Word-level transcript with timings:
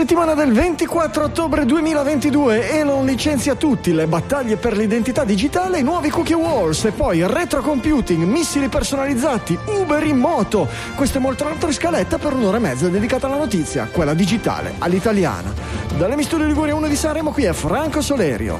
Settimana 0.00 0.32
del 0.32 0.52
24 0.52 1.24
ottobre 1.24 1.66
2022 1.66 2.70
Elon 2.70 3.04
licenzia 3.04 3.54
tutti, 3.54 3.92
le 3.92 4.06
battaglie 4.06 4.56
per 4.56 4.74
l'identità 4.74 5.24
digitale, 5.24 5.80
i 5.80 5.82
nuovi 5.82 6.08
cookie 6.08 6.34
wars 6.34 6.86
e 6.86 6.92
poi 6.92 7.24
retro 7.26 7.60
computing, 7.60 8.24
missili 8.24 8.68
personalizzati, 8.68 9.58
Uber 9.66 10.02
in 10.04 10.16
moto. 10.16 10.66
Questo 10.94 11.18
è 11.18 11.20
molto 11.20 11.46
altro 11.46 11.68
in 11.68 11.74
scaletta 11.74 12.16
per 12.16 12.32
un'ora 12.32 12.56
e 12.56 12.60
mezza 12.60 12.88
dedicata 12.88 13.26
alla 13.26 13.36
notizia, 13.36 13.90
quella 13.92 14.14
digitale, 14.14 14.72
all'italiana. 14.78 15.52
Dalle 15.98 16.16
Mistudio 16.16 16.46
Liguria 16.46 16.74
1 16.74 16.88
di 16.88 16.96
Sanremo 16.96 17.30
qui 17.30 17.44
è 17.44 17.52
Franco 17.52 18.00
Solerio. 18.00 18.58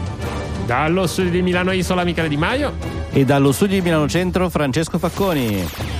Dallo 0.66 1.06
studio 1.06 1.30
di 1.30 1.40
Milano 1.40 1.72
Isola 1.72 2.04
Michele 2.04 2.28
Di 2.28 2.36
Maio. 2.36 2.74
E 3.12 3.24
dallo 3.24 3.52
studio 3.52 3.76
di 3.76 3.82
Milano 3.82 4.06
Centro 4.06 4.50
Francesco 4.50 4.98
Facconi. 4.98 5.99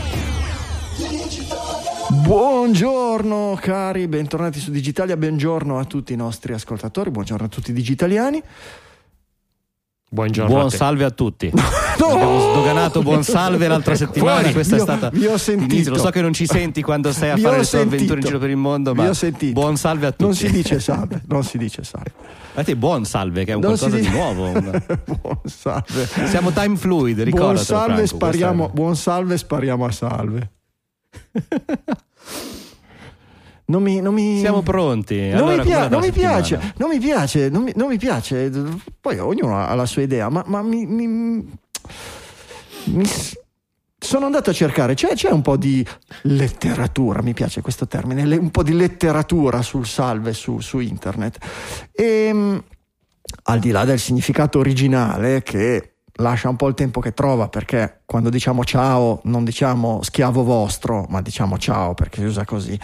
Buongiorno 2.31 3.59
cari, 3.61 4.07
bentornati 4.07 4.61
su 4.61 4.71
Digitalia, 4.71 5.17
buongiorno 5.17 5.81
a 5.81 5.85
tutti 5.85 6.13
i 6.13 6.17
nostri 6.17 6.53
ascoltatori, 6.53 7.11
buongiorno 7.11 7.47
a 7.47 7.49
tutti 7.49 7.73
i 7.73 7.75
digitaliani. 7.75 8.41
Buongiorno. 10.09 10.49
Buon 10.55 10.67
a 10.67 10.71
salve 10.71 11.03
a 11.03 11.11
tutti. 11.11 11.51
Abbiamo 11.53 12.39
sdoganato 12.53 13.03
buon 13.03 13.25
salve 13.25 13.67
l'altra 13.67 13.97
settimana. 13.97 14.39
Fuori. 14.39 14.53
Questa 14.53 14.77
Vi 14.77 14.81
ho- 14.81 14.85
è 14.85 14.87
stata. 14.87 15.11
vi 15.11 15.27
ho 15.27 15.37
sentito. 15.37 15.75
Inizio. 15.75 15.91
Lo 15.93 15.99
so 15.99 16.11
che 16.11 16.21
non 16.21 16.33
ci 16.33 16.47
senti 16.47 16.83
quando 16.83 17.11
stai 17.11 17.31
a 17.31 17.35
Vi 17.35 17.41
fare 17.41 17.57
le 17.57 17.63
tue 17.63 17.69
sentito. 17.69 17.95
avventure 17.95 18.21
in 18.21 18.27
giro 18.27 18.39
per 18.39 18.51
il 18.51 18.57
mondo, 18.57 18.93
Vi 18.93 19.01
ma 19.01 19.09
ho 19.09 19.13
sentito. 19.13 19.53
buon 19.61 19.77
salve 19.77 20.07
a 20.07 20.11
tutti. 20.13 20.23
Non 20.23 20.35
si 20.37 20.51
dice 20.53 20.79
salve, 20.79 21.23
non 21.27 21.43
si 21.43 21.59
dice 21.59 21.83
salve. 21.83 22.13
A 22.55 22.63
te 22.63 22.77
buon 22.77 23.07
salve, 23.07 23.43
che 23.45 23.51
è 23.51 23.55
un 23.57 23.61
Non 23.63 23.77
qualcosa 23.77 23.97
di 24.01 24.03
dice- 24.07 24.15
nuovo. 24.17 24.45
un- 24.47 24.83
buon 25.21 25.41
salve. 25.47 26.07
Siamo 26.29 26.53
time 26.53 26.77
fluid, 26.77 27.15
Buon 27.17 27.25
ricordatelo. 27.27 27.65
salve, 27.65 27.93
Franco, 27.95 28.07
spariamo, 28.07 28.69
buon 28.73 28.95
salve, 28.95 29.37
spariamo 29.37 29.85
a 29.85 29.91
salve. 29.91 30.51
Non 33.67 33.83
mi, 33.83 34.01
non 34.01 34.13
mi- 34.15 34.39
Siamo 34.41 34.63
pronti. 34.63 35.29
Non, 35.29 35.39
Allora, 35.39 35.57
mi, 35.57 35.63
pia- 35.63 35.89
non 35.89 36.01
mi 36.01 36.11
piace, 36.11 36.73
non 36.79 36.89
mi 36.89 36.99
piace, 36.99 37.49
non 37.49 37.63
mi, 37.63 37.73
non 37.77 37.89
mi 37.89 37.99
piace. 37.99 38.51
Poi 39.01 39.19
ognuno 39.19 39.57
ha 39.65 39.73
la 39.75 39.87
sua 39.87 40.03
idea, 40.03 40.29
ma, 40.29 40.43
ma 40.47 40.61
mi, 40.61 40.87
sono 43.97 44.27
andato 44.27 44.51
a 44.51 44.53
cercare, 44.53 44.95
c'è, 44.95 45.15
c'è 45.15 45.31
un 45.31 45.43
po' 45.43 45.57
di 45.57 45.87
letteratura, 46.23 47.23
mi 47.23 47.35
piace 47.35 47.61
questo 47.61 47.87
termine, 47.87 48.37
un 48.37 48.51
po' 48.51 48.63
di 48.65 48.73
letteratura 48.73 49.63
sul 49.63 49.87
salve 49.87 50.33
su, 50.33 50.59
su 50.61 50.79
internet. 50.81 51.39
E 51.93 52.63
al 53.45 53.59
di 53.61 53.71
là 53.71 53.85
del 53.85 54.01
significato 54.01 54.59
originale 54.59 55.43
che 55.43 55.99
lascia 56.15 56.49
un 56.49 56.57
po' 56.57 56.69
il 56.69 56.75
tempo 56.75 57.01
che 57.01 57.13
trova 57.15 57.49
perché 57.49 58.01
quando 58.05 58.29
diciamo 58.31 58.65
ciao 58.65 59.21
non 59.25 59.45
diciamo 59.45 60.03
schiavo 60.03 60.43
vostro 60.43 61.07
ma 61.09 61.21
diciamo 61.23 61.57
ciao 61.59 61.95
perché 61.95 62.21
si 62.21 62.27
usa 62.27 62.45
così 62.45 62.79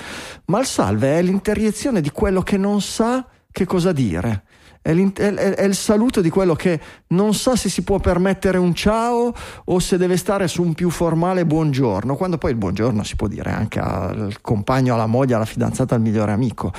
ma 0.47 0.61
il 0.61 0.67
salve 0.67 1.19
è 1.19 1.23
l'interiezione 1.23 2.01
di 2.01 2.11
quello 2.11 2.43
che 2.43 2.57
non 2.57 2.81
sa 2.81 3.27
che 3.51 3.65
cosa 3.65 3.93
dire 3.93 4.45
è, 4.83 4.93
è- 4.95 5.35
è- 5.35 5.65
il 5.65 5.75
saluto 5.75 6.21
di 6.21 6.31
quello 6.31 6.55
che 6.55 6.81
non 7.09 7.35
sa 7.35 7.57
se 7.57 7.69
si 7.69 7.83
può 7.83 7.99
permettere 7.99 8.57
un 8.57 8.73
ciao 8.73 9.35
o 9.65 9.79
se 9.81 9.97
deve 9.97 10.17
stare 10.17 10.47
su 10.47 10.63
un 10.63 10.75
più 10.75 10.91
formale 10.91 11.45
buongiorno, 11.45 12.15
quando 12.15 12.39
poi 12.39 12.53
il 12.53 12.57
buongiorno 12.57 13.03
si 13.03 13.17
può 13.17 13.27
dire 13.27 13.51
anche 13.51 13.81
al 13.81 14.41
compagno, 14.41 14.95
alla 14.95 15.07
moglie, 15.07 15.35
alla 15.35 15.45
fidanzata, 15.45 15.97
al 15.97 16.01
migliore 16.01 16.31
amico. 16.31 16.73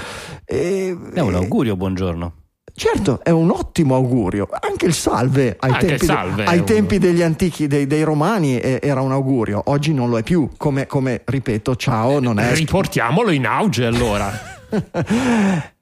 E- 0.46 0.98
È 1.14 1.20
un 1.20 1.36
augurio, 1.36 1.76
buongiorno. 1.76 2.34
Certo, 2.80 3.22
è 3.24 3.32
un 3.32 3.50
ottimo 3.50 3.96
augurio. 3.96 4.48
Anche 4.52 4.86
il 4.86 4.94
salve 4.94 5.56
ai, 5.60 5.72
Anche 5.72 5.88
tempi, 5.88 6.06
salve 6.06 6.46
ai 6.46 6.60
è 6.60 6.64
tempi 6.64 7.00
degli 7.00 7.24
antichi, 7.24 7.66
dei, 7.66 7.88
dei 7.88 8.04
romani, 8.04 8.60
eh, 8.60 8.80
era 8.84 9.02
un 9.02 9.12
augurio. 9.12 9.64
Oggi 9.66 9.96
non 9.96 10.12
lo 10.12 10.20
è 10.20 10.22
più. 10.22 10.48
Come, 10.58 10.86
come, 10.86 11.24
ripeto, 11.26 11.76
ciao 11.76 12.20
non 12.20 12.38
è. 12.38 12.54
Riportiamolo 12.54 13.32
in 13.32 13.48
auge 13.48 13.84
allora. 13.86 14.32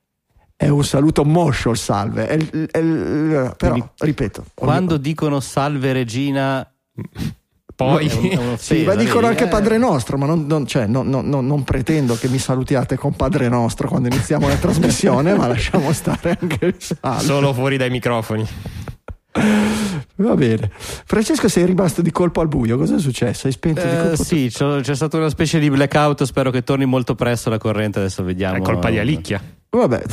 È 0.57 0.69
un 0.69 0.85
saluto 0.85 1.25
moscio 1.25 1.71
il 1.71 1.77
salve. 1.77 2.27
È 2.27 2.37
è 2.71 2.77
il- 2.77 3.53
però, 3.57 3.73
Quindi, 3.73 3.89
ripeto. 3.97 4.45
Quando 4.53 4.95
dicono 4.95 5.41
salve 5.41 5.91
regina, 5.91 6.65
Poi 7.75 8.07
è, 8.07 8.13
un- 8.13 8.53
è 8.53 8.55
Sì, 8.57 8.83
ma 8.83 8.95
dicono 8.95 9.27
anche 9.27 9.45
Eh, 9.45 9.47
Padre 9.47 9.77
Nostro, 9.77 10.17
ma 10.17 10.25
non, 10.25 10.45
non- 10.47 10.65
cioè, 10.65 10.85
non- 10.85 11.09
non- 11.09 11.27
non- 11.27 11.45
non 11.45 11.63
pretendo 11.63 12.15
che 12.15 12.27
mi 12.29 12.37
salutiate 12.37 12.95
con 12.95 13.13
Padre 13.15 13.49
Nostro 13.49 13.87
quando 13.89 14.07
iniziamo 14.07 14.47
la 14.47 14.55
trasmissione, 14.55 15.33
ma 15.35 15.47
lasciamo 15.47 15.91
stare 15.91 16.37
anche 16.39 16.65
il 16.67 16.75
salve. 16.77 17.23
solo 17.23 17.53
fuori 17.53 17.75
dai 17.77 17.89
microfoni. 17.89 18.47
Va 20.17 20.33
bene. 20.35 20.71
Francesco, 21.05 21.49
sei 21.49 21.65
rimasto 21.65 22.01
di 22.01 22.09
colpo 22.11 22.39
al 22.39 22.47
buio. 22.47 22.77
Cosa 22.77 22.95
è 22.95 22.99
successo? 22.99 23.47
Hai 23.47 23.53
spento 23.53 23.81
di 23.81 23.87
Eh, 23.93 23.97
colpo? 23.99 24.23
sì, 24.23 24.47
c'è, 24.49 24.79
c'è 24.79 24.95
stata 24.95 25.17
una 25.17 25.27
specie 25.29 25.59
di 25.59 25.69
blackout. 25.69 26.23
Spero 26.23 26.51
che 26.51 26.63
torni 26.63 26.85
molto 26.85 27.15
presto 27.15 27.49
la 27.49 27.57
corrente. 27.57 27.99
Adesso 27.99 28.23
vediamo. 28.23 28.55
È 28.55 28.61
colpa 28.61 28.89
di 28.89 28.97
Alicchia. 28.97 29.41
Vabbè, 29.77 30.03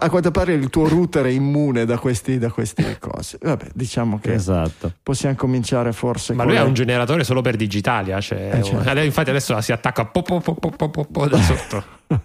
a 0.00 0.10
quanto 0.10 0.30
pare 0.30 0.54
il 0.54 0.68
tuo 0.70 0.88
router 0.88 1.26
è 1.26 1.28
immune 1.28 1.84
da, 1.84 1.98
questi, 1.98 2.38
da 2.38 2.50
queste 2.50 2.98
cose. 2.98 3.38
Vabbè, 3.40 3.68
diciamo 3.74 4.18
che 4.18 4.34
Esatto. 4.34 4.92
possiamo 5.02 5.34
cominciare 5.36 5.92
forse 5.92 6.32
Ma 6.34 6.42
con 6.42 6.52
lui 6.52 6.60
ha 6.60 6.62
le- 6.62 6.68
un 6.68 6.74
generatore 6.74 7.24
solo 7.24 7.40
per 7.40 7.56
Digitalia. 7.56 8.20
Cioè, 8.20 8.50
Eh, 8.54 8.62
certo. 8.62 8.88
adesso- 8.88 9.06
infatti 9.06 9.30
adesso 9.30 9.60
si 9.60 9.72
attacca 9.72 10.04
po, 10.06 10.22
po, 10.22 10.40
po, 10.40 10.54
po, 10.54 10.70
po, 10.70 10.88
po, 10.90 11.04
po 11.04 11.28
da 11.28 11.40
sotto. 11.40 11.84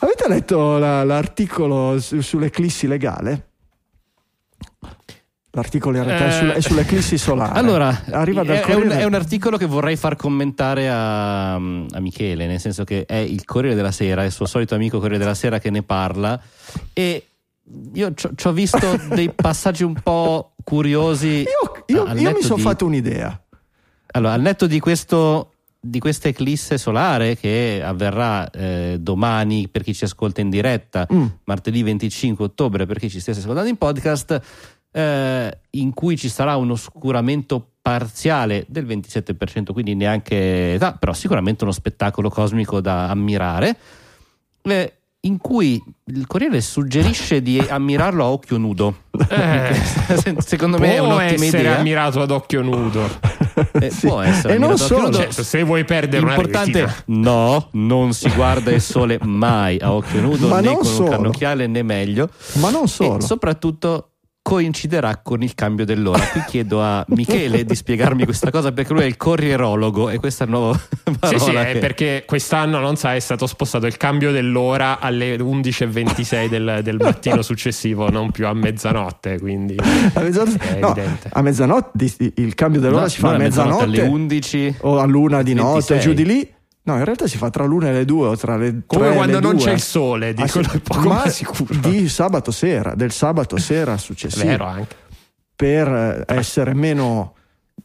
Avete 0.00 0.28
letto 0.28 0.78
la- 0.78 1.04
l'articolo 1.04 1.98
su- 2.00 2.20
sull'eclissi 2.20 2.86
legale? 2.86 3.47
L'articolo 5.50 5.96
in 5.96 6.04
realtà 6.04 6.24
è, 6.26 6.28
Eh. 6.28 6.32
sulla- 6.32 6.52
è 6.54 6.60
sull'eclissi 6.60 7.16
solare. 7.18 7.58
Allora, 7.58 8.04
è, 8.04 8.10
è 8.10 8.74
un, 8.74 8.88
è 8.90 9.04
un 9.04 9.14
articolo 9.14 9.56
che 9.56 9.64
vorrei 9.66 9.96
far 9.96 10.14
commentare 10.14 10.88
a, 10.90 11.54
a 11.54 12.00
Michele, 12.00 12.46
nel 12.46 12.60
senso 12.60 12.84
che 12.84 13.06
è 13.06 13.16
il 13.16 13.44
Corriere 13.44 13.74
della 13.74 13.90
Sera, 13.92 14.24
il 14.24 14.30
suo 14.32 14.44
solito 14.46 14.74
amico 14.74 14.98
Corriere 14.98 15.18
della 15.18 15.34
Sera 15.34 15.58
che 15.58 15.70
ne 15.70 15.82
parla 15.82 16.38
e 16.92 17.26
io 17.94 18.12
ci 18.14 18.46
ho- 18.46 18.52
visto 18.52 18.78
dei 19.14 19.32
passaggi 19.34 19.84
un 19.84 19.94
po' 20.02 20.52
curiosi. 20.62 21.44
Io, 21.46 21.84
io- 21.86 22.06
io 22.14 22.30
mi 22.34 22.42
sono 22.42 22.56
di- 22.56 22.62
fatto 22.62 22.84
un'idea. 22.84 23.42
Allora, 24.12 24.34
al 24.34 24.40
netto 24.42 24.66
di 24.66 24.78
questo 24.80 25.52
di 25.80 26.00
questa 26.00 26.26
eclisse 26.28 26.76
solare 26.76 27.36
che 27.36 27.80
avverrà 27.82 28.50
eh, 28.50 28.96
domani 28.98 29.68
per 29.68 29.82
chi 29.84 29.94
ci 29.94 30.02
ascolta 30.04 30.40
in 30.40 30.50
diretta, 30.50 31.06
Mm. 31.12 31.26
martedì 31.44 31.82
25 31.84 32.44
ottobre 32.44 32.84
per 32.84 32.98
chi 32.98 33.08
ci 33.08 33.20
stesse 33.20 33.38
ascoltando 33.40 33.70
in 33.70 33.76
podcast, 33.76 34.40
eh, 34.98 35.58
in 35.70 35.94
cui 35.94 36.16
ci 36.16 36.28
sarà 36.28 36.56
un 36.56 36.70
oscuramento 36.72 37.64
parziale 37.80 38.64
del 38.68 38.84
27%, 38.86 39.72
quindi 39.72 39.94
neanche 39.94 40.74
età, 40.74 40.92
però 40.92 41.12
sicuramente 41.12 41.62
uno 41.64 41.72
spettacolo 41.72 42.28
cosmico 42.28 42.80
da 42.80 43.08
ammirare, 43.08 43.76
eh, 44.62 44.92
in 45.20 45.38
cui 45.38 45.82
il 46.06 46.26
Corriere 46.26 46.60
suggerisce 46.60 47.42
di 47.42 47.58
ammirarlo 47.58 48.24
a 48.24 48.28
occhio 48.28 48.56
nudo. 48.58 48.94
Eh, 49.28 49.74
Secondo 50.38 50.78
me 50.78 50.94
è 50.94 50.98
può 50.98 51.06
un'ottima 51.06 51.44
essere 51.44 51.58
idea. 51.60 51.78
ammirato 51.78 52.20
ad 52.22 52.30
occhio 52.30 52.62
nudo. 52.62 53.04
Eh, 53.80 53.90
Sì. 53.90 54.06
Può 54.06 54.20
essere 54.20 54.54
E 54.54 54.58
non 54.58 54.76
solo. 54.78 55.10
Cioè, 55.12 55.30
se 55.32 55.62
vuoi 55.64 55.84
perdere 55.84 56.24
L'importante 56.24 56.82
una 56.82 56.92
retina. 56.94 57.20
no, 57.20 57.68
non 57.72 58.12
si 58.12 58.28
guarda 58.30 58.70
il 58.70 58.80
sole 58.80 59.18
mai 59.22 59.78
a 59.80 59.92
occhio 59.92 60.20
nudo 60.20 60.46
Ma 60.48 60.60
né 60.60 60.74
con 60.74 60.84
solo. 60.84 61.04
un 61.04 61.10
cannocchiale 61.10 61.66
né 61.66 61.82
meglio 61.82 62.28
Ma 62.54 62.70
non 62.70 62.86
solo. 62.86 63.18
e 63.18 63.20
soprattutto 63.22 64.10
coinciderà 64.48 65.18
con 65.22 65.42
il 65.42 65.54
cambio 65.54 65.84
dell'ora. 65.84 66.24
Qui 66.26 66.42
chiedo 66.46 66.82
a 66.82 67.04
Michele 67.08 67.64
di 67.66 67.74
spiegarmi 67.74 68.24
questa 68.24 68.50
cosa 68.50 68.72
perché 68.72 68.94
lui 68.94 69.02
è 69.02 69.04
il 69.06 69.18
corrierologo 69.18 70.08
e 70.08 70.18
questa 70.18 70.44
è 70.44 70.46
nuova 70.48 70.78
parola. 71.20 71.38
Sì, 71.38 71.44
sì, 71.50 71.54
è 71.54 71.72
che- 71.72 71.78
perché 71.78 72.22
quest'anno 72.26 72.78
non 72.78 72.96
sa, 72.96 73.14
è 73.14 73.18
stato 73.20 73.46
spostato 73.46 73.84
il 73.86 73.98
cambio 73.98 74.32
dell'ora 74.32 75.00
alle 75.00 75.36
11.26 75.36 76.48
del, 76.48 76.80
del 76.82 76.96
mattino 76.98 77.42
successivo, 77.42 78.08
non 78.10 78.30
più 78.30 78.46
a 78.46 78.54
mezzanotte. 78.54 79.38
Quindi 79.38 79.76
A 80.14 80.20
mezzanotte, 80.20 80.76
è 80.76 80.78
no, 80.80 80.96
a 81.30 81.42
mezzanotte 81.42 82.12
il 82.36 82.54
cambio 82.54 82.80
dell'ora 82.80 83.02
No, 83.02 83.08
si 83.08 83.18
fa 83.20 83.34
a 83.34 83.36
mezzanotte, 83.36 83.86
mezzanotte 83.86 84.00
alle 84.00 84.08
11 84.10 84.74
o 84.80 84.98
a 84.98 85.04
luna 85.04 85.42
di 85.42 85.52
notte, 85.52 85.94
26. 85.94 86.00
giù 86.00 86.12
di 86.14 86.24
lì. 86.24 86.52
No, 86.88 86.96
in 86.96 87.04
realtà 87.04 87.26
si 87.26 87.36
fa 87.36 87.50
tra 87.50 87.64
l'una 87.64 87.88
e 87.88 87.92
le 87.92 88.04
due 88.06 88.28
o 88.28 88.36
tra 88.36 88.56
le 88.56 88.82
Come 88.86 89.12
quando 89.14 89.40
non 89.40 89.56
due. 89.56 89.64
c'è 89.64 89.72
il 89.72 89.80
sole, 89.80 90.30
Ah, 90.30 90.32
dicono 90.32 90.70
è 90.72 90.78
poco 90.80 91.08
ma 91.08 91.28
sicuro. 91.28 91.74
di 91.74 92.08
sabato 92.08 92.50
sera, 92.50 92.94
del 92.94 93.12
sabato 93.12 93.58
sera 93.58 93.92
È 93.94 93.98
successivo 93.98 94.46
vero 94.46 94.64
anche. 94.64 94.96
per 95.54 95.86
eh, 96.26 96.34
essere 96.34 96.72
meno 96.72 97.34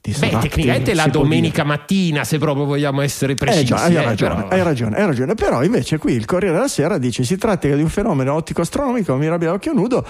Di 0.05 0.13
Beh, 0.19 0.37
tecnicamente 0.37 0.93
la 0.95 1.07
domenica 1.07 1.63
mattina, 1.63 2.25
se 2.25 2.37
proprio 2.37 2.65
vogliamo 2.65 2.99
essere 2.99 3.35
precisi. 3.35 3.61
Eh 3.61 3.65
già, 3.67 3.83
hai 3.83 3.95
eh, 3.95 4.03
ragione, 4.03 4.33
però- 4.35 4.47
hai 4.49 4.61
ragione, 4.61 4.97
hai 4.97 5.05
ragione. 5.05 5.33
Però 5.33 5.63
invece 5.63 5.97
qui 5.97 6.11
il 6.11 6.25
Corriere 6.25 6.55
della 6.55 6.67
Sera 6.67 6.97
dice 6.97 7.23
si 7.23 7.37
tratta 7.37 7.73
di 7.73 7.81
un 7.81 7.87
fenomeno 7.87 8.33
ottico-astronomico 8.33 9.15
mirabile 9.15 9.51
a 9.51 9.53
occhio 9.53 9.71
nudo. 9.71 10.05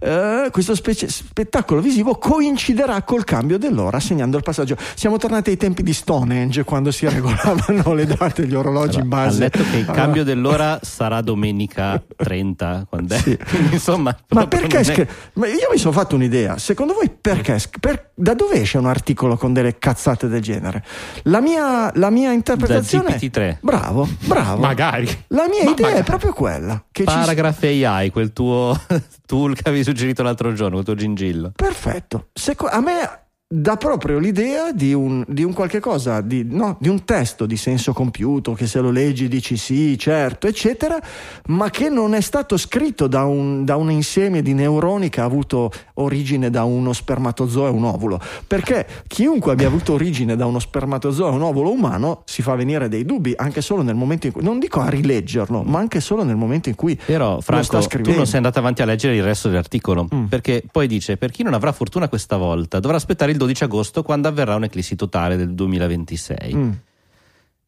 Eh, 0.00 0.48
questo 0.50 0.74
specie- 0.74 1.10
spettacolo 1.10 1.82
visivo 1.82 2.14
coinciderà 2.16 3.02
col 3.02 3.24
cambio 3.24 3.58
dell'ora, 3.58 4.00
segnando 4.00 4.38
il 4.38 4.42
passaggio. 4.42 4.76
Siamo 4.94 5.18
tornati 5.18 5.50
ai 5.50 5.58
tempi 5.58 5.82
di 5.82 5.92
Stonehenge, 5.92 6.64
quando 6.64 6.90
si 6.90 7.04
regolavano 7.08 7.92
le 7.92 8.06
date 8.06 8.42
degli 8.46 8.54
orologi 8.54 8.96
in 8.96 9.02
Ha 9.02 9.08
base. 9.08 9.40
letto 9.40 9.62
che 9.70 9.76
il 9.76 9.84
cambio 9.84 10.24
dell'ora 10.24 10.78
sarà 10.80 11.20
domenica 11.20 12.02
30, 12.16 12.86
quando 12.88 13.14
è? 13.14 13.18
Sì. 13.18 13.38
Insomma, 13.72 14.16
Ma 14.28 14.46
perché? 14.46 14.78
è- 14.78 14.84
scri- 14.84 15.08
ma 15.34 15.48
io 15.48 15.68
mi 15.70 15.76
sono 15.76 15.92
fatto 15.92 16.14
un'idea. 16.14 16.56
Secondo 16.56 16.94
voi 16.94 17.10
perché? 17.20 17.58
per- 17.78 18.08
da 18.14 18.32
dove 18.32 18.60
esce 18.62 18.78
un 18.78 18.86
articolo 18.86 19.33
con 19.36 19.52
delle 19.52 19.78
cazzate 19.78 20.28
del 20.28 20.40
genere? 20.40 20.84
La 21.24 21.40
mia, 21.40 21.90
la 21.94 22.10
mia 22.10 22.32
interpretazione. 22.32 23.16
GPT-3. 23.16 23.56
Bravo, 23.60 24.08
bravo. 24.26 24.60
Magari. 24.60 25.06
La 25.28 25.46
mia 25.48 25.64
Ma 25.64 25.70
idea 25.70 25.86
è 25.86 25.90
magari. 25.90 26.04
proprio 26.04 26.32
quella. 26.32 26.82
Che 26.90 27.04
ci- 27.04 27.12
Paragraph 27.12 27.62
AI, 27.62 28.10
quel 28.10 28.32
tuo 28.32 28.78
tool 29.26 29.54
che 29.54 29.62
avevi 29.68 29.82
suggerito 29.84 30.22
l'altro 30.22 30.52
giorno, 30.52 30.72
quel 30.74 30.84
tuo 30.84 30.94
gingillo. 30.94 31.52
Perfetto. 31.54 32.28
Seco- 32.32 32.66
a 32.68 32.80
me 32.80 33.22
dà 33.54 33.76
proprio 33.76 34.18
l'idea 34.18 34.72
di 34.72 34.92
un, 34.92 35.24
di 35.28 35.44
un 35.44 35.52
qualche 35.52 35.78
cosa, 35.78 36.20
di, 36.20 36.44
no, 36.44 36.76
di 36.80 36.88
un 36.88 37.04
testo 37.04 37.46
di 37.46 37.56
senso 37.56 37.92
compiuto 37.92 38.52
che 38.52 38.66
se 38.66 38.80
lo 38.80 38.90
leggi 38.90 39.28
dici 39.28 39.56
sì, 39.56 39.96
certo, 39.96 40.48
eccetera, 40.48 40.98
ma 41.46 41.70
che 41.70 41.88
non 41.88 42.14
è 42.14 42.20
stato 42.20 42.56
scritto 42.56 43.06
da 43.06 43.24
un, 43.24 43.64
da 43.64 43.76
un 43.76 43.92
insieme 43.92 44.42
di 44.42 44.54
neuroni 44.54 45.08
che 45.08 45.20
ha 45.20 45.24
avuto 45.24 45.70
origine 45.94 46.50
da 46.50 46.64
uno 46.64 46.92
spermatozoo 46.92 47.66
e 47.66 47.70
un 47.70 47.84
ovulo. 47.84 48.20
Perché 48.44 48.86
chiunque 49.06 49.52
abbia 49.52 49.68
avuto 49.68 49.92
origine 49.92 50.34
da 50.34 50.46
uno 50.46 50.58
spermatozoo 50.58 51.28
e 51.28 51.30
un 51.30 51.42
ovulo 51.42 51.70
umano 51.70 52.22
si 52.24 52.42
fa 52.42 52.56
venire 52.56 52.88
dei 52.88 53.04
dubbi 53.04 53.34
anche 53.36 53.60
solo 53.60 53.82
nel 53.82 53.94
momento 53.94 54.26
in 54.26 54.32
cui, 54.32 54.42
non 54.42 54.58
dico 54.58 54.80
a 54.80 54.88
rileggerlo, 54.88 55.62
ma 55.62 55.78
anche 55.78 56.00
solo 56.00 56.24
nel 56.24 56.36
momento 56.36 56.68
in 56.68 56.74
cui 56.74 56.98
Però, 57.06 57.40
Franco, 57.40 57.78
tu 57.78 58.14
non 58.14 58.26
sei 58.26 58.36
andato 58.36 58.58
avanti 58.58 58.82
a 58.82 58.84
leggere 58.84 59.14
il 59.14 59.22
resto 59.22 59.48
dell'articolo. 59.48 60.08
Mm. 60.12 60.24
Perché 60.24 60.64
poi 60.68 60.88
dice: 60.88 61.16
Per 61.16 61.30
chi 61.30 61.44
non 61.44 61.54
avrà 61.54 61.70
fortuna 61.70 62.08
questa 62.08 62.36
volta, 62.36 62.80
dovrà 62.80 62.96
aspettare 62.96 63.30
il 63.30 63.42
12 63.44 63.64
agosto 63.64 64.02
quando 64.02 64.28
avverrà 64.28 64.54
un'eclissi 64.54 64.96
totale 64.96 65.36
del 65.36 65.54
2026. 65.54 66.54
Mm. 66.54 66.70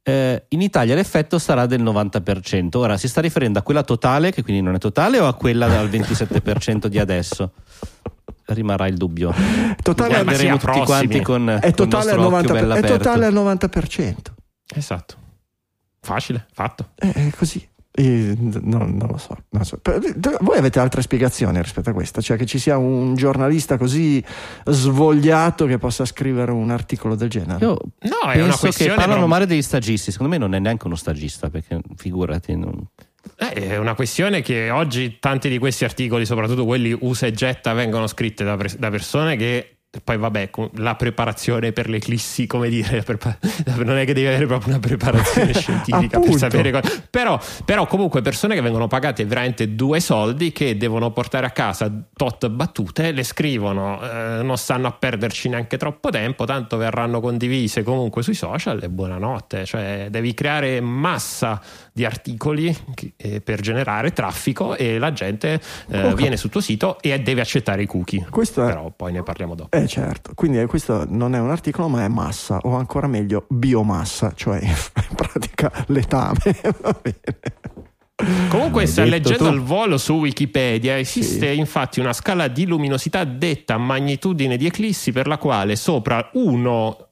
Eh, 0.02 0.44
in 0.48 0.60
Italia 0.62 0.94
l'effetto 0.94 1.38
sarà 1.38 1.66
del 1.66 1.82
90%. 1.82 2.76
Ora 2.76 2.96
si 2.96 3.08
sta 3.08 3.20
riferendo 3.20 3.58
a 3.58 3.62
quella 3.62 3.82
totale, 3.82 4.30
che 4.30 4.42
quindi 4.42 4.62
non 4.62 4.74
è 4.74 4.78
totale, 4.78 5.18
o 5.18 5.26
a 5.26 5.34
quella 5.34 5.66
del 5.68 5.88
27% 5.88 6.86
di 6.86 6.98
adesso? 6.98 7.52
Rimarrà 8.46 8.86
il 8.86 8.96
dubbio. 8.96 9.34
Totale, 9.82 10.22
Guarderemo 10.22 10.58
tutti 10.58 10.80
quanti 10.80 11.20
con, 11.20 11.48
è 11.48 11.72
con 11.74 11.88
totale, 11.88 12.12
il 12.12 12.18
al 12.18 12.30
nostro 12.30 12.36
occhio 12.38 12.50
90%, 12.50 12.52
bello 12.52 12.74
è 12.74 12.78
aperto. 12.78 12.96
totale 12.96 13.26
al 13.26 13.34
90%. 13.34 14.14
Esatto. 14.74 15.14
Facile, 16.00 16.46
fatto. 16.52 16.90
Eh, 16.94 17.12
È 17.12 17.30
così. 17.36 17.58
Eh, 17.58 17.66
no, 17.66 17.75
non 18.02 18.96
lo 19.10 19.16
so. 19.18 19.36
non 19.50 19.62
lo 19.62 19.64
so. 19.64 19.80
Voi 20.40 20.58
avete 20.58 20.78
altre 20.78 21.02
spiegazioni 21.02 21.60
rispetto 21.62 21.90
a 21.90 21.92
questa? 21.92 22.20
Cioè 22.20 22.36
che 22.36 22.46
ci 22.46 22.58
sia 22.58 22.76
un 22.78 23.14
giornalista 23.14 23.76
così 23.78 24.22
svogliato 24.64 25.66
che 25.66 25.78
possa 25.78 26.04
scrivere 26.04 26.50
un 26.52 26.70
articolo 26.70 27.14
del 27.14 27.28
genere? 27.28 27.64
Io 27.64 27.70
No, 27.70 28.30
è 28.30 28.32
penso 28.32 28.44
una 28.44 28.52
che 28.54 28.58
questione. 28.58 28.90
parlano 28.94 29.12
proprio- 29.20 29.26
male 29.26 29.46
degli 29.46 29.62
stagisti. 29.62 30.10
Secondo 30.10 30.32
me 30.32 30.38
non 30.38 30.54
è 30.54 30.58
neanche 30.58 30.86
uno 30.86 30.96
stagista, 30.96 31.50
perché 31.50 31.80
figurati. 31.96 32.56
non- 32.56 32.86
Eh, 33.38 33.52
È 33.70 33.76
una 33.78 33.94
questione 33.94 34.40
che 34.40 34.70
oggi 34.70 35.16
tanti 35.18 35.48
di 35.48 35.58
questi 35.58 35.84
articoli, 35.84 36.24
soprattutto 36.24 36.64
quelli 36.64 36.96
usa 37.00 37.26
e 37.26 37.32
getta, 37.32 37.72
vengono 37.72 38.06
scritti 38.06 38.44
da, 38.44 38.56
pres- 38.56 38.76
da 38.78 38.88
persone 38.88 39.36
che 39.36 39.75
poi 40.02 40.16
vabbè, 40.16 40.50
la 40.74 40.94
preparazione 40.94 41.72
per 41.72 41.88
l'eclissi, 41.88 42.46
come 42.46 42.68
dire, 42.68 43.02
prepa- 43.02 43.38
non 43.76 43.96
è 43.96 44.04
che 44.04 44.14
devi 44.14 44.26
avere 44.26 44.46
proprio 44.46 44.70
una 44.70 44.80
preparazione 44.80 45.52
scientifica 45.54 46.18
per 46.18 46.34
sapere 46.34 46.70
cosa. 46.70 47.02
Però, 47.10 47.38
però 47.64 47.86
comunque 47.86 48.22
persone 48.22 48.54
che 48.54 48.60
vengono 48.60 48.86
pagate 48.86 49.24
veramente 49.24 49.74
due 49.74 50.00
soldi 50.00 50.52
che 50.52 50.76
devono 50.76 51.10
portare 51.10 51.46
a 51.46 51.50
casa 51.50 51.90
tot 52.14 52.48
battute, 52.48 53.12
le 53.12 53.22
scrivono, 53.22 54.00
eh, 54.02 54.42
non 54.42 54.56
stanno 54.56 54.88
a 54.88 54.92
perderci 54.92 55.48
neanche 55.48 55.76
troppo 55.76 56.10
tempo, 56.10 56.44
tanto 56.44 56.76
verranno 56.76 57.20
condivise 57.20 57.82
comunque 57.82 58.22
sui 58.22 58.34
social 58.34 58.82
e 58.82 58.88
buonanotte. 58.88 59.64
Cioè 59.64 60.08
devi 60.10 60.34
creare 60.34 60.80
massa 60.80 61.60
di 61.96 62.04
articoli 62.04 62.76
che- 62.92 63.14
eh, 63.16 63.40
per 63.40 63.62
generare 63.62 64.12
traffico 64.12 64.76
e 64.76 64.98
la 64.98 65.14
gente 65.14 65.58
eh, 65.88 66.02
Oh, 66.08 66.14
viene 66.14 66.36
sul 66.36 66.50
tuo 66.50 66.60
sito 66.60 67.00
e 67.00 67.18
deve 67.20 67.40
accettare 67.40 67.80
i 67.82 67.86
cookie. 67.86 68.26
Questo 68.28 68.62
è- 68.62 68.66
Però 68.66 68.92
poi 68.94 69.12
ne 69.12 69.22
parliamo 69.22 69.54
dopo. 69.54 69.74
Eh 69.74 69.86
certo, 69.86 70.32
quindi 70.34 70.58
eh, 70.60 70.66
questo 70.66 71.06
non 71.08 71.34
è 71.34 71.38
un 71.40 71.48
articolo 71.50 71.88
ma 71.88 72.04
è 72.04 72.08
massa 72.08 72.58
o 72.64 72.74
ancora 72.76 73.06
meglio 73.06 73.46
biomassa, 73.48 74.32
cioè 74.36 74.60
in 74.62 74.74
pratica 75.14 75.72
letame. 75.86 76.36
Va 76.82 76.94
bene. 77.00 77.20
Comunque, 78.48 78.84
detto 78.86 79.04
leggendo 79.04 79.44
tu. 79.44 79.50
al 79.50 79.60
volo 79.60 79.98
su 79.98 80.14
Wikipedia, 80.14 80.98
esiste 80.98 81.48
infatti 81.50 82.00
una 82.00 82.14
scala 82.14 82.48
di 82.48 82.64
luminosità 82.66 83.24
detta 83.24 83.76
magnitudine 83.76 84.56
di 84.56 84.64
eclissi 84.66 85.12
per 85.12 85.26
la 85.26 85.36
quale 85.36 85.76
sopra 85.76 86.30
1 86.32 87.05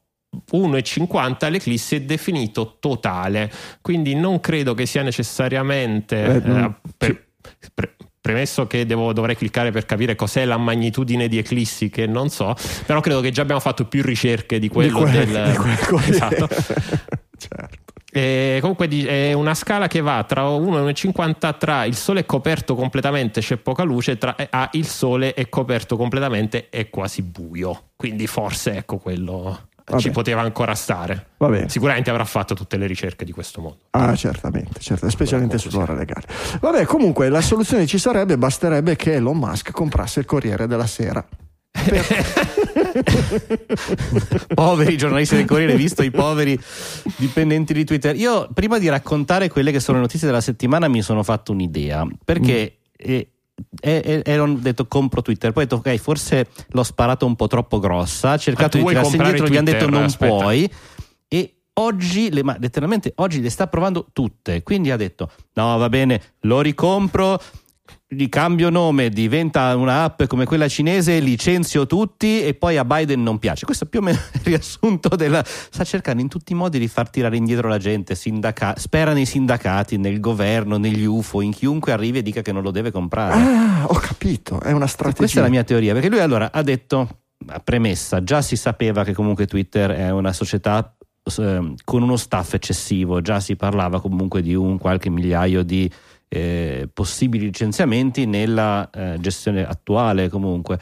1,50 0.52 1.50
l'eclissi 1.50 1.96
è 1.96 2.00
definito 2.02 2.76
totale, 2.80 3.50
quindi 3.80 4.14
non 4.14 4.40
credo 4.40 4.74
che 4.74 4.86
sia 4.86 5.02
necessariamente 5.02 6.24
Eh, 6.24 6.40
non- 6.44 6.76
eh, 6.82 6.90
per- 6.96 7.26
pre- 7.74 7.96
premesso 8.20 8.66
che 8.66 8.86
devo- 8.86 9.12
dovrei 9.12 9.36
cliccare 9.36 9.70
per 9.70 9.84
capire 9.84 10.14
cos'è 10.14 10.44
la 10.46 10.56
magnitudine 10.56 11.28
di 11.28 11.36
eclissi 11.36 11.90
che 11.90 12.06
non 12.06 12.30
so, 12.30 12.54
però 12.86 13.00
credo 13.00 13.20
che 13.20 13.30
già 13.30 13.42
abbiamo 13.42 13.60
fatto 13.60 13.84
più 13.84 14.02
ricerche 14.02 14.58
di 14.58 14.68
quello 14.68 15.04
di 15.04 15.12
quel, 15.12 15.26
del 15.26 15.50
di 15.50 15.84
quel 15.86 16.08
esatto. 16.08 16.48
certo. 17.36 17.82
E 18.16 18.58
comunque 18.60 18.86
è 18.88 19.32
una 19.32 19.54
scala 19.54 19.88
che 19.88 20.00
va 20.00 20.22
tra 20.22 20.44
1 20.48 20.88
e 20.88 20.92
1,50 20.92 21.58
tra 21.58 21.84
il 21.84 21.96
sole 21.96 22.20
è 22.20 22.24
coperto 22.26 22.76
completamente, 22.76 23.40
c'è 23.40 23.56
poca 23.56 23.82
luce, 23.82 24.16
tra 24.18 24.36
eh, 24.36 24.46
ah, 24.50 24.68
il 24.74 24.86
sole 24.86 25.34
è 25.34 25.48
coperto 25.48 25.96
completamente, 25.96 26.68
è 26.70 26.88
quasi 26.90 27.22
buio. 27.22 27.90
Quindi 27.96 28.28
forse 28.28 28.76
ecco 28.76 28.98
quello 28.98 29.68
Vabbè. 29.86 30.00
ci 30.00 30.10
poteva 30.10 30.40
ancora 30.40 30.74
stare. 30.74 31.32
Va 31.36 31.48
bene. 31.48 31.68
Sicuramente 31.68 32.08
avrà 32.10 32.24
fatto 32.24 32.54
tutte 32.54 32.76
le 32.76 32.86
ricerche 32.86 33.24
di 33.24 33.32
questo 33.32 33.60
mondo. 33.60 33.78
Ah, 33.90 34.14
certamente, 34.16 34.80
certamente, 34.80 35.10
specialmente 35.10 35.58
sull'ora 35.58 35.92
legale. 35.94 36.26
Vabbè, 36.60 36.86
comunque 36.86 37.28
la 37.28 37.42
soluzione 37.42 37.86
ci 37.86 37.98
sarebbe, 37.98 38.38
basterebbe 38.38 38.96
che 38.96 39.14
Elon 39.14 39.36
Musk 39.36 39.72
comprasse 39.72 40.20
il 40.20 40.26
Corriere 40.26 40.66
della 40.66 40.86
Sera. 40.86 41.26
poveri 44.54 44.96
giornalisti 44.96 45.36
del 45.36 45.44
Corriere, 45.44 45.74
visto 45.76 46.02
i 46.02 46.10
poveri 46.10 46.58
dipendenti 47.16 47.74
di 47.74 47.84
Twitter. 47.84 48.16
Io 48.16 48.48
prima 48.54 48.78
di 48.78 48.88
raccontare 48.88 49.48
quelle 49.48 49.70
che 49.70 49.80
sono 49.80 49.98
le 49.98 50.04
notizie 50.04 50.26
della 50.26 50.40
settimana 50.40 50.88
mi 50.88 51.02
sono 51.02 51.22
fatto 51.22 51.52
un'idea, 51.52 52.06
perché 52.24 52.78
eh, 52.96 53.33
eh, 53.80 54.22
ero 54.24 54.52
detto 54.54 54.86
compro 54.86 55.22
Twitter, 55.22 55.52
poi 55.52 55.64
ho 55.64 55.66
detto 55.66 55.88
ok, 55.88 55.96
forse 55.96 56.48
l'ho 56.68 56.82
sparato 56.82 57.26
un 57.26 57.36
po' 57.36 57.46
troppo 57.46 57.78
grossa, 57.78 58.32
ha 58.32 58.36
cercato 58.36 58.78
tu 58.78 58.84
di 58.84 58.88
tirarsi 58.88 59.16
indietro, 59.16 59.48
gli 59.48 59.56
hanno 59.56 59.70
detto 59.70 59.88
non 59.88 60.04
Aspetta. 60.04 60.34
puoi 60.34 60.70
e 61.28 61.54
oggi, 61.74 62.30
le, 62.32 62.42
ma 62.42 62.56
letteralmente 62.58 63.12
oggi 63.16 63.40
le 63.40 63.50
sta 63.50 63.66
provando 63.66 64.08
tutte, 64.12 64.62
quindi 64.62 64.90
ha 64.90 64.96
detto 64.96 65.30
no 65.54 65.76
va 65.76 65.88
bene, 65.88 66.20
lo 66.40 66.60
ricompro, 66.60 67.40
gli 68.14 68.28
cambio 68.28 68.70
nome, 68.70 69.10
diventa 69.10 69.76
un'app 69.76 70.24
come 70.24 70.44
quella 70.44 70.68
cinese, 70.68 71.18
licenzio 71.18 71.86
tutti 71.86 72.42
e 72.42 72.54
poi 72.54 72.76
a 72.76 72.84
Biden 72.84 73.22
non 73.22 73.38
piace. 73.38 73.64
Questo 73.64 73.84
è 73.84 73.86
più 73.88 74.00
o 74.00 74.02
meno 74.02 74.18
il 74.32 74.40
riassunto 74.44 75.14
della... 75.16 75.42
Sta 75.44 75.84
cercando 75.84 76.22
in 76.22 76.28
tutti 76.28 76.52
i 76.52 76.54
modi 76.54 76.78
di 76.78 76.88
far 76.88 77.10
tirare 77.10 77.36
indietro 77.36 77.68
la 77.68 77.78
gente, 77.78 78.14
sindaca... 78.14 78.74
spera 78.76 79.12
nei 79.12 79.26
sindacati, 79.26 79.96
nel 79.96 80.20
governo, 80.20 80.76
negli 80.76 81.04
UFO, 81.04 81.40
in 81.40 81.52
chiunque 81.52 81.92
arrivi 81.92 82.18
e 82.18 82.22
dica 82.22 82.42
che 82.42 82.52
non 82.52 82.62
lo 82.62 82.70
deve 82.70 82.90
comprare. 82.90 83.34
Ah, 83.34 83.86
ho 83.86 83.94
capito, 83.94 84.60
è 84.60 84.72
una 84.72 84.86
strategia. 84.86 85.18
Questa 85.18 85.40
è 85.40 85.42
la 85.42 85.48
mia 85.48 85.64
teoria, 85.64 85.92
perché 85.92 86.08
lui 86.08 86.20
allora 86.20 86.50
ha 86.52 86.62
detto, 86.62 87.20
premessa, 87.62 88.22
già 88.22 88.42
si 88.42 88.56
sapeva 88.56 89.04
che 89.04 89.12
comunque 89.12 89.46
Twitter 89.46 89.90
è 89.90 90.10
una 90.10 90.32
società 90.32 90.94
eh, 91.38 91.74
con 91.84 92.02
uno 92.02 92.16
staff 92.16 92.54
eccessivo, 92.54 93.20
già 93.20 93.40
si 93.40 93.56
parlava 93.56 94.00
comunque 94.00 94.42
di 94.42 94.54
un 94.54 94.78
qualche 94.78 95.10
migliaio 95.10 95.62
di 95.62 95.90
eh, 96.34 96.88
possibili 96.92 97.46
licenziamenti 97.46 98.26
nella 98.26 98.88
eh, 98.90 99.16
gestione 99.20 99.66
attuale 99.66 100.28
comunque. 100.28 100.78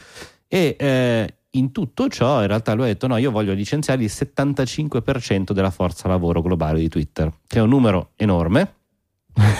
E 0.47 0.75
eh, 0.79 1.35
in 1.51 1.71
tutto 1.71 2.07
ciò 2.09 2.41
in 2.41 2.47
realtà 2.47 2.73
lui 2.73 2.85
ha 2.85 2.87
detto 2.87 3.07
no, 3.07 3.17
io 3.17 3.31
voglio 3.31 3.53
licenziare 3.53 4.03
il 4.03 4.11
75% 4.13 5.51
della 5.51 5.69
forza 5.71 6.07
lavoro 6.07 6.41
globale 6.41 6.79
di 6.79 6.89
Twitter, 6.89 7.31
che 7.47 7.59
è 7.59 7.61
un 7.61 7.69
numero 7.69 8.11
enorme, 8.15 8.73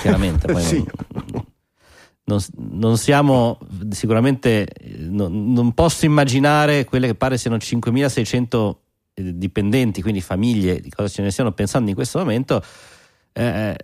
chiaramente. 0.02 0.48
Poi 0.52 0.62
Sì. 0.62 0.78
non- 0.78 1.52
non, 2.26 2.40
non 2.70 2.98
siamo 2.98 3.60
sicuramente 3.90 4.66
non, 4.98 5.52
non 5.52 5.74
posso 5.74 6.06
immaginare 6.06 6.86
quelle 6.86 7.08
che 7.08 7.16
pare 7.16 7.38
siano 7.38 7.58
5600 7.60 8.82
eh, 9.16 9.38
dipendenti 9.38 10.02
quindi 10.02 10.22
famiglie 10.22 10.80
di 10.80 10.90
cosa 10.90 11.10
ce 11.10 11.22
ne 11.22 11.32
stiano 11.32 11.52
pensando 11.52 11.90
in 11.90 11.96
questo 11.96 12.20
momento 12.20 12.64
eh, 13.34 13.76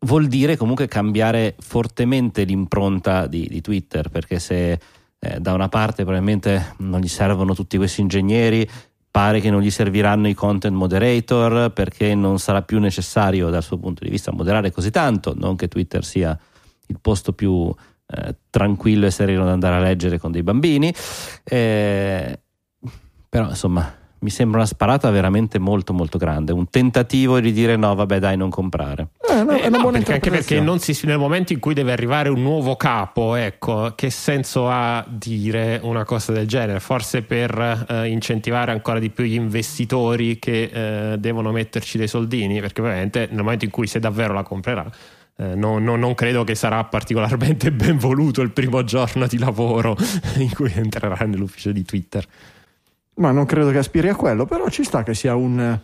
vuol 0.00 0.26
dire 0.26 0.56
comunque 0.56 0.86
cambiare 0.86 1.56
fortemente 1.58 2.44
l'impronta 2.44 3.26
di, 3.26 3.46
di 3.48 3.60
Twitter 3.60 4.08
perché 4.08 4.38
se 4.38 4.78
eh, 5.18 5.40
da 5.40 5.52
una 5.52 5.68
parte 5.68 6.02
probabilmente 6.02 6.74
non 6.78 7.00
gli 7.00 7.08
servono 7.08 7.54
tutti 7.54 7.76
questi 7.76 8.02
ingegneri 8.02 8.68
pare 9.16 9.40
che 9.40 9.48
non 9.48 9.62
gli 9.62 9.70
serviranno 9.70 10.28
i 10.28 10.34
content 10.34 10.76
moderator 10.76 11.72
perché 11.72 12.14
non 12.14 12.38
sarà 12.38 12.60
più 12.60 12.78
necessario 12.78 13.48
dal 13.48 13.62
suo 13.62 13.78
punto 13.78 14.04
di 14.04 14.10
vista 14.10 14.30
moderare 14.30 14.70
così 14.70 14.90
tanto, 14.90 15.32
non 15.34 15.56
che 15.56 15.68
Twitter 15.68 16.04
sia 16.04 16.38
il 16.88 16.98
posto 17.00 17.32
più 17.32 17.74
eh, 18.08 18.36
tranquillo 18.50 19.06
e 19.06 19.10
sereno 19.10 19.46
da 19.46 19.52
andare 19.52 19.76
a 19.76 19.80
leggere 19.80 20.18
con 20.18 20.32
dei 20.32 20.42
bambini. 20.42 20.92
Eh, 21.44 22.40
però 23.26 23.48
insomma 23.48 23.90
mi 24.18 24.28
sembra 24.28 24.58
una 24.58 24.66
sparata 24.66 25.08
veramente 25.08 25.58
molto 25.58 25.94
molto 25.94 26.18
grande, 26.18 26.52
un 26.52 26.68
tentativo 26.68 27.40
di 27.40 27.52
dire 27.52 27.76
no 27.76 27.94
vabbè 27.94 28.18
dai 28.18 28.36
non 28.36 28.50
comprare. 28.50 29.08
No, 29.46 29.52
Eh, 29.56 29.66
una 29.68 29.76
no, 29.76 29.80
buona 29.82 29.98
perché, 29.98 30.12
anche 30.14 30.30
perché 30.30 30.60
non 30.60 30.78
si- 30.80 30.98
nel 31.06 31.18
momento 31.18 31.52
in 31.52 31.60
cui 31.60 31.72
deve 31.72 31.92
arrivare 31.92 32.28
un 32.28 32.42
nuovo 32.42 32.76
capo, 32.76 33.34
ecco, 33.36 33.92
che 33.94 34.10
senso 34.10 34.68
ha 34.68 35.04
dire 35.08 35.78
una 35.82 36.04
cosa 36.04 36.32
del 36.32 36.46
genere? 36.48 36.80
Forse 36.80 37.22
per 37.22 37.86
eh, 37.88 38.08
incentivare 38.08 38.72
ancora 38.72 38.98
di 38.98 39.10
più 39.10 39.24
gli 39.24 39.34
investitori 39.34 40.38
che 40.38 41.12
eh, 41.12 41.18
devono 41.18 41.52
metterci 41.52 41.96
dei 41.98 42.08
soldini, 42.08 42.60
perché 42.60 42.80
ovviamente 42.80 43.28
nel 43.30 43.42
momento 43.42 43.64
in 43.64 43.70
cui 43.70 43.86
se 43.86 44.00
davvero 44.00 44.32
la 44.34 44.42
comprerà. 44.42 44.90
eh, 45.38 45.54
non, 45.54 45.84
non- 45.84 46.00
non 46.00 46.14
credo 46.14 46.44
che 46.44 46.54
sarà 46.54 46.82
particolarmente 46.84 47.70
ben 47.72 47.98
voluto 47.98 48.40
il 48.42 48.50
primo 48.50 48.82
giorno 48.84 49.26
di 49.26 49.38
lavoro 49.38 49.94
in 50.38 50.50
cui 50.54 50.72
entrerà 50.74 51.16
nell'ufficio 51.26 51.72
di 51.72 51.84
Twitter. 51.84 52.24
Ma 53.16 53.30
non 53.30 53.46
credo 53.46 53.70
che 53.70 53.78
aspiri 53.78 54.08
a 54.08 54.14
quello, 54.14 54.44
però 54.46 54.68
ci 54.68 54.82
sta 54.82 55.02
che 55.02 55.14
sia 55.14 55.34
un- 55.36 55.78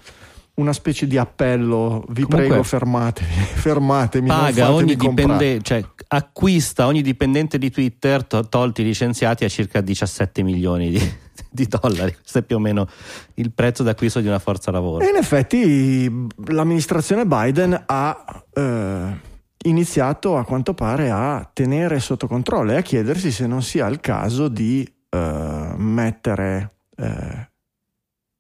una 0.55 0.73
specie 0.73 1.07
di 1.07 1.17
appello. 1.17 2.05
Vi 2.09 2.23
Comunque, 2.23 2.47
prego, 2.49 2.63
fermatevi, 2.63 3.31
fermatemi. 3.55 4.29
Paga 4.29 4.73
ogni 4.73 4.97
dipendente, 4.97 5.63
cioè 5.63 5.85
acquista 6.09 6.87
ogni 6.87 7.03
dipendente 7.03 7.59
di 7.59 7.71
Twitter, 7.71 8.25
to- 8.25 8.49
tolti 8.49 8.83
i 8.83 8.85
licenziati, 8.85 9.45
a 9.45 9.49
circa 9.49 9.81
17 9.81 10.43
milioni 10.43 10.91
di, 10.91 11.13
di 11.51 11.67
dollari. 11.67 12.15
Questo 12.15 12.39
è 12.39 12.43
più 12.43 12.57
o 12.57 12.59
meno 12.59 12.87
il 13.35 13.53
prezzo 13.53 13.83
d'acquisto 13.83 14.21
di 14.21 14.27
una 14.27 14.39
forza 14.39 14.71
lavoro. 14.71 15.05
E 15.05 15.09
in 15.09 15.17
effetti 15.17 16.27
l'amministrazione 16.47 17.25
Biden 17.25 17.85
ha 17.87 18.45
eh, 18.53 19.31
iniziato 19.65 20.37
a 20.37 20.45
quanto 20.45 20.75
pare 20.75 21.11
a 21.11 21.49
tenere 21.53 21.99
sotto 22.01 22.27
controllo 22.27 22.73
e 22.73 22.77
a 22.77 22.83
chiedersi 22.83 23.31
se 23.31 23.47
non 23.47 23.63
sia 23.63 23.87
il 23.87 24.01
caso 24.01 24.49
di 24.49 24.87
eh, 25.09 25.75
mettere 25.77 26.75
eh, 26.97 27.51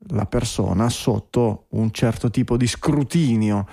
la 0.08 0.26
persona 0.26 0.88
sotto 0.88 1.66
un 1.70 1.90
certo 1.92 2.30
tipo 2.30 2.56
di 2.56 2.66
scrutinio. 2.66 3.66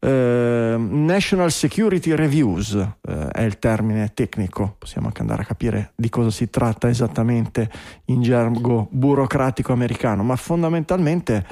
Eh, 0.00 0.76
National 0.78 1.50
Security 1.50 2.14
Reviews 2.14 2.74
eh, 2.74 3.28
è 3.28 3.42
il 3.42 3.58
termine 3.58 4.12
tecnico, 4.14 4.76
possiamo 4.78 5.08
anche 5.08 5.20
andare 5.20 5.42
a 5.42 5.46
capire 5.46 5.92
di 5.96 6.08
cosa 6.08 6.30
si 6.30 6.50
tratta 6.50 6.88
esattamente 6.88 7.70
in 8.06 8.22
gergo 8.22 8.88
burocratico 8.90 9.72
americano, 9.72 10.22
ma 10.22 10.36
fondamentalmente 10.36 11.44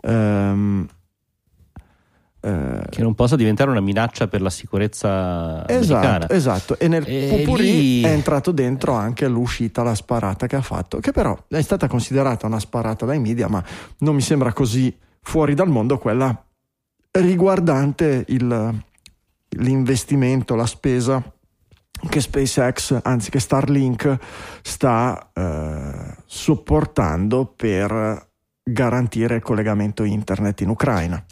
ehm, 0.00 0.86
eh, 2.48 2.88
Che 2.88 3.02
non 3.02 3.14
possa 3.14 3.36
diventare 3.36 3.70
una 3.70 3.80
minaccia 3.80 4.28
per 4.28 4.40
la 4.40 4.50
sicurezza 4.50 5.64
americana. 5.66 6.28
Esatto, 6.28 6.32
esatto. 6.32 6.78
E 6.78 6.88
nel 6.88 7.04
E 7.06 7.44
lì- 7.56 8.02
è 8.02 8.08
entrato 8.10 8.50
dentro 8.52 8.94
anche 8.94 9.28
l'uscita, 9.28 9.82
la 9.82 9.94
sparata 9.94 10.46
che 10.46 10.56
ha 10.56 10.62
fatto, 10.62 10.98
che 11.00 11.12
però 11.12 11.36
è 11.48 11.60
stata 11.62 11.88
considerata 11.88 12.46
una 12.46 12.60
sparata 12.60 13.04
dai 13.06 13.18
media, 13.20 13.48
ma 13.48 13.62
non 13.98 14.14
mi 14.14 14.20
sembra 14.22 14.52
così 14.52 14.96
fuori 15.20 15.54
dal 15.54 15.68
mondo 15.68 15.98
quella 15.98 16.44
riguardante 17.10 18.24
il- 18.28 18.82
l'investimento, 19.58 20.54
la 20.54 20.66
spesa 20.66 21.22
che 22.08 22.20
SpaceX, 22.20 23.00
anzi 23.02 23.30
che 23.30 23.40
Starlink 23.40 24.16
sta 24.62 25.30
eh, 25.34 26.14
sopportando 26.26 27.52
per 27.56 28.26
garantire 28.62 29.36
il 29.36 29.42
collegamento 29.42 30.04
internet 30.04 30.60
in 30.60 30.68
Ucraina. 30.68 31.24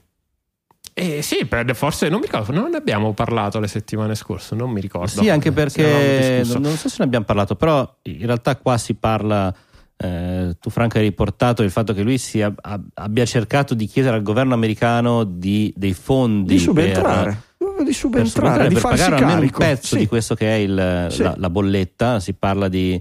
Eh 0.98 1.20
sì, 1.20 1.44
per- 1.44 1.76
forse 1.76 2.08
non 2.08 2.20
mi 2.20 2.24
ricordo, 2.26 2.52
non 2.52 2.70
ne 2.70 2.78
abbiamo 2.78 3.12
parlato 3.12 3.60
le 3.60 3.68
settimane 3.68 4.14
scorse, 4.14 4.54
non 4.54 4.70
mi 4.70 4.80
ricordo. 4.80 5.08
Sì, 5.20 5.28
anche 5.28 5.52
perché 5.52 6.42
non, 6.46 6.62
non 6.62 6.76
so 6.76 6.88
se 6.88 6.96
ne 7.00 7.04
abbiamo 7.04 7.26
parlato, 7.26 7.54
però 7.54 7.96
in 8.04 8.24
realtà 8.24 8.56
qua 8.56 8.78
si 8.78 8.94
parla. 8.94 9.54
eh, 9.98 10.56
tu, 10.58 10.70
Franco, 10.70 10.96
hai 10.96 11.04
riportato 11.04 11.62
il 11.62 11.70
fatto 11.70 11.92
che 11.92 12.00
lui 12.02 12.16
si 12.16 12.40
ab- 12.40 12.58
ab- 12.62 12.88
abbia 12.94 13.26
cercato 13.26 13.74
di 13.74 13.86
chiedere 13.86 14.16
al 14.16 14.22
governo 14.22 14.54
americano 14.54 15.24
di, 15.24 15.70
dei 15.76 15.92
fondi 15.94 16.54
Di 16.54 16.58
subentrare, 16.58 17.42
per, 17.58 17.66
di 17.78 17.84
per, 17.84 17.94
subentrare, 17.94 18.28
subentrare, 18.28 18.68
di 18.68 18.74
per 18.74 18.82
farsi 18.82 19.02
pagare 19.04 19.14
almeno 19.22 19.40
un 19.42 19.50
carico. 19.50 19.58
pezzo 19.58 19.86
Sì. 19.88 19.98
di 19.98 20.06
questo 20.06 20.34
che 20.34 20.48
è 20.48 20.54
il- 20.58 21.06
Sì. 21.10 21.22
la, 21.22 21.34
la 21.36 21.50
bolletta. 21.50 22.20
Si 22.20 22.32
parla 22.34 22.68
di 22.68 22.98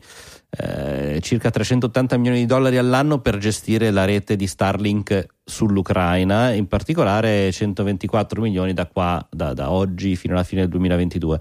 eh, 0.58 1.20
circa 1.22 1.50
380 1.50 2.18
milioni 2.18 2.40
di 2.40 2.46
dollari 2.46 2.78
all'anno 2.78 3.20
per 3.20 3.38
gestire 3.38 3.92
la 3.92 4.06
rete 4.06 4.36
di 4.36 4.48
Starlink 4.48 5.26
sull'Ucraina, 5.44 6.52
in 6.54 6.68
particolare 6.68 7.52
124 7.52 8.42
milioni 8.42 8.74
da 8.74 8.88
qua, 8.88 9.26
da, 9.30 9.54
da 9.54 9.72
oggi 9.72 10.16
fino 10.16 10.34
alla 10.34 10.44
fine 10.44 10.62
del 10.62 10.70
2022. 10.70 11.40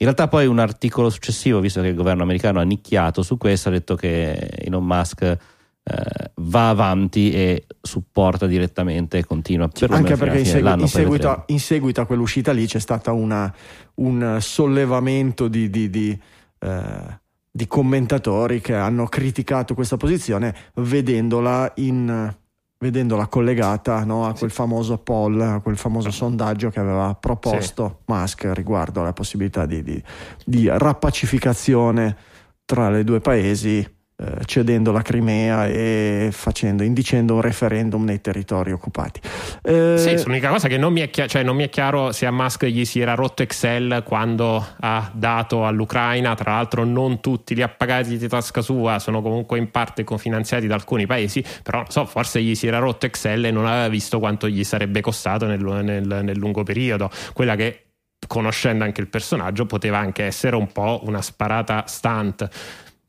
In 0.00 0.06
realtà 0.06 0.28
poi 0.28 0.46
un 0.46 0.58
articolo 0.58 1.10
successivo, 1.10 1.60
visto 1.60 1.80
che 1.80 1.88
il 1.88 1.94
governo 1.94 2.22
americano 2.22 2.60
ha 2.60 2.64
nicchiato 2.64 3.22
su 3.22 3.36
questo, 3.36 3.68
ha 3.68 3.72
detto 3.72 3.96
che 3.96 4.32
Elon 4.36 4.84
Musk 4.84 5.22
eh, 5.22 6.30
va 6.34 6.68
avanti 6.68 7.32
e 7.32 7.66
supporta 7.80 8.46
direttamente 8.46 9.18
e 9.18 9.24
continua 9.24 9.68
perlomeno 9.68 10.08
anche 10.08 10.18
perché 10.18 10.38
in, 10.40 10.44
segu- 10.44 10.80
in 10.80 10.88
seguito 10.88 11.30
a, 11.30 11.44
in 11.46 11.60
seguito 11.60 12.00
a 12.00 12.06
quell'uscita 12.06 12.52
lì 12.52 12.66
c'è 12.66 12.78
stato 12.78 13.14
un 13.14 14.36
sollevamento 14.38 15.48
di, 15.48 15.70
di- 15.70 15.88
di, 15.88 16.20
eh, 16.58 17.20
di 17.58 17.66
commentatori 17.66 18.60
che 18.60 18.76
hanno 18.76 19.06
criticato 19.06 19.74
questa 19.74 19.96
posizione 19.96 20.54
vedendola, 20.74 21.72
in, 21.78 22.32
vedendola 22.78 23.26
collegata 23.26 24.04
no, 24.04 24.26
a 24.26 24.32
quel 24.34 24.52
famoso 24.52 24.98
poll, 24.98 25.40
a 25.40 25.58
quel 25.58 25.76
famoso 25.76 26.12
sondaggio 26.12 26.70
che 26.70 26.78
aveva 26.78 27.16
proposto 27.18 28.02
Musk 28.06 28.48
riguardo 28.54 29.00
alla 29.00 29.12
possibilità 29.12 29.66
di, 29.66 29.82
di- 29.82 30.00
di 30.44 30.68
rappacificazione 30.70 32.16
tra 32.64 32.96
i 32.96 33.02
due 33.02 33.18
paesi 33.18 33.84
eh, 34.20 34.44
cedendo 34.46 34.90
la 34.90 35.02
Crimea 35.02 35.66
e 35.68 36.30
facendo, 36.32 36.82
indicendo 36.82 37.34
un 37.34 37.40
referendum 37.40 38.02
nei 38.04 38.20
territori 38.20 38.72
occupati. 38.72 39.20
Eh, 39.62 39.94
Sì, 39.96 40.24
l'unica 40.24 40.48
cosa 40.48 40.66
che 40.66 40.76
non 40.76 40.92
mi, 40.92 41.00
è 41.02 41.08
chia- 41.10 41.28
cioè 41.28 41.44
non 41.44 41.54
mi 41.54 41.62
è 41.62 41.68
chiaro 41.68 42.10
se 42.10 42.26
a 42.26 42.32
Musk 42.32 42.66
gli 42.66 42.84
si 42.84 42.98
era 42.98 43.14
rotto 43.14 43.42
Excel 43.42 44.02
quando 44.04 44.66
ha 44.80 45.10
dato 45.14 45.66
all'Ucraina, 45.66 46.34
tra 46.34 46.52
l'altro 46.54 46.84
non 46.84 47.20
tutti 47.20 47.54
li 47.54 47.62
ha 47.62 47.68
pagati 47.68 48.18
di 48.18 48.28
tasca 48.28 48.60
sua, 48.60 48.98
sono 48.98 49.22
comunque 49.22 49.58
in 49.58 49.70
parte 49.70 50.02
cofinanziati 50.02 50.66
da 50.66 50.74
alcuni 50.74 51.06
paesi, 51.06 51.44
però 51.62 51.84
so, 51.88 52.04
forse 52.04 52.42
gli 52.42 52.56
si 52.56 52.66
era 52.66 52.78
rotto 52.78 53.06
Excel 53.06 53.44
e 53.44 53.50
non 53.52 53.66
aveva 53.66 53.88
visto 53.88 54.18
quanto 54.18 54.48
gli 54.48 54.64
sarebbe 54.64 55.00
costato 55.00 55.46
nel, 55.46 55.60
nel- 55.62 56.20
nel 56.24 56.36
lungo 56.36 56.64
periodo, 56.64 57.08
quella 57.32 57.54
che 57.54 57.82
conoscendo 58.26 58.82
anche 58.82 59.00
il 59.00 59.06
personaggio 59.06 59.64
poteva 59.64 59.98
anche 59.98 60.24
essere 60.24 60.56
un 60.56 60.72
po' 60.72 61.02
una 61.04 61.22
sparata 61.22 61.84
stunt. 61.86 62.48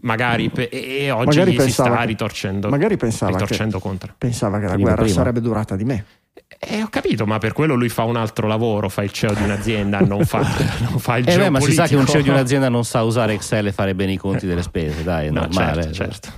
Magari 0.01 0.49
pe- 0.49 0.69
e 0.71 1.11
oggi 1.11 1.37
Magari 1.39 1.59
si 1.59 1.71
sta 1.71 1.97
che- 1.97 2.05
ritorcendo, 2.05 2.69
magari 2.69 2.95
pensava 2.95 3.31
ritorcendo 3.31 3.79
contro. 3.79 4.13
pensava 4.17 4.57
che 4.57 4.63
la 4.65 4.69
Prima, 4.73 4.83
guerra 4.87 5.01
prima. 5.03 5.15
sarebbe 5.17 5.41
durata 5.41 5.75
di 5.75 5.83
me. 5.83 6.05
Eh, 6.57 6.81
ho 6.81 6.87
capito, 6.89 7.25
ma 7.25 7.37
per 7.37 7.51
quello 7.53 7.75
lui 7.75 7.89
fa 7.89 8.03
un 8.03 8.15
altro 8.15 8.47
lavoro, 8.47 8.87
fa 8.89 9.03
il 9.03 9.11
CEO 9.11 9.33
di 9.33 9.43
un'azienda, 9.43 9.99
non 9.99 10.25
fa, 10.25 10.39
non 10.89 10.99
fa 10.99 11.17
il 11.17 11.27
Eh 11.27 11.37
beh, 11.37 11.49
ma 11.49 11.59
si 11.59 11.73
sa 11.73 11.85
che 11.85 11.95
un 11.95 12.05
CEO 12.07 12.21
di 12.21 12.29
un'azienda 12.29 12.69
non 12.69 12.85
sa 12.85 13.03
usare 13.03 13.33
Excel 13.33 13.67
e 13.67 13.71
fare 13.73 13.93
bene 13.93 14.13
i 14.13 14.17
conti 14.17 14.45
delle 14.47 14.61
spese, 14.63 15.03
dai, 15.03 15.27
è 15.27 15.31
No, 15.31 15.41
normale. 15.41 15.83
certo, 15.83 15.93
certo. 15.93 16.29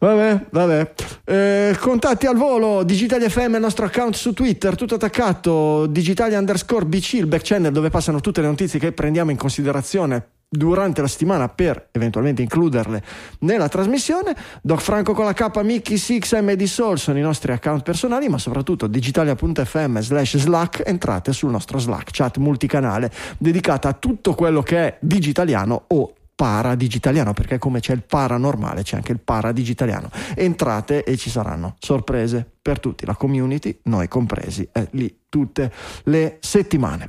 Vabbè, 0.00 0.46
vabbè. 0.50 0.92
Eh, 1.24 1.76
contatti 1.80 2.26
al 2.26 2.36
volo, 2.36 2.82
Digitali 2.84 3.28
FM 3.28 3.52
è 3.52 3.56
il 3.56 3.60
nostro 3.62 3.84
account 3.86 4.14
su 4.14 4.32
Twitter, 4.32 4.76
tutto 4.76 4.94
attaccato, 4.96 5.86
Digitali 5.86 6.34
underscore 6.36 6.84
BC, 6.84 7.14
il 7.14 7.26
back 7.26 7.42
channel 7.44 7.72
dove 7.72 7.90
passano 7.90 8.20
tutte 8.20 8.40
le 8.40 8.46
notizie 8.46 8.78
che 8.78 8.92
prendiamo 8.92 9.30
in 9.32 9.36
considerazione 9.36 10.28
durante 10.48 11.00
la 11.02 11.08
settimana 11.08 11.48
per 11.48 11.88
eventualmente 11.92 12.42
includerle 12.42 13.02
nella 13.40 13.68
trasmissione. 13.68 14.34
Doc 14.62 14.80
Franco 14.80 15.12
con 15.12 15.24
la 15.24 15.34
K, 15.34 15.60
Mickey 15.62 15.96
Six, 15.96 16.38
MD 16.40 16.64
Soul 16.64 16.98
sono 16.98 17.18
i 17.18 17.22
nostri 17.22 17.52
account 17.52 17.82
personali, 17.82 18.28
ma 18.28 18.38
soprattutto 18.38 18.86
digitalia.fm 18.86 19.98
slash 20.00 20.38
Slack, 20.38 20.82
entrate 20.86 21.32
sul 21.32 21.50
nostro 21.50 21.78
Slack, 21.78 22.10
chat 22.12 22.38
multicanale 22.38 23.10
dedicata 23.38 23.88
a 23.88 23.92
tutto 23.92 24.34
quello 24.34 24.62
che 24.62 24.78
è 24.78 24.96
digitaliano 25.00 25.84
o 25.88 26.12
paradigitaliano 26.38 27.32
perché 27.32 27.58
come 27.58 27.80
c'è 27.80 27.92
il 27.92 28.04
paranormale 28.04 28.84
c'è 28.84 28.94
anche 28.94 29.10
il 29.10 29.18
paradigitaliano. 29.18 30.08
Entrate 30.36 31.02
e 31.02 31.16
ci 31.16 31.30
saranno 31.30 31.74
sorprese 31.80 32.48
per 32.62 32.78
tutti 32.78 33.04
la 33.04 33.16
community 33.16 33.80
noi 33.84 34.06
compresi 34.06 34.68
è 34.70 34.86
lì 34.92 35.22
tutte 35.28 35.72
le 36.04 36.36
settimane. 36.40 37.08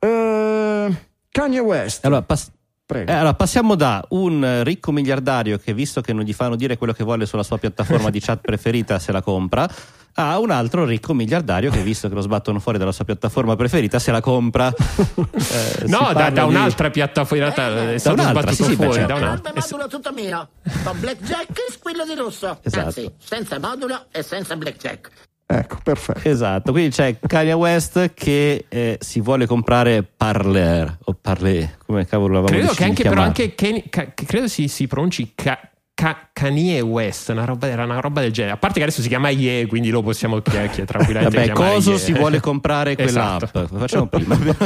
Eh, 0.00 0.92
Kanye 1.30 1.60
West. 1.60 2.04
Allora, 2.04 2.22
pass- 2.22 2.50
prego 2.94 3.10
eh, 3.10 3.14
allora, 3.14 3.34
passiamo 3.34 3.74
da 3.74 4.04
un 4.10 4.62
ricco 4.62 4.92
miliardario 4.92 5.58
che, 5.58 5.74
visto 5.74 6.00
che 6.00 6.12
non 6.12 6.24
gli 6.24 6.32
fanno 6.32 6.56
dire 6.56 6.76
quello 6.76 6.92
che 6.92 7.04
vuole 7.04 7.26
sulla 7.26 7.42
sua 7.42 7.58
piattaforma 7.58 8.10
di 8.10 8.20
chat 8.20 8.40
preferita, 8.40 8.98
se 8.98 9.10
la 9.12 9.22
compra, 9.22 9.68
a 10.16 10.38
un 10.38 10.50
altro 10.50 10.84
ricco 10.84 11.12
miliardario 11.12 11.70
che 11.70 11.82
visto 11.82 12.08
che 12.08 12.14
lo 12.14 12.20
sbattono 12.20 12.60
fuori 12.60 12.78
dalla 12.78 12.92
sua 12.92 13.04
piattaforma 13.04 13.56
preferita 13.56 13.98
se 13.98 14.12
la 14.12 14.20
compra 14.20 14.72
Eh, 14.74 15.86
No, 15.86 16.10
da, 16.12 16.30
da 16.30 16.44
di- 16.44 16.54
un'altra 16.54 16.90
piattaforma, 16.90 17.44
realtà 17.52 17.92
è 17.92 17.98
stato 17.98 18.20
un'altra, 18.20 18.42
sbattuto 18.42 18.64
sì, 18.64 18.70
sì, 18.70 18.76
fuori 18.76 18.92
certo. 18.92 19.12
da 19.12 19.14
un'altra. 19.18 19.52
modulo 19.54 19.88
tutto 19.88 20.12
mio. 20.12 20.48
Con 20.84 21.00
blackjack 21.00 21.50
e 21.50 21.72
squillo 21.72 22.04
di 22.04 22.14
rosso. 22.14 22.58
Esatto. 22.62 22.86
Anzi, 22.86 23.12
senza 23.18 23.58
modulo 23.58 24.06
e 24.12 24.22
senza 24.22 24.56
blackjack. 24.56 25.10
Ecco, 25.46 25.76
perfetto. 25.82 26.26
Esatto, 26.28 26.72
quindi 26.72 26.90
c'è 26.90 27.18
Kanye 27.20 27.52
West 27.52 28.12
che 28.14 28.64
eh, 28.68 28.96
si 29.00 29.20
vuole 29.20 29.46
comprare 29.46 30.02
Parler 30.02 30.98
o 31.04 31.16
Parler, 31.20 31.76
come 31.86 32.06
cavolo 32.06 32.34
l'avevamo 32.40 32.58
Credo 32.58 32.72
che 32.74 32.84
anche, 32.84 33.02
però, 33.02 33.20
anche 33.22 33.54
Ka- 33.54 34.12
che 34.14 34.24
credo 34.24 34.48
si, 34.48 34.68
si 34.68 34.86
pronunci 34.86 35.32
Ka- 35.34 35.60
Ka- 35.92 36.30
Kanye 36.32 36.80
West, 36.80 37.28
una 37.28 37.44
roba, 37.44 37.68
era 37.68 37.84
una 37.84 38.00
roba 38.00 38.20
del 38.22 38.32
genere. 38.32 38.54
A 38.54 38.56
parte 38.56 38.78
che 38.78 38.84
adesso 38.86 39.02
si 39.02 39.08
chiama 39.08 39.28
Ye, 39.28 39.66
quindi 39.66 39.90
lo 39.90 40.02
possiamo 40.02 40.40
chi- 40.40 40.50
chi- 40.72 40.84
tranquillamente 40.84 41.36
Vabbè, 41.36 41.52
coso 41.52 41.92
Ye. 41.92 41.98
si 41.98 42.12
vuole 42.14 42.40
comprare 42.40 42.96
quell'app? 42.96 43.42
Esatto. 43.42 43.68
Lo 43.70 43.78
facciamo 43.78 44.06
prima. 44.06 44.36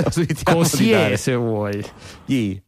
Così 0.44 0.90
è, 0.92 1.16
se 1.16 1.34
vuoi. 1.34 1.84
Ye. 2.26 2.62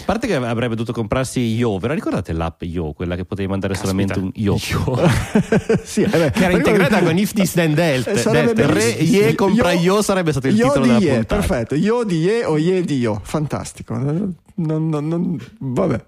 A 0.00 0.12
parte 0.12 0.26
che 0.26 0.34
avrebbe 0.34 0.74
dovuto 0.74 0.92
comprarsi 0.92 1.40
Yo, 1.54 1.78
ve 1.78 1.88
la 1.88 1.94
ricordate 1.94 2.32
l'app 2.32 2.62
Yo, 2.62 2.92
quella 2.92 3.14
che 3.16 3.24
potevi 3.24 3.48
mandare 3.48 3.74
solamente 3.74 4.18
un 4.18 4.30
Yo? 4.34 4.56
sì, 5.84 6.02
eh 6.02 6.08
beh, 6.08 6.30
Che 6.30 6.44
era 6.44 6.52
integrata 6.56 7.00
con 7.02 7.16
If 7.16 7.32
This 7.32 7.52
Then 7.52 7.74
That. 7.74 8.06
Eh, 8.08 8.16
sarebbe. 8.16 8.66
Re. 8.66 8.84
Ye 8.90 9.34
compra 9.34 9.72
Yo 9.72 10.02
sarebbe 10.02 10.30
stato 10.32 10.48
il 10.48 10.56
Io 10.56 10.66
titolo 10.66 10.84
di 10.84 10.88
della 10.90 11.00
Ye, 11.00 11.12
puntata. 11.14 11.36
perfetto. 11.36 11.74
Io 11.76 12.02
di 12.04 12.18
Ye 12.20 12.44
o 12.44 12.58
Ye 12.58 12.82
di 12.82 12.98
Io, 12.98 13.20
fantastico. 13.22 13.94
Non, 13.96 14.34
non- 14.54 14.88
non- 15.08 15.38
vabbè. 15.58 16.04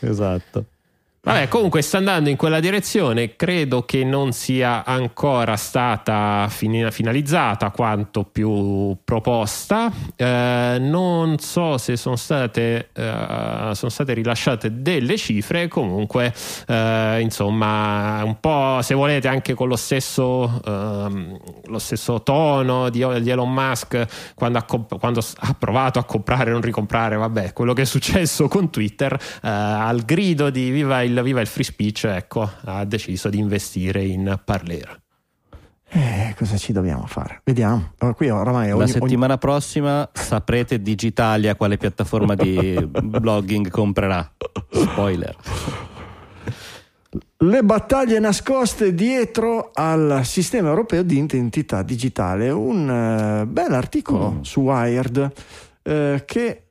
Esatto. 0.00 0.64
Vabbè, 1.28 1.48
comunque 1.48 1.82
sta 1.82 1.98
andando 1.98 2.30
in 2.30 2.36
quella 2.36 2.58
direzione. 2.58 3.36
Credo 3.36 3.82
che 3.82 4.02
non 4.02 4.32
sia 4.32 4.82
ancora 4.82 5.56
stata 5.56 6.46
fini- 6.48 6.90
finalizzata 6.90 7.70
quanto 7.70 8.24
più 8.24 8.96
proposta. 9.04 9.92
Eh, 10.16 10.78
non 10.80 11.38
so 11.38 11.76
se 11.76 11.98
sono 11.98 12.16
state, 12.16 12.88
eh, 12.94 13.70
sono 13.74 13.90
state 13.90 14.14
rilasciate 14.14 14.80
delle 14.80 15.18
cifre. 15.18 15.68
Comunque, 15.68 16.32
eh, 16.66 17.18
insomma, 17.20 18.24
un 18.24 18.40
po' 18.40 18.78
se 18.80 18.94
volete 18.94 19.28
anche 19.28 19.52
con 19.52 19.68
lo 19.68 19.76
stesso, 19.76 20.62
ehm, 20.64 21.38
lo 21.66 21.78
stesso 21.78 22.22
tono 22.22 22.88
di, 22.88 23.04
di 23.20 23.28
Elon 23.28 23.52
Musk 23.52 24.32
quando 24.34 24.56
ha, 24.56 24.62
comp- 24.62 24.98
quando 24.98 25.20
ha 25.40 25.54
provato 25.58 25.98
a 25.98 26.04
comprare 26.04 26.48
e 26.48 26.52
non 26.54 26.62
ricomprare. 26.62 27.16
Vabbè, 27.16 27.52
quello 27.52 27.74
che 27.74 27.82
è 27.82 27.84
successo 27.84 28.48
con 28.48 28.70
Twitter 28.70 29.12
eh, 29.12 29.46
al 29.50 30.06
grido 30.06 30.48
di 30.48 30.70
viva 30.70 31.02
il, 31.02 31.16
viva 31.22 31.40
il 31.40 31.46
free 31.46 31.64
speech, 31.64 32.04
ecco, 32.04 32.48
ha 32.64 32.84
deciso 32.84 33.28
di 33.28 33.38
investire 33.38 34.02
in 34.04 34.40
Parler. 34.44 35.00
Eh, 35.90 36.34
cosa 36.36 36.58
ci 36.58 36.72
dobbiamo 36.72 37.06
fare? 37.06 37.40
Vediamo. 37.44 37.92
Qui 38.14 38.28
oramai 38.28 38.68
La 38.68 38.76
ogni- 38.76 38.88
settimana 38.88 39.38
prossima 39.38 40.06
saprete 40.12 40.82
Digitalia 40.82 41.54
quale 41.56 41.78
piattaforma 41.78 42.34
di 42.34 42.76
blogging 43.02 43.70
comprerà. 43.70 44.30
Spoiler. 44.70 45.34
ogni- 47.10 47.46
le 47.50 47.62
battaglie 47.62 48.18
nascoste 48.18 48.92
dietro 48.94 49.70
al 49.72 50.20
sistema 50.24 50.68
europeo 50.68 51.02
di 51.02 51.18
identità 51.18 51.82
digitale. 51.82 52.50
Un 52.50 52.90
eh, 53.42 53.46
bel 53.46 53.72
articolo 53.72 54.32
Mm. 54.32 54.40
su 54.42 54.60
Wired 54.60 55.32
eh, 55.84 56.22
che 56.26 56.62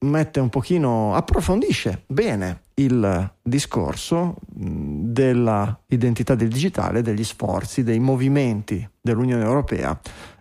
mette 0.00 0.40
un 0.40 0.48
pochino, 0.50 1.14
approfondisce 1.14 2.02
bene 2.06 2.61
il 2.74 3.32
discorso 3.42 4.36
mh, 4.54 5.12
della 5.12 5.78
identità 5.88 6.34
del 6.34 6.48
digitale, 6.48 7.02
degli 7.02 7.24
sforzi, 7.24 7.82
dei 7.82 7.98
movimenti 7.98 8.88
dell'Unione 9.00 9.44
Europea 9.44 9.98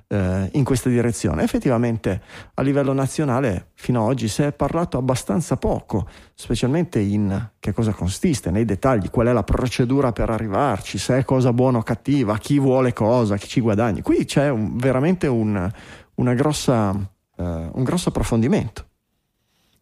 eh, 0.07 0.49
in 0.53 0.63
questa 0.63 0.89
direzione. 0.89 1.43
Effettivamente 1.43 2.21
a 2.53 2.61
livello 2.61 2.93
nazionale 2.93 3.69
fino 3.75 4.03
ad 4.03 4.09
oggi 4.09 4.27
si 4.27 4.43
è 4.43 4.51
parlato 4.51 4.97
abbastanza 4.97 5.55
poco, 5.57 6.07
specialmente 6.33 6.99
in 6.99 7.49
che 7.59 7.73
cosa 7.73 7.91
consiste, 7.91 8.51
nei 8.51 8.65
dettagli, 8.65 9.09
qual 9.09 9.27
è 9.27 9.33
la 9.33 9.43
procedura 9.43 10.11
per 10.11 10.29
arrivarci, 10.29 10.97
se 10.97 11.17
è 11.17 11.23
cosa 11.23 11.53
buona 11.53 11.79
o 11.79 11.83
cattiva, 11.83 12.37
chi 12.37 12.59
vuole 12.59 12.93
cosa, 12.93 13.37
chi 13.37 13.47
ci 13.47 13.61
guadagni. 13.61 14.01
Qui 14.01 14.25
c'è 14.25 14.49
un- 14.49 14.77
veramente 14.77 15.27
un, 15.27 15.71
grossa, 16.15 16.91
eh, 17.37 17.69
un 17.73 17.83
grosso 17.83 18.09
approfondimento. 18.09 18.85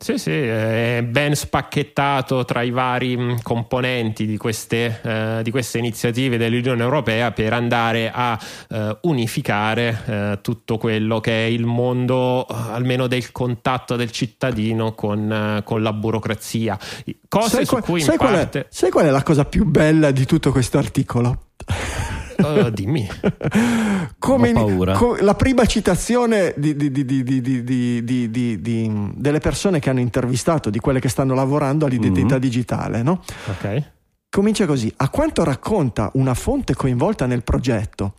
Sì, 0.02 0.18
sì, 0.18 0.32
è 0.32 1.04
ben 1.06 1.36
spacchettato 1.36 2.46
tra 2.46 2.62
i 2.62 2.70
vari 2.72 3.18
mh, 3.18 3.42
componenti 3.42 4.26
di 4.26 4.38
queste, 4.38 5.02
eh, 5.04 5.40
di 5.44 5.52
queste 5.52 5.78
iniziative 5.78 6.38
dell'Unione 6.38 6.82
Europea 6.82 7.34
per 7.34 7.52
andare 7.52 8.10
a 8.10 8.40
eh, 8.70 8.98
unificare 9.02 10.02
eh, 10.06 10.40
tutto 10.42 10.78
quello 10.78 11.20
che 11.20 11.46
è 11.46 11.50
il 11.50 11.66
mondo, 11.66 12.48
eh, 12.48 12.54
almeno 12.72 13.08
del 13.08 13.34
contatto 13.34 13.98
del 13.98 14.10
cittadino 14.12 14.94
con, 14.94 15.30
eh, 15.30 15.64
con 15.66 15.82
la 15.84 15.92
burocrazia. 15.92 16.80
Cose 17.28 17.50
sai, 17.50 17.66
su 17.66 17.72
qual- 17.72 17.84
cui 17.84 18.00
in 18.00 18.06
sai 18.06 18.16
qual 18.16 18.30
è- 18.32 18.38
parte... 18.38 18.68
sai 18.70 18.92
qual 18.92 19.06
è 19.06 19.10
la 19.10 19.24
cosa 19.24 19.44
più 19.44 19.66
bella 19.66 20.12
di 20.12 20.26
tutto 20.26 20.54
questo 20.54 20.78
articolo? 20.78 21.48
Uh, 22.40 22.70
dimmi. 22.70 23.08
Come 24.18 24.50
in, 24.50 24.94
co- 24.96 25.18
la 25.20 25.36
prima 25.36 25.66
citazione 25.66 26.54
di, 26.56 26.76
di, 26.76 26.92
di, 26.92 29.12
delle 29.16 29.40
persone 29.40 29.80
che 29.80 29.90
hanno 29.90 30.00
intervistato, 30.00 30.70
di 30.70 30.80
quelle 30.80 31.00
che 31.00 31.10
stanno 31.10 31.34
lavorando 31.34 31.86
all'identità 31.86 32.38
mm. 32.38 32.40
digitale, 32.40 33.04
no? 33.04 33.22
Ok. 33.48 33.92
Comincia 34.30 34.66
così. 34.66 34.92
A 34.98 35.10
quanto 35.10 35.44
racconta 35.44 36.12
una 36.14 36.34
fonte 36.34 36.76
coinvolta 36.76 37.26
nel 37.26 37.44
progetto, 37.44 38.14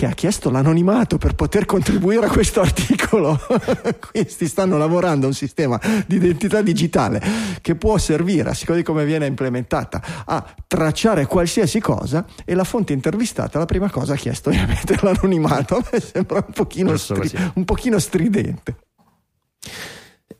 che 0.00 0.06
ha 0.06 0.12
chiesto 0.12 0.48
l'anonimato 0.48 1.18
per 1.18 1.34
poter 1.34 1.66
contribuire 1.66 2.24
a 2.24 2.30
questo 2.30 2.62
articolo. 2.62 3.38
Questi 4.10 4.46
stanno 4.46 4.78
lavorando 4.78 5.26
a 5.26 5.28
un 5.28 5.34
sistema 5.34 5.78
di 6.06 6.16
identità 6.16 6.62
digitale 6.62 7.22
che 7.60 7.74
può 7.74 7.98
servire, 7.98 8.48
a 8.48 8.54
seconda 8.54 8.80
di 8.80 8.86
come 8.86 9.04
viene 9.04 9.26
implementata, 9.26 10.24
a 10.24 10.54
tracciare 10.66 11.26
qualsiasi 11.26 11.80
cosa 11.80 12.24
e 12.46 12.54
la 12.54 12.64
fonte 12.64 12.94
intervistata 12.94 13.58
la 13.58 13.66
prima 13.66 13.90
cosa 13.90 14.14
ha 14.14 14.16
chiesto 14.16 14.48
ovviamente 14.48 14.96
l'anonimato. 15.02 15.76
A 15.76 15.84
me 15.92 16.00
sembra 16.00 16.42
un 16.46 16.52
pochino, 16.54 16.96
stri- 16.96 17.52
un 17.56 17.64
pochino 17.66 17.98
stridente. 17.98 18.76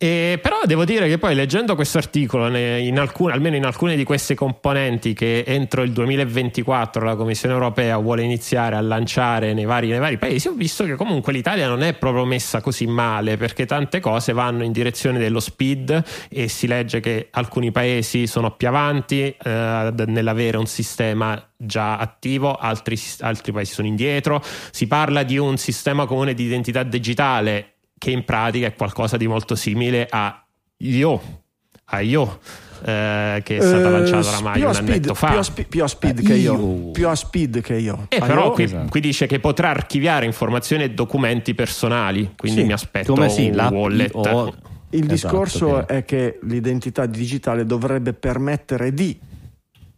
E 0.02 0.38
però 0.40 0.60
devo 0.64 0.86
dire 0.86 1.08
che 1.08 1.18
poi 1.18 1.34
leggendo 1.34 1.74
questo 1.74 1.98
articolo, 1.98 2.44
almeno 2.44 3.56
in 3.56 3.66
alcune 3.66 3.96
di 3.96 4.04
queste 4.04 4.34
componenti 4.34 5.12
che 5.12 5.44
entro 5.46 5.82
il 5.82 5.92
2024 5.92 7.04
la 7.04 7.14
Commissione 7.14 7.52
europea 7.52 7.98
vuole 7.98 8.22
iniziare 8.22 8.76
a 8.76 8.80
lanciare 8.80 9.52
nei 9.52 9.66
vari, 9.66 9.88
nei 9.88 9.98
vari 9.98 10.16
paesi, 10.16 10.48
ho 10.48 10.54
visto 10.54 10.84
che 10.84 10.94
comunque 10.94 11.34
l'Italia 11.34 11.68
non 11.68 11.82
è 11.82 11.92
proprio 11.92 12.24
messa 12.24 12.62
così 12.62 12.86
male 12.86 13.36
perché 13.36 13.66
tante 13.66 14.00
cose 14.00 14.32
vanno 14.32 14.64
in 14.64 14.72
direzione 14.72 15.18
dello 15.18 15.38
speed 15.38 16.02
e 16.30 16.48
si 16.48 16.66
legge 16.66 17.00
che 17.00 17.28
alcuni 17.32 17.70
paesi 17.70 18.26
sono 18.26 18.52
più 18.52 18.68
avanti 18.68 19.24
eh, 19.24 19.92
nell'avere 20.06 20.56
un 20.56 20.66
sistema 20.66 21.46
già 21.58 21.98
attivo, 21.98 22.54
altri, 22.54 22.98
altri 23.20 23.52
paesi 23.52 23.74
sono 23.74 23.86
indietro. 23.86 24.42
Si 24.70 24.86
parla 24.86 25.24
di 25.24 25.36
un 25.36 25.58
sistema 25.58 26.06
comune 26.06 26.32
di 26.32 26.44
identità 26.44 26.84
digitale 26.84 27.69
che 28.00 28.10
in 28.10 28.24
pratica 28.24 28.66
è 28.66 28.74
qualcosa 28.74 29.18
di 29.18 29.26
molto 29.26 29.54
simile 29.54 30.06
a 30.08 30.42
Io, 30.78 31.42
a 31.84 32.00
Io, 32.00 32.38
eh, 32.82 33.42
che 33.44 33.58
è 33.58 33.60
stata 33.60 33.88
Eh, 33.88 33.90
lanciata 33.90 34.28
oramai 34.28 34.62
a 34.62 34.68
un 34.68 34.74
speed, 34.74 34.88
annetto 34.88 35.12
fa. 35.14 35.28
Più 35.28 35.38
a, 35.38 35.42
spi- 35.42 35.64
più 35.66 35.82
a 35.82 35.86
speed 35.86 36.18
Eh, 36.20 36.22
che 36.22 36.34
io. 36.34 36.54
io. 36.54 36.90
Più 36.92 37.06
a 37.08 37.14
speed 37.14 37.60
che 37.60 37.76
io. 37.76 38.06
E 38.08 38.16
Ah, 38.16 38.24
però 38.26 38.44
io- 38.46 38.50
qui, 38.52 38.64
esatto. 38.64 38.88
qui 38.88 39.00
dice 39.00 39.26
che 39.26 39.38
potrà 39.38 39.68
archiviare 39.68 40.24
informazioni 40.24 40.84
e 40.84 40.90
documenti 40.92 41.54
personali, 41.54 42.32
quindi 42.38 42.60
Sì, 42.62 42.66
mi 42.66 42.72
aspetto 42.72 43.12
come 43.12 43.28
sì, 43.28 43.50
un 43.50 43.68
wallet. 43.70 44.14
o- 44.14 44.54
Il 44.92 45.04
Esatto, 45.12 45.12
discorso 45.12 45.84
che- 45.86 45.96
è 45.98 46.04
che 46.06 46.38
l'identità 46.44 47.04
digitale 47.04 47.66
dovrebbe 47.66 48.14
permettere 48.14 48.94
di 48.94 49.16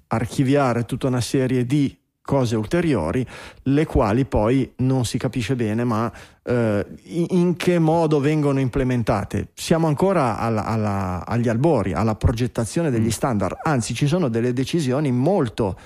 archiviare 0.08 0.84
tutta 0.84 1.06
una 1.06 1.20
serie 1.20 1.64
di 1.64 1.96
cose 2.24 2.54
ulteriori, 2.56 3.26
le 3.64 3.84
quali 3.84 4.24
poi 4.24 4.72
non 4.76 5.04
si 5.04 5.18
capisce 5.18 5.56
bene, 5.56 5.82
ma 5.84 6.10
eh, 6.44 6.86
in, 7.04 7.56
che 7.56 7.78
modo 7.78 8.20
vengono 8.20 8.60
implementate. 8.60 9.48
Siamo 9.54 9.86
ancora 9.88 10.38
alla- 10.38 10.64
alla- 10.64 11.24
agli 11.26 11.48
albori, 11.48 11.92
alla 11.92 12.14
progettazione 12.14 12.90
degli 12.90 13.06
Mm. 13.06 13.10
standard, 13.10 13.56
anzi 13.62 13.92
ci 13.94 14.06
sono 14.06 14.28
delle 14.28 14.52
decisioni 14.52 15.10
molto, 15.12 15.76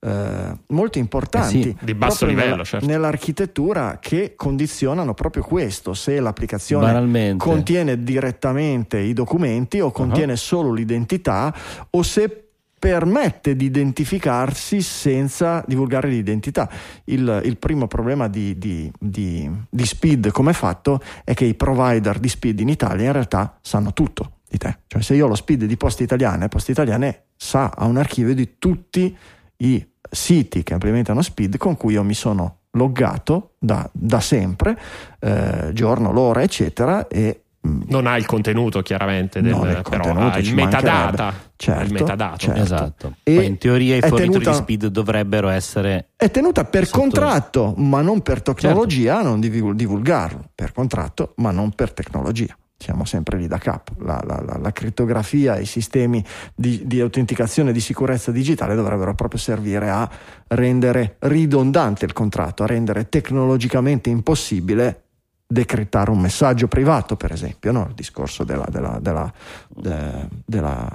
eh, 0.00 0.56
molto 0.68 0.98
importanti 0.98 1.58
Eh 1.58 1.62
sì, 1.62 1.76
di 1.80 1.94
basso 1.94 2.26
livello, 2.26 2.50
nella- 2.50 2.64
certo. 2.64 2.86
nell'architettura 2.86 3.98
che 4.00 4.34
condizionano 4.36 5.14
proprio 5.14 5.42
questo, 5.42 5.94
se 5.94 6.20
l'applicazione 6.20 6.86
Banalmente. 6.86 7.42
contiene 7.42 8.02
direttamente 8.02 8.98
i 8.98 9.12
documenti 9.14 9.80
o 9.80 9.90
contiene 9.90 10.36
solo 10.36 10.72
l'identità 10.72 11.54
o 11.90 12.02
se 12.02 12.45
permette 12.78 13.56
di 13.56 13.64
identificarsi 13.64 14.82
senza 14.82 15.64
divulgare 15.66 16.08
l'identità. 16.08 16.68
Il, 17.04 17.40
il 17.44 17.56
primo 17.56 17.86
problema 17.86 18.28
di, 18.28 18.58
di- 18.58 18.90
di- 18.98 19.50
di 19.68 19.86
Speed 19.86 20.30
come 20.30 20.52
fatto 20.52 21.00
è 21.24 21.34
che 21.34 21.44
i 21.44 21.54
provider 21.54 22.18
di 22.18 22.28
Speed 22.28 22.60
in 22.60 22.68
Italia 22.68 23.06
in 23.06 23.12
realtà 23.12 23.58
sanno 23.62 23.92
tutto 23.92 24.38
di 24.48 24.58
te. 24.58 24.78
Cioè 24.86 25.02
se 25.02 25.14
io 25.14 25.24
ho 25.24 25.28
lo 25.28 25.34
Speed 25.34 25.64
di 25.64 25.76
Poste 25.76 26.02
Italiane, 26.02 26.48
Poste 26.48 26.72
Italiane 26.72 27.24
sa, 27.36 27.72
ha 27.74 27.86
un 27.86 27.96
archivio 27.96 28.34
di 28.34 28.58
tutti 28.58 29.16
i 29.58 29.86
siti 30.10 30.62
che 30.62 30.74
implementano 30.74 31.22
Speed 31.22 31.56
con 31.56 31.76
cui 31.76 31.94
io 31.94 32.04
mi 32.04 32.14
sono 32.14 32.58
loggato 32.72 33.54
da, 33.58 33.88
da 33.92 34.20
sempre, 34.20 34.78
eh, 35.18 35.70
giorno, 35.72 36.12
l'ora, 36.12 36.42
eccetera, 36.42 37.08
e 37.08 37.45
Non 37.88 38.06
ha 38.06 38.16
il 38.16 38.26
contenuto 38.26 38.82
chiaramente, 38.82 39.40
del, 39.40 39.52
Non 39.52 39.68
il 39.68 39.82
però 39.88 40.02
contenuto, 40.04 40.36
ha 40.36 40.42
ci 40.42 40.48
il 40.50 40.54
metadata. 40.54 41.32
Certo, 41.56 41.82
il 41.84 41.92
metadato. 41.92 42.36
certo. 42.38 42.60
Esatto. 42.62 43.14
E 43.22 43.34
Poi 43.34 43.46
in 43.46 43.58
teoria 43.58 43.96
i 43.96 44.00
fornitori 44.00 44.28
tenuta- 44.28 44.50
di 44.50 44.56
speed 44.56 44.86
dovrebbero 44.86 45.48
essere 45.48 46.08
È 46.16 46.30
tenuta 46.30 46.64
per 46.64 46.86
Sotto- 46.86 46.98
contratto, 47.00 47.74
ma 47.78 48.00
non 48.02 48.20
per 48.22 48.42
tecnologia, 48.42 49.14
Certo. 49.14 49.28
non 49.28 49.40
divul- 49.40 49.74
divulgarlo. 49.74 50.50
Per 50.54 50.72
contratto, 50.72 51.32
ma 51.36 51.50
non 51.50 51.70
per 51.72 51.92
tecnologia. 51.92 52.56
Siamo 52.78 53.06
sempre 53.06 53.38
lì 53.38 53.46
da 53.46 53.56
capo. 53.56 53.94
La, 54.00 54.22
la- 54.26 54.42
la- 54.46 54.58
la 54.60 54.70
crittografia 54.72 55.56
e 55.56 55.62
i 55.62 55.66
sistemi 55.66 56.22
di, 56.54 56.82
di 56.84 57.00
autenticazione 57.00 57.70
e 57.70 57.72
di 57.72 57.80
sicurezza 57.80 58.30
digitale 58.30 58.74
dovrebbero 58.74 59.14
proprio 59.14 59.40
servire 59.40 59.88
a 59.88 60.08
rendere 60.48 61.16
ridondante 61.20 62.04
il 62.04 62.12
contratto, 62.12 62.64
a 62.64 62.66
rendere 62.66 63.08
tecnologicamente 63.08 64.10
impossibile 64.10 65.04
decrittare 65.46 66.10
un 66.10 66.18
messaggio 66.20 66.68
privato, 66.68 67.16
per 67.16 67.32
esempio, 67.32 67.72
no? 67.72 67.86
il 67.88 67.94
discorso 67.94 68.44
della, 68.44 68.66
della- 68.68 68.98
della- 69.00 69.32
de- 69.68 70.28
della, 70.44 70.88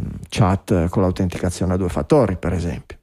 mm, 0.00 0.06
chat 0.28 0.88
con 0.88 1.02
l'autenticazione 1.02 1.74
a 1.74 1.76
due 1.76 1.88
fattori, 1.88 2.36
per 2.36 2.52
esempio. 2.52 2.98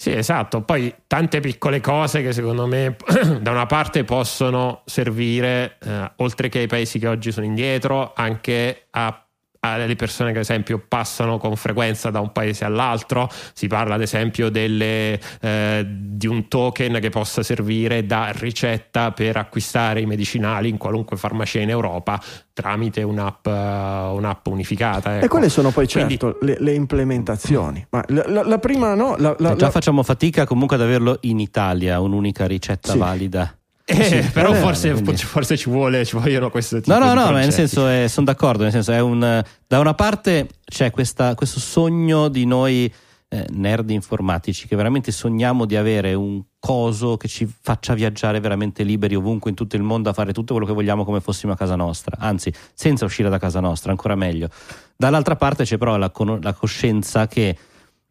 Sì, 0.00 0.12
esatto. 0.12 0.62
Poi 0.62 0.94
tante 1.06 1.40
piccole 1.40 1.80
cose 1.80 2.22
che 2.22 2.32
secondo 2.32 2.66
me 2.66 2.96
da 3.42 3.50
una 3.50 3.66
parte 3.66 4.02
possono 4.04 4.80
servire, 4.86 5.76
eh, 5.78 6.12
oltre 6.16 6.48
che 6.48 6.60
ai 6.60 6.66
paesi 6.66 6.98
che 6.98 7.06
oggi 7.06 7.30
sono 7.32 7.44
indietro, 7.44 8.12
anche 8.14 8.86
a 8.92 9.26
alle 9.62 9.94
persone 9.94 10.32
che 10.32 10.38
ad 10.38 10.44
esempio 10.44 10.82
passano 10.86 11.36
con 11.36 11.54
frequenza 11.54 12.10
da 12.10 12.20
un 12.20 12.32
paese 12.32 12.64
all'altro 12.64 13.28
si 13.52 13.66
parla 13.66 13.94
ad 13.96 14.00
esempio 14.00 14.48
delle, 14.48 15.20
eh, 15.40 15.86
di 15.86 16.26
un 16.26 16.48
token 16.48 16.98
che 16.98 17.10
possa 17.10 17.42
servire 17.42 18.06
da 18.06 18.32
ricetta 18.34 19.12
per 19.12 19.36
acquistare 19.36 20.00
i 20.00 20.06
medicinali 20.06 20.70
in 20.70 20.78
qualunque 20.78 21.18
farmacia 21.18 21.60
in 21.60 21.68
Europa 21.68 22.18
tramite 22.54 23.02
un'app, 23.02 23.46
eh, 23.46 23.50
un'app 23.50 24.46
unificata 24.46 25.14
E 25.14 25.18
ecco. 25.18 25.28
quelle 25.28 25.48
sono 25.50 25.70
poi 25.70 25.86
Quindi- 25.86 26.18
certo 26.18 26.38
le, 26.40 26.56
le 26.58 26.72
implementazioni. 26.72 27.86
Ma 27.90 28.02
la, 28.08 28.24
la- 28.28 28.42
la 28.44 28.58
prima 28.58 28.94
no, 28.94 29.16
la, 29.18 29.34
la- 29.38 29.54
già 29.56 29.66
la- 29.66 29.70
facciamo 29.70 30.02
fatica 30.02 30.46
comunque 30.46 30.76
ad 30.76 30.82
averlo 30.82 31.18
in 31.22 31.38
Italia, 31.38 32.00
un'unica 32.00 32.46
ricetta 32.46 32.92
Sì. 32.92 32.98
valida. 32.98 33.54
Eh, 33.90 34.04
Sì, 34.04 34.30
però 34.32 34.52
vero, 34.52 34.64
forse, 34.64 34.94
forse 35.16 35.56
ci, 35.56 35.68
vuole, 35.68 36.04
ci 36.04 36.16
vogliono 36.16 36.50
questo 36.50 36.80
tipo 36.80 36.92
No, 36.92 37.04
no, 37.04 37.12
di 37.12 37.18
no, 37.18 37.30
ma 37.32 37.38
nel 37.40 37.52
senso 37.52 38.08
sono 38.08 38.26
d'accordo, 38.26 38.62
nel 38.62 38.72
senso 38.72 38.92
è 38.92 39.00
un 39.00 39.42
da 39.66 39.78
una 39.78 39.94
parte 39.94 40.48
c'è 40.64 40.90
questa- 40.90 41.34
questo 41.34 41.58
sogno 41.60 42.28
di 42.28 42.44
noi 42.46 42.92
eh, 43.32 43.46
nerd 43.50 43.90
informatici 43.90 44.66
che 44.66 44.74
veramente 44.74 45.12
sogniamo 45.12 45.64
di 45.64 45.76
avere 45.76 46.14
un 46.14 46.42
coso 46.58 47.16
che 47.16 47.28
ci 47.28 47.48
faccia 47.62 47.94
viaggiare 47.94 48.40
veramente 48.40 48.82
liberi 48.82 49.14
ovunque 49.14 49.50
in 49.50 49.56
tutto 49.56 49.76
il 49.76 49.82
mondo 49.82 50.10
a 50.10 50.12
fare 50.12 50.32
tutto 50.32 50.52
quello 50.54 50.66
che 50.66 50.72
vogliamo 50.74 51.04
come 51.04 51.20
fossimo 51.20 51.52
a 51.52 51.56
casa 51.56 51.76
nostra, 51.76 52.16
anzi 52.18 52.52
senza 52.74 53.04
uscire 53.04 53.28
da 53.28 53.38
casa 53.38 53.60
nostra, 53.60 53.92
ancora 53.92 54.16
meglio. 54.16 54.48
Dall'altra 54.96 55.36
parte 55.36 55.62
c'è 55.64 55.78
però 55.78 55.96
la, 55.96 56.10
la 56.40 56.52
coscienza 56.52 57.28
che 57.28 57.56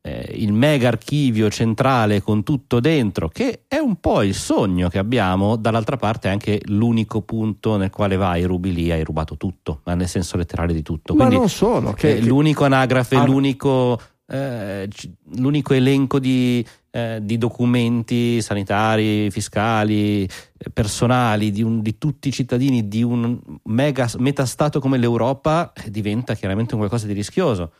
eh, 0.01 0.31
il 0.35 0.53
mega 0.53 0.87
archivio 0.87 1.49
centrale 1.49 2.21
con 2.21 2.43
tutto 2.43 2.79
dentro, 2.79 3.27
che 3.29 3.63
è 3.67 3.77
un 3.77 3.97
po' 3.99 4.21
il 4.23 4.33
sogno 4.33 4.87
che 4.89 4.97
abbiamo, 4.97 5.55
dall'altra 5.57 5.97
parte 5.97 6.27
è 6.29 6.31
anche 6.31 6.61
l'unico 6.65 7.21
punto 7.21 7.75
nel 7.77 7.89
quale 7.89 8.15
vai, 8.15 8.43
rubi 8.43 8.73
lì, 8.73 8.91
hai 8.91 9.03
rubato 9.03 9.35
tutto, 9.37 9.81
ma 9.85 9.93
nel 9.95 10.07
senso 10.07 10.37
letterale 10.37 10.73
di 10.73 10.81
tutto. 10.81 11.13
ma 11.13 11.19
Quindi 11.25 11.35
non 11.39 11.49
solo, 11.49 11.93
che, 11.93 12.11
eh, 12.11 12.19
che- 12.19 12.25
l'unico 12.25 12.63
anagrafe, 12.65 13.15
Ah. 13.15 13.25
l'unico, 13.25 13.99
eh, 14.27 14.87
l'unico 15.35 15.73
elenco 15.73 16.19
di, 16.19 16.65
eh, 16.91 17.19
di 17.21 17.37
documenti 17.37 18.41
sanitari, 18.41 19.29
fiscali, 19.31 20.23
eh, 20.23 20.69
personali 20.71 21.51
di, 21.51 21.61
un- 21.61 21.81
di 21.81 21.97
tutti 21.97 22.29
i 22.29 22.31
cittadini 22.31 22.87
di 22.87 23.03
un 23.03 23.37
mega 23.63 24.09
metastato 24.17 24.79
come 24.79 24.97
l'Europa 24.97 25.71
eh, 25.73 25.91
diventa 25.91 26.33
chiaramente 26.35 26.73
un 26.73 26.79
qualcosa 26.79 27.05
di 27.05 27.13
rischioso. 27.13 27.71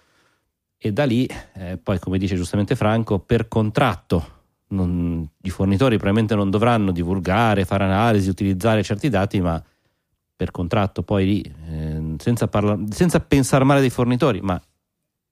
E 0.81 0.93
da 0.93 1.03
lì, 1.03 1.27
eh, 1.55 1.77
poi 1.77 1.99
come 1.99 2.17
dice 2.17 2.37
giustamente 2.37 2.75
Franco, 2.75 3.19
per 3.19 3.49
contratto 3.49 4.37
non- 4.69 5.27
i 5.41 5.49
fornitori 5.49 5.95
probabilmente 5.97 6.35
non 6.35 6.49
dovranno 6.49 6.91
divulgare, 6.91 7.65
fare 7.65 7.83
analisi, 7.83 8.29
utilizzare 8.29 8.81
certi 8.81 9.09
dati, 9.09 9.41
ma 9.41 9.61
per 10.35 10.51
contratto 10.51 11.03
poi 11.03 11.25
lì, 11.25 11.41
eh, 11.41 12.15
senza, 12.17 12.47
parla- 12.47 12.79
senza 12.91 13.19
pensare 13.19 13.65
male 13.65 13.81
dei 13.81 13.89
fornitori, 13.89 14.39
ma 14.39 14.59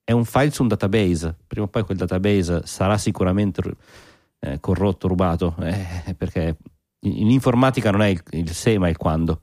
è 0.03 0.11
un 0.11 0.25
file 0.25 0.51
su 0.51 0.63
un 0.63 0.67
database, 0.67 1.33
prima 1.47 1.65
o 1.65 1.69
poi 1.69 1.83
quel 1.83 1.97
database 1.97 2.63
sarà 2.65 2.97
sicuramente 2.97 3.61
eh, 4.39 4.59
corrotto, 4.59 5.07
rubato, 5.07 5.55
eh, 5.61 6.13
perché 6.17 6.57
in, 7.01 7.17
in 7.17 7.29
informatica 7.31 7.89
non 7.89 8.01
è 8.01 8.07
il, 8.07 8.21
il 8.31 8.51
se 8.51 8.77
ma 8.77 8.89
il 8.89 8.97
quando. 8.97 9.41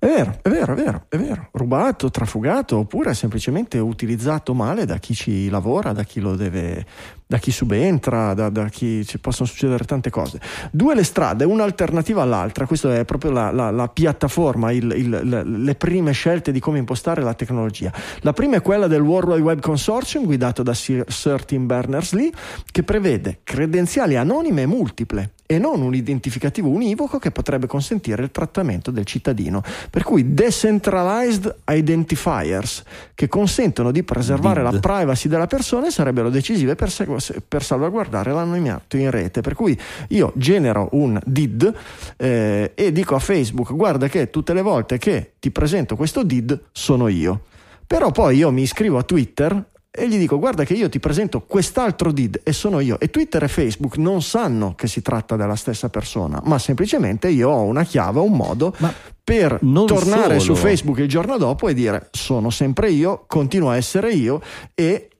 È 0.00 0.06
vero, 0.06 0.38
è 0.42 0.48
vero, 0.48 0.74
è 0.74 0.76
vero, 0.76 1.06
è 1.08 1.16
vero. 1.18 1.48
Rubato, 1.50 2.08
trafugato 2.08 2.78
oppure 2.78 3.14
semplicemente 3.14 3.78
utilizzato 3.78 4.54
male 4.54 4.84
da 4.84 4.98
chi 4.98 5.12
ci 5.12 5.48
lavora, 5.48 5.90
da 5.90 6.04
chi 6.04 6.20
lo 6.20 6.36
deve, 6.36 6.86
da 7.30 7.36
chi 7.36 7.50
subentra, 7.50 8.32
da, 8.32 8.48
da 8.48 8.64
chi 8.70 9.04
ci 9.04 9.18
possono 9.18 9.46
succedere 9.46 9.84
tante 9.84 10.08
cose. 10.08 10.40
Due 10.70 10.94
le 10.94 11.04
strade, 11.04 11.44
un'alternativa 11.44 12.22
all'altra, 12.22 12.66
questa 12.66 12.96
è 12.96 13.04
proprio 13.04 13.30
la, 13.32 13.50
la- 13.52 13.70
la 13.70 13.86
piattaforma, 13.88 14.72
il- 14.72 14.94
il- 14.96 15.44
le- 15.62 15.74
prime 15.74 16.12
scelte 16.12 16.52
di 16.52 16.58
come 16.58 16.78
impostare 16.78 17.20
la 17.20 17.34
tecnologia. 17.34 17.92
La 18.20 18.32
prima 18.32 18.56
è 18.56 18.62
quella 18.62 18.86
del 18.86 19.02
World 19.02 19.28
Wide 19.32 19.42
Web 19.42 19.60
Consortium 19.60 20.24
guidato 20.24 20.62
da 20.62 20.72
Sir, 20.72 21.04
Sir 21.06 21.44
Tim 21.44 21.66
Berners-Lee 21.66 22.30
che 22.72 22.82
prevede 22.82 23.40
credenziali 23.44 24.16
anonime 24.16 24.62
e 24.62 24.66
multiple 24.66 25.32
e 25.50 25.58
non 25.58 25.80
un 25.82 25.94
identificativo 25.94 26.68
univoco 26.68 27.18
che 27.18 27.30
potrebbe 27.30 27.66
consentire 27.66 28.22
il 28.22 28.30
trattamento 28.30 28.90
del 28.90 29.04
cittadino. 29.06 29.62
Per 29.90 30.02
cui 30.02 30.34
decentralized 30.34 31.54
identifiers 31.70 32.82
che 33.14 33.28
consentono 33.28 33.90
di 33.90 34.02
preservare 34.02 34.62
DID. 34.62 34.72
la 34.72 34.80
privacy 34.80 35.28
della 35.28 35.46
persona 35.46 35.90
sarebbero 35.90 36.28
decisive 36.30 36.74
per, 36.74 36.90
segu- 36.90 37.17
per 37.46 37.62
salvaguardare 37.62 38.32
l'anonimato 38.32 38.96
in 38.96 39.10
rete. 39.10 39.40
Per 39.40 39.54
cui 39.54 39.78
io 40.08 40.32
genero 40.34 40.88
un 40.92 41.18
DID 41.24 41.74
eh, 42.16 42.72
e 42.74 42.92
dico 42.92 43.14
a 43.14 43.18
Facebook 43.18 43.72
guarda 43.74 44.08
che 44.08 44.30
tutte 44.30 44.52
le 44.52 44.62
volte 44.62 44.98
che 44.98 45.34
ti 45.38 45.50
presento 45.50 45.96
questo 45.96 46.22
DID 46.22 46.60
sono 46.72 47.08
io. 47.08 47.42
Però 47.86 48.10
poi 48.10 48.36
io 48.36 48.50
mi 48.50 48.62
iscrivo 48.62 48.98
a 48.98 49.02
Twitter 49.02 49.64
e 49.90 50.08
gli 50.08 50.18
dico 50.18 50.38
guarda 50.38 50.64
che 50.64 50.74
io 50.74 50.88
ti 50.88 51.00
presento 51.00 51.40
quest'altro 51.40 52.12
DID 52.12 52.40
e 52.44 52.52
sono 52.52 52.78
io 52.80 53.00
e 53.00 53.08
Twitter 53.08 53.42
e 53.42 53.48
Facebook 53.48 53.96
non 53.96 54.22
sanno 54.22 54.74
che 54.74 54.86
si 54.86 55.00
tratta 55.00 55.34
della 55.34 55.56
stessa 55.56 55.88
persona 55.88 56.40
ma 56.44 56.58
semplicemente 56.58 57.28
io 57.28 57.48
ho 57.48 57.62
una 57.62 57.82
chiave, 57.84 58.20
un 58.20 58.32
modo 58.36 58.74
Ma 58.78 58.92
per 59.24 59.58
tornare 59.60 60.38
solo. 60.38 60.54
su 60.54 60.62
Facebook 60.62 60.98
il 60.98 61.08
giorno 61.08 61.36
dopo 61.36 61.68
e 61.68 61.74
dire 61.74 62.08
sono 62.12 62.48
sempre 62.48 62.90
io, 62.90 63.24
continuo 63.26 63.68
a 63.70 63.76
essere 63.76 64.12
io 64.12 64.40
e 64.74 65.10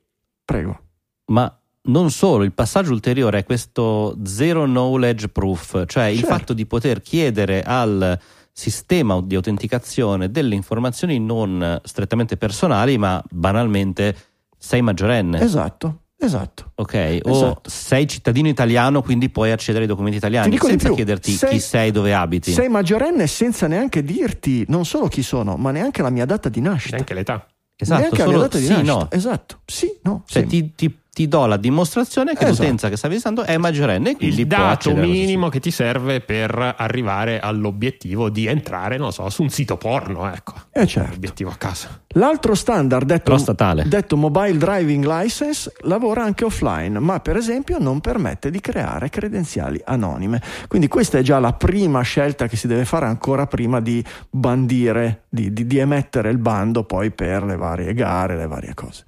prego. 0.44 0.80
Ma 1.26 1.57
non 1.88 2.10
solo, 2.10 2.44
il 2.44 2.52
passaggio 2.52 2.92
ulteriore 2.92 3.38
è 3.40 3.44
questo 3.44 4.16
zero 4.24 4.64
knowledge 4.64 5.28
proof, 5.28 5.84
cioè 5.86 6.04
il 6.06 6.18
Certo. 6.20 6.34
fatto 6.34 6.52
di 6.52 6.66
poter 6.66 7.00
chiedere 7.02 7.62
al 7.62 8.18
sistema 8.52 9.20
di 9.22 9.34
autenticazione 9.34 10.30
delle 10.30 10.54
informazioni 10.54 11.18
non 11.20 11.80
strettamente 11.84 12.36
personali, 12.36 12.98
ma 12.98 13.22
banalmente 13.30 14.16
sei 14.58 14.82
maggiorenne. 14.82 15.40
Esatto, 15.40 16.00
esatto. 16.18 16.72
Ok, 16.74 17.20
o 17.22 17.30
Esatto. 17.30 17.70
sei 17.70 18.06
cittadino 18.08 18.48
italiano, 18.48 19.00
quindi 19.00 19.30
puoi 19.30 19.52
accedere 19.52 19.84
ai 19.84 19.88
documenti 19.88 20.16
italiani 20.16 20.58
senza 20.58 20.86
più, 20.88 20.96
chiederti 20.96 21.30
sei- 21.32 21.50
chi 21.52 21.60
sei, 21.60 21.90
dove 21.92 22.12
abiti. 22.12 22.50
Sei 22.52 22.68
maggiorenne 22.68 23.26
senza 23.28 23.66
neanche 23.68 24.02
dirti 24.02 24.64
non 24.68 24.84
solo 24.84 25.06
chi 25.08 25.22
sono, 25.22 25.56
ma 25.56 25.70
neanche 25.70 26.02
la 26.02 26.10
mia 26.10 26.24
data 26.26 26.48
di 26.48 26.60
nascita. 26.60 26.96
Neanche 26.96 27.14
l'età. 27.14 27.46
esatto, 27.76 28.00
neanche 28.00 28.18
la 28.18 28.24
mia 28.24 28.32
solo 28.34 28.42
data 28.48 28.58
di 28.58 28.64
sì, 28.64 28.70
nascita. 28.72 28.92
no. 28.92 29.08
Esatto, 29.10 29.60
sì, 29.64 29.98
no. 30.02 30.24
Cioè, 30.26 30.44
ti, 30.46 30.74
ti- 30.74 30.98
ti 31.18 31.26
do 31.26 31.46
la 31.46 31.56
dimostrazione 31.56 32.34
che 32.34 32.44
Esatto. 32.44 32.62
l'utenza 32.62 32.88
che 32.88 32.96
stavi 32.96 33.14
visitando 33.14 33.42
è 33.42 33.56
maggiorenne, 33.56 34.14
quindi 34.14 34.42
il 34.42 34.46
dato 34.46 34.94
minimo 34.94 35.48
che 35.48 35.58
ti 35.58 35.72
serve 35.72 36.20
per 36.20 36.76
arrivare 36.78 37.40
all'obiettivo 37.40 38.28
di 38.30 38.46
entrare, 38.46 38.98
non 38.98 39.10
so, 39.12 39.28
su 39.28 39.42
un 39.42 39.48
sito 39.48 39.76
porno, 39.76 40.32
ecco. 40.32 40.54
Eh, 40.70 40.86
certo. 40.86 41.10
L'obiettivo 41.14 41.50
a 41.50 41.56
caso. 41.56 41.88
L'altro 42.12 42.54
standard 42.54 43.04
detto, 43.04 43.36
detto 43.84 44.16
mobile 44.16 44.58
driving 44.58 45.04
license 45.04 45.72
lavora 45.80 46.22
anche 46.22 46.44
offline, 46.44 47.00
ma 47.00 47.18
per 47.18 47.34
esempio 47.34 47.78
non 47.80 48.00
permette 48.00 48.52
di 48.52 48.60
creare 48.60 49.08
credenziali 49.08 49.80
anonime. 49.84 50.40
Quindi 50.68 50.86
questa 50.86 51.18
è 51.18 51.22
già 51.22 51.40
la 51.40 51.52
prima 51.52 52.00
scelta 52.02 52.46
che 52.46 52.54
si 52.56 52.68
deve 52.68 52.84
fare 52.84 53.06
ancora 53.06 53.48
prima 53.48 53.80
di 53.80 54.04
bandire, 54.30 55.24
di, 55.28 55.52
di- 55.52 55.66
di 55.66 55.78
emettere 55.78 56.30
il 56.30 56.38
bando 56.38 56.84
poi 56.84 57.10
per 57.10 57.42
le 57.42 57.56
varie 57.56 57.92
gare, 57.92 58.36
le 58.36 58.46
varie 58.46 58.74
cose. 58.74 59.04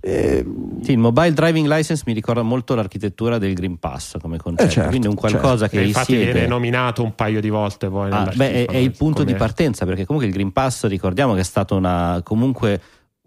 E- 0.00 0.44
Sì, 0.82 0.92
il 0.92 0.98
mobile 0.98 1.32
driving 1.34 1.66
license 1.68 2.02
mi 2.06 2.14
ricorda 2.14 2.40
molto 2.42 2.74
l'architettura 2.74 3.36
del 3.38 3.52
Green 3.54 3.78
Pass 3.78 4.16
come 4.18 4.38
concetto, 4.38 4.68
Eh, 4.68 4.72
certo, 4.72 4.88
quindi 4.88 5.06
un 5.08 5.14
qualcosa 5.14 5.66
E 5.66 5.68
che 5.68 5.82
infatti 5.82 6.12
viene 6.14 6.26
risiede. 6.32 6.46
nominato 6.48 7.02
un 7.02 7.14
paio 7.14 7.40
di 7.40 7.50
volte 7.50 7.88
poi. 7.88 8.10
Ah, 8.10 8.32
beh, 8.34 8.64
è, 8.64 8.70
è 8.70 8.76
il 8.76 8.92
punto 8.96 9.20
di 9.24 9.32
come- 9.32 9.38
partenza 9.38 9.84
perché 9.84 10.06
comunque 10.06 10.28
il 10.30 10.34
Green 10.36 10.52
Pass 10.52 10.86
ricordiamo 10.86 11.34
che 11.34 11.40
è 11.40 11.44
stato 11.44 11.76
una, 11.76 12.20
comunque 12.24 12.80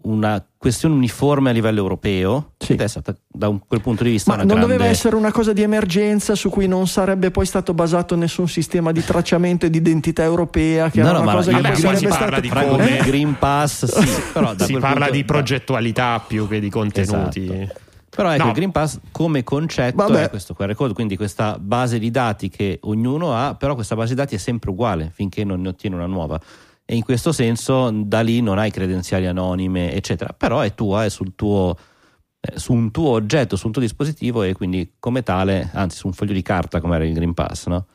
una 0.04 0.44
questione 0.56 0.94
uniforme 0.94 1.50
a 1.50 1.52
livello 1.52 1.80
europeo 1.80 2.52
Sì. 2.58 2.72
ed 2.72 2.80
è 2.82 2.86
stata 2.86 3.14
da 3.26 3.48
un- 3.48 3.60
quel 3.66 3.80
punto 3.80 4.02
di 4.04 4.10
vista 4.10 4.30
Ma 4.30 4.36
una 4.36 4.44
non 4.44 4.54
grande... 4.56 4.72
doveva 4.76 4.90
essere 4.90 5.16
una 5.16 5.32
cosa 5.32 5.52
di 5.52 5.62
emergenza 5.62 6.34
su 6.34 6.50
cui 6.50 6.66
non 6.66 6.86
sarebbe 6.86 7.30
poi 7.30 7.46
stato 7.46 7.74
basato 7.74 8.14
nessun 8.16 8.46
sistema 8.48 8.92
di 8.92 9.02
tracciamento 9.04 9.66
e 9.66 9.70
di 9.70 9.78
identità 9.78 10.22
europea, 10.22 10.90
che 10.90 11.00
No, 11.00 11.08
era 11.08 11.16
no, 11.18 11.22
una 11.22 11.30
ma 11.32 11.36
cosa 11.38 11.50
che 11.52 11.56
Vabbè, 11.60 11.68
poi 11.68 11.76
si 11.76 11.82
sarebbe 11.82 12.08
parla 12.08 12.26
stata 12.26 12.40
di 12.40 12.48
come- 12.48 12.96
il 12.98 13.04
Green 13.04 13.36
Pass 13.38 13.84
sì, 13.86 14.20
però 14.32 14.54
da 14.54 14.64
si 14.64 14.70
quel 14.72 14.82
parla 14.82 14.98
punto- 15.06 15.12
di 15.14 15.24
progettualità 15.24 16.20
più 16.26 16.48
che 16.48 16.60
di 16.60 16.70
contenuti. 16.70 17.44
Esatto. 17.44 17.80
Però 18.14 18.30
ecco, 18.32 18.42
No. 18.44 18.48
il 18.50 18.54
Green 18.54 18.70
Pass 18.70 19.00
come 19.10 19.42
concetto 19.42 19.96
Vabbè. 19.96 20.24
è 20.24 20.30
questo 20.30 20.54
QR 20.54 20.72
code, 20.74 20.92
quindi 20.94 21.16
questa 21.16 21.56
base 21.58 21.98
di 21.98 22.10
dati 22.12 22.48
che 22.48 22.78
ognuno 22.82 23.34
ha, 23.34 23.54
però 23.56 23.74
questa 23.74 23.96
base 23.96 24.10
di 24.10 24.14
dati 24.20 24.36
è 24.36 24.38
sempre 24.38 24.70
uguale 24.70 25.10
finché 25.12 25.42
non 25.44 25.60
ne 25.62 25.68
ottiene 25.68 25.96
una 25.96 26.06
nuova. 26.06 26.38
E 26.86 26.94
in 26.96 27.02
questo 27.02 27.32
senso 27.32 27.90
da 27.90 28.20
lì 28.20 28.40
non 28.42 28.58
hai 28.58 28.70
credenziali 28.70 29.26
anonime, 29.26 29.92
eccetera, 29.94 30.34
però 30.36 30.60
è 30.60 30.74
tua, 30.74 31.04
è 31.04 31.08
sul 31.08 31.34
tuo, 31.34 31.76
eh, 32.40 32.58
su 32.58 32.72
un 32.74 32.90
tuo 32.90 33.08
oggetto, 33.10 33.56
su 33.56 33.66
un 33.66 33.72
tuo 33.72 33.80
dispositivo 33.80 34.42
e 34.42 34.52
quindi 34.52 34.94
come 34.98 35.22
tale, 35.22 35.70
anzi 35.72 35.96
su 35.96 36.06
un 36.08 36.12
foglio 36.12 36.34
di 36.34 36.42
carta 36.42 36.80
come 36.80 36.96
era 36.96 37.04
il 37.06 37.14
Green 37.14 37.32
Pass, 37.32 37.66
no? 37.68 37.86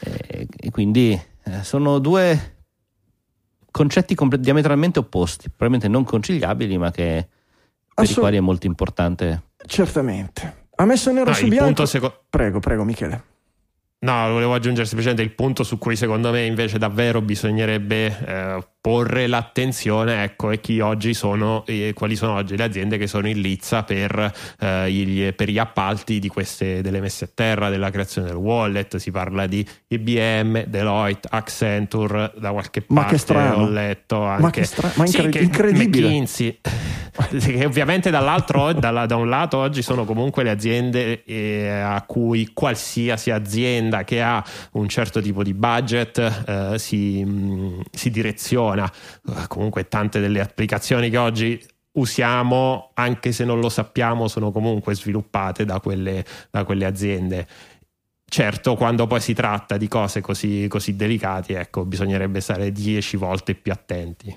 E, 0.00 0.48
e 0.56 0.70
quindi 0.70 1.12
eh, 1.44 1.62
sono 1.62 1.98
due 2.00 2.56
concetti 3.70 4.14
comple- 4.14 4.40
diametralmente 4.40 4.98
opposti, 4.98 5.48
probabilmente 5.48 5.88
non 5.88 6.02
conciliabili, 6.04 6.76
ma 6.76 6.90
che 6.90 7.02
per 7.94 8.04
i 8.04 8.08
Assolut- 8.08 8.18
quali 8.20 8.36
è 8.36 8.40
molto 8.40 8.66
importante 8.66 9.42
Certamente. 9.66 10.62
Ha 10.74 10.84
messo 10.84 11.12
nero 11.12 11.30
Ah, 11.30 11.34
su 11.34 11.46
bianco. 11.46 11.86
seco- 11.86 12.24
Prego, 12.28 12.58
prego, 12.58 12.82
Michele. 12.84 13.22
No, 14.04 14.30
volevo 14.32 14.52
aggiungere 14.52 14.84
semplicemente 14.84 15.22
il 15.22 15.34
punto 15.34 15.64
su 15.64 15.78
cui 15.78 15.96
secondo 15.96 16.30
me 16.30 16.44
invece 16.44 16.76
davvero 16.76 17.22
bisognerebbe 17.22 18.06
eh, 18.26 18.66
porre 18.84 19.26
l'attenzione, 19.28 20.24
ecco, 20.24 20.50
e 20.50 20.60
chi 20.60 20.78
oggi 20.80 21.14
sono, 21.14 21.64
eh, 21.66 21.92
quali 21.94 22.16
sono 22.16 22.34
oggi 22.34 22.54
le 22.54 22.64
aziende 22.64 22.98
che 22.98 23.06
sono 23.06 23.26
in 23.26 23.40
lizza 23.40 23.82
per, 23.82 24.30
eh, 24.60 24.92
gli, 24.92 25.32
per 25.32 25.48
gli 25.48 25.56
appalti 25.56 26.18
di 26.18 26.28
queste, 26.28 26.82
delle 26.82 27.00
messe 27.00 27.24
a 27.24 27.28
terra, 27.32 27.70
della 27.70 27.88
creazione 27.88 28.26
del 28.28 28.36
wallet, 28.36 28.96
si 28.96 29.10
parla 29.10 29.46
di 29.46 29.66
IBM, 29.88 30.64
Deloitte, 30.66 31.28
Accenture, 31.30 32.32
da 32.36 32.50
qualche 32.52 32.84
Ma 32.88 32.96
parte 33.00 33.12
che 33.14 33.18
strano. 33.20 33.62
ho 33.62 33.68
letto 33.70 34.22
anche... 34.22 34.42
Ma 34.42 34.50
che 34.50 34.64
stra- 34.64 34.92
ma 34.96 35.06
Sì, 35.06 35.16
incre- 35.16 35.30
che 35.30 35.38
incredibile. 35.44 36.06
McKinsey, 36.08 36.58
che 37.40 37.64
ovviamente 37.64 38.10
dall'altro, 38.10 38.74
dalla- 38.74 39.06
da 39.06 39.16
un 39.16 39.30
lato 39.30 39.56
oggi 39.56 39.80
sono 39.80 40.04
comunque 40.04 40.42
le 40.42 40.50
aziende 40.50 41.24
eh, 41.24 41.70
a 41.70 42.02
cui 42.06 42.50
qualsiasi 42.52 43.30
azienda 43.30 44.04
che 44.04 44.20
ha 44.20 44.44
un 44.72 44.88
certo 44.88 45.22
tipo 45.22 45.42
di 45.42 45.54
budget 45.54 46.18
eh, 46.46 46.78
si, 46.78 47.24
mh, 47.24 47.80
si 47.90 48.10
direziona. 48.10 48.72
Eh, 48.82 49.46
comunque 49.48 49.88
tante 49.88 50.20
delle 50.20 50.40
applicazioni 50.40 51.10
che 51.10 51.16
oggi 51.16 51.66
usiamo, 51.92 52.90
anche 52.94 53.32
se 53.32 53.44
non 53.44 53.60
lo 53.60 53.68
sappiamo, 53.68 54.28
sono 54.28 54.50
comunque 54.50 54.94
sviluppate 54.94 55.64
da 55.64 55.80
quelle, 55.80 56.24
da 56.50 56.64
quelle 56.64 56.84
aziende. 56.84 57.46
Certo, 58.26 58.74
quando 58.74 59.06
poi 59.06 59.20
si 59.20 59.32
tratta 59.32 59.76
di 59.76 59.86
cose 59.86 60.20
così, 60.20 60.66
così 60.68 60.96
delicate, 60.96 61.58
ecco, 61.58 61.84
bisognerebbe 61.84 62.40
stare 62.40 62.72
dieci 62.72 63.16
volte 63.16 63.54
più 63.54 63.70
attenti. 63.70 64.34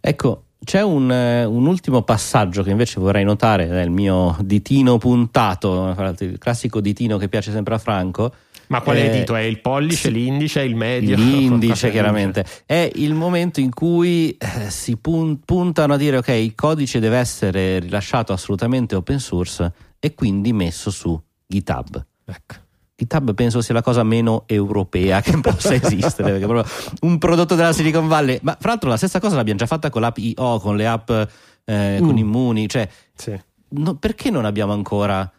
Ecco, 0.00 0.46
c'è 0.64 0.82
un, 0.82 1.10
eh, 1.12 1.44
un 1.44 1.66
ultimo 1.66 2.02
passaggio 2.02 2.62
che 2.62 2.70
invece 2.70 2.98
vorrei 2.98 3.24
notare 3.24 3.66
nel 3.66 3.90
mio 3.90 4.36
ditino 4.40 4.98
puntato, 4.98 5.94
il 6.18 6.38
classico 6.38 6.80
ditino 6.80 7.18
che 7.18 7.28
piace 7.28 7.52
sempre 7.52 7.74
a 7.74 7.78
Franco. 7.78 8.32
Ma 8.68 8.80
quale 8.80 9.12
Eh, 9.12 9.18
dito 9.18 9.34
è? 9.34 9.40
Il 9.42 9.60
pollice, 9.60 10.10
l'indice, 10.10 10.62
il 10.62 10.74
medio? 10.76 11.16
L'indice, 11.16 11.90
chiaramente. 11.92 12.44
È 12.64 12.90
il 12.94 13.14
momento 13.14 13.60
in 13.60 13.72
cui 13.72 14.30
eh, 14.38 14.70
si 14.70 14.96
pun- 14.96 15.40
puntano 15.44 15.94
a 15.94 15.96
dire: 15.96 16.16
ok, 16.18 16.28
il 16.28 16.54
codice 16.54 16.98
deve 17.00 17.18
essere 17.18 17.78
rilasciato 17.80 18.32
assolutamente 18.32 18.94
open 18.94 19.18
source 19.18 19.72
e 19.98 20.14
quindi 20.14 20.52
messo 20.52 20.90
su 20.90 21.20
GitHub. 21.46 22.04
Ecco. 22.24 22.54
GitHub 22.94 23.34
penso 23.34 23.60
sia 23.60 23.74
la 23.74 23.82
cosa 23.82 24.02
meno 24.04 24.44
europea 24.46 25.20
che 25.20 25.38
possa 25.42 25.74
esistere, 25.74 26.30
perché 26.30 26.44
è 26.44 26.48
proprio 26.48 26.72
un 27.00 27.18
prodotto 27.18 27.54
della 27.54 27.72
Silicon 27.72 28.06
Valley. 28.08 28.38
Ma 28.42 28.56
fra 28.58 28.70
l'altro 28.70 28.88
la 28.88 28.96
stessa 28.96 29.18
cosa 29.20 29.36
l'abbiamo 29.36 29.58
già 29.58 29.66
fatta 29.66 29.90
con 29.90 30.00
l'app 30.02 30.18
IO, 30.18 30.58
con 30.60 30.76
le 30.76 30.86
app 30.86 31.10
eh, 31.10 31.98
con 32.00 32.12
Mm. 32.12 32.16
Immuni, 32.18 32.68
cioè 32.68 32.88
Sì. 33.14 33.38
no- 33.70 33.94
perché 33.96 34.30
non 34.30 34.44
abbiamo 34.44 34.72
ancora 34.72 35.30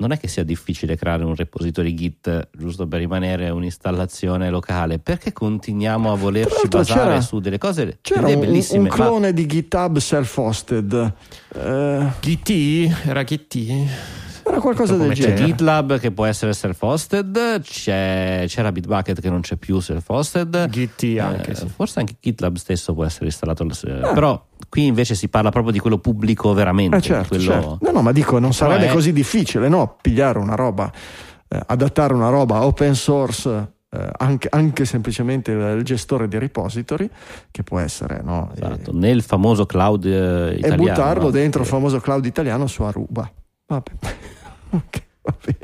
non 0.00 0.12
è 0.12 0.18
che 0.18 0.28
sia 0.28 0.44
difficile 0.44 0.96
creare 0.96 1.24
un 1.24 1.34
repository 1.34 1.94
Git 1.94 2.48
giusto 2.56 2.86
per 2.86 2.98
rimanere 3.00 3.50
un'installazione 3.50 4.48
locale, 4.50 4.98
perché 4.98 5.32
continuiamo 5.32 6.10
a 6.10 6.16
volerci 6.16 6.66
basare 6.68 7.00
c'era- 7.08 7.20
su 7.20 7.38
delle 7.38 7.58
cose 7.58 7.98
C'era 8.00 8.26
un, 8.26 8.40
bellissime, 8.40 8.78
un 8.78 8.84
ma- 8.88 8.94
clone 8.94 9.32
di 9.34 9.46
GitHub 9.46 9.98
self-hosted. 9.98 11.12
Eh, 11.54 12.06
GT? 12.20 13.06
Era 13.06 13.22
GT? 13.22 13.88
Era 14.50 14.60
qualcosa 14.60 14.96
del 14.96 15.08
c'è 15.08 15.14
c'è 15.14 15.20
genere. 15.34 15.44
GitLab 15.46 15.98
che 15.98 16.10
può 16.12 16.24
essere 16.26 16.52
self-hosted, 16.52 17.60
c'è, 17.62 18.44
c'era 18.46 18.70
Bitbucket 18.72 19.20
che 19.20 19.30
non 19.30 19.40
c'è 19.40 19.56
più 19.56 19.80
self-hosted. 19.80 20.68
GT 20.68 21.18
anche, 21.20 21.50
Eh, 21.52 21.54
sì. 21.54 21.68
Forse 21.68 22.00
anche 22.00 22.16
GitLab 22.20 22.56
stesso 22.56 22.92
può 22.94 23.04
essere 23.04 23.26
installato, 23.26 23.64
eh, 23.64 24.12
però 24.14 24.42
qui 24.68 24.86
invece 24.86 25.14
si 25.14 25.28
parla 25.28 25.50
proprio 25.50 25.72
di 25.72 25.78
quello 25.78 25.98
pubblico 25.98 26.52
veramente. 26.52 26.96
Eh, 26.96 27.00
certo, 27.00 27.28
quello- 27.36 27.50
certo. 27.50 27.78
No, 27.80 27.90
no, 27.90 28.02
ma 28.02 28.12
dico, 28.12 28.38
non 28.38 28.52
sarebbe 28.52 28.88
è- 28.88 28.92
così 28.92 29.12
difficile, 29.12 29.68
no? 29.68 29.96
Pigliare 30.00 30.38
una 30.38 30.54
roba, 30.54 30.90
eh, 31.48 31.60
adattare 31.66 32.12
una 32.14 32.28
roba 32.28 32.64
open 32.64 32.94
source, 32.94 33.72
eh, 33.92 34.08
anche, 34.18 34.48
anche 34.50 34.84
semplicemente 34.84 35.50
il, 35.50 35.82
gestore 35.82 36.28
di 36.28 36.38
repository, 36.38 37.10
che 37.50 37.62
può 37.64 37.78
essere, 37.80 38.20
no? 38.22 38.50
Esatto, 38.54 38.92
nel 38.94 39.22
famoso 39.22 39.66
cloud 39.66 40.04
eh, 40.04 40.08
E, 40.08 40.54
italiano. 40.58 40.74
e 40.74 40.76
buttarlo 40.76 41.22
no? 41.24 41.30
dentro 41.30 41.62
il 41.62 41.66
famoso 41.68 41.98
cloud 42.00 42.24
italiano 42.24 42.66
su 42.68 42.82
Aruba. 42.84 43.28
Vabbè. 43.66 43.90
Ok, 44.70 45.02
va 45.22 45.34
bene. 45.44 45.58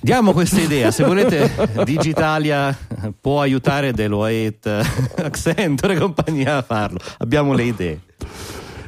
Diamo 0.00 0.32
questa 0.32 0.60
idea, 0.60 0.90
se 0.90 1.04
volete 1.04 1.48
Digitalia 1.84 2.76
può 3.20 3.40
aiutare 3.40 3.92
Deloitte, 3.92 4.82
Accenture 5.16 5.94
e 5.94 5.98
compagnia 5.98 6.56
a 6.56 6.62
farlo. 6.62 6.98
Abbiamo 7.18 7.52
le 7.52 7.62
idee. 7.62 8.00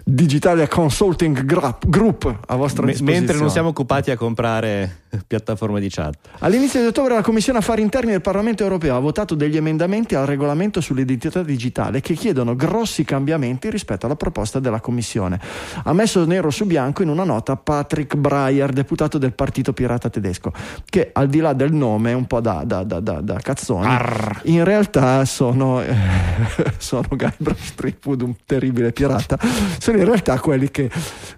Digitalia 0.07 0.69
Consulting 0.69 1.47
Group, 1.87 2.41
a 2.47 2.57
vostra 2.57 2.85
disposizione. 2.85 3.21
mentre 3.21 3.39
non 3.39 3.49
siamo 3.49 3.69
occupati 3.69 4.11
a 4.11 4.19
comprare 4.19 5.05
piattaforme 5.27 5.81
di 5.81 5.89
chat. 5.89 6.17
All'inizio 6.41 6.81
di 6.81 6.87
ottobre 6.87 7.15
la 7.15 7.23
Commissione 7.23 7.59
Affari 7.59 7.81
Interni 7.81 8.11
del 8.11 8.21
Parlamento 8.21 8.63
Europeo 8.63 8.97
ha 8.97 8.99
votato 8.99 9.35
degli 9.35 9.57
emendamenti 9.57 10.15
al 10.15 10.27
regolamento 10.27 10.83
sull'identità 10.83 11.43
digitale 11.43 12.01
che 12.01 12.15
chiedono 12.15 12.55
grossi 12.55 13.05
cambiamenti 13.05 13.71
rispetto 13.71 14.05
alla 14.05 14.17
proposta 14.17 14.61
della 14.61 14.81
Commissione. 14.81 15.41
Ha 15.85 15.93
messo 15.95 16.25
nero 16.27 16.51
su 16.51 16.67
bianco 16.67 17.03
in 17.03 17.09
una 17.09 17.25
nota 17.25 17.57
Patrick 17.57 18.17
Breyer, 18.17 18.73
deputato 18.73 19.17
del 19.17 19.33
Partito 19.33 19.73
Pirata 19.73 20.11
Tedesco, 20.11 20.53
che 20.85 21.11
al 21.13 21.29
di 21.29 21.39
là 21.39 21.55
del 21.55 21.73
nome 21.73 22.11
è 22.11 22.15
un 22.15 22.27
po' 22.27 22.41
da, 22.41 22.63
da, 22.65 22.83
da, 22.83 23.01
da, 23.01 23.21
da 23.23 23.39
cazzoni. 23.41 23.87
Arr. 23.87 24.41
In 24.45 24.65
realtà 24.65 25.25
sono, 25.25 25.81
eh, 25.81 25.95
sono 26.77 27.07
Guybrush 27.09 27.75
Threepwood, 27.75 28.21
un 28.23 28.35
terribile 28.45 28.93
pirata. 28.93 29.39
Sono 29.79 29.94
in 29.99 30.05
realtà 30.05 30.39
quelli 30.41 30.71
che 30.71 30.91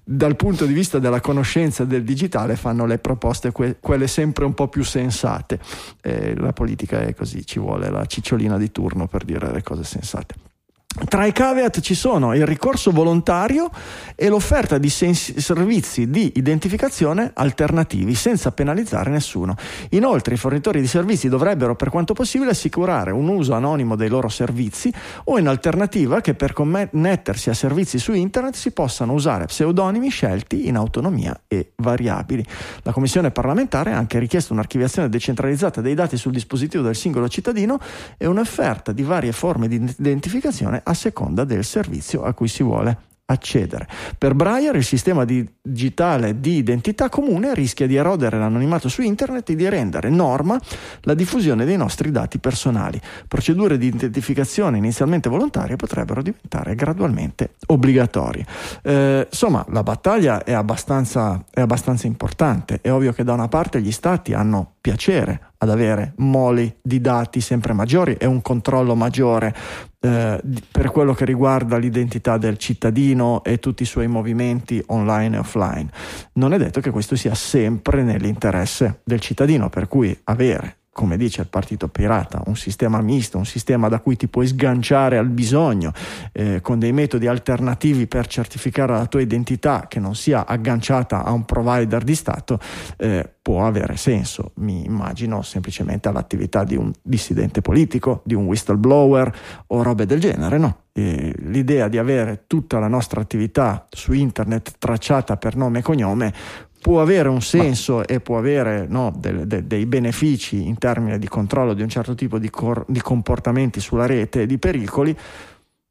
dal 0.05 0.37
punto 0.37 0.67
di 0.67 0.73
vista 0.73 0.99
della 0.99 1.21
conoscenza 1.21 1.85
del 1.85 2.05
digitale 2.05 2.57
fanno 2.57 2.87
le 2.87 2.99
proposte, 2.99 3.53
que- 3.53 3.77
quelle 3.81 4.07
sempre 4.07 4.45
un 4.45 4.55
po' 4.55 4.69
più 4.69 4.85
sensate. 4.85 5.59
Eh, 6.01 6.35
la 6.37 6.53
politica 6.53 7.01
è 7.01 7.15
così, 7.15 7.45
ci 7.45 7.59
vuole 7.59 7.91
la 7.91 8.05
cicciolina 8.07 8.57
di 8.59 8.71
turno 8.71 9.07
per 9.07 9.25
dire 9.25 9.53
le 9.53 9.63
cose 9.63 9.85
sensate. 9.85 10.56
Tra 11.05 11.27
i 11.27 11.33
caveat 11.33 11.81
ci 11.81 11.95
sono 11.95 12.35
il 12.35 12.47
ricorso 12.47 12.91
volontario 12.91 13.71
e 14.15 14.29
l'offerta 14.29 14.79
di 14.79 14.89
sens- 14.89 15.37
servizi 15.37 16.09
di 16.09 16.33
identificazione 16.37 17.33
alternativi 17.35 18.15
senza 18.15 18.51
penalizzare 18.51 19.11
nessuno. 19.11 19.55
Inoltre 19.91 20.35
i 20.35 20.39
fornitori 20.39 20.81
di 20.81 20.87
servizi 20.87 21.29
dovrebbero 21.29 21.77
per 21.77 21.91
quanto 21.91 22.15
possibile 22.15 22.53
assicurare 22.53 23.11
un 23.11 23.29
uso 23.29 23.53
anonimo 23.53 23.95
dei 23.95 24.09
loro 24.09 24.31
servizi 24.31 24.91
o 25.25 25.39
in 25.39 25.49
alternativa 25.49 26.23
che 26.23 26.35
per 26.35 26.55
connettersi 26.55 27.51
a 27.51 27.55
servizi 27.55 27.99
su 27.99 28.15
internet 28.15 28.55
si 28.55 28.71
possano 28.71 29.13
usare 29.13 29.45
pseudonimi 29.45 30.09
scelti 30.09 30.67
in 30.67 30.77
autonomia 30.77 31.39
e 31.47 31.73
variabili. 31.77 32.45
La 32.85 32.93
Commissione 32.93 33.31
parlamentare 33.31 33.93
ha 33.93 33.99
anche 33.99 34.19
richiesto 34.19 34.55
un'archiviazione 34.55 35.11
decentralizzata 35.11 35.83
dei 35.83 35.95
dati 35.95 36.17
sul 36.17 36.33
dispositivo 36.33 36.83
del 36.83 36.97
singolo 36.97 37.29
cittadino 37.29 37.79
e 38.17 38.27
un'offerta 38.27 38.93
di 38.93 39.03
varie 39.03 39.33
forme 39.33 39.69
di 39.69 39.75
identificazione 39.99 40.85
a 40.89 40.95
seconda 40.95 41.45
del 41.45 41.65
servizio 41.65 42.23
a 42.23 42.33
cui 42.33 42.49
si 42.49 42.63
vuole 42.63 43.07
accedere. 43.27 43.89
Per 44.17 44.35
Breyer 44.35 44.77
il 44.77 44.85
sistema 44.85 45.25
di- 45.25 45.47
digitale 45.61 46.39
di 46.39 46.57
identità 46.57 47.09
comune 47.09 47.55
rischia 47.55 47.87
di 47.87 47.97
erodere 47.97 48.39
l'anonimato 48.39 48.89
su 48.89 49.03
internet 49.03 49.51
e 49.51 49.57
di 49.57 49.69
rendere 49.69 50.09
norma 50.11 50.61
la 51.01 51.15
diffusione 51.15 51.65
dei 51.65 51.77
nostri 51.77 52.13
dati 52.13 52.39
personali. 52.39 53.01
Procedure 53.27 53.79
di 53.79 53.87
identificazione 53.87 54.79
inizialmente 54.79 55.29
volontarie 55.29 55.77
potrebbero 55.77 56.23
diventare 56.23 56.75
gradualmente 56.77 57.55
obbligatorie. 57.67 58.47
Eh, 58.83 59.27
insomma, 59.29 59.65
la 59.71 59.83
battaglia 59.83 60.45
è 60.45 60.53
abbastanza, 60.53 61.45
è 61.51 61.61
abbastanza 61.61 62.07
importante. 62.07 62.79
È 62.81 62.93
ovvio 62.93 63.13
che 63.13 63.25
da 63.25 63.33
una 63.33 63.49
parte 63.49 63.81
gli 63.81 63.93
stati 63.93 64.35
hanno 64.35 64.75
piacere 64.81 65.55
ad 65.59 65.71
avere 65.71 66.15
moli 66.17 66.75
di 66.83 67.01
dati 67.01 67.41
sempre 67.41 67.73
maggiori 67.73 68.15
e 68.15 68.27
un 68.27 68.43
controllo 68.43 68.95
maggiore 68.95 69.55
eh, 70.01 70.41
per 70.71 70.91
quello 70.91 71.15
che 71.15 71.25
riguarda 71.25 71.77
l'identità 71.77 72.39
del 72.39 72.59
cittadino 72.59 73.43
e 73.43 73.59
tutti 73.59 73.83
i 73.83 73.87
suoi 73.87 74.07
movimenti 74.07 74.83
online 74.87 75.37
e 75.37 75.41
offline. 75.41 75.89
Non 76.35 76.53
è 76.53 76.59
detto 76.59 76.81
che 76.81 76.91
questo 76.91 77.17
sia 77.17 77.35
sempre 77.35 78.03
nell'interesse 78.03 79.01
del 79.05 79.21
cittadino, 79.21 79.69
per 79.69 79.89
cui 79.89 80.19
avere 80.25 80.79
come 80.97 81.19
dice 81.19 81.43
il 81.43 81.49
partito 81.49 81.89
pirata, 81.89 82.41
un 82.47 82.57
sistema 82.57 83.03
misto, 83.03 83.37
un 83.37 83.45
sistema 83.45 83.87
da 83.89 84.01
cui 84.01 84.17
ti 84.17 84.29
puoi 84.29 84.47
sganciare 84.47 85.19
al 85.19 85.29
bisogno, 85.29 85.93
eh, 86.33 86.63
con 86.63 86.79
dei 86.79 86.93
metodi 86.93 87.27
alternativi 87.27 88.07
per 88.07 88.27
certificare 88.27 88.95
la 88.95 89.05
tua 89.05 89.21
identità 89.21 89.89
che 89.89 90.01
non 90.01 90.15
sia 90.15 90.47
agganciata 90.47 91.23
a 91.23 91.33
un 91.33 91.45
provider 91.45 92.03
di 92.03 92.15
Stato, 92.15 92.59
eh, 92.97 93.31
può 93.43 93.67
avere 93.67 93.99
senso. 93.99 94.53
Mi 94.55 94.87
immagino 94.87 95.43
semplicemente 95.43 96.09
all'attività 96.09 96.65
di 96.65 96.77
un 96.77 96.91
dissidente 97.03 97.61
politico, 97.61 98.23
di 98.25 98.33
un 98.33 98.47
whistleblower 98.47 99.37
o 99.67 99.83
robe 99.83 100.07
del 100.07 100.19
genere, 100.19 100.57
no? 100.57 100.79
Eh, 100.95 101.35
l'idea 101.41 101.89
di 101.89 101.99
avere 101.99 102.45
tutta 102.47 102.79
la 102.79 102.89
nostra 102.89 103.21
attività 103.21 103.87
su 103.91 104.15
internet 104.15 104.77
tracciata 104.79 105.37
per 105.37 105.57
nome 105.57 105.81
e 105.81 105.83
cognome 105.83 106.33
può 106.81 107.01
avere 107.01 107.29
un 107.29 107.41
senso 107.43 108.07
e 108.07 108.21
può 108.21 108.39
avere 108.39 108.87
no, 108.89 109.13
del- 109.17 109.47
de- 109.47 109.67
dei 109.67 109.87
benefici 109.87 110.67
in 110.67 110.79
termini 110.79 111.19
di 111.19 111.29
controllo 111.29 111.75
di 111.75 111.83
un 111.83 111.89
certo 111.89 112.15
tipo 112.15 112.39
di, 112.39 112.51
cor- 112.51 112.85
di 112.89 113.01
comportamenti 113.01 113.81
sulla 113.81 114.07
rete 114.07 114.43
e 114.43 114.47
di 114.47 114.59
pericoli, 114.59 115.17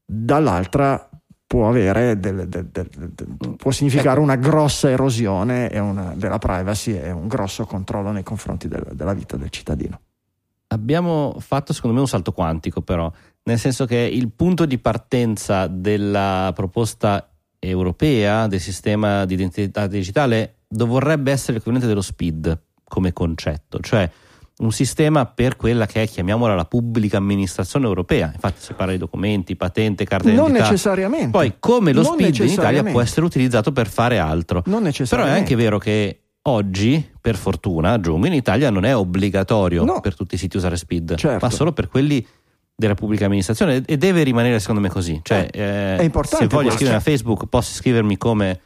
dall'altra 0.06 1.10
può 1.48 1.70
avere 1.70 2.20
del- 2.20 2.48
del- 2.48 2.68
del- 2.72 2.90
del- 2.90 3.56
può 3.58 3.72
significare 3.72 4.20
una 4.20 4.36
grossa 4.36 4.90
erosione 4.90 5.70
e 5.70 5.80
una- 5.80 6.14
della 6.16 6.38
privacy 6.40 6.98
e 6.98 7.12
un 7.12 7.28
grosso 7.28 7.66
controllo 7.66 8.12
nei 8.12 8.24
confronti 8.24 8.68
del- 8.68 8.90
della 8.94 9.14
vita 9.14 9.38
del 9.38 9.50
cittadino. 9.50 10.00
Abbiamo 10.68 11.36
fatto 11.40 11.72
secondo 11.74 11.96
me 11.96 12.02
un 12.02 12.08
salto 12.08 12.32
quantico 12.32 12.82
però, 12.82 13.12
nel 13.44 13.60
senso 13.60 13.86
che 13.86 13.98
il 13.98 14.32
punto 14.32 14.66
di 14.66 14.80
partenza 14.80 15.68
della 15.68 16.52
proposta 16.56 17.30
europea 17.60 18.48
del 18.48 18.60
sistema 18.60 19.26
di 19.26 19.36
identità 19.36 19.88
digitale 19.88 20.55
dovrebbe 20.68 21.32
essere 21.32 21.54
l'equivalente 21.54 21.88
dello 21.88 22.02
SPID 22.02 22.60
come 22.84 23.14
concetto, 23.14 23.80
cioè 23.80 24.10
un 24.58 24.72
sistema 24.72 25.26
per 25.26 25.58
quella 25.58 25.86
che 25.86 26.04
è, 26.04 26.08
chiamiamola 26.08 26.56
la 26.56 26.64
pubblica 26.66 27.18
amministrazione 27.18 27.86
europea. 27.88 28.32
Infatti 28.34 28.62
si 28.62 28.74
parla 28.74 28.94
di 28.94 28.98
documenti, 29.00 29.56
patente, 29.58 30.06
carte 30.06 30.28
Non 30.32 30.46
d'identità. 30.46 30.64
necessariamente. 30.70 31.30
Poi 31.32 31.56
come 31.60 31.92
lo 31.92 32.02
Non 32.04 32.14
SPID 32.14 32.20
in 32.22 32.28
Italia 32.30 32.46
necessariamente. 32.46 32.92
può 32.92 33.02
essere 33.02 33.26
utilizzato 33.26 33.72
per 33.74 33.88
fare 33.88 34.18
altro. 34.18 34.58
Non 34.58 34.64
Però 34.66 34.80
è 34.80 34.84
necessariamente. 34.84 35.40
anche 35.40 35.56
vero 35.56 35.78
che 35.78 36.20
oggi, 36.44 37.12
per 37.20 37.36
fortuna, 37.36 37.92
aggiungo, 37.92 38.28
in 38.28 38.34
Italia 38.34 38.70
non 38.70 38.86
è 38.86 38.96
obbligatorio 38.96 39.84
No. 39.84 40.00
per 40.00 40.16
tutti 40.16 40.36
i 40.36 40.38
siti 40.38 40.56
usare 40.56 40.78
SPID, 40.78 41.16
Certo. 41.16 41.46
ma 41.46 41.52
solo 41.52 41.74
per 41.74 41.90
quelli 41.90 42.26
della 42.74 42.94
pubblica 42.94 43.26
amministrazione 43.26 43.84
e 43.86 43.98
deve 43.98 44.24
rimanere 44.24 44.60
secondo 44.60 44.80
me 44.80 44.88
così. 44.90 45.20
Cioè, 45.22 45.50
eh, 45.52 45.98
è 45.98 46.04
importante 46.04 46.46
se 46.46 46.48
voglio 46.48 46.68
questo. 46.68 46.76
scrivere 46.78 46.98
a 46.98 47.02
Facebook 47.02 47.46
posso 47.48 47.74
scrivermi 47.74 48.16
come 48.18 48.60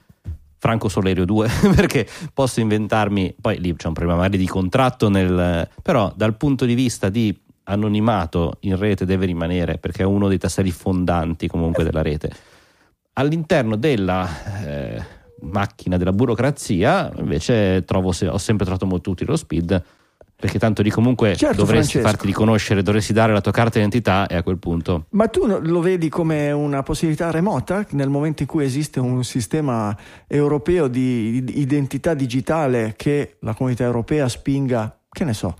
Franco 0.59 0.89
Solerio 0.89 1.25
2 1.25 1.49
perché 1.75 2.07
posso 2.33 2.59
inventarmi, 2.59 3.35
poi 3.39 3.59
lì 3.59 3.73
c'è 3.75 3.87
un 3.87 3.93
problema 3.93 4.19
magari 4.19 4.37
di 4.37 4.47
contratto, 4.47 5.09
nel, 5.09 5.67
però 5.81 6.13
dal 6.15 6.35
punto 6.35 6.65
di 6.65 6.75
vista 6.75 7.09
di 7.09 7.35
anonimato 7.63 8.57
in 8.61 8.77
rete 8.77 9.05
deve 9.05 9.25
rimanere 9.25 9.77
perché 9.77 10.03
è 10.03 10.05
uno 10.05 10.27
dei 10.27 10.37
tasselli 10.37 10.71
fondanti 10.71 11.47
comunque 11.47 11.83
della 11.83 12.01
rete. 12.01 12.31
All'interno 13.13 13.75
della 13.75 14.27
eh, 14.65 15.03
macchina 15.41 15.97
della 15.97 16.11
burocrazia 16.11 17.11
invece 17.17 17.83
trovo 17.85 18.09
ho 18.09 18.37
sempre 18.37 18.65
trovato 18.65 18.85
molto 18.85 19.11
utile 19.11 19.31
lo 19.31 19.37
speed 19.37 19.83
perché 20.39 20.57
tanto 20.57 20.81
lì 20.81 20.89
comunque 20.89 21.35
Certo, 21.35 21.57
dovresti 21.57 21.91
Francesco. 21.93 22.07
farti 22.07 22.25
riconoscere, 22.27 22.81
dovresti 22.81 23.11
dare 23.11 23.33
la 23.33 23.41
tua 23.41 23.51
carta 23.51 23.71
d'identità 23.77 24.25
e 24.27 24.35
a 24.37 24.43
quel 24.43 24.57
punto 24.57 25.07
Ma 25.09 25.27
tu 25.27 25.45
lo 25.45 25.81
vedi 25.81 26.07
come 26.07 26.51
una 26.51 26.81
possibilità 26.81 27.29
remota 27.29 27.85
nel 27.91 28.07
momento 28.09 28.43
in 28.43 28.47
cui 28.47 28.63
esiste 28.63 28.99
un 29.01 29.23
sistema 29.25 29.95
europeo 30.27 30.87
di 30.87 31.43
di 31.43 31.59
identità 31.59 32.13
digitale 32.13 32.93
che 32.95 33.35
la 33.41 33.53
comunità 33.53 33.83
europea 33.83 34.29
spinga, 34.29 34.97
che 35.11 35.25
ne 35.25 35.33
so, 35.33 35.55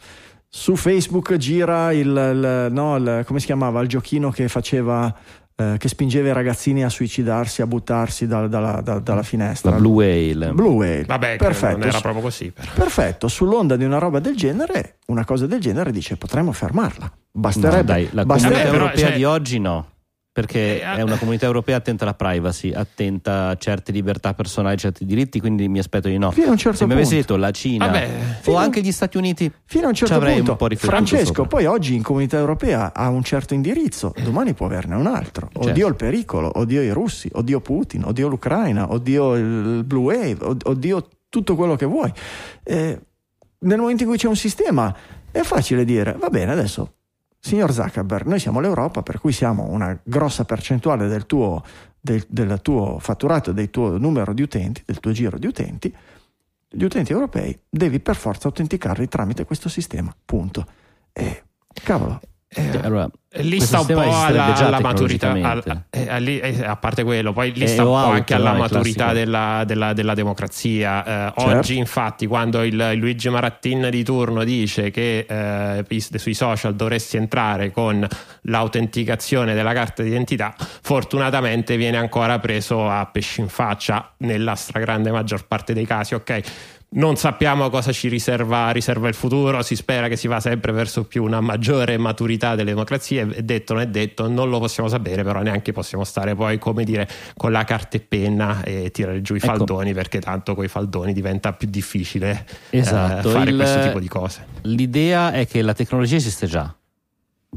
su 0.48 0.76
Facebook 0.76 1.36
gira 1.36 1.92
il, 1.92 2.08
il- 2.08 2.68
no, 2.72 2.96
il- 2.96 3.24
come 3.26 3.40
si 3.40 3.46
chiamava, 3.48 3.82
il 3.82 3.88
giochino 3.88 4.32
che 4.32 4.48
faceva, 4.48 5.14
eh, 5.60 5.76
che 5.78 5.88
spingeva 5.90 6.30
i 6.30 6.34
ragazzini 6.34 6.84
a 6.86 6.90
suicidarsi, 6.90 7.62
a 7.62 7.68
buttarsi 7.68 8.28
dal- 8.28 8.48
dalla, 8.48 8.80
da- 8.82 9.00
dalla 9.00 9.24
finestra. 9.24 9.72
la 9.72 9.78
Blue 9.78 9.92
Whale 9.92 10.54
Blue 10.54 10.70
Whale. 10.74 11.04
Vabbè, 11.06 11.36
Perfetto. 11.36 11.78
non 11.78 11.88
era 11.90 12.00
proprio 12.00 12.22
così. 12.24 12.52
però. 12.52 12.72
Perfetto, 12.74 13.28
sull'onda 13.28 13.76
di 13.76 13.84
una 13.84 13.98
roba 13.98 14.20
del 14.20 14.36
genere, 14.38 15.00
una 15.08 15.26
cosa 15.26 15.46
del 15.48 15.60
genere 15.60 15.92
dice 15.92 16.16
potremmo 16.16 16.52
fermarla. 16.54 17.12
Basterebbe. 17.32 17.78
No, 17.78 17.84
dai, 17.84 18.10
la 18.12 18.26
basterebbe- 18.26 18.62
comunità 18.62 18.84
europea 18.86 19.08
cioè- 19.08 19.18
di 19.18 19.24
oggi 19.26 19.60
no. 19.60 19.88
Perché 20.32 20.80
Eh, 20.80 20.96
è 20.96 21.02
una 21.02 21.18
comunità 21.18 21.48
europea 21.48 21.78
attenta 21.78 22.04
alla 22.04 22.14
privacy, 22.14 22.72
attenta 22.72 23.48
a 23.50 23.56
certe 23.58 23.92
libertà 23.92 24.34
personali, 24.36 24.78
certi 24.78 25.04
diritti, 25.04 25.40
quindi 25.40 25.68
mi 25.68 25.80
aspetto 25.80 26.08
di 26.08 26.18
no. 26.20 26.30
Fino 26.32 26.48
a 26.48 26.52
un 26.52 26.58
certo 26.58 26.78
Se 26.78 26.86
mi 26.86 26.94
avessi 26.94 27.16
punto. 27.16 27.34
detto 27.34 27.40
la 27.46 27.52
Cina 27.52 27.86
Vabbè, 27.88 28.10
o 28.46 28.56
anche 28.56 28.82
gli 28.82 28.92
Stati 28.92 29.18
Uniti, 29.18 29.52
Fino 29.66 29.86
a 29.86 29.88
un 29.90 29.96
certo 29.96 30.14
ci 30.14 30.20
avrei 30.20 30.36
punto, 30.36 30.52
un 30.52 30.58
po' 30.58 30.68
riflettuto 30.68 30.96
Francesco, 30.96 31.26
sopra. 31.34 31.46
poi 31.48 31.66
oggi 31.66 31.96
in 31.96 32.04
comunità 32.04 32.38
europea 32.38 32.94
ha 32.94 33.10
un 33.10 33.24
certo 33.24 33.56
indirizzo, 33.56 34.14
domani 34.24 34.54
può 34.54 34.68
averne 34.68 34.96
un 34.96 35.08
altro. 35.08 35.50
Oddio 35.52 35.74
Certo. 35.74 35.88
il 35.88 35.96
pericolo, 35.96 36.52
oddio 36.60 36.82
i 36.84 36.92
russi, 36.92 37.28
oddio 37.34 37.60
Putin, 37.60 38.04
oddio 38.06 38.28
l'Ucraina, 38.28 38.92
oddio 38.92 39.36
il 39.36 39.84
Blue 39.84 40.04
Wave, 40.16 40.38
od- 40.42 40.62
oddio 40.64 41.08
tutto 41.28 41.56
quello 41.56 41.76
che 41.76 41.86
vuoi. 41.86 42.14
Eh, 42.64 43.00
nel 43.62 43.78
momento 43.80 44.04
in 44.04 44.10
cui 44.10 44.18
c'è 44.18 44.28
un 44.28 44.36
sistema 44.36 44.96
è 45.32 45.42
facile 45.42 45.84
dire, 45.86 46.16
va 46.20 46.30
bene, 46.30 46.52
adesso, 46.52 46.94
signor 47.40 47.72
Zuckerberg, 47.72 48.28
noi 48.28 48.40
siamo 48.40 48.60
l'Europa, 48.60 49.02
per 49.02 49.20
cui 49.20 49.32
siamo 49.32 49.64
una 49.70 49.98
grossa 50.04 50.46
percentuale 50.46 51.08
del 51.08 51.26
tuo, 51.26 51.64
del, 52.00 52.24
del 52.28 52.60
tuo 52.62 53.00
fatturato, 53.00 53.52
del 53.52 53.70
tuo 53.70 53.98
numero 53.98 54.34
di 54.34 54.42
utenti, 54.42 54.84
del 54.86 55.00
tuo 55.00 55.12
giro 55.12 55.38
di 55.38 55.48
utenti, 55.48 55.96
gli 56.72 56.84
utenti 56.84 57.12
europei 57.12 57.58
devi 57.68 58.00
per 58.00 58.16
forza 58.16 58.48
autenticarli 58.48 59.08
tramite 59.08 59.46
questo 59.46 59.70
sistema. 59.70 60.16
Punto. 60.24 60.66
E 61.12 61.44
cavolo. 61.84 62.20
Cioè, 62.52 62.80
allora, 62.84 63.08
Lì 63.34 63.58
questo 63.58 63.84
sta 63.84 63.94
un 63.94 64.02
po' 64.04 64.12
alla, 64.12 64.56
alla 64.56 64.80
maturità, 64.80 65.30
al- 65.34 65.84
eh, 65.92 66.20
lì, 66.20 66.40
eh, 66.40 66.66
a 66.66 66.76
parte 66.78 67.04
quello, 67.04 67.32
poi 67.32 67.52
lì 67.54 67.62
Eh, 67.66 67.68
sta 67.68 67.84
un 67.84 67.90
po' 67.90 67.94
out, 67.98 68.14
anche 68.16 68.34
alla 68.34 68.54
no, 68.54 68.58
maturità 68.58 69.14
della, 69.14 69.64
della- 69.68 69.94
della 69.94 70.16
democrazia. 70.16 71.04
Eh, 71.04 71.34
Certo. 71.40 71.58
Oggi, 71.60 71.78
infatti, 71.78 72.26
quando 72.26 72.64
il, 72.64 72.74
il 72.94 72.98
Luigi 72.98 73.30
Marattin 73.30 73.90
di 73.92 74.04
turno 74.04 74.44
dice 74.44 74.90
che 74.90 75.28
eh, 75.30 76.02
sui 76.18 76.34
social 76.34 76.74
dovresti 76.74 77.18
entrare 77.18 77.70
con 77.72 78.08
l'autenticazione 78.42 79.54
della 79.54 79.74
carta 79.74 80.02
d'identità, 80.02 80.56
fortunatamente 80.58 81.78
viene 81.78 81.98
ancora 81.98 82.40
preso 82.40 82.90
a 82.90 83.06
pesci 83.06 83.42
in 83.42 83.48
faccia 83.50 84.12
nella 84.18 84.56
stragrande 84.56 85.12
maggior 85.12 85.46
parte 85.46 85.74
dei 85.74 85.86
casi. 85.86 86.16
Ok. 86.16 86.42
Non 86.92 87.18
sappiamo 87.18 87.70
cosa 87.70 87.92
ci 87.92 88.08
riserva, 88.08 88.72
riserva 88.72 89.08
il 89.08 89.14
futuro, 89.14 89.62
si 89.62 89.76
spera 89.76 90.08
che 90.08 90.16
si 90.16 90.28
va 90.28 90.40
sempre 90.40 90.72
verso 90.72 91.06
più 91.06 91.24
una 91.24 91.40
maggiore 91.40 91.96
maturità 92.00 92.56
delle 92.56 92.72
democrazie, 92.72 93.30
è 93.30 93.44
detto 93.44 93.74
non 93.74 93.84
è 93.84 93.88
detto, 93.88 94.28
non 94.28 94.50
lo 94.50 94.58
possiamo 94.58 94.90
sapere, 94.90 95.24
però 95.24 95.44
neanche 95.44 95.72
possiamo 95.72 96.04
stare 96.04 96.34
poi, 96.34 96.58
come 96.58 96.84
dire, 96.84 97.08
con 97.38 97.52
la 97.52 97.64
carta 97.64 97.98
e 97.98 98.00
penna 98.00 98.64
e 98.64 98.90
tirare 98.90 99.22
giù 99.22 99.36
i 99.36 99.38
Ecco. 99.38 99.46
faldoni, 99.46 99.94
perché 99.94 100.20
tanto 100.20 100.56
con 100.56 100.64
i 100.64 100.68
faldoni 100.68 101.14
diventa 101.14 101.54
più 101.54 101.68
difficile 101.70 102.44
eh, 102.72 102.80
Esatto, 102.80 103.30
fare 103.30 103.52
il- 103.52 103.56
questo 103.56 103.82
tipo 103.82 104.00
di 104.00 104.08
cose. 104.08 104.46
L'idea 104.64 105.32
è 105.32 105.46
che 105.46 105.62
la 105.62 105.74
tecnologia 105.74 106.16
esiste 106.16 106.48
già. 106.48 106.76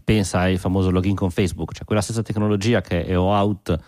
Pensa 0.05 0.41
al 0.41 0.59
famoso 0.59 0.91
login 0.91 1.15
con 1.15 1.31
Facebook, 1.31 1.73
cioè 1.73 1.87
quella 1.87 2.03
stessa 2.03 2.23
tecnologia 2.23 2.83
che 2.83 3.07
è 3.07 3.17
OAuth 3.17 3.79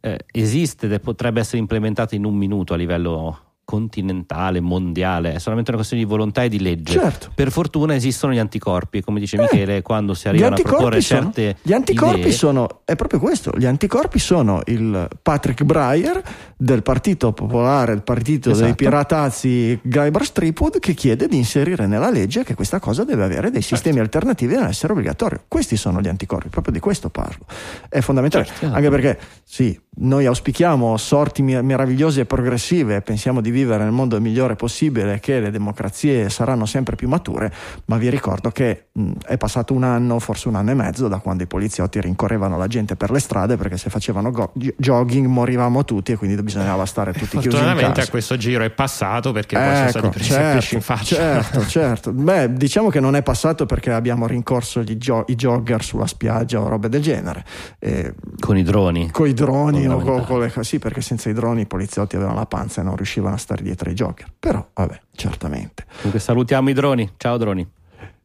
eh, 0.00 0.18
esiste 0.32 0.86
ed 0.86 1.00
potrebbe 1.00 1.40
essere 1.40 1.58
implementata 1.58 2.14
in 2.14 2.26
un 2.26 2.34
minuto 2.34 2.74
a 2.74 2.76
livello 2.76 3.38
continentale, 3.64 4.60
mondiale, 4.60 5.34
è 5.34 5.38
solamente 5.38 5.70
una 5.70 5.78
questione 5.78 6.04
di 6.04 6.08
volontà 6.08 6.42
e 6.42 6.48
di 6.48 6.60
legge. 6.60 6.92
Certo. 6.98 7.30
Per 7.34 7.50
fortuna 7.50 7.94
esistono 7.94 8.32
gli 8.32 8.38
anticorpi, 8.38 9.00
come 9.02 9.20
dice 9.20 9.36
Eh, 9.36 9.40
Michele, 9.40 9.82
quando 9.82 10.14
si 10.14 10.26
Gli 10.26 10.30
arrivano 10.30 10.56
a 10.56 10.60
proporre 10.62 11.00
sono, 11.00 11.22
certe 11.22 11.56
gli 11.62 11.72
anticorpi 11.72 12.20
idee, 12.20 12.32
sono, 12.32 12.80
è 12.84 12.96
proprio 12.96 13.20
questo, 13.20 13.52
gli 13.56 13.64
anticorpi 13.66 14.18
sono 14.18 14.60
il 14.66 15.08
Patrick 15.22 15.62
Breyer 15.64 16.22
del 16.56 16.82
Partito 16.82 17.32
Popolare, 17.32 17.92
il 17.92 18.02
partito 18.02 18.50
dei 18.50 18.58
Esatto. 18.62 18.74
piratazzi 18.74 19.78
Guybrush 19.82 20.26
Stripwood 20.28 20.78
che 20.78 20.94
chiede 20.94 21.26
di 21.28 21.36
inserire 21.36 21.86
nella 21.86 22.10
legge 22.10 22.44
che 22.44 22.54
questa 22.54 22.78
cosa 22.78 23.04
deve 23.04 23.24
avere 23.24 23.50
dei 23.50 23.62
sistemi 23.62 24.00
alternativi 24.00 24.52
e 24.54 24.56
deve 24.56 24.68
essere 24.68 24.92
obbligatorio. 24.92 25.44
Questi 25.48 25.76
sono 25.76 26.00
gli 26.00 26.08
anticorpi, 26.08 26.48
proprio 26.48 26.72
di 26.72 26.80
questo 26.80 27.08
parlo. 27.10 27.46
È 27.88 28.00
fondamentale, 28.00 28.44
Certo. 28.44 28.66
anche 28.66 28.90
perché 28.90 29.18
sì, 29.44 29.78
noi 29.96 30.26
auspichiamo 30.26 30.96
sorti 30.96 31.42
meravigliose 31.42 32.22
e 32.22 32.24
progressive, 32.26 33.00
pensiamo 33.02 33.40
di 33.40 33.50
vivere 33.52 33.84
nel 33.84 33.92
mondo 33.92 34.20
migliore 34.20 34.56
possibile, 34.56 35.20
che 35.20 35.38
le 35.38 35.50
democrazie 35.52 36.28
saranno 36.30 36.66
sempre 36.66 36.96
più 36.96 37.06
mature, 37.08 37.52
ma 37.84 37.96
vi 37.98 38.08
ricordo 38.10 38.50
che 38.50 38.86
mh, 38.92 39.12
è 39.26 39.36
passato 39.36 39.72
un 39.74 39.84
anno, 39.84 40.18
forse 40.18 40.48
un 40.48 40.56
anno 40.56 40.70
e 40.72 40.74
mezzo, 40.74 41.06
da 41.08 41.18
quando 41.18 41.44
i 41.44 41.46
poliziotti 41.46 42.00
rincorrevano 42.00 42.56
la 42.58 42.66
gente 42.66 42.96
per 42.96 43.10
le 43.12 43.20
strade 43.20 43.56
perché 43.56 43.76
se 43.76 43.90
facevano 43.90 44.30
go- 44.32 44.52
jogging 44.76 45.26
morivamo 45.26 45.84
tutti 45.84 46.12
e 46.12 46.16
quindi 46.16 46.40
bisognava 46.42 46.84
stare 46.86 47.12
tutti 47.12 47.26
chiusi 47.38 47.46
in 47.46 47.52
Fortunatamente 47.52 47.92
casa. 47.94 48.08
a 48.08 48.10
questo 48.10 48.36
giro 48.36 48.64
è 48.64 48.70
passato 48.70 49.32
perché 49.32 49.56
poi 49.56 49.76
sono 49.76 49.88
stati 49.88 50.06
Ecco, 50.06 50.08
presi 50.16 50.34
a 50.34 50.52
pesci 50.54 50.74
in 50.74 50.80
faccia. 50.80 51.14
certo, 51.16 51.66
certo. 51.68 52.12
Beh, 52.12 52.52
diciamo 52.54 52.88
che 52.88 52.98
non 53.00 53.14
è 53.14 53.22
passato 53.22 53.66
perché 53.66 53.92
abbiamo 53.92 54.26
rincorso 54.26 54.82
gli 54.82 54.96
gio- 54.96 55.24
i 55.28 55.34
jogger 55.34 55.82
sulla 55.84 56.06
spiaggia 56.06 56.60
o 56.60 56.68
robe 56.68 56.88
del 56.88 57.02
genere. 57.02 57.44
Eh, 57.78 58.14
Con 58.40 58.56
i 58.56 58.62
droni. 58.62 59.10
con 59.10 59.26
i 59.28 59.34
droni, 59.34 59.86
o 59.86 59.98
con 60.24 60.40
le- 60.40 60.52
sì, 60.62 60.78
perché 60.78 61.00
senza 61.02 61.28
i 61.28 61.32
droni 61.34 61.62
i 61.62 61.66
poliziotti 61.66 62.16
avevano 62.16 62.38
la 62.38 62.46
panza 62.46 62.80
e 62.80 62.84
non 62.84 62.96
riuscivano 62.96 63.34
a 63.34 63.38
stare 63.42 63.62
dietro 63.62 63.90
ai 63.90 63.94
jogger. 63.94 64.32
Però, 64.38 64.66
vabbè, 64.72 65.00
certamente. 65.12 65.84
Comunque 65.96 66.20
salutiamo 66.20 66.70
i 66.70 66.72
droni. 66.72 67.12
Ciao 67.16 67.36
droni. 67.36 67.68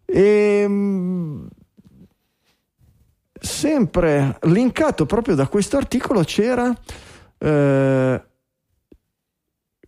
Ehm, 0.05 1.47
sempre 3.39 4.37
linkato 4.43 5.05
proprio 5.05 5.35
da 5.35 5.47
questo 5.47 5.77
articolo 5.77 6.21
c'era 6.23 6.73
eh, 7.37 8.23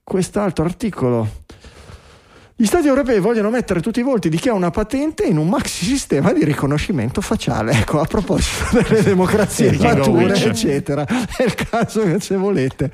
quest'altro 0.03 0.65
articolo. 0.65 1.27
Gli 2.61 2.65
Stati 2.65 2.87
europei 2.87 3.21
vogliono 3.21 3.49
mettere 3.49 3.79
tutti 3.79 4.01
i 4.01 4.03
volti 4.03 4.27
di 4.27 4.35
chi 4.37 4.49
ha 4.49 4.53
una 4.53 4.69
patente 4.69 5.23
in 5.23 5.37
un 5.37 5.47
maxi 5.47 5.85
sistema 5.85 6.33
di 6.33 6.43
riconoscimento 6.43 7.21
facciale. 7.21 7.71
Ecco, 7.71 8.01
a 8.01 8.05
proposito 8.05 8.65
delle 8.83 9.01
democrazie 9.01 9.71
mature, 9.77 10.09
Witch. 10.25 10.43
eccetera. 10.51 11.05
È 11.05 11.41
il 11.41 11.53
caso 11.55 12.03
che 12.03 12.19
se 12.19 12.35
volete. 12.35 12.91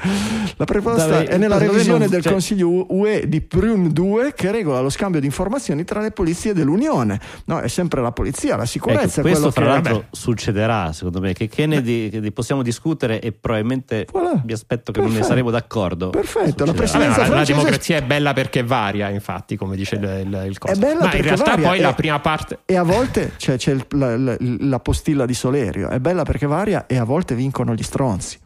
La 0.57 0.65
proposta 0.65 1.07
Dai, 1.07 1.25
è 1.25 1.37
nella 1.37 1.57
revisione 1.57 1.97
non- 2.01 2.09
del 2.09 2.21
cioè- 2.21 2.31
Consiglio 2.33 2.85
UE 2.93 3.27
di 3.27 3.41
Prüm 3.41 3.89
2 3.89 4.33
che 4.35 4.51
regola 4.51 4.81
lo 4.81 4.89
scambio 4.91 5.19
di 5.19 5.25
informazioni 5.25 5.83
tra 5.83 5.99
le 5.99 6.11
polizie 6.11 6.53
dell'Unione. 6.53 7.19
No, 7.45 7.57
è 7.57 7.67
sempre 7.67 8.01
la 8.03 8.11
polizia, 8.11 8.55
la 8.57 8.67
sicurezza. 8.67 9.21
Ecco, 9.21 9.29
è 9.29 9.31
questo 9.31 9.49
che... 9.49 9.63
l'altro 9.63 9.93
vabbè. 9.95 10.05
succederà 10.11 10.93
secondo 10.93 11.19
me 11.21 11.33
che, 11.33 11.47
che 11.47 11.65
ne 11.65 11.81
di- 11.81 12.09
che 12.11 12.31
possiamo 12.31 12.61
discutere 12.61 13.19
e 13.19 13.31
probabilmente 13.31 14.05
Voilà. 14.11 14.39
mi 14.45 14.53
aspetto 14.53 14.91
che 14.91 14.99
non 14.99 15.07
ne 15.07 15.13
Perfetto. 15.15 15.33
saremo 15.33 15.49
d'accordo 15.49 16.11
Perfetto, 16.11 16.65
la 16.65 16.73
presidenza 16.73 17.07
Vabbè, 17.07 17.17
ma 17.17 17.17
la, 17.21 17.25
francese- 17.33 17.53
democrazia 17.57 17.97
è 17.97 18.01
bella 18.03 18.33
perché 18.33 18.61
varia, 18.63 19.09
infatti, 19.09 19.53
come 19.57 19.75
dice 19.75 19.95
il, 19.95 20.03
il, 20.03 20.43
il 20.47 20.57
coso. 20.57 20.73
È 20.73 20.77
bella 20.77 20.99
Ma 20.99 21.05
in 21.05 21.09
perché 21.11 21.27
realtà 21.27 21.51
varia 21.51 21.67
poi 21.67 21.77
e- 21.79 21.81
la 21.81 21.93
prima 21.93 22.19
parte. 22.19 22.59
E 22.65 22.75
a 22.77 22.83
volte 22.83 23.33
c'è, 23.37 23.57
c'è 23.57 23.71
il- 23.73 23.85
la, 23.91 24.17
la- 24.17 24.37
la 24.39 24.79
postilla 24.79 25.25
di 25.25 25.33
Solerio, 25.33 25.89
è 25.89 25.99
bella 25.99 26.23
perché 26.23 26.45
varia 26.45 26.85
e 26.87 26.97
a 26.97 27.03
volte 27.03 27.35
vincono 27.35 27.73
gli 27.73 27.83
stronzi. 27.83 28.39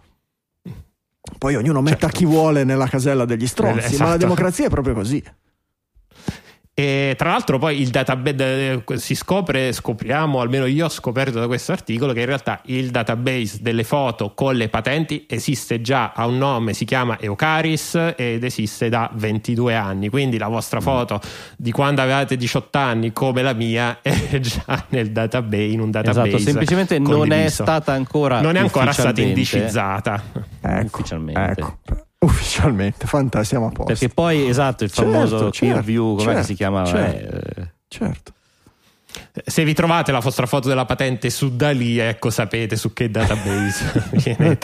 Poi 1.37 1.55
ognuno 1.55 1.81
metta 1.81 2.07
chi 2.09 2.25
vuole 2.25 2.63
nella 2.63 2.87
casella 2.87 3.25
degli 3.25 3.45
stronzi, 3.47 3.77
Eh, 3.77 3.81
ma 3.81 3.87
la 3.97 4.03
esatto. 4.05 4.17
democrazia 4.17 4.65
è 4.65 4.69
proprio 4.69 4.93
così. 4.93 5.23
E 6.79 7.13
tra 7.17 7.31
l'altro 7.31 7.57
poi 7.59 7.81
il 7.81 7.89
database 7.89 8.81
si 8.95 9.13
scopre, 9.13 9.73
scopriamo, 9.73 10.39
almeno 10.39 10.65
io 10.65 10.85
ho 10.85 10.89
scoperto 10.89 11.37
da 11.37 11.45
questo 11.45 11.73
articolo 11.73 12.13
che 12.13 12.21
in 12.21 12.25
realtà 12.25 12.61
il 12.67 12.89
database 12.89 13.57
delle 13.59 13.83
foto 13.83 14.31
con 14.33 14.55
le 14.55 14.69
patenti 14.69 15.25
esiste 15.27 15.81
già, 15.81 16.13
ha 16.15 16.25
un 16.25 16.37
nome, 16.37 16.73
si 16.73 16.85
chiama 16.85 17.19
Eucaris 17.19 18.13
ed 18.15 18.45
esiste 18.45 18.87
da 18.87 19.09
22 19.13 19.75
anni, 19.75 20.07
quindi 20.07 20.37
la 20.37 20.47
vostra 20.47 20.79
foto 20.79 21.19
di 21.57 21.71
quando 21.71 21.99
avevate 22.01 22.37
18 22.37 22.77
anni 22.77 23.11
come 23.11 23.41
la 23.41 23.51
mia 23.51 23.99
è 24.01 24.39
già 24.39 24.85
nel 24.87 25.11
database, 25.11 25.61
in 25.63 25.81
un 25.81 25.91
database. 25.91 26.27
esatto 26.29 26.41
semplicemente 26.41 26.97
non 26.97 27.11
è 27.11 27.17
condiviso. 27.17 27.63
stata 27.63 27.91
ancora 27.91 28.39
non 28.39 28.55
è 28.55 28.59
ancora 28.59 28.93
stata 28.93 29.09
ufficialmente- 29.09 29.41
indicizzata. 29.41 30.23
Ecco, 30.61 30.97
Ufficialmente. 30.97 31.41
ecco. 31.61 31.77
Ufficialmente, 32.19 33.05
fantastico, 33.07 33.61
a 33.65 33.67
posto. 33.69 33.83
perché 33.85 34.09
poi 34.09 34.47
esatto 34.49 34.83
il 34.83 34.91
Certo, 34.91 35.09
famoso 35.11 35.51
certo, 35.51 35.57
peer 35.73 35.83
view 35.83 36.15
come 36.17 36.23
certo, 36.31 36.43
si 36.43 36.53
chiamava 36.55 36.85
certo. 36.87 37.35
Eh, 37.61 37.67
Certo. 37.87 38.33
Se 39.43 39.63
vi 39.63 39.73
trovate 39.73 40.11
la 40.11 40.19
vostra 40.19 40.45
foto 40.45 40.67
della 40.67 40.85
patente 40.85 41.29
su 41.31 41.55
da 41.55 41.71
lì, 41.71 41.97
ecco, 41.97 42.29
sapete 42.29 42.75
su 42.75 42.93
che 42.93 43.09
database 43.09 44.03
viene. 44.11 44.57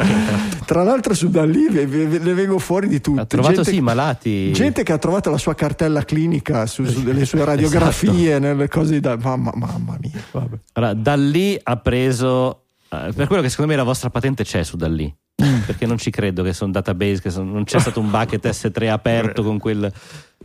Tra 0.66 0.84
l'altro 0.84 1.14
su 1.16 1.30
da 1.30 1.44
lì 1.46 1.68
ve- 1.68 1.88
ve- 1.88 2.20
ne 2.20 2.34
vengo 2.34 2.60
fuori 2.60 2.88
di 2.88 3.02
tutto. 3.02 3.22
ha 3.22 3.26
trovato 3.26 3.56
Gente- 3.56 3.72
sì 3.72 3.82
malati 3.82 4.52
Gente 4.52 4.84
che 4.84 4.92
ha 4.92 4.98
trovato 5.00 5.32
la 5.32 5.38
sua 5.40 5.56
cartella 5.56 6.04
clinica 6.04 6.68
su, 6.68 6.86
su 6.86 7.02
delle 7.04 7.26
sue 7.26 7.44
radiografie, 7.46 8.30
Esatto. 8.36 8.40
nelle 8.44 8.68
cose 8.68 9.00
da. 9.00 9.18
Mamma, 9.18 9.52
mamma 9.56 9.98
mia, 10.00 10.12
vabbè. 10.32 10.58
Allora, 10.74 10.94
da 10.94 11.16
lì 11.16 11.58
ha 11.64 11.78
preso 11.78 12.66
eh, 12.90 13.12
per 13.16 13.26
quello 13.28 13.42
che 13.42 13.50
secondo 13.50 13.72
me 13.72 13.78
la 13.78 13.84
vostra 13.84 14.10
patente 14.12 14.44
c'è 14.44 14.62
su 14.64 14.76
da 14.78 14.88
lì 14.88 15.12
Mm. 15.44 15.55
Perché 15.66 15.86
non 15.86 15.98
ci 15.98 16.10
credo 16.12 16.44
che 16.44 16.54
sono 16.54 16.72
database 16.72 17.22
che 17.22 17.30
sono- 17.30 17.52
non 17.52 17.64
c'è 17.64 17.80
stato 17.80 18.00
un 18.00 18.10
bucket 18.10 18.46
S3 18.48 18.90
aperto 18.90 19.44
con 19.44 19.58
quel 19.60 19.92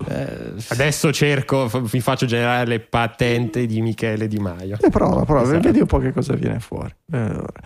eh, 0.09 0.53
Adesso 0.69 1.13
cerco, 1.13 1.69
vi 1.83 2.01
faccio 2.01 2.25
generare 2.25 2.65
le 2.67 2.81
patente 2.81 3.67
di 3.67 3.83
Michele 3.83 4.29
Di 4.29 4.39
Maio. 4.39 4.79
E 4.81 4.89
prova, 4.89 5.25
prova, 5.25 5.43
Esatto. 5.43 5.61
vedi 5.61 5.81
un 5.81 5.87
po' 5.87 5.99
che 5.99 6.13
cosa 6.13 6.33
viene 6.35 6.59
fuori. 6.61 6.95
Eh, 7.13 7.19
allora. 7.19 7.61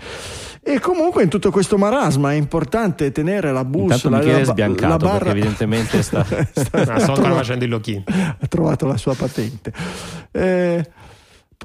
E 0.63 0.81
comunque 0.81 1.23
in 1.23 1.29
tutto 1.29 1.51
questo 1.53 1.77
marasma 1.79 2.33
è 2.33 2.35
importante 2.35 3.13
tenere 3.13 3.53
la 3.53 3.61
intanto 3.61 3.79
bussola. 3.87 4.17
Michele 4.17 4.33
è 4.37 4.41
la, 4.41 4.47
ba- 4.47 4.51
sbiancato 4.53 4.89
la 4.89 4.97
barra... 4.97 5.19
perché 5.19 5.31
evidentemente 5.31 6.03
sta 6.03 6.27
No, 6.29 6.37
sta- 6.53 6.95
ha, 6.95 6.99
sto 6.99 7.15
facendo 7.15 7.65
il 7.65 7.71
login. 7.71 8.03
ha 8.07 8.47
trovato 8.49 8.87
la 8.87 8.97
sua 8.97 9.15
patente. 9.15 9.73
Eh, 10.33 10.85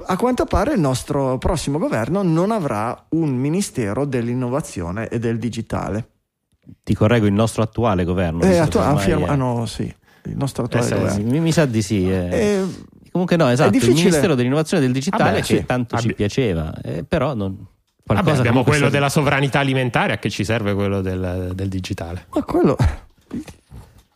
a 0.06 0.16
quanto 0.16 0.44
pare 0.44 0.74
il 0.74 0.80
nostro 0.80 1.38
prossimo 1.38 1.78
governo 1.78 2.22
non 2.22 2.50
avrà 2.50 3.06
un 3.10 3.30
ministero 3.34 4.04
dell'innovazione 4.04 5.08
e 5.08 5.18
del 5.18 5.38
digitale. 5.38 6.08
ti 6.82 6.94
correggo 6.94 7.26
il 7.26 7.32
nostro 7.32 7.62
attuale 7.62 8.04
governo 8.04 8.42
Eh, 8.42 8.58
attu- 8.58 8.80
ah, 8.80 8.96
firma- 8.96 9.26
è- 9.26 9.30
ah, 9.30 9.34
no, 9.34 9.66
sì, 9.66 9.82
il 9.82 10.36
nostro 10.36 10.64
attuale 10.64 10.86
Eh, 10.86 10.88
sì, 10.88 10.94
governo. 10.94 11.30
mi, 11.30 11.40
mi 11.40 11.52
sa 11.52 11.64
di 11.66 11.82
sì 11.82 12.08
eh. 12.08 12.28
Eh, 12.30 12.64
comunque 13.10 13.36
no 13.36 13.48
esatto 13.48 13.68
il 13.74 13.80
difficile. 13.80 14.04
ministero 14.04 14.34
dell'innovazione 14.36 14.82
e 14.82 14.86
del 14.86 14.94
digitale 14.94 15.24
Vabbè, 15.30 15.36
che 15.42 15.56
sì. 15.56 15.64
tanto 15.66 15.96
ci 15.98 16.04
Abbi- 16.06 16.14
piaceva 16.14 16.72
eh, 16.82 17.02
però 17.04 17.34
non 17.34 17.66
Vabbè, 18.04 18.30
abbiamo 18.38 18.62
quello 18.64 18.84
sta- 18.86 18.90
della 18.90 19.08
sovranità 19.08 19.60
alimentare, 19.60 20.12
a 20.14 20.18
che 20.18 20.30
ci 20.30 20.42
serve 20.44 20.74
quello 20.74 21.00
del, 21.00 21.52
del 21.54 21.68
digitale? 21.68 22.26
Ma 22.34 22.42
quello. 22.42 22.76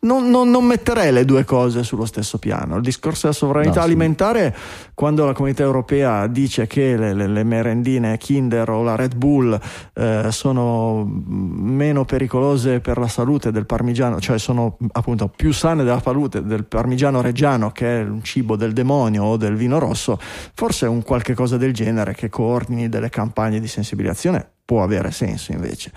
Non, 0.05 0.29
non- 0.31 0.51
non 0.51 0.65
metterei 0.65 1.13
le 1.13 1.25
due 1.25 1.45
cose 1.45 1.83
sullo 1.83 2.05
stesso 2.05 2.39
piano. 2.39 2.77
Il 2.77 2.83
discorso 2.83 3.23
della 3.23 3.33
sovranità 3.33 3.75
No, 3.77 3.81
sì. 3.81 3.87
alimentare, 3.87 4.57
quando 4.95 5.25
la 5.25 5.33
comunità 5.33 5.63
europea 5.63 6.27
dice 6.27 6.67
che 6.67 6.97
le, 6.97 7.15
le- 7.15 7.27
le 7.27 7.43
merendine 7.43 8.19
Kinder 8.19 8.69
o 8.71 8.83
la 8.83 8.97
Red 8.97 9.15
Bull 9.17 9.59
eh, 9.95 10.27
sono 10.31 11.05
meno 11.07 12.05
pericolose 12.05 12.81
per 12.81 12.99
la 12.99 13.09
salute 13.09 13.51
del 13.51 13.67
parmigiano, 13.67 14.21
cioè 14.21 14.39
sono 14.39 14.77
appunto 14.93 15.29
più 15.35 15.53
sane 15.53 15.85
della 15.85 16.01
salute 16.01 16.43
del 16.43 16.65
parmigiano 16.65 17.21
reggiano, 17.23 17.71
che 17.73 18.01
è 18.01 18.05
un 18.05 18.23
cibo 18.23 18.57
del 18.57 18.73
demonio 18.73 19.25
o 19.25 19.37
del 19.37 19.57
vino 19.57 19.79
rosso, 19.79 20.19
forse 20.55 20.87
un 20.87 21.03
qualche 21.03 21.35
cosa 21.35 21.57
del 21.57 21.73
genere 21.73 22.15
che 22.15 22.29
coordini 22.29 22.89
delle 22.89 23.09
campagne 23.09 23.59
di 23.61 23.67
sensibilizzazione 23.69 24.47
può 24.65 24.83
avere 24.83 25.11
senso 25.11 25.53
invece 25.53 25.93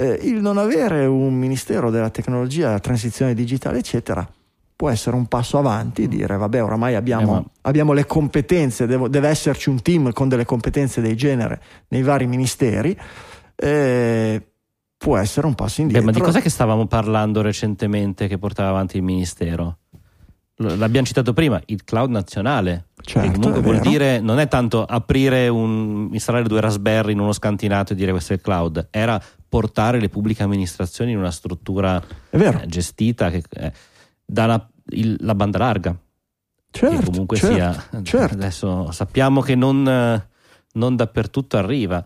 eh, 0.00 0.18
il 0.22 0.40
non 0.40 0.56
avere 0.58 1.04
un 1.06 1.34
ministero 1.34 1.90
della 1.90 2.10
tecnologia, 2.10 2.66
della 2.68 2.78
transizione 2.80 3.34
digitale, 3.34 3.78
eccetera, 3.78 4.26
può 4.74 4.88
essere 4.88 5.14
un 5.14 5.26
passo 5.26 5.58
avanti, 5.58 6.08
dire 6.08 6.36
vabbè, 6.38 6.62
oramai 6.62 6.94
abbiamo, 6.94 7.22
Eh, 7.32 7.34
ma- 7.34 7.44
abbiamo 7.62 7.92
le 7.92 8.06
competenze, 8.06 8.86
devo- 8.86 9.08
deve 9.08 9.28
esserci 9.28 9.68
un 9.68 9.82
team 9.82 10.12
con 10.12 10.28
delle 10.30 10.46
competenze 10.46 11.02
del 11.02 11.16
genere 11.16 11.60
nei 11.88 12.02
vari 12.02 12.26
ministeri. 12.26 12.96
eh, 13.62 14.42
può 14.96 15.16
essere 15.18 15.46
un 15.46 15.54
passo 15.54 15.76
Beh, 15.76 15.82
indietro. 15.82 16.06
ma 16.06 16.12
di 16.12 16.20
cos'è 16.20 16.40
che 16.40 16.48
stavamo 16.50 16.86
parlando 16.86 17.42
recentemente 17.42 18.26
che 18.26 18.38
portava 18.38 18.70
avanti 18.70 18.96
il 18.96 19.02
ministero? 19.02 19.78
L'abbiamo 20.62 21.06
citato 21.06 21.32
prima, 21.32 21.60
il 21.66 21.84
cloud 21.84 22.10
nazionale. 22.10 22.88
Certo, 23.02 23.30
che 23.30 23.34
comunque 23.34 23.62
vuol 23.62 23.80
dire 23.80 24.20
non 24.20 24.38
è 24.38 24.46
tanto 24.46 24.84
aprire 24.84 25.48
un 25.48 26.10
installare 26.12 26.44
due 26.46 26.60
Raspberry 26.60 27.12
in 27.12 27.18
uno 27.18 27.32
scantinato 27.32 27.94
e 27.94 27.96
dire 27.96 28.10
questo 28.10 28.34
è 28.34 28.36
il 28.36 28.42
cloud, 28.42 28.88
era 28.90 29.18
portare 29.48 29.98
le 29.98 30.10
pubbliche 30.10 30.42
amministrazioni 30.42 31.12
in 31.12 31.18
una 31.18 31.30
struttura 31.30 32.00
È 32.28 32.36
vero, 32.36 32.60
eh, 32.60 32.66
gestita 32.66 33.30
che, 33.30 33.42
eh, 33.48 33.72
dalla 34.24 34.68
il- 34.90 35.16
la 35.20 35.34
banda 35.34 35.58
larga. 35.58 35.96
certo, 36.70 36.98
che 36.98 37.04
comunque 37.06 37.36
certo, 37.38 37.54
sia 37.90 38.02
certo. 38.02 38.34
adesso 38.34 38.90
sappiamo 38.92 39.40
che 39.40 39.54
non, 39.54 39.88
eh, 39.88 40.28
non 40.74 40.94
dappertutto 40.94 41.56
arriva 41.56 42.04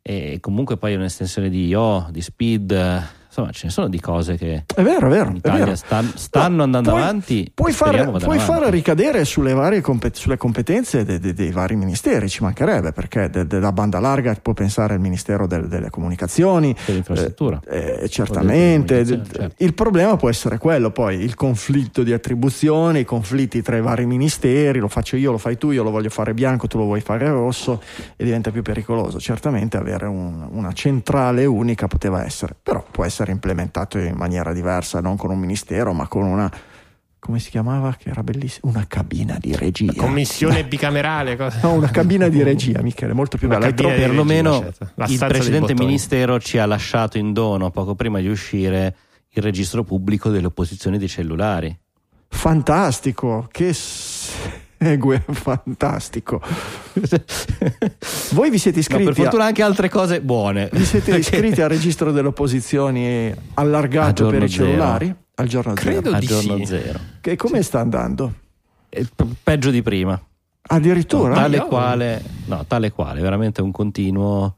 e 0.00 0.38
comunque 0.40 0.76
poi 0.76 0.92
è 0.92 0.96
un'estensione 0.96 1.48
di 1.50 1.66
IO, 1.66 2.06
di 2.12 2.22
speed, 2.22 2.70
eh, 2.70 3.02
insomma 3.36 3.50
ce 3.50 3.66
ne 3.66 3.72
sono 3.72 3.88
di 3.88 4.00
cose 4.00 4.36
che 4.36 4.64
È 4.74 4.82
vero, 4.82 5.06
è 5.06 5.10
vero. 5.10 5.28
in 5.28 5.34
è 5.34 5.38
Italia 5.38 5.64
vero. 5.64 5.76
stan- 5.76 6.12
stanno 6.14 6.56
No, 6.56 6.62
andando 6.62 6.90
puoi- 6.90 7.02
avanti. 7.02 7.50
Puoi, 7.54 7.72
vadano 7.72 8.18
puoi 8.18 8.38
avanti. 8.38 8.70
ricadere 8.70 9.24
sulle 9.24 9.52
varie 9.52 9.82
sulle 10.12 10.36
competenze 10.36 11.04
de- 11.04 11.18
de- 11.18 11.32
dei 11.34 11.50
vari 11.50 11.76
ministeri, 11.76 12.28
ci 12.28 12.42
mancherebbe, 12.42 12.92
perché 12.92 13.28
della 13.30 13.72
banda 13.72 14.00
larga 14.00 14.34
può 14.40 14.52
pensare 14.54 14.94
al 14.94 15.00
Ministero 15.00 15.46
del- 15.46 15.68
delle 15.68 15.90
Comunicazioni. 15.90 16.74
Dell'infrastruttura. 16.84 17.60
eh, 17.68 18.00
O 18.04 18.08
certamente. 18.08 19.04
certo. 19.06 19.50
Il 19.58 19.74
problema 19.74 20.16
può 20.16 20.28
essere 20.28 20.58
quello, 20.58 20.90
poi 20.90 21.16
il 21.20 21.34
conflitto 21.34 22.02
di 22.02 22.12
attribuzione, 22.12 23.00
i 23.00 23.04
conflitti 23.04 23.62
tra 23.62 23.76
i 23.76 23.80
vari 23.82 24.06
ministeri, 24.06 24.78
lo 24.78 24.88
faccio 24.88 25.16
io, 25.16 25.30
lo 25.32 25.38
fai 25.38 25.56
tu, 25.58 25.70
io 25.70 25.82
lo 25.82 25.90
voglio 25.90 26.10
fare 26.10 26.34
bianco, 26.34 26.66
tu 26.66 26.78
lo 26.78 26.84
vuoi 26.84 27.00
fare 27.00 27.28
rosso 27.28 27.82
e 28.16 28.24
diventa 28.24 28.50
più 28.50 28.62
pericoloso. 28.62 29.18
Certamente 29.20 29.76
avere 29.76 30.06
un- 30.06 30.46
una 30.50 30.72
centrale 30.72 31.44
unica 31.44 31.86
poteva 31.86 32.24
essere, 32.24 32.54
però 32.62 32.84
può 32.90 33.04
essere 33.04 33.25
implementato 33.32 33.98
in 33.98 34.14
maniera 34.16 34.52
diversa, 34.52 35.00
non 35.00 35.16
con 35.16 35.30
un 35.30 35.38
ministero, 35.38 35.92
ma 35.92 36.06
con 36.08 36.24
una 36.24 36.50
come 37.18 37.40
si 37.40 37.50
chiamava? 37.50 37.92
Che 37.98 38.10
era 38.10 38.22
bellissima, 38.22 38.70
una 38.70 38.86
cabina 38.86 39.36
di 39.40 39.56
regia. 39.56 39.92
Commissione 39.96 40.64
bicamerale. 40.64 41.34
cosa- 41.36 41.58
No, 41.62 41.72
una 41.72 41.90
cabina 41.90 42.28
di 42.28 42.40
regia, 42.44 42.80
Michele, 42.82 43.14
molto 43.14 43.36
più 43.36 43.48
Una 43.48 43.58
bella. 43.58 43.72
Troppo- 43.72 43.88
di 43.88 43.94
regia, 43.96 44.06
perlomeno 44.08 44.58
certo. 44.60 44.90
La 44.94 45.06
il 45.06 45.18
precedente 45.18 45.74
ministero 45.74 46.38
ci 46.38 46.58
ha 46.58 46.66
lasciato 46.66 47.18
in 47.18 47.32
dono 47.32 47.70
poco 47.70 47.96
prima 47.96 48.20
di 48.20 48.28
uscire 48.28 48.96
il 49.30 49.42
registro 49.42 49.82
pubblico 49.82 50.30
delle 50.30 50.46
opposizioni 50.46 50.98
dei 50.98 51.08
cellulari. 51.08 51.76
Fantastico, 52.28 53.48
che 53.50 53.74
segue, 54.78 55.24
fantastico. 55.30 56.40
Voi 58.32 58.50
vi 58.50 58.58
siete 58.58 58.76
No, 58.76 58.80
iscritti, 58.82 59.04
per 59.04 59.14
fortuna 59.14 59.44
a, 59.44 59.46
anche 59.46 59.62
altre 59.62 59.88
cose 59.88 60.20
buone. 60.20 60.68
vi 60.72 60.84
siete 60.84 61.16
iscritti 61.18 61.60
al 61.60 61.68
registro 61.68 62.12
delle 62.12 62.28
opposizioni 62.28 63.32
allargato 63.54 64.28
per 64.28 64.42
i 64.42 64.48
zero. 64.48 64.64
cellulari? 64.66 65.14
Al 65.38 65.46
giorno 65.48 65.74
Credo 65.74 66.02
zero. 66.04 66.16
a 66.16 66.18
di 66.18 66.26
giorno 66.26 66.56
sì. 66.58 66.64
zero. 66.66 66.98
Che 67.20 67.36
come 67.36 67.62
sta 67.62 67.80
andando? 67.80 68.32
E 68.88 69.06
p- 69.14 69.26
peggio 69.42 69.70
di 69.70 69.82
prima. 69.82 70.20
Addirittura? 70.68 71.34
tale 71.34 71.56
io- 71.58 71.66
quale, 71.66 72.22
no, 72.46 72.64
tale 72.66 72.90
quale, 72.90 73.20
veramente 73.20 73.60
un 73.62 73.70
continuo 73.70 74.56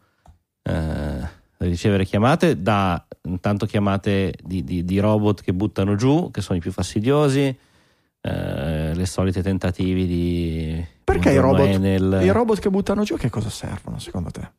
eh, 0.62 1.28
ricevere 1.58 2.04
chiamate, 2.04 2.62
da 2.62 3.04
intanto 3.24 3.66
chiamate 3.66 4.34
di, 4.42 4.62
di- 4.64 4.84
di 4.84 4.98
robot 5.00 5.42
che 5.42 5.52
buttano 5.52 5.96
giù, 5.96 6.30
che 6.30 6.40
sono 6.40 6.58
i 6.58 6.60
più 6.62 6.70
fastidiosi, 6.72 7.54
eh, 8.28 8.94
le 8.94 9.06
solite 9.06 9.42
tentativi 9.42 10.06
di... 10.06 10.86
Perché 11.04 11.32
i 11.32 11.38
robot, 11.38 11.66
Enel. 11.66 12.20
i 12.22 12.30
robot 12.30 12.58
che 12.60 12.68
buttano 12.70 13.02
giù 13.02 13.16
che 13.16 13.30
cosa 13.30 13.48
servono 13.50 13.98
secondo 13.98 14.30
te? 14.30 14.50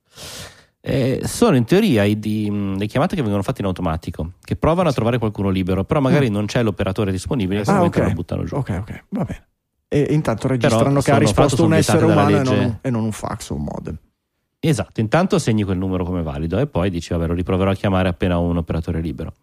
Eh, 0.82 1.22
sono 1.26 1.58
in 1.58 1.66
teoria 1.66 2.04
i 2.04 2.18
di- 2.20 2.50
mh, 2.50 2.78
le 2.78 2.88
chiamate 2.88 3.16
che 3.16 3.22
vengono 3.22 3.44
fatte 3.44 3.62
in 3.62 3.68
automatico, 3.68 4.32
che 4.42 4.56
provano 4.56 4.90
a 4.90 4.94
trovare 4.94 5.18
qualcuno 5.18 5.50
libero, 5.50 5.84
però 5.84 6.00
magari 6.00 6.30
non 6.30 6.46
c'è 6.46 6.64
l'operatore 6.64 7.12
disponibile, 7.12 7.64
Ah, 7.66 7.84
e 7.84 7.86
ok. 7.88 7.98
lo 7.98 8.12
buttano 8.14 8.44
giù. 8.46 8.56
Ok, 8.56 8.70
ok, 8.80 9.04
va 9.10 9.24
bene. 9.26 9.48
E 9.88 10.08
intanto 10.12 10.48
registrano 10.48 11.02
che 11.02 11.12
ha 11.12 11.18
risposto 11.18 11.66
un 11.66 11.74
essere 11.74 12.06
umano 12.06 12.30
e 12.40 12.44
non, 12.44 12.80
e 12.82 12.90
non 12.90 13.04
un 13.04 13.12
fax 13.12 13.50
o 13.50 13.56
un 13.56 13.64
modem. 13.64 13.98
Esatto, 14.62 15.00
intanto 15.00 15.40
segni 15.40 15.64
quel 15.64 15.78
numero 15.78 16.04
come 16.04 16.22
valido 16.22 16.60
e 16.60 16.68
poi 16.68 16.90
dici 16.90 17.14
vabbè 17.14 17.28
lo 17.28 17.34
riproverò 17.34 17.72
a 17.72 17.76
chiamare 17.76 18.10
appena 18.10 18.40
ho 18.40 18.44
un 18.44 18.58
operatore 18.58 19.00
libero. 19.02 19.34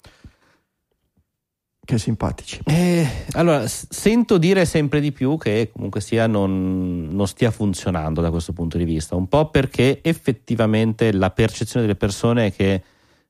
Che 1.87 1.99
simpatici. 1.99 2.59
Eh, 2.65 3.07
allora, 3.35 3.65
sento 3.69 4.39
dire 4.39 4.65
sempre 4.65 4.99
di 4.99 5.13
più 5.13 5.39
che 5.39 5.71
comunque 5.73 6.01
sia 6.01 6.27
non, 6.27 7.07
non 7.13 7.29
stia 7.29 7.53
funzionando 7.53 8.21
da 8.21 8.31
questo 8.31 8.53
punto 8.53 8.77
di 8.77 8.83
vista, 8.83 9.15
un 9.15 9.29
po' 9.29 9.51
perché 9.51 10.01
effettivamente 10.03 11.13
la 11.13 11.31
percezione 11.31 11.87
delle 11.87 11.97
persone 11.97 12.47
è 12.47 12.53
che 12.53 12.83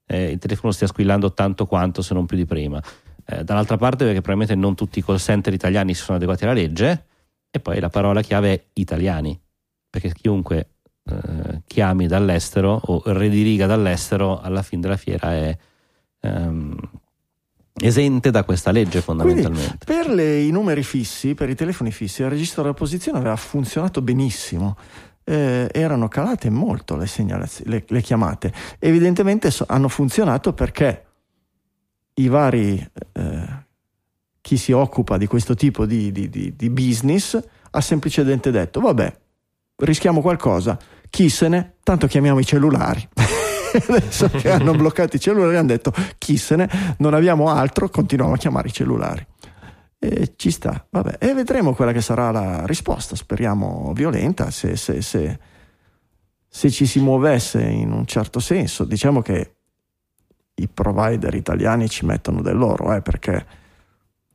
eh, 0.07 0.31
il 0.31 0.39
telefono 0.39 0.73
stia 0.73 0.87
squillando 0.87 1.35
tanto 1.35 1.67
quanto 1.67 2.01
se 2.01 2.15
non 2.15 2.25
più 2.25 2.39
di 2.39 2.47
prima. 2.47 2.83
Eh, 3.27 3.45
dall'altra 3.45 3.77
parte 3.77 4.05
perché 4.05 4.23
probabilmente 4.23 4.55
non 4.55 4.75
tutti 4.75 5.01
i 5.01 5.05
call 5.05 5.19
center 5.19 5.53
italiani 5.53 5.93
si 5.93 6.03
sono 6.03 6.17
adeguati 6.17 6.45
alla 6.45 6.55
legge 6.55 7.05
e 7.51 7.61
poi 7.61 7.79
la 7.79 7.91
parola 7.91 8.23
chiave 8.23 8.53
è 8.55 8.65
italiani, 8.73 9.39
perché 9.91 10.15
chiunque 10.15 10.77
eh, 11.05 11.61
chiami 11.67 12.07
dall'estero 12.07 12.81
o 12.83 13.03
rediriga 13.05 13.67
dall'estero 13.67 14.41
alla 14.41 14.63
fine 14.63 14.81
della 14.81 14.97
fiera 14.97 15.35
è 15.35 15.59
ehm, 16.21 16.79
esente 17.79 18.31
da 18.31 18.45
questa 18.45 18.71
legge 18.71 19.03
Quindi 19.03 19.25
fondamentalmente. 19.43 19.85
per 19.85 20.09
le- 20.09 20.41
i 20.41 20.51
numeri 20.51 20.83
fissi, 20.83 21.35
per 21.35 21.49
i 21.51 21.55
telefoni 21.55 21.91
fissi, 21.93 22.23
il 22.23 22.31
registro 22.31 22.63
della 22.63 22.75
posizione 22.75 23.19
aveva 23.19 23.37
funzionato 23.37 24.01
benissimo. 24.03 24.77
Eh, 25.29 25.69
erano 25.73 26.07
calate 26.09 26.51
molto 26.51 26.95
le, 26.97 27.07
segnalazioni, 27.09 27.71
le, 27.71 27.85
le 27.87 28.01
chiamate. 28.01 28.53
Evidentemente 28.79 29.51
so- 29.51 29.65
hanno 29.69 29.89
funzionato 29.89 30.53
perché 30.53 31.05
i 32.15 32.29
vari 32.29 32.79
eh, 33.13 33.65
chi 34.41 34.57
si 34.57 34.71
occupa 34.73 35.17
di 35.19 35.27
questo 35.27 35.55
tipo 35.57 35.85
di, 35.85 36.13
di- 36.13 36.31
di- 36.31 36.55
di 36.57 36.71
business 36.71 37.39
ha 37.71 37.81
semplicemente 37.81 38.53
detto: 38.53 38.79
Vabbè, 38.81 39.15
rischiamo 39.79 40.21
qualcosa, 40.21 40.79
chi 41.11 41.29
se 41.29 41.49
ne, 41.49 41.75
tanto 41.83 42.07
chiamiamo 42.07 42.39
i 42.39 42.45
cellulari. 42.45 43.09
Adesso 43.89 44.29
che 44.31 44.51
hanno 44.51 44.73
bloccato 44.73 45.17
i 45.17 45.21
cellulari 45.21 45.57
hanno 45.57 45.69
detto 45.69 45.93
chi 46.19 46.37
se 46.37 46.57
ne, 46.57 46.69
non 46.99 47.15
abbiamo 47.15 47.51
altro, 47.51 47.89
continuiamo 47.89 48.35
a 48.35 48.39
chiamare 48.39 48.69
i 48.69 48.73
cellulari. 48.73 49.27
E 49.99 50.35
ci 50.37 50.51
sta, 50.51 50.87
vabbè, 50.89 51.17
e 51.19 51.35
vedremo 51.35 51.75
quella 51.75 51.93
che 51.93 52.01
sarà 52.01 52.31
la 52.31 52.67
risposta, 52.67 53.17
speriamo 53.17 53.93
violenta, 53.95 54.51
se, 54.51 54.77
se- 54.77 55.01
se- 55.03 55.39
se 56.49 56.71
ci 56.71 56.87
si 56.87 57.01
muovesse 57.01 57.63
in 57.63 57.93
un 57.93 58.07
certo 58.07 58.39
senso. 58.41 58.85
Diciamo 58.85 59.23
che 59.23 59.55
i 60.55 60.69
provider 60.69 61.35
italiani 61.35 61.89
ci 61.89 62.05
mettono 62.07 62.41
del 62.41 62.57
loro, 62.57 62.95
eh, 62.95 63.03
perché 63.03 63.47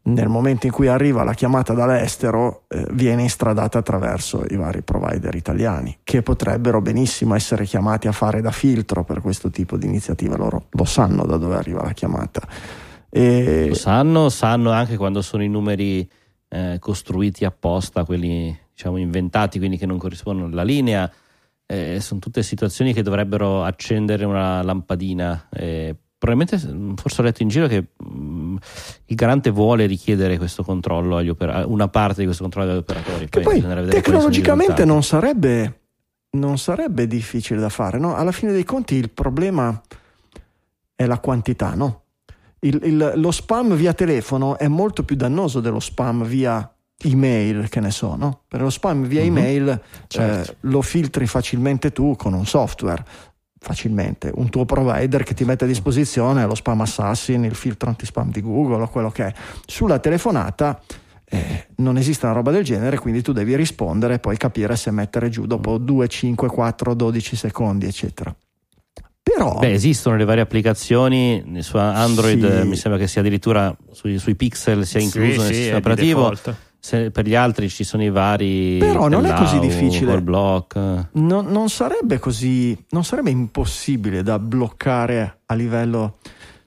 nel 0.04 0.28
momento 0.28 0.66
in 0.66 0.72
cui 0.72 0.88
arriva 0.88 1.24
la 1.24 1.34
chiamata 1.34 1.74
dall'estero 1.74 2.64
eh, 2.68 2.88
viene 2.92 3.24
istradata 3.24 3.78
attraverso 3.78 4.44
i 4.50 4.56
vari 4.56 4.82
provider 4.82 5.36
italiani 5.36 6.00
che 6.04 6.24
potrebbero 6.24 6.82
benissimo 6.82 7.36
essere 7.36 7.66
chiamati 7.66 8.08
a 8.08 8.12
fare 8.12 8.42
da 8.42 8.52
filtro 8.52 9.04
per 9.04 9.22
questo 9.22 9.52
tipo 9.52 9.78
di 9.78 9.86
iniziativa 9.86 10.36
loro 10.36 10.66
lo 10.72 10.86
sanno 10.86 11.24
da 11.26 11.38
dove 11.38 11.56
arriva 11.56 11.84
la 11.84 11.94
chiamata 11.94 12.42
e 13.14 13.66
Lo 13.68 13.74
sanno, 13.74 14.30
sanno 14.30 14.72
anche 14.72 14.96
quando 14.96 15.22
sono 15.22 15.44
i 15.44 15.50
numeri 15.50 16.10
eh, 16.48 16.78
costruiti 16.80 17.44
apposta, 17.44 18.06
quelli 18.06 18.58
diciamo 18.74 18.96
inventati, 18.96 19.60
quindi 19.60 19.78
che 19.78 19.86
non 19.86 19.98
corrispondono 19.98 20.48
alla 20.48 20.64
linea. 20.64 21.12
Eh, 21.66 22.00
sono 22.00 22.22
tutte 22.22 22.42
situazioni 22.42 22.94
che 22.94 23.04
dovrebbero 23.04 23.64
accendere 23.64 24.24
una 24.24 24.64
lampadina. 24.64 25.50
Probabilmente, 26.22 26.94
forse 27.02 27.22
ho 27.22 27.24
letto 27.24 27.42
in 27.42 27.48
giro 27.50 27.66
che 27.66 27.84
mh, 27.98 28.56
il 29.06 29.16
garante 29.16 29.50
vuole 29.50 29.88
richiedere 29.88 30.38
questo 30.38 30.62
controllo 30.64 31.18
agli 31.18 31.30
operatori, 31.30 31.72
una 31.74 31.88
parte 31.88 32.20
di 32.20 32.26
questo 32.26 32.44
controllo 32.44 32.70
agli 32.74 32.78
operatori. 32.78 33.28
che 33.28 33.40
poi 33.40 33.56
bisognerà 33.56 33.82
vedere 33.82 34.02
quali 34.04 34.20
sono 34.20 34.30
i 34.32 34.36
tecnologicamente 34.36 34.86
non 34.86 35.02
sarebbe 35.04 35.80
non 36.34 36.60
sarebbe 36.60 37.08
difficile 37.08 37.60
da 37.60 37.70
fare 37.70 37.98
no? 37.98 38.16
alla 38.16 38.32
fine 38.32 38.52
dei 38.52 38.64
conti 38.64 38.94
il 38.96 39.10
problema 39.10 39.82
è 40.96 41.08
la 41.08 41.18
quantità 41.18 41.74
no? 41.74 42.04
Il- 42.60 42.80
il- 42.84 43.14
lo 43.16 43.32
spam 43.32 43.74
via 43.74 43.94
telefono 43.94 44.60
è 44.60 44.68
molto 44.68 45.04
più 45.04 45.16
dannoso 45.16 45.60
dello 45.60 45.80
spam 45.80 46.24
via 46.24 46.72
email 47.04 47.68
che 47.68 47.80
ne 47.80 47.90
so 47.90 48.16
no? 48.16 48.44
per 48.48 48.62
lo 48.62 48.70
spam 48.70 49.08
via 49.08 49.22
Mhm. 49.22 49.26
email 49.28 49.82
Certo. 50.06 50.52
eh, 50.52 50.56
lo 50.62 50.84
filtri 50.84 51.26
facilmente 51.26 51.92
tu 51.92 52.16
con 52.16 52.34
un 52.34 52.46
software 52.46 53.04
facilmente 53.64 54.32
un 54.34 54.50
tuo 54.50 54.66
provider 54.66 55.22
che 55.24 55.36
ti 55.36 55.46
mette 55.46 55.66
a 55.66 55.68
disposizione 55.68 56.44
lo 56.48 56.56
spam 56.56 56.82
assassin 56.82 57.44
il 57.44 57.54
filtro 57.54 57.90
anti-spam 57.90 58.32
di 58.32 58.42
Google 58.42 58.82
o 58.84 58.90
quello 58.90 59.12
che 59.12 59.28
è 59.28 59.34
sulla 59.68 60.00
telefonata 60.00 60.82
eh, 61.34 61.68
non 61.76 61.96
esiste 61.96 62.26
una 62.26 62.34
roba 62.36 62.52
del 62.52 62.64
genere, 62.66 62.98
quindi 62.98 63.22
tu 63.22 63.32
devi 63.32 63.56
rispondere 63.56 64.16
e 64.16 64.20
poi 64.20 64.36
capire 64.36 64.76
se 64.76 64.92
mettere 64.92 65.30
giù 65.30 65.46
dopo 65.46 65.78
2, 65.78 66.08
5, 66.10 66.50
4, 66.50 66.94
12 66.94 67.36
secondi, 67.38 67.86
eccetera. 67.86 68.36
Però, 69.24 69.58
Beh, 69.60 69.72
esistono 69.72 70.18
le 70.18 70.26
varie 70.26 70.42
applicazioni, 70.42 71.60
su 71.60 71.78
Android 71.78 72.62
Sì. 72.64 72.68
mi 72.68 72.76
sembra 72.76 73.00
che 73.00 73.08
sia 73.08 73.22
addirittura 73.22 73.74
sui, 73.92 74.18
sui 74.18 74.36
pixel 74.36 74.86
sia 74.86 75.00
incluso 75.00 75.32
Sì, 75.32 75.38
nel 75.38 75.48
sì, 75.48 75.54
sistema 75.54 75.78
operativo. 75.78 76.30
default. 76.30 76.56
Se 76.84 77.12
per 77.12 77.28
gli 77.28 77.36
altri 77.36 77.70
ci 77.70 77.84
sono 77.84 78.02
i 78.02 78.10
vari 78.10 78.80
Però 78.80 79.08
non 79.08 79.26
è 79.26 79.34
così 79.36 79.60
difficile. 79.60 80.20
Block. 80.20 80.76
non, 81.12 81.46
non 81.46 81.70
sarebbe 81.70 82.18
così, 82.18 82.76
non 82.90 83.04
sarebbe 83.04 83.30
impossibile 83.30 84.24
da 84.24 84.40
bloccare 84.40 85.42
a 85.46 85.54
livello, 85.54 86.18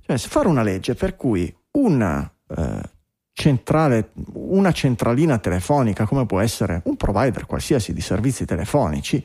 cioè 0.07 0.17
fare 0.17 0.47
una 0.47 0.63
legge 0.63 0.95
per 0.95 1.17
cui 1.17 1.53
una 1.73 2.33
eh, 2.57 2.81
centrale, 3.33 4.13
una 4.35 4.71
centralina 4.71 5.39
telefonica, 5.39 6.07
come 6.07 6.27
può 6.27 6.39
essere 6.39 6.81
un 6.85 6.97
provider 6.97 7.47
qualsiasi 7.47 7.93
di 7.93 8.01
servizi 8.01 8.45
telefonici, 8.45 9.23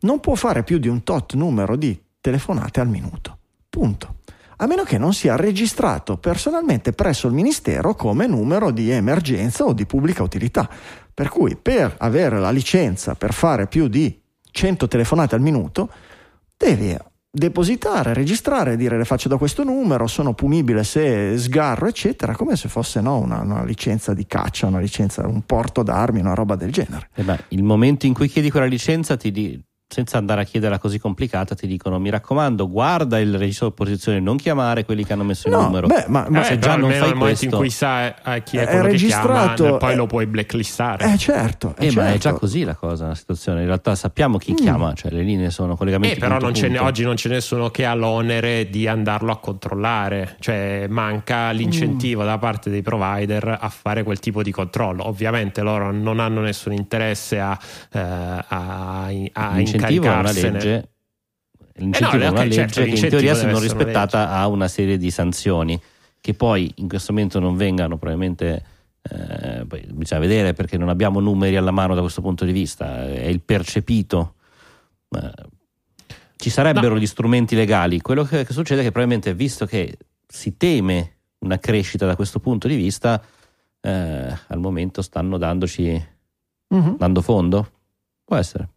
non 0.00 0.20
può 0.20 0.36
fare 0.36 0.62
più 0.62 0.78
di 0.78 0.86
un 0.86 1.02
tot 1.02 1.34
numero 1.34 1.74
di 1.74 2.00
telefonate 2.20 2.78
al 2.80 2.88
minuto. 2.88 3.38
Punto. 3.68 4.17
A 4.60 4.66
meno 4.66 4.82
che 4.82 4.98
non 4.98 5.12
sia 5.14 5.36
registrato 5.36 6.16
personalmente 6.16 6.92
presso 6.92 7.28
il 7.28 7.32
Ministero 7.32 7.94
come 7.94 8.26
numero 8.26 8.72
di 8.72 8.90
emergenza 8.90 9.64
o 9.64 9.72
di 9.72 9.86
pubblica 9.86 10.24
utilità. 10.24 10.68
Per 11.14 11.28
cui 11.28 11.56
per 11.56 11.94
avere 11.98 12.40
la 12.40 12.50
licenza 12.50 13.14
per 13.14 13.32
fare 13.32 13.68
più 13.68 13.86
di 13.86 14.20
100 14.50 14.88
telefonate 14.88 15.36
al 15.36 15.40
minuto, 15.40 15.90
devi 16.56 16.96
depositare, 17.30 18.14
registrare, 18.14 18.76
dire 18.76 18.96
le 18.98 19.04
faccio 19.04 19.28
da 19.28 19.36
questo 19.36 19.62
numero, 19.62 20.08
sono 20.08 20.34
punibile 20.34 20.82
se 20.82 21.38
sgarro, 21.38 21.86
eccetera, 21.86 22.34
come 22.34 22.56
se 22.56 22.68
fosse 22.68 23.00
no, 23.00 23.18
una, 23.18 23.40
una 23.40 23.62
licenza 23.64 24.12
di 24.12 24.26
caccia, 24.26 24.66
una 24.66 24.80
licenza, 24.80 25.24
un 25.26 25.42
porto 25.42 25.84
d'armi, 25.84 26.18
una 26.18 26.34
roba 26.34 26.56
del 26.56 26.72
genere. 26.72 27.10
Eh 27.14 27.22
beh, 27.22 27.44
il 27.48 27.62
momento 27.62 28.06
in 28.06 28.14
cui 28.14 28.26
chiedi 28.28 28.50
quella 28.50 28.66
licenza 28.66 29.16
ti 29.16 29.30
di- 29.30 29.62
senza 29.90 30.18
andare 30.18 30.42
a 30.42 30.44
chiederla 30.44 30.78
così 30.78 30.98
complicata 30.98 31.54
ti 31.54 31.66
dicono 31.66 31.98
mi 31.98 32.10
raccomando 32.10 32.68
guarda 32.68 33.18
il 33.18 33.38
registro 33.38 33.68
di 33.68 33.72
opposizione 33.72 34.20
non 34.20 34.36
chiamare 34.36 34.84
quelli 34.84 35.02
che 35.02 35.14
hanno 35.14 35.24
messo 35.24 35.48
il 35.48 35.54
No, 35.54 35.62
numero 35.62 35.86
beh, 35.86 36.04
ma- 36.08 36.26
ma- 36.28 36.40
Eh, 36.42 36.44
se 36.44 36.58
già 36.58 36.76
non 36.76 36.90
fai 36.92 37.14
questo 37.14 37.46
in 37.46 37.50
cui 37.52 37.70
sa 37.70 38.14
a 38.22 38.38
chi 38.40 38.58
è 38.58 38.64
È 38.64 38.66
quello 38.66 38.82
che 38.82 38.90
registrato, 38.90 39.62
chiama, 39.62 39.76
poi 39.78 39.92
eh, 39.92 39.96
lo 39.96 40.06
puoi 40.06 40.26
blacklistare. 40.26 41.10
Eh 41.12 41.16
certo, 41.16 41.74
eh, 41.78 41.86
Eh, 41.86 41.92
ma 41.92 42.08
è 42.08 42.12
già 42.14 42.18
certo. 42.20 42.38
così 42.40 42.64
la 42.64 42.74
cosa, 42.74 43.06
la 43.06 43.14
situazione. 43.14 43.60
In 43.60 43.66
realtà 43.66 43.94
sappiamo 43.94 44.36
chi 44.36 44.52
chiama, 44.52 44.92
cioè 44.92 45.10
le 45.10 45.22
linee 45.22 45.48
sono 45.50 45.74
collegamenti. 45.74 46.16
Eh, 46.16 46.18
però 46.18 46.32
punto, 46.32 46.44
non 46.46 46.54
ce 46.54 46.68
ne- 46.68 46.78
oggi 46.78 47.02
non 47.02 47.14
c'è 47.14 47.30
nessuno 47.30 47.70
che 47.70 47.86
ha 47.86 47.94
l'onere 47.94 48.68
di 48.68 48.86
andarlo 48.86 49.32
a 49.32 49.38
controllare, 49.38 50.36
cioè 50.40 50.86
manca 50.90 51.50
l'incentivo 51.52 52.24
da 52.24 52.36
parte 52.36 52.68
dei 52.68 52.82
provider 52.82 53.56
a 53.58 53.68
fare 53.70 54.02
quel 54.02 54.18
tipo 54.18 54.42
di 54.42 54.50
controllo. 54.50 55.06
Ovviamente 55.08 55.62
loro 55.62 55.90
non 55.92 56.20
hanno 56.20 56.40
nessun 56.42 56.74
interesse 56.74 57.40
a, 57.40 57.58
eh, 57.92 57.98
a, 57.98 59.06
a 59.32 59.60
L'incentivo 59.78 60.04
è 60.06 60.18
una 60.18 60.32
legge. 60.32 60.88
L'incentivo 61.74 62.16
Eh 62.16 62.18
no, 62.18 62.24
è 62.24 62.28
una 62.30 62.40
ok, 62.40 62.44
legge 62.44 62.54
certo, 62.68 62.82
che 62.82 62.88
in 63.04 63.08
teoria, 63.08 63.34
se 63.34 63.46
non 63.46 63.60
rispettata, 63.60 64.30
ha 64.30 64.46
una 64.48 64.68
serie 64.68 64.96
di 64.98 65.10
sanzioni 65.10 65.80
che 66.20 66.34
poi 66.34 66.72
in 66.76 66.88
questo 66.88 67.12
momento 67.12 67.38
non 67.38 67.56
vengano 67.56 67.96
probabilmente. 67.98 68.64
eh, 69.10 69.64
poi 69.66 69.86
bisogna 69.92 70.20
vedere 70.20 70.52
perché 70.52 70.76
non 70.76 70.88
abbiamo 70.90 71.20
numeri 71.20 71.56
alla 71.56 71.70
mano 71.70 71.94
da 71.94 72.00
questo 72.02 72.20
punto 72.20 72.44
di 72.44 72.52
vista, 72.52 73.06
è 73.06 73.26
il 73.26 73.40
percepito. 73.40 74.34
Eh, 75.10 75.30
ci 76.36 76.50
sarebbero 76.50 76.94
No. 76.94 77.00
gli 77.00 77.06
strumenti 77.06 77.54
legali. 77.56 78.00
Quello 78.00 78.24
che, 78.24 78.44
che 78.44 78.52
succede 78.52 78.80
è 78.80 78.84
che 78.84 78.90
probabilmente, 78.90 79.32
visto 79.34 79.64
che 79.66 79.96
si 80.26 80.56
teme 80.56 81.12
una 81.38 81.58
crescita 81.58 82.04
da 82.06 82.16
questo 82.16 82.38
punto 82.40 82.68
di 82.68 82.74
vista, 82.76 83.22
eh, 83.80 84.36
al 84.48 84.58
momento 84.58 85.00
stanno 85.00 85.38
dandoci 85.38 86.06
Mhm, 86.70 86.96
dando 86.98 87.22
fondo? 87.22 87.70
Può 88.24 88.36
essere. 88.36 88.68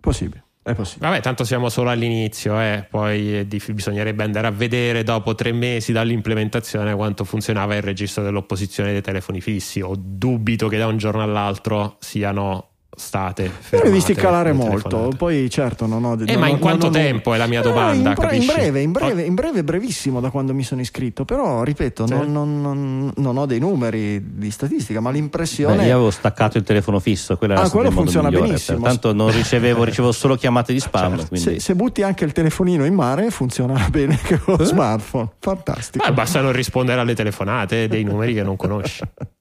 Possibile. 0.00 0.44
Vabbè, 0.74 1.20
tanto 1.20 1.44
siamo 1.44 1.68
solo 1.68 1.90
all'inizio, 1.90 2.60
eh. 2.60 2.86
poi 2.88 3.46
dif- 3.46 3.72
bisognerebbe 3.72 4.24
andare 4.24 4.46
a 4.46 4.50
vedere 4.50 5.02
dopo 5.02 5.34
tre 5.34 5.52
mesi 5.52 5.92
dall'implementazione 5.92 6.94
quanto 6.94 7.24
funzionava 7.24 7.74
il 7.76 7.82
registro 7.82 8.22
dell'opposizione 8.22 8.92
dei 8.92 9.02
telefoni 9.02 9.40
fissi. 9.40 9.80
Ho 9.80 9.94
dubito 9.96 10.68
che 10.68 10.78
da 10.78 10.86
un 10.86 10.96
giorno 10.96 11.22
all'altro 11.22 11.96
siano 12.00 12.67
state 12.98 13.50
fermate 13.58 13.90
visti 13.90 14.14
calare 14.14 14.52
molto, 14.52 15.12
poi 15.16 15.48
certo 15.48 15.86
non 15.86 16.04
ho... 16.04 16.14
Eh, 16.14 16.32
non 16.32 16.40
ma 16.40 16.48
in 16.48 16.58
quanto 16.58 16.86
non 16.86 16.92
tempo 16.94 17.32
è 17.34 17.38
la 17.38 17.46
mia 17.46 17.60
Eh, 17.60 17.62
domanda, 17.62 18.08
in, 18.10 18.14
bre- 18.14 18.36
in 18.36 18.46
breve, 18.46 18.80
in 18.80 18.92
breve, 18.92 19.22
in 19.22 19.34
breve, 19.34 19.64
brevissimo 19.64 20.20
da 20.20 20.30
quando 20.30 20.52
mi 20.54 20.62
sono 20.64 20.80
iscritto, 20.80 21.24
però 21.24 21.62
ripeto, 21.62 22.06
Sì. 22.06 22.12
non, 22.12 22.32
non- 22.32 22.60
non- 22.60 23.12
non 23.16 23.36
ho 23.36 23.46
dei 23.46 23.58
numeri 23.60 24.36
di 24.36 24.50
statistica, 24.50 25.00
ma 25.00 25.10
l'impressione... 25.10 25.76
Beh, 25.76 25.86
io 25.86 25.94
avevo 25.94 26.10
staccato 26.10 26.58
il 26.58 26.64
telefono 26.64 26.98
fisso, 26.98 27.36
quello 27.36 27.54
era 27.54 27.62
Ah, 27.62 27.70
quello 27.70 27.90
funziona 27.90 28.28
migliore, 28.28 28.48
benissimo. 28.48 28.80
Tanto 28.82 29.12
non 29.12 29.30
ricevevo, 29.30 29.84
ricevevo 29.84 30.12
solo 30.12 30.34
chiamate 30.36 30.72
di 30.72 30.80
spam. 30.80 31.10
Certo, 31.16 31.26
quindi... 31.28 31.50
se, 31.54 31.60
se 31.60 31.74
butti 31.74 32.02
anche 32.02 32.24
il 32.24 32.32
telefonino 32.32 32.84
in 32.84 32.94
mare 32.94 33.30
funziona 33.30 33.86
bene 33.90 34.18
con 34.44 34.56
lo 34.56 34.64
smartphone, 34.64 35.28
fantastico. 35.38 36.04
Ma 36.04 36.12
basta 36.12 36.40
non 36.40 36.52
rispondere 36.52 37.00
alle 37.00 37.14
telefonate 37.14 37.86
dei 37.88 38.02
numeri 38.04 38.34
che 38.34 38.42
non 38.42 38.56
conosci. 38.56 39.02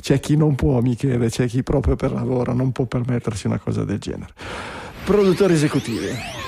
C'è 0.00 0.20
chi 0.20 0.36
non 0.36 0.54
può, 0.54 0.80
Michele, 0.80 1.28
c'è 1.28 1.46
chi 1.46 1.62
proprio 1.62 1.96
per 1.96 2.12
lavoro 2.12 2.52
non 2.52 2.72
può 2.72 2.84
permettersi 2.86 3.46
una 3.46 3.58
cosa 3.58 3.84
del 3.84 3.98
genere. 3.98 4.32
Produttori 5.04 5.54
esecutivi. 5.54 6.45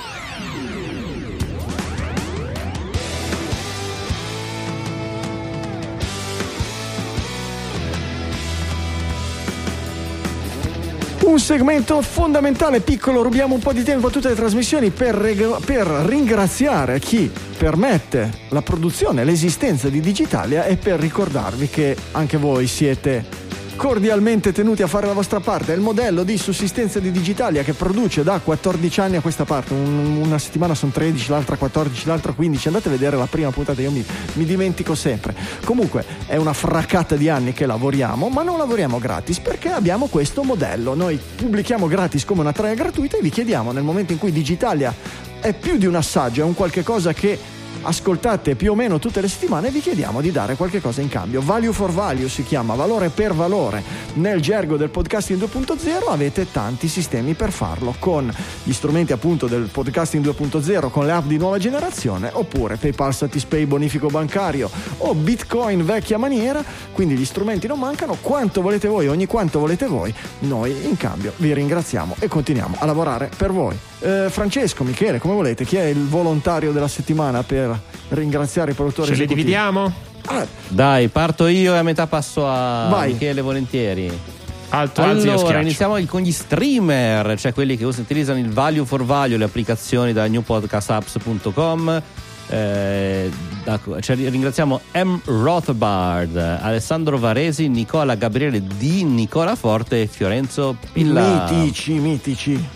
Un 11.29 11.37
segmento 11.37 12.01
fondamentale, 12.01 12.79
piccolo, 12.79 13.21
rubiamo 13.21 13.53
un 13.53 13.61
po' 13.61 13.71
di 13.71 13.83
tempo 13.83 14.07
a 14.07 14.09
tutte 14.09 14.29
le 14.29 14.35
trasmissioni 14.35 14.89
per, 14.89 15.13
reg- 15.13 15.63
per 15.63 15.85
ringraziare 15.85 16.97
chi 16.97 17.31
permette 17.55 18.31
la 18.49 18.63
produzione, 18.63 19.23
l'esistenza 19.23 19.89
di 19.89 19.99
Digitalia 19.99 20.65
e 20.65 20.75
per 20.75 20.99
ricordarvi 20.99 21.69
che 21.69 21.95
anche 22.13 22.37
voi 22.37 22.65
siete 22.65 23.23
cordialmente 23.79 24.51
tenuti 24.51 24.83
a 24.83 24.87
fare 24.87 25.07
la 25.07 25.13
vostra 25.13 25.39
parte. 25.39 25.71
È 25.71 25.75
il 25.75 25.81
modello 25.81 26.23
di 26.23 26.37
sussistenza 26.37 26.99
di 26.99 27.11
Digitalia 27.11 27.63
che 27.63 27.71
produce 27.71 28.23
da 28.23 28.41
14 28.43 28.99
anni 28.99 29.15
a 29.15 29.21
questa 29.21 29.45
parte. 29.45 29.73
Un- 29.73 30.19
una 30.21 30.37
settimana 30.37 30.75
sono 30.75 30.91
13, 30.91 31.29
l'altra 31.29 31.55
14, 31.55 32.05
l'altra 32.05 32.33
15. 32.33 32.67
Andate 32.67 32.89
a 32.89 32.91
vedere 32.91 33.15
la 33.15 33.27
prima 33.27 33.51
puntata, 33.51 33.81
io 33.81 33.89
mi, 33.89 34.03
mi 34.33 34.43
dimentico 34.43 34.95
sempre. 34.95 35.33
Comunque 35.63 36.03
è 36.25 36.35
una 36.35 36.51
fraccata 36.51 37.15
di 37.15 37.29
anni 37.29 37.53
che 37.53 37.65
lavoriamo, 37.65 38.27
ma 38.27 38.43
non 38.43 38.57
lavoriamo 38.57 38.99
gratis 38.99 39.39
perché 39.39 39.69
abbiamo 39.69 40.07
questo 40.07 40.43
modello. 40.43 40.93
Noi 40.93 41.17
pubblichiamo 41.37 41.87
gratis 41.87 42.25
come 42.25 42.41
una 42.41 42.51
traia 42.51 42.73
gratuita 42.73 43.15
e 43.15 43.21
vi 43.21 43.29
chiediamo 43.29 43.71
nel 43.71 43.83
momento 43.83 44.11
in 44.11 44.19
cui 44.19 44.33
Digitalia 44.33 44.93
è 45.39 45.53
più 45.53 45.77
di 45.77 45.85
un 45.85 45.95
assaggio, 45.95 46.41
è 46.41 46.43
un 46.43 46.53
qualche 46.53 46.83
cosa 46.83 47.13
che 47.13 47.39
ascoltate 47.81 48.55
più 48.55 48.71
o 48.71 48.75
meno 48.75 48.99
tutte 48.99 49.21
le 49.21 49.27
settimane 49.27 49.69
vi 49.69 49.79
chiediamo 49.79 50.21
di 50.21 50.31
dare 50.31 50.55
qualche 50.55 50.81
cosa 50.81 51.01
in 51.01 51.09
cambio. 51.09 51.41
Value 51.41 51.73
for 51.73 51.91
value 51.91 52.29
si 52.29 52.43
chiama, 52.43 52.75
valore 52.75 53.09
per 53.09 53.33
valore. 53.33 53.83
Nel 54.13 54.41
gergo 54.41 54.77
del 54.77 54.89
podcasting 54.89 55.41
2.0 55.41 56.09
avete 56.09 56.51
tanti 56.51 56.87
sistemi 56.87 57.33
per 57.33 57.51
farlo 57.51 57.95
con 57.99 58.33
gli 58.63 58.73
strumenti 58.73 59.13
appunto 59.13 59.47
del 59.47 59.69
podcasting 59.71 60.25
2.0 60.25 60.89
con 60.89 61.05
le 61.05 61.11
app 61.11 61.25
di 61.25 61.37
nuova 61.37 61.57
generazione 61.57 62.29
oppure 62.31 62.77
PayPal 62.77 63.13
Satispay 63.13 63.65
bonifico 63.65 64.07
bancario 64.07 64.69
o 64.97 65.13
Bitcoin 65.13 65.85
vecchia 65.85 66.17
maniera, 66.17 66.63
quindi 66.91 67.15
gli 67.15 67.25
strumenti 67.25 67.67
non 67.67 67.79
mancano, 67.79 68.17
quanto 68.21 68.61
volete 68.61 68.87
voi, 68.87 69.07
ogni 69.07 69.25
quanto 69.25 69.59
volete 69.59 69.87
voi, 69.87 70.13
noi 70.39 70.85
in 70.85 70.97
cambio 70.97 71.33
vi 71.37 71.53
ringraziamo 71.53 72.15
e 72.19 72.27
continuiamo 72.27 72.77
a 72.79 72.85
lavorare 72.85 73.29
per 73.35 73.51
voi. 73.51 73.88
Eh, 74.01 74.27
Francesco, 74.29 74.83
Michele, 74.83 75.19
come 75.19 75.33
volete, 75.33 75.65
chi 75.65 75.75
è 75.75 75.83
il 75.85 76.05
volontario 76.07 76.71
della 76.71 76.87
settimana 76.87 77.43
per 77.43 77.77
ringraziare 78.09 78.71
i 78.71 78.73
produttori 78.73 79.07
Ce 79.07 79.13
le 79.13 79.17
esecutivi? 79.23 79.43
dividiamo? 79.45 79.93
Ah, 80.25 80.45
Dai, 80.67 81.07
parto 81.09 81.47
io 81.47 81.73
e 81.73 81.77
a 81.77 81.83
metà 81.83 82.07
passo 82.07 82.47
a 82.47 82.87
Vai. 82.89 83.11
Michele 83.13 83.41
volentieri. 83.41 84.11
Alto, 84.71 85.01
Allora, 85.01 85.59
iniziamo 85.61 85.97
con 86.05 86.21
gli 86.21 86.31
streamer, 86.31 87.39
cioè 87.39 87.53
quelli 87.53 87.75
che 87.75 87.85
utilizzano 87.85 88.37
il 88.37 88.49
value 88.51 88.85
for 88.85 89.03
value, 89.03 89.35
le 89.37 89.45
applicazioni 89.45 90.13
da 90.13 90.27
newpodcastapps.com. 90.27 92.01
Eh, 92.51 93.29
da- 93.63 93.79
cioè, 93.99 94.15
ringraziamo 94.15 94.79
M. 94.93 95.15
Rothbard, 95.25 96.35
Alessandro 96.35 97.17
Varesi, 97.17 97.67
Nicola 97.67 98.15
Gabriele 98.15 98.61
Di, 98.77 99.03
Nicola 99.03 99.55
Forte 99.55 100.03
e 100.03 100.07
Fiorenzo 100.07 100.75
Pilla. 100.93 101.47
mitici, 101.51 101.93
mitici. 101.93 102.67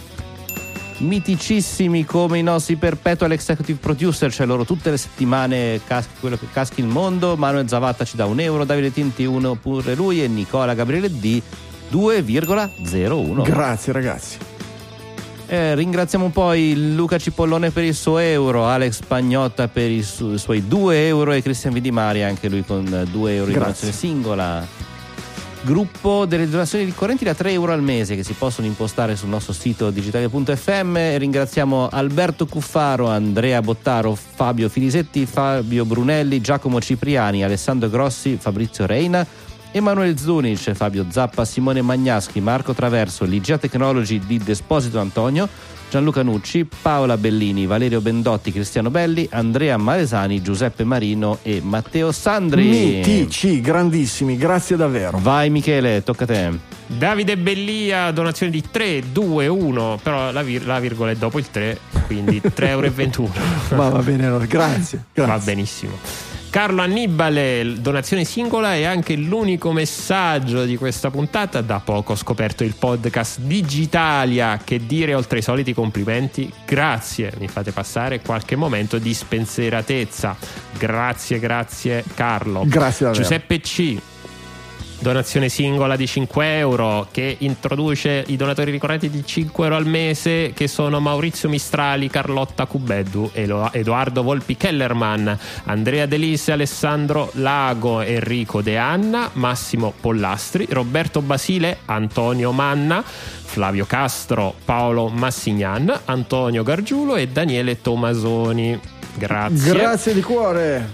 Miticissimi 1.04 2.06
come 2.06 2.40
i 2.40 2.44
nostri 2.44 2.76
perpetual 2.76 3.32
executive 3.32 3.78
producer, 3.80 4.34
cioè 4.34 4.46
loro 4.46 4.66
tutte 4.66 4.90
le 4.90 4.98
settimane 4.98 5.82
cas- 5.86 6.08
quello 6.20 6.38
che 6.38 6.48
caschi 6.52 6.80
il 6.80 6.88
mondo. 6.88 7.36
Manuel 7.36 7.68
Zavatta 7.68 8.04
ci 8.06 8.16
dà 8.16 8.26
un 8.26 8.40
euro, 8.40 8.64
Davide 8.66 8.92
Tinti 8.92 9.26
uno 9.26 9.56
pure 9.56 9.94
lui 9.96 10.24
e 10.24 10.28
Nicola 10.28 10.74
Gabriele 10.74 11.10
D 11.12 11.42
2,01. 11.92 13.44
Grazie 13.44 13.94
ragazzi. 13.94 14.38
Eh, 15.46 15.76
ringraziamo 15.76 16.30
poi 16.30 16.96
Luca 16.96 17.18
Cipollone 17.20 17.70
per 17.70 17.84
il 17.84 17.94
suo 17.94 18.18
euro, 18.18 18.66
Alex 18.66 19.02
Pagnotta 19.06 19.68
per 19.68 19.92
i, 19.92 20.02
su- 20.02 20.32
i 20.34 20.40
suoi 20.40 20.68
2 20.68 21.06
euro 21.06 21.32
e 21.34 21.42
Cristian 21.44 21.74
Vidimari 21.74 22.24
anche 22.24 22.50
lui 22.50 22.64
con 22.66 22.86
2 23.12 23.36
euro 23.36 23.52
Grazie. 23.52 23.60
donazione 23.60 23.94
singola. 23.94 24.68
Gruppo 25.66 26.26
delle 26.26 26.50
donazioni 26.50 26.84
ricorrenti 26.84 27.24
da 27.24 27.34
3 27.34 27.54
euro 27.54 27.72
al 27.72 27.82
mese 27.82 28.18
che 28.18 28.24
si 28.24 28.34
possono 28.34 28.68
impostare 28.68 29.16
sul 29.16 29.30
nostro 29.30 29.54
sito 29.54 29.92
digitale.fm. 29.92 31.18
Ringraziamo 31.18 31.88
Alberto 31.90 32.46
Cuffaro, 32.46 33.08
Andrea 33.08 33.62
Bottaro, 33.62 34.14
Fabio 34.14 34.68
Filisetti, 34.68 35.26
Fabio 35.26 35.86
Brunelli, 35.86 36.42
Giacomo 36.42 36.82
Cipriani, 36.82 37.46
Alessandro 37.46 37.88
Grossi, 37.90 38.38
Fabrizio 38.38 38.86
Reina. 38.86 39.26
Emanuele 39.72 40.18
Zunic, 40.18 40.74
Fabio 40.74 41.08
Zappa, 41.10 41.46
Simone 41.46 41.82
Magnaschi, 41.82 42.40
Marco 42.42 42.74
Traverso, 42.74 43.26
Ligia 43.26 43.58
Technology 43.58 44.20
di 44.20 44.38
Desposito 44.38 45.00
Antonio, 45.00 45.50
Gianluca 45.94 46.24
Nucci, 46.24 46.68
Paola 46.82 47.18
Bellini, 47.18 47.68
Valerio 47.68 48.02
Bendotti, 48.02 48.52
Cristiano 48.52 48.90
Belli, 48.90 49.28
Andrea 49.30 49.78
Malesani, 49.78 50.42
Giuseppe 50.42 50.84
Marino 50.84 51.38
e 51.44 51.62
Matteo 51.64 52.12
Sandri. 52.12 52.68
Mitici, 52.68 53.62
grandissimi, 53.62 54.36
grazie 54.36 54.76
davvero. 54.76 55.20
Vai 55.22 55.52
Michele, 55.52 56.02
tocca 56.02 56.24
a 56.24 56.28
te. 56.28 56.52
Davide 56.88 57.38
Bellia, 57.38 58.10
donazione 58.10 58.52
di 58.52 58.64
3, 58.72 59.12
2, 59.12 59.46
1, 59.46 60.00
però 60.02 60.32
la, 60.32 60.42
vir- 60.42 60.66
la 60.66 60.80
virgola 60.80 61.12
è 61.12 61.16
dopo 61.16 61.38
il 61.38 61.52
3, 61.52 61.78
quindi 62.08 62.42
3,21 62.44 62.66
euro. 62.66 63.32
Ma 63.76 63.90
va 63.90 64.02
bene, 64.02 64.26
allora, 64.26 64.46
grazie. 64.46 65.06
Va 65.14 65.26
grazie. 65.26 65.54
benissimo. 65.54 66.33
Carlo 66.54 66.84
Annibale, 66.84 67.78
donazione 67.80 68.26
singola 68.26 68.76
e 68.76 68.84
anche 68.86 69.16
l'unico 69.16 69.72
messaggio 69.72 70.66
di 70.66 70.78
questa 70.78 71.10
puntata. 71.10 71.62
Da 71.62 71.80
poco 71.80 72.12
ho 72.12 72.16
scoperto 72.16 72.64
il 72.64 72.76
podcast 72.78 73.40
Digitalia. 73.40 74.62
Che 74.64 74.86
dire 74.86 75.16
oltre 75.16 75.38
ai 75.38 75.44
soliti 75.44 75.74
complimenti? 75.74 76.54
Grazie, 76.64 77.34
mi 77.40 77.48
fate 77.48 77.72
passare 77.72 78.22
qualche 78.22 78.56
momento 78.56 79.00
di 79.00 79.16
spensieratezza. 79.16 80.38
Grazie, 80.78 81.40
grazie 81.40 82.04
Carlo. 82.14 82.66
Grazie 82.68 83.08
davvero. 83.08 83.24
Giuseppe 83.24 83.60
C. 83.60 83.98
Donazione 85.04 85.50
singola 85.50 85.98
di 85.98 86.08
5 86.08 86.58
euro 86.60 87.10
che 87.12 87.36
introduce 87.40 88.24
i 88.28 88.38
donatori 88.38 88.72
ricorrenti 88.72 89.10
di 89.10 89.22
5 89.26 89.66
euro 89.66 89.76
al 89.76 89.86
mese 89.86 90.54
che 90.54 90.70
sono 90.70 91.02
Maurizio 91.02 91.50
Mistrali, 91.50 92.08
Carlotta 92.08 92.66
Cubeddu, 92.66 93.30
Edoardo 93.34 94.24
Volpi 94.24 94.56
Kellerman, 94.56 95.38
Andrea 95.66 96.06
Delise, 96.06 96.54
Alessandro 96.54 97.32
Lago, 97.34 98.00
Enrico 98.00 98.62
De 98.62 98.78
Anna, 98.78 99.30
Massimo 99.34 99.94
Pollastri, 100.00 100.68
Roberto 100.70 101.22
Basile, 101.22 101.80
Antonio 101.84 102.54
Manna, 102.54 103.04
Flavio 103.04 103.86
Castro, 103.86 104.56
Paolo 104.64 105.10
Massignan, 105.10 106.00
Antonio 106.06 106.64
Gargiulo 106.64 107.18
e 107.18 107.28
Daniele 107.28 107.82
Tomasoni. 107.82 108.80
Grazie. 109.16 109.74
Grazie 109.74 110.14
di 110.14 110.22
cuore. 110.22 110.90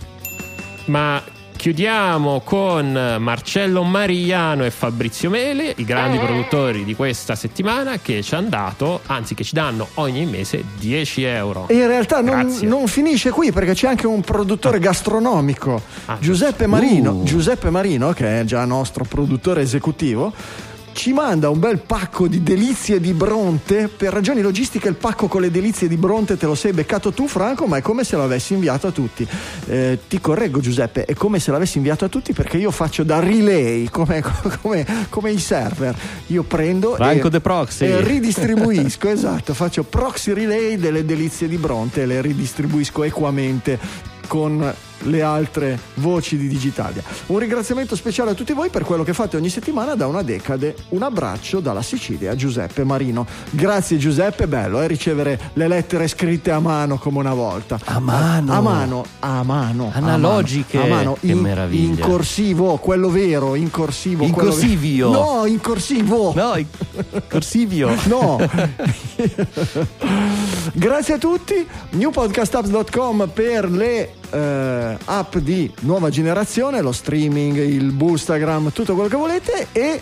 Ma 0.86 1.22
chiudiamo 1.60 2.40
con 2.46 3.18
Marcello 3.20 3.84
Mariano 3.84 4.64
e 4.64 4.72
Fabrizio 4.72 5.30
Mele, 5.30 5.74
i 5.76 5.84
grandi 5.84 6.18
produttori 6.18 6.86
di 6.86 6.96
questa 6.96 7.36
settimana 7.36 8.00
che 8.02 8.24
ci 8.24 8.34
hanno 8.34 8.48
dato, 8.48 9.02
anzi 9.08 9.36
che 9.36 9.44
ci 9.44 9.56
danno 9.56 9.90
ogni 9.96 10.26
mese 10.26 10.64
10 10.80 11.24
euro. 11.26 11.68
E 11.68 11.74
in 11.74 11.88
realtà 11.88 12.22
non, 12.22 12.58
non 12.62 12.88
finisce 12.88 13.32
qui 13.32 13.52
perché 13.52 13.74
c'è 13.74 13.90
anche 13.90 14.08
un 14.08 14.22
produttore 14.22 14.80
gastronomico, 14.80 15.82
Ah, 16.06 16.18
Giuseppe 16.22 16.66
Marino, 16.66 17.12
Uh. 17.12 17.24
Giuseppe 17.24 17.70
Marino, 17.70 18.14
che 18.14 18.40
è 18.40 18.44
già 18.46 18.64
nostro 18.64 19.04
produttore 19.04 19.62
esecutivo. 19.62 20.32
Ci 21.00 21.14
manda 21.14 21.50
un 21.50 21.60
bel 21.60 21.78
pacco 21.78 22.28
di 22.28 22.44
delizie 22.44 23.00
di 23.00 23.14
Bronte. 23.14 23.88
Per 23.88 24.12
ragioni 24.12 24.42
logistiche, 24.42 24.90
il 24.90 24.96
pacco 24.96 25.28
con 25.28 25.40
le 25.40 25.50
delizie 25.50 25.88
di 25.88 25.96
Bronte 25.96 26.36
te 26.36 26.46
lo 26.46 26.56
sei 26.56 26.74
beccato 26.74 27.14
tu, 27.14 27.26
Franco, 27.26 27.68
ma 27.68 27.78
è 27.78 27.82
come 27.82 28.04
se 28.04 28.18
l'avessi 28.18 28.54
inviato 28.54 28.88
a 28.88 28.92
tutti. 28.92 29.26
Eh, 29.68 30.00
ti 30.10 30.20
correggo, 30.20 30.60
Giuseppe, 30.60 31.06
è 31.06 31.14
come 31.14 31.40
se 31.40 31.52
l'avessi 31.52 31.78
inviato 31.78 32.04
a 32.04 32.10
tutti 32.10 32.34
perché 32.34 32.58
io 32.58 32.70
faccio 32.70 33.04
da 33.04 33.22
relay, 33.22 33.88
come, 33.90 34.22
come- 34.62 34.86
come 35.08 35.32
i 35.32 35.40
server. 35.40 35.96
Io 36.28 36.44
prendo 36.44 36.96
Franco 36.96 37.30
e, 37.32 37.40
Proxy. 37.40 37.86
e 37.86 38.02
ridistribuisco, 38.02 39.08
esatto, 39.08 39.54
faccio 39.54 39.84
proxy 39.84 40.34
relay 40.34 40.76
delle 40.76 41.06
delizie 41.06 41.48
di 41.48 41.56
Bronte 41.56 42.02
e 42.02 42.08
le 42.08 42.20
ridistribuisco 42.20 43.06
equamente 43.06 43.80
con 44.28 44.74
le 45.04 45.22
altre 45.22 45.80
voci 45.96 46.38
di 46.38 46.48
Digitalia. 46.48 47.02
Un 47.28 47.40
ringraziamento 47.40 47.96
speciale 47.96 48.32
a 48.32 48.34
tutti 48.34 48.54
voi 48.54 48.70
per 48.70 48.84
quello 48.84 49.04
che 49.04 49.14
fate 49.14 49.38
ogni 49.38 49.50
settimana 49.50 49.96
da 49.96 50.08
una 50.08 50.22
decade. 50.22 50.76
Un 50.90 51.04
abbraccio 51.04 51.60
dalla 51.60 51.82
Sicilia, 51.82 52.36
Giuseppe 52.36 52.84
Marino. 52.84 53.26
Grazie 53.50 53.98
Giuseppe, 53.98 54.48
bello 54.48 54.82
eh, 54.82 54.88
ricevere 54.88 55.40
le 55.54 55.68
lettere 55.68 56.08
scritte 56.08 56.52
a 56.52 56.60
mano 56.60 56.98
come 56.98 57.20
una 57.20 57.34
volta. 57.34 57.80
A 57.86 58.00
mano. 58.00 58.54
A 58.54 58.62
mano, 58.62 59.06
a 59.20 59.44
mano. 59.44 59.92
Analogiche. 59.94 60.82
A 60.82 60.86
mano, 60.86 61.18
Che 61.20 61.28
in, 61.28 61.40
meraviglia. 61.40 61.90
in 61.90 62.00
corsivo, 62.00 62.78
quello 62.78 63.10
vero, 63.10 63.56
in 63.56 63.70
corsivo. 63.72 64.24
In 64.24 64.32
corsivio. 64.32 65.10
No, 65.10 65.46
in 65.46 65.60
corsivo. 65.62 66.34
No, 66.36 66.56
il 66.58 66.68
corsivio. 67.30 67.96
No. 68.10 68.38
Grazie 70.74 71.14
a 71.16 71.18
tutti. 71.18 71.68
newpodcastapps.com 71.92 73.30
per 73.34 73.70
le 73.70 74.14
eh, 74.32 74.98
app 75.06 75.38
di 75.38 75.72
nuova 75.82 76.10
generazione, 76.10 76.82
lo 76.82 76.92
streaming, 76.92 77.58
il 77.58 77.92
boostagram, 77.92 78.72
tutto 78.72 78.94
quello 78.94 79.10
che 79.10 79.18
volete 79.18 79.68
e 79.72 80.02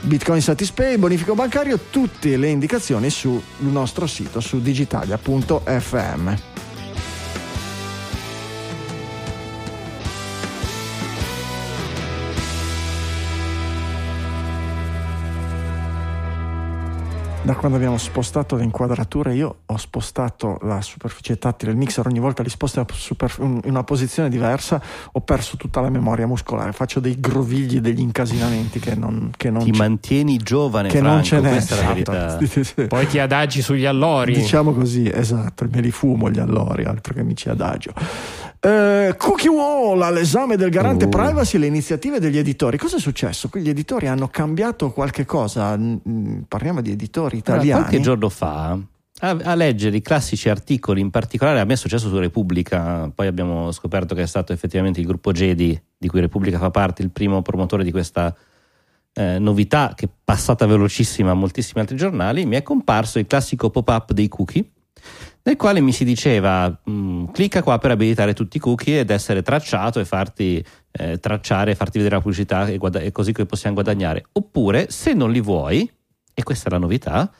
Bitcoin 0.00 0.42
Satispay, 0.42 0.96
bonifico 0.98 1.34
bancario, 1.34 1.78
tutte 1.90 2.36
le 2.36 2.48
indicazioni 2.48 3.08
sul 3.08 3.40
nostro 3.58 4.06
sito 4.06 4.40
su 4.40 4.60
digitalia.fm. 4.60 6.34
Da 17.44 17.54
quando 17.56 17.76
abbiamo 17.76 17.98
spostato 17.98 18.56
le 18.56 18.64
inquadrature, 18.64 19.34
io 19.34 19.56
ho 19.66 19.76
spostato 19.76 20.56
la 20.62 20.80
superficie 20.80 21.36
tattile, 21.36 21.72
il 21.72 21.76
mixer 21.76 22.06
ogni 22.06 22.18
volta 22.18 22.42
li 22.42 22.48
sposta 22.48 22.86
in 23.40 23.60
una 23.64 23.84
posizione 23.84 24.30
diversa, 24.30 24.80
ho 25.12 25.20
perso 25.20 25.58
tutta 25.58 25.82
la 25.82 25.90
memoria 25.90 26.26
muscolare, 26.26 26.72
faccio 26.72 27.00
dei 27.00 27.20
grovigli, 27.20 27.80
degli 27.80 28.00
incasinamenti 28.00 28.80
che 28.80 28.94
non, 28.94 29.30
che 29.36 29.50
non 29.50 29.62
Ti 29.62 29.72
c'è- 29.72 29.76
mantieni 29.76 30.38
giovane, 30.38 30.88
che 30.88 30.98
Franco, 31.00 31.14
non 31.16 31.22
ce 31.24 31.40
n'è. 31.40 31.50
questa 31.50 31.74
è 31.76 31.84
la 31.84 31.96
esatto. 31.98 32.46
sì, 32.46 32.64
sì. 32.64 32.86
Poi 32.86 33.06
ti 33.08 33.18
adagi 33.18 33.60
sugli 33.60 33.84
allori. 33.84 34.32
Diciamo 34.32 34.72
così, 34.72 35.10
esatto, 35.12 35.66
me 35.70 35.82
li 35.82 35.90
fumo 35.90 36.30
gli 36.30 36.38
allori, 36.38 36.84
altro 36.84 37.12
che 37.12 37.22
mi 37.22 37.36
ci 37.36 37.50
adagio. 37.50 37.92
Eh, 38.64 39.14
cookie 39.18 39.50
Wall 39.50 40.00
all'esame 40.00 40.56
del 40.56 40.70
garante 40.70 41.04
Uh. 41.04 41.08
privacy 41.10 41.58
le 41.58 41.66
iniziative 41.66 42.18
degli 42.18 42.38
editori. 42.38 42.78
Cosa 42.78 42.96
è 42.96 42.98
successo? 42.98 43.50
Qui 43.50 43.60
gli 43.60 43.68
editori 43.68 44.06
hanno 44.06 44.28
cambiato 44.28 44.90
qualche 44.90 45.26
cosa. 45.26 45.78
Parliamo 46.48 46.80
di 46.80 46.90
editori 46.90 47.42
Allora, 47.44 47.56
italiani. 47.56 47.82
qualche 47.82 48.00
giorno 48.00 48.30
fa 48.30 48.78
a, 49.20 49.36
a 49.42 49.54
leggere 49.54 49.96
i 49.96 50.00
classici 50.00 50.48
articoli, 50.48 51.02
in 51.02 51.10
particolare 51.10 51.60
a 51.60 51.64
me 51.64 51.74
è 51.74 51.76
successo 51.76 52.08
su 52.08 52.18
Repubblica, 52.18 53.10
poi 53.14 53.26
abbiamo 53.26 53.70
scoperto 53.70 54.14
che 54.14 54.22
è 54.22 54.26
stato 54.26 54.54
effettivamente 54.54 54.98
il 54.98 55.06
gruppo 55.06 55.30
Jedi, 55.32 55.78
di 55.98 56.08
cui 56.08 56.20
Repubblica 56.20 56.58
fa 56.58 56.70
parte, 56.70 57.02
il 57.02 57.10
primo 57.10 57.42
promotore 57.42 57.84
di 57.84 57.90
questa 57.90 58.34
eh, 59.12 59.38
novità 59.38 59.92
che 59.94 60.06
è 60.06 60.08
passata 60.24 60.64
velocissima 60.64 61.32
a 61.32 61.34
moltissimi 61.34 61.80
altri 61.80 61.96
giornali, 61.96 62.46
mi 62.46 62.56
è 62.56 62.62
comparso 62.62 63.18
il 63.18 63.26
classico 63.26 63.68
pop-up 63.68 64.12
dei 64.12 64.28
cookie, 64.28 64.64
nel 65.46 65.56
quale 65.56 65.80
mi 65.80 65.92
si 65.92 66.04
diceva 66.04 66.76
"Mm, 66.90 67.26
clicca 67.32 67.62
qua 67.62 67.78
per 67.78 67.90
abilitare 67.92 68.32
tutti 68.34 68.56
i 68.56 68.60
cookie 68.60 69.00
ed 69.00 69.10
essere 69.10 69.42
tracciato 69.42 70.00
e 70.00 70.04
farti 70.04 70.64
eh, 70.96 71.18
tracciare, 71.18 71.74
farti 71.74 71.98
vedere 71.98 72.16
la 72.16 72.20
pubblicità 72.22 72.66
e, 72.66 72.76
guada- 72.78 73.00
e 73.00 73.10
così 73.12 73.32
che 73.32 73.46
possiamo 73.46 73.74
guadagnare. 73.74 74.26
Oppure, 74.32 74.90
se 74.90 75.12
non 75.12 75.32
li 75.32 75.40
vuoi, 75.40 75.90
e 76.32 76.42
questa 76.44 76.68
è 76.68 76.70
la 76.72 76.78
novità, 76.78 77.30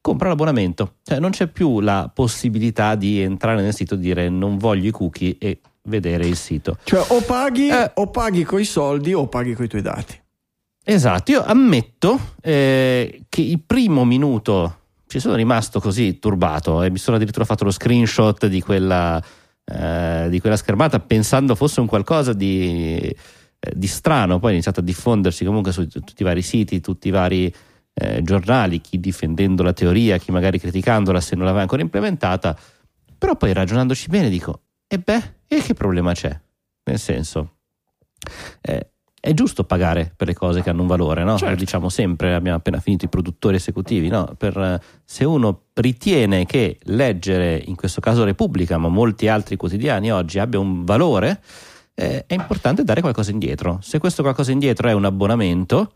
compra 0.00 0.28
l'abbonamento. 0.28 0.94
Cioè 1.02 1.18
non 1.18 1.30
c'è 1.30 1.46
più 1.48 1.80
la 1.80 2.10
possibilità 2.12 2.94
di 2.94 3.20
entrare 3.20 3.60
nel 3.62 3.74
sito 3.74 3.94
e 3.94 3.98
dire 3.98 4.28
non 4.30 4.56
voglio 4.56 4.88
i 4.88 4.90
cookie 4.90 5.36
e 5.38 5.60
vedere 5.82 6.26
il 6.26 6.36
sito. 6.36 6.78
Cioè, 6.82 7.04
o 7.08 7.20
paghi, 7.20 7.68
Eh. 7.68 7.90
o 7.94 8.08
paghi 8.08 8.42
coi 8.42 8.64
soldi 8.64 9.12
o 9.12 9.26
paghi 9.28 9.52
coi 9.54 9.68
tuoi 9.68 9.82
dati. 9.82 10.18
Esatto, 10.82 11.30
io 11.30 11.42
ammetto 11.44 12.18
eh, 12.42 13.24
che 13.28 13.40
il 13.42 13.60
primo 13.60 14.04
minuto 14.06 14.78
ci 15.14 15.20
sono 15.20 15.36
rimasto 15.36 15.78
così 15.78 16.18
turbato 16.18 16.82
e 16.82 16.90
mi 16.90 16.98
sono 16.98 17.14
addirittura 17.14 17.44
fatto 17.44 17.62
lo 17.62 17.70
screenshot 17.70 18.48
di 18.48 18.60
quella, 18.60 19.22
eh, 19.64 20.26
di 20.28 20.40
quella 20.40 20.56
schermata 20.56 20.98
pensando 20.98 21.54
fosse 21.54 21.78
un 21.78 21.86
qualcosa 21.86 22.32
di, 22.32 22.98
eh, 22.98 23.72
di 23.76 23.86
strano, 23.86 24.40
poi 24.40 24.50
è 24.50 24.52
iniziato 24.54 24.80
a 24.80 24.82
diffondersi 24.82 25.44
comunque 25.44 25.70
su 25.70 25.86
tutti 25.86 26.14
i 26.18 26.24
vari 26.24 26.42
siti, 26.42 26.80
tutti 26.80 27.06
i 27.06 27.10
vari 27.12 27.54
eh, 27.94 28.22
giornali, 28.24 28.80
chi 28.80 28.98
difendendo 28.98 29.62
la 29.62 29.72
teoria, 29.72 30.18
chi 30.18 30.32
magari 30.32 30.58
criticandola 30.58 31.20
se 31.20 31.36
non 31.36 31.44
l'aveva 31.44 31.62
ancora 31.62 31.82
implementata, 31.82 32.58
però 33.16 33.36
poi 33.36 33.52
ragionandoci 33.52 34.08
bene 34.08 34.28
dico, 34.28 34.62
e 34.88 34.98
beh, 34.98 35.34
e 35.46 35.62
che 35.62 35.74
problema 35.74 36.12
c'è? 36.12 36.36
Nel 36.86 36.98
senso, 36.98 37.58
eh, 38.62 38.93
è 39.24 39.32
giusto 39.32 39.64
pagare 39.64 40.12
per 40.14 40.26
le 40.26 40.34
cose 40.34 40.60
che 40.60 40.68
hanno 40.68 40.82
un 40.82 40.86
valore, 40.86 41.24
no? 41.24 41.38
Certo. 41.38 41.54
Lo 41.54 41.58
diciamo 41.58 41.88
sempre, 41.88 42.34
abbiamo 42.34 42.58
appena 42.58 42.78
finito 42.78 43.06
i 43.06 43.08
produttori 43.08 43.56
esecutivi, 43.56 44.08
no? 44.08 44.34
Per, 44.36 44.54
eh, 44.54 44.78
se 45.02 45.24
uno 45.24 45.62
ritiene 45.72 46.44
che 46.44 46.78
leggere, 46.82 47.56
in 47.64 47.74
questo 47.74 48.02
caso 48.02 48.22
Repubblica, 48.22 48.76
ma 48.76 48.88
molti 48.88 49.26
altri 49.26 49.56
quotidiani 49.56 50.12
oggi 50.12 50.38
abbia 50.38 50.58
un 50.58 50.84
valore, 50.84 51.40
eh, 51.94 52.26
è 52.26 52.34
importante 52.34 52.84
dare 52.84 53.00
qualcosa 53.00 53.30
indietro. 53.30 53.78
Se 53.80 53.98
questo 53.98 54.20
qualcosa 54.20 54.52
indietro 54.52 54.88
è 54.88 54.92
un 54.92 55.06
abbonamento, 55.06 55.92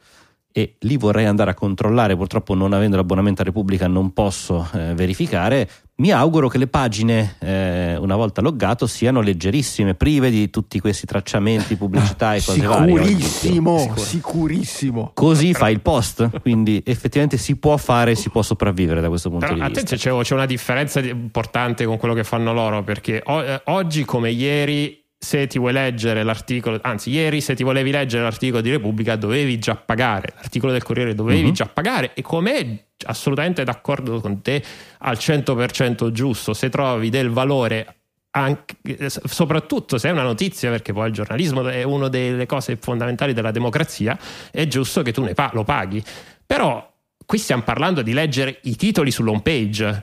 e 0.58 0.74
lì 0.80 0.96
vorrei 0.96 1.26
andare 1.26 1.50
a 1.52 1.54
controllare, 1.54 2.16
purtroppo 2.16 2.54
non 2.54 2.72
avendo 2.72 2.96
l'abbonamento 2.96 3.42
a 3.42 3.44
Repubblica 3.44 3.86
non 3.86 4.12
posso 4.12 4.68
eh, 4.74 4.92
verificare, 4.94 5.68
mi 5.98 6.10
auguro 6.10 6.48
che 6.48 6.58
le 6.58 6.66
pagine 6.66 7.36
eh, 7.38 7.96
una 7.96 8.16
volta 8.16 8.40
loggato 8.40 8.86
siano 8.88 9.20
leggerissime, 9.20 9.94
prive 9.94 10.30
di 10.30 10.50
tutti 10.50 10.80
questi 10.80 11.06
tracciamenti, 11.06 11.74
pubblicità 11.78 12.34
e 12.34 12.42
cose 12.42 12.66
varie. 12.66 13.14
Sicurissimo, 13.14 13.94
sicurissimo. 13.96 15.10
Così 15.14 15.54
fa 15.54 15.70
il 15.70 15.80
post, 15.80 16.28
quindi 16.42 16.82
effettivamente 16.84 17.36
si 17.36 17.56
può 17.56 17.76
fare, 17.76 18.16
si 18.16 18.30
può 18.30 18.42
sopravvivere 18.42 19.00
da 19.00 19.08
questo 19.08 19.28
punto 19.30 19.46
Però 19.46 19.56
di 19.56 19.64
vista. 19.64 19.80
attenzione, 19.80 20.22
c'è, 20.22 20.34
una 20.34 20.46
differenza 20.46 21.00
di- 21.00 21.08
importante 21.10 21.84
con 21.84 21.96
quello 21.98 22.14
che 22.14 22.24
fanno 22.24 22.52
loro, 22.52 22.82
perché 22.82 23.22
o- 23.24 23.42
eh, 23.42 23.60
oggi 23.66 24.04
come 24.04 24.30
ieri, 24.30 25.04
se 25.20 25.46
ti 25.48 25.58
vuoi 25.58 25.72
leggere 25.72 26.22
l'articolo, 26.22 26.78
anzi 26.82 27.10
ieri 27.10 27.40
se 27.40 27.54
ti 27.56 27.64
volevi 27.64 27.90
leggere 27.90 28.22
l'articolo 28.22 28.62
di 28.62 28.70
Repubblica 28.70 29.16
dovevi 29.16 29.58
già 29.58 29.74
pagare, 29.74 30.32
l'articolo 30.36 30.70
del 30.72 30.82
Corriere 30.84 31.14
dovevi 31.14 31.46
Mhm. 31.48 31.52
già 31.52 31.66
pagare 31.66 32.12
e 32.14 32.22
come 32.22 32.84
assolutamente 33.06 33.64
d'accordo 33.64 34.20
con 34.20 34.42
te 34.42 34.62
al 34.98 35.18
100% 35.18 36.12
giusto, 36.12 36.54
se 36.54 36.68
trovi 36.68 37.10
del 37.10 37.30
valore 37.30 37.94
anche, 38.30 38.76
soprattutto 39.08 39.98
se 39.98 40.08
è 40.08 40.12
una 40.12 40.22
notizia, 40.22 40.70
perché 40.70 40.92
poi 40.92 41.08
il 41.08 41.14
giornalismo 41.14 41.66
è 41.66 41.82
una 41.82 42.08
delle 42.08 42.46
cose 42.46 42.76
fondamentali 42.76 43.32
della 43.32 43.50
democrazia, 43.50 44.16
è 44.52 44.66
giusto 44.68 45.02
che 45.02 45.12
tu 45.12 45.24
ne 45.24 45.34
pa- 45.34 45.50
lo 45.54 45.64
paghi. 45.64 46.00
Però 46.46 46.94
qui 47.26 47.38
stiamo 47.38 47.62
parlando 47.62 48.02
di 48.02 48.12
leggere 48.12 48.58
i 48.64 48.76
titoli 48.76 49.10
sull'home 49.10 49.40
page 49.42 50.02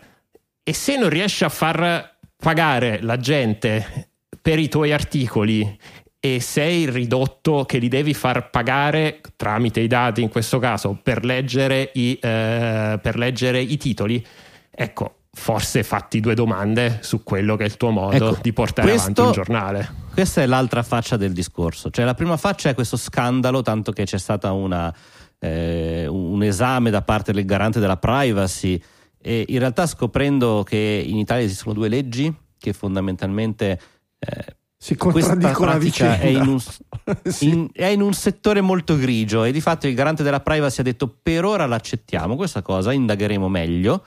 e 0.63 0.74
se 0.74 0.97
non 0.97 1.07
riesci 1.09 1.45
a 1.45 1.49
far 1.49 2.18
pagare 2.36 2.99
la 3.01 3.18
gente 3.18 4.09
per 4.46 4.60
i 4.60 4.70
tuoi 4.70 4.93
articoli 4.93 5.76
e 6.20 6.39
sei 6.39 6.88
ridotto 6.88 7.66
che 7.66 7.80
li 7.80 7.88
devi 7.88 8.14
far 8.14 8.52
pagare 8.52 9.20
tramite 9.36 9.80
i 9.80 9.88
dati 9.88 10.22
in 10.22 10.30
questo 10.30 10.60
caso 10.60 11.00
per 11.02 11.26
leggere 11.26 11.89
i, 11.96 12.20
eh, 12.22 13.00
per 13.02 13.18
leggere 13.18 13.60
i 13.60 13.76
titoli, 13.78 14.24
ecco, 14.70 15.22
forse 15.32 15.82
fatti 15.82 16.20
due 16.20 16.36
domande 16.36 17.00
su 17.02 17.24
quello 17.24 17.56
che 17.56 17.64
è 17.64 17.66
il 17.66 17.76
tuo 17.76 17.89
modo 17.89 18.34
Ecco, 18.34 18.38
di 18.39 18.54
portare 18.54 18.88
questo- 18.88 19.10
avanti 19.10 19.22
un 19.22 19.32
giornale. 19.32 19.93
Questa 20.14 20.43
è 20.43 20.46
l'altra 20.46 20.84
faccia 20.84 21.18
del 21.18 21.34
discorso. 21.34 21.89
Cioè, 21.89 22.06
la 22.06 22.14
prima 22.14 22.38
faccia 22.38 22.70
è 22.70 22.76
questo 22.76 22.98
scandalo, 22.98 23.64
tanto 23.64 23.91
che 23.93 24.04
c'è 24.04 24.20
stato 24.20 24.54
un 24.54 26.43
esame 26.43 26.91
da 26.91 27.02
parte 27.02 27.32
del 27.32 27.46
garante 27.46 27.80
della 27.80 27.98
privacy. 27.98 28.80
E 29.20 29.43
in 29.48 29.58
realtà, 29.58 29.88
scoprendo 29.88 30.62
che 30.64 31.04
in 31.04 31.18
Italia 31.18 31.43
esistono 31.43 31.74
due 31.74 31.88
leggi 31.89 32.32
che 32.60 32.74
fondamentalmente 32.74 33.80
eh, 34.20 34.55
Si 34.78 34.95
questa 34.95 35.32
contraddicono 35.32 35.72
a 35.72 35.78
vicenda. 35.78 36.18
è 36.20 36.28
in, 36.28 36.47
un, 36.47 36.59
Sì. 37.26 37.49
in- 37.49 37.70
è 37.74 37.86
in 37.88 38.01
un 38.01 38.13
settore 38.13 38.61
molto 38.61 38.97
grigio 38.97 39.43
e 39.43 39.51
di 39.51 39.61
fatto 39.61 39.88
il 39.88 39.95
garante 39.95 40.24
della 40.24 40.41
privacy 40.41 40.82
ha 40.82 40.84
detto 40.84 41.07
per 41.22 41.43
ora 41.45 41.66
l'accettiamo 41.66 42.36
questa 42.36 42.61
cosa, 42.61 42.91
indagheremo 42.93 43.47
meglio. 43.49 44.03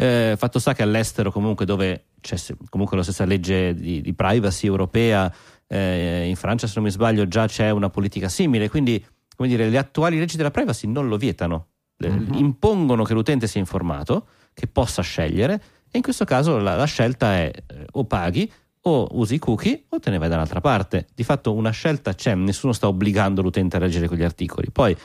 Eh, 0.00 0.34
fatto 0.38 0.58
sta 0.60 0.74
che 0.74 0.82
all'estero 0.82 1.32
comunque 1.32 1.64
dove 1.64 2.04
c'è 2.20 2.36
comunque 2.70 2.96
la 2.96 3.02
stessa 3.02 3.24
legge 3.24 3.74
di, 3.74 4.00
di 4.00 4.14
privacy 4.14 4.66
europea, 4.66 5.32
eh, 5.66 6.26
in 6.28 6.36
Francia 6.36 6.66
se 6.68 6.74
non 6.76 6.84
mi 6.84 6.90
sbaglio 6.90 7.26
già 7.26 7.46
c'è 7.48 7.70
una 7.70 7.90
politica 7.90 8.28
simile, 8.28 8.68
quindi 8.68 9.04
come 9.36 9.48
dire, 9.48 9.68
le 9.68 9.78
attuali 9.78 10.18
leggi 10.18 10.36
della 10.36 10.50
privacy 10.52 10.86
non 10.86 11.08
lo 11.08 11.16
vietano, 11.16 11.66
Mhm. 12.00 12.34
impongono 12.34 13.02
che 13.02 13.12
l'utente 13.12 13.48
sia 13.48 13.58
informato, 13.58 14.28
che 14.54 14.68
possa 14.68 15.02
scegliere 15.02 15.54
e 15.90 15.96
in 15.96 16.02
questo 16.02 16.24
caso 16.24 16.58
la, 16.58 16.76
la 16.76 16.84
scelta 16.84 17.34
è 17.34 17.50
eh, 17.52 17.86
o 17.92 18.04
paghi 18.04 18.48
o 18.88 19.08
usi 19.12 19.34
i 19.34 19.38
cookie 19.38 19.84
o 19.88 19.98
te 19.98 20.10
ne 20.10 20.18
vai 20.18 20.28
da 20.28 20.36
un'altra 20.36 20.60
parte. 20.60 21.06
Di 21.14 21.24
fatto 21.24 21.54
una 21.54 21.70
scelta 21.70 22.14
c'è, 22.14 22.34
nessuno 22.34 22.72
sta 22.72 22.88
obbligando 22.88 23.42
l'utente 23.42 23.76
a 23.76 23.80
leggere 23.80 24.08
quegli 24.08 24.22
articoli. 24.24 24.70
Poi, 24.70 24.96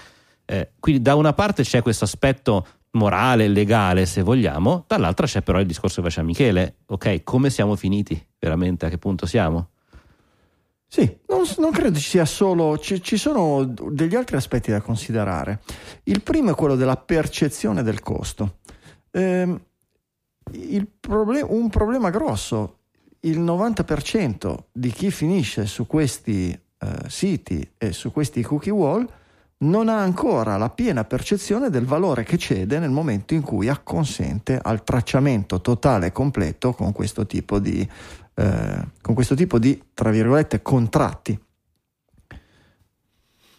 eh, 0.46 0.72
quindi 0.80 1.02
da 1.02 1.16
una 1.16 1.34
parte 1.34 1.64
c'è 1.64 1.82
questo 1.82 2.04
aspetto 2.04 2.66
morale, 2.92 3.48
legale, 3.48 4.06
se 4.06 4.22
vogliamo, 4.22 4.86
dall'altra 4.88 5.26
c'è 5.26 5.42
però 5.42 5.60
il 5.60 5.66
discorso 5.66 6.02
che 6.02 6.08
faceva 6.08 6.28
Michele. 6.28 6.78
Ok, 6.88 7.24
come 7.24 7.50
siamo 7.50 7.76
finiti? 7.76 8.24
Veramente 8.40 8.86
a 8.86 8.90
che 8.90 8.98
punto 8.98 9.26
siamo? 9.26 9.70
Sì, 10.88 11.18
non, 11.28 11.42
non 11.58 11.72
credo 11.72 11.98
ci 11.98 12.08
sia 12.08 12.26
solo, 12.26 12.78
ci, 12.78 13.02
ci 13.02 13.18
sono 13.18 13.66
degli 13.66 14.14
altri 14.16 14.36
aspetti 14.36 14.70
da 14.70 14.80
considerare. 14.80 15.62
Il 16.04 16.22
primo 16.22 16.52
è 16.52 16.56
quello 16.56 16.76
della 16.76 16.98
percezione 16.98 17.82
del 17.82 18.00
costo. 18.02 18.60
Ehm, 19.10 19.60
il 20.52 20.88
proble- 21.00 21.42
un 21.42 21.70
problema 21.70 22.12
grosso, 22.12 22.82
il 23.26 23.39
90% 23.39 24.55
di 24.71 24.91
chi 24.91 25.11
finisce 25.11 25.65
su 25.65 25.88
questi 25.88 26.51
eh, 26.51 26.88
siti 27.07 27.71
e 27.78 27.91
su 27.91 28.11
questi 28.11 28.41
cookie 28.41 28.71
wall 28.71 29.07
non 29.63 29.88
ha 29.88 29.99
ancora 30.01 30.57
la 30.57 30.69
piena 30.69 31.05
percezione 31.05 31.69
del 31.69 31.86
valore 31.86 32.24
che 32.24 32.38
cede 32.38 32.80
nel 32.80 32.89
momento 32.89 33.34
in 33.34 33.41
cui 33.41 33.69
acconsente 33.69 34.59
al 34.61 34.84
tracciamento 34.84 35.61
totale 35.61 36.07
e 36.07 36.11
completo 36.11 36.74
con 36.74 36.91
questo 36.91 37.26
tipo 37.26 37.59
di, 37.59 37.88
eh, 38.34 38.88
con 39.01 39.13
questo 39.13 39.36
tipo 39.36 39.59
di 39.59 39.82
tra 39.93 40.09
virgolette 40.09 40.61
contratti. 40.61 41.39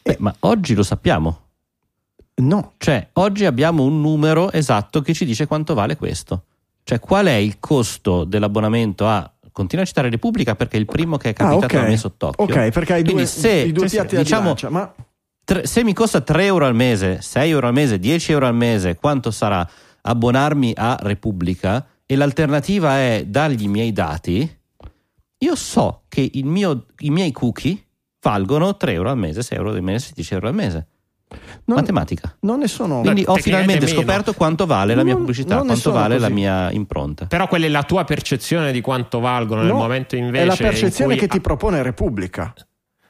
Beh, 0.02 0.16
ma 0.18 0.34
oggi 0.40 0.74
lo 0.74 0.82
sappiamo. 0.82 1.40
No, 2.36 2.72
Cioè, 2.78 3.10
oggi 3.14 3.46
abbiamo 3.46 3.84
un 3.84 4.00
numero 4.00 4.50
esatto 4.50 5.00
che 5.00 5.14
ci 5.14 5.24
dice 5.24 5.46
quanto 5.46 5.72
vale 5.72 5.96
questo. 5.96 6.44
Cioè, 6.82 6.98
qual 6.98 7.26
è 7.26 7.34
il 7.34 7.58
costo 7.58 8.24
dell'abbonamento 8.24 9.08
a. 9.08 9.33
Continua 9.54 9.84
a 9.84 9.86
citare 9.86 10.10
Repubblica 10.10 10.56
perché 10.56 10.76
è 10.76 10.80
il 10.80 10.86
primo 10.86 11.16
che 11.16 11.28
è 11.28 11.30
Ah, 11.30 11.44
capitato 11.46 11.76
ok. 11.76 11.84
a 11.84 11.86
me 11.86 11.96
sott'occhio. 11.96 12.42
ok, 12.44 12.70
perché 12.70 12.92
hai 12.94 13.04
Quindi 13.04 13.22
due, 13.22 13.26
se- 13.26 13.50
i 13.52 13.70
due 13.70 13.86
piatti 13.88 14.16
diciamo- 14.16 14.40
bilancia, 14.54 14.68
ma 14.68 14.92
Tre- 15.44 15.64
se 15.66 15.84
mi 15.84 15.92
costa 15.92 16.22
3 16.22 16.44
euro 16.46 16.66
al 16.66 16.74
mese, 16.74 17.20
6 17.20 17.50
euro 17.50 17.68
al 17.68 17.72
mese, 17.72 18.00
10 18.00 18.32
euro 18.32 18.46
al 18.48 18.54
mese, 18.56 18.96
quanto 18.96 19.30
sarà 19.30 19.64
abbonarmi 20.02 20.72
a 20.74 20.96
Repubblica 21.00 21.86
e 22.04 22.16
l'alternativa 22.16 22.96
è 22.98 23.24
dargli 23.28 23.62
i 23.62 23.68
miei 23.68 23.92
dati, 23.92 24.58
io 25.38 25.54
so 25.54 26.02
che 26.08 26.28
il 26.32 26.46
mio- 26.46 26.86
i 27.00 27.10
miei 27.10 27.30
cookie 27.30 27.78
valgono 28.22 28.76
3 28.76 28.92
euro 28.94 29.10
al 29.10 29.18
mese, 29.18 29.42
6 29.42 29.56
euro 29.58 29.70
al 29.70 29.82
mese, 29.82 30.10
10 30.14 30.34
euro 30.34 30.48
al 30.48 30.54
mese. 30.54 30.86
Non, 31.66 31.76
Matematica. 31.78 32.36
non 32.40 32.58
ne 32.60 32.68
sono... 32.68 33.00
Quindi 33.00 33.24
ho 33.26 33.34
finalmente 33.36 33.86
meno. 33.86 33.96
scoperto 33.98 34.34
quanto 34.34 34.66
vale 34.66 34.94
la 34.94 35.02
mia 35.02 35.12
Non- 35.14 35.22
pubblicità, 35.22 35.62
quanto 35.62 35.92
vale 35.92 36.14
la 36.18 36.28
così. 36.28 36.32
mia 36.40 36.70
impronta. 36.70 37.26
Però 37.26 37.48
quella 37.48 37.66
è 37.66 37.68
la 37.68 37.82
tua 37.82 38.04
percezione 38.04 38.70
di 38.72 38.80
quanto 38.80 39.20
valgono 39.20 39.62
nel 39.62 39.70
No, 39.72 39.78
momento 39.78 40.16
invece 40.16 40.42
è 40.42 40.46
la 40.46 40.52
in 40.52 40.58
percezione 40.58 41.12
cui- 41.16 41.20
che 41.22 41.28
ti 41.28 41.40
propone 41.40 41.82
Repubblica. 41.82 42.52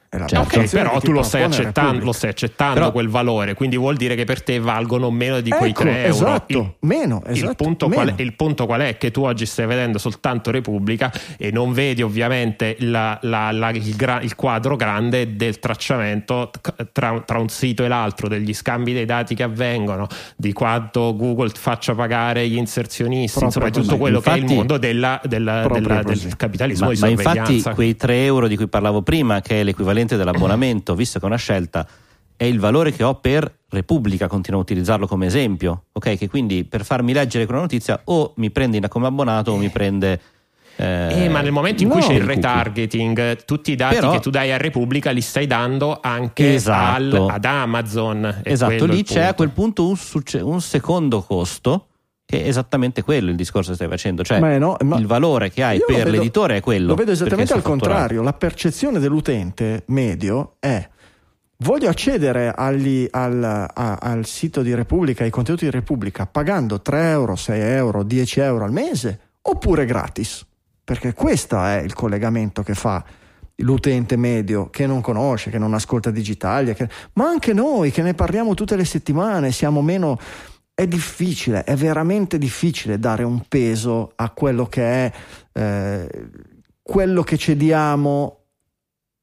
È 0.07 0.17
la 0.17 0.27
Cioè, 0.27 0.39
ok, 0.39 0.47
percezione 0.47 0.83
però 0.87 0.99
tu 0.99 1.11
lo 1.11 1.23
stai, 1.23 1.43
accettando, 1.43 2.05
lo 2.05 2.11
stai 2.13 2.29
accettando 2.29 2.73
Però- 2.75 2.91
quel 2.91 3.09
valore, 3.09 3.53
quindi 3.53 3.75
vuol 3.75 3.95
dire 3.97 4.15
che 4.15 4.23
per 4.23 4.41
te 4.43 4.59
valgono 4.59 5.11
meno 5.11 5.41
di 5.41 5.49
quei 5.49 5.71
Ecco, 5.71 5.81
3 5.81 6.03
euro. 6.05 6.09
esatto, 6.13 6.57
Il- 6.57 6.73
meno, 6.87 7.21
il, 7.25 7.31
esatto, 7.33 7.63
punto 7.63 7.87
meno. 7.89 8.01
qual 8.03 8.15
è, 8.15 8.21
il 8.21 8.33
punto 8.35 8.65
qual 8.65 8.81
è? 8.81 8.97
Che 8.97 9.11
tu 9.11 9.23
oggi 9.23 9.45
stai 9.45 9.65
vedendo 9.65 9.97
soltanto 9.97 10.51
Repubblica 10.51 11.11
e 11.37 11.51
non 11.51 11.73
vedi 11.73 12.01
ovviamente 12.01 12.77
la- 12.79 13.17
la- 13.23 13.51
la- 13.51 13.69
il, 13.71 13.95
gra- 13.95 14.21
il 14.21 14.35
quadro 14.35 14.75
grande 14.77 15.35
del 15.35 15.59
tracciamento 15.59 16.49
tra, 16.93 17.21
tra 17.25 17.39
un 17.39 17.49
sito 17.49 17.83
e 17.83 17.87
l'altro, 17.89 18.27
degli 18.29 18.53
scambi 18.53 18.93
dei 18.93 19.05
dati 19.05 19.35
che 19.35 19.43
avvengono, 19.43 20.07
di 20.37 20.53
quanto 20.53 21.13
Google 21.17 21.49
faccia 21.53 21.93
pagare 21.93 22.47
gli 22.47 22.55
inserzionisti, 22.57 23.39
Proprio 23.39 23.47
insomma, 23.47 23.69
di 23.69 23.81
tutto 23.81 23.97
quello 23.97 24.19
che 24.21 24.29
è 24.29 24.33
il 24.33 24.37
Infatti- 24.39 24.55
mondo 24.57 24.77
della- 24.77 25.19
della- 25.25 25.67
della- 25.67 26.03
del 26.03 26.35
capitalismo 26.37 26.85
Ma, 26.87 26.93
di 26.93 26.99
ma 26.99 27.07
infatti 27.09 27.35
sorveglianza. 27.37 27.73
quei 27.73 27.95
3 27.97 28.23
euro 28.23 28.47
di 28.47 28.55
cui 28.55 28.67
parlavo 28.67 29.01
prima, 29.01 29.41
che 29.41 29.59
è 29.59 29.63
l'equivalente 29.63 30.03
dell'abbonamento, 30.15 30.93
visto 30.93 31.17
che 31.17 31.25
è 31.25 31.27
una 31.27 31.37
scelta, 31.37 31.87
è 32.37 32.43
il 32.43 32.59
valore 32.59 32.91
che 32.91 33.03
ho 33.03 33.15
per 33.15 33.51
Repubblica, 33.69 34.27
continuo 34.27 34.59
a 34.59 34.63
utilizzarlo 34.63 35.07
come 35.07 35.25
esempio, 35.25 35.85
ok? 35.93 36.17
Che 36.17 36.29
quindi 36.29 36.63
per 36.65 36.85
farmi 36.85 37.13
leggere 37.13 37.45
quella 37.45 37.61
notizia 37.61 37.99
o 38.05 38.33
mi 38.35 38.51
prende 38.51 38.77
in- 38.77 38.85
come 38.89 39.07
abbonato 39.07 39.51
o 39.53 39.57
mi 39.57 39.69
prende... 39.69 40.19
eh, 40.75 41.23
Eh, 41.23 41.29
ma 41.29 41.41
nel 41.41 41.51
momento 41.53 41.81
in 41.83 41.87
no, 41.89 41.95
cui 41.95 42.03
c'è 42.03 42.13
il 42.13 42.23
retargeting, 42.23 43.45
tutti 43.45 43.71
i 43.71 43.75
dati 43.75 43.95
Però- 43.95 44.11
che 44.11 44.19
tu 44.19 44.29
dai 44.29 44.51
a 44.51 44.57
Repubblica 44.57 45.11
li 45.11 45.21
stai 45.21 45.47
dando 45.47 45.99
anche 46.01 46.53
Esatto. 46.55 47.25
al- 47.25 47.29
ad 47.29 47.45
Amazon. 47.45 48.41
Esatto, 48.43 48.85
lì 48.85 49.03
c'è 49.03 49.19
a 49.21 49.33
punto. 49.33 49.35
quel 49.35 49.49
punto 49.51 49.87
un, 49.87 49.95
succe- 49.95 50.41
un 50.41 50.61
secondo 50.61 51.21
costo 51.21 51.87
che 52.25 52.43
è 52.43 52.47
esattamente 52.47 53.03
quello 53.03 53.29
il 53.29 53.35
discorso 53.35 53.69
che 53.69 53.75
stai 53.75 53.87
facendo, 53.87 54.23
cioè 54.23 54.39
Ma 54.39 54.57
no, 54.57 54.75
ma- 54.83 54.97
il 54.97 55.05
valore 55.05 55.51
che 55.51 55.63
hai 55.63 55.79
per 55.85 55.97
vedo- 55.97 56.09
l'editore 56.09 56.57
è 56.57 56.61
quello. 56.61 56.87
Lo 56.87 56.95
vedo 56.95 57.11
esattamente 57.11 57.53
al 57.53 57.61
contrario. 57.61 58.21
La 58.23 58.33
percezione 58.33 58.99
dell'utente 58.99 59.83
medio 59.87 60.55
è 60.59 60.89
voglio 61.59 61.87
accedere 61.87 62.51
agli- 62.53 63.07
al, 63.11 63.43
a- 63.43 63.97
al 64.01 64.25
sito 64.25 64.61
di 64.63 64.73
Repubblica, 64.73 65.23
ai 65.23 65.29
contenuti 65.29 65.65
di 65.65 65.71
Repubblica, 65.71 66.25
pagando 66.25 66.81
3 66.81 67.09
euro, 67.11 67.35
6 67.35 67.61
euro, 67.61 68.03
10 68.03 68.39
euro 68.39 68.65
al 68.65 68.71
mese 68.71 69.19
oppure 69.43 69.85
gratis. 69.85 70.43
Perché 70.83 71.13
questo 71.13 71.63
è 71.63 71.77
il 71.83 71.93
collegamento 71.93 72.61
che 72.63 72.73
fa 72.73 73.03
l'utente 73.59 74.17
medio 74.17 74.69
che 74.69 74.85
non 74.85 74.99
conosce, 75.01 75.49
che 75.49 75.57
non 75.57 75.73
ascolta 75.73 76.11
Digitalia, 76.11 76.73
che- 76.73 76.89
ma 77.13 77.27
anche 77.27 77.53
noi 77.53 77.89
che 77.91 78.01
ne 78.01 78.13
parliamo 78.15 78.53
tutte 78.55 78.75
le 78.75 78.83
settimane, 78.85 79.51
siamo 79.51 79.81
meno... 79.83 80.17
È 80.75 80.85
difficile, 80.87 81.63
è 81.63 81.75
veramente 81.75 82.37
difficile 82.37 82.99
dare 82.99 83.23
un 83.23 83.47
peso 83.47 84.11
a 84.15 84.29
quello 84.31 84.65
che 84.65 84.83
è 85.05 85.11
eh, 85.53 86.29
quello 86.81 87.23
che 87.23 87.37
cediamo 87.37 88.39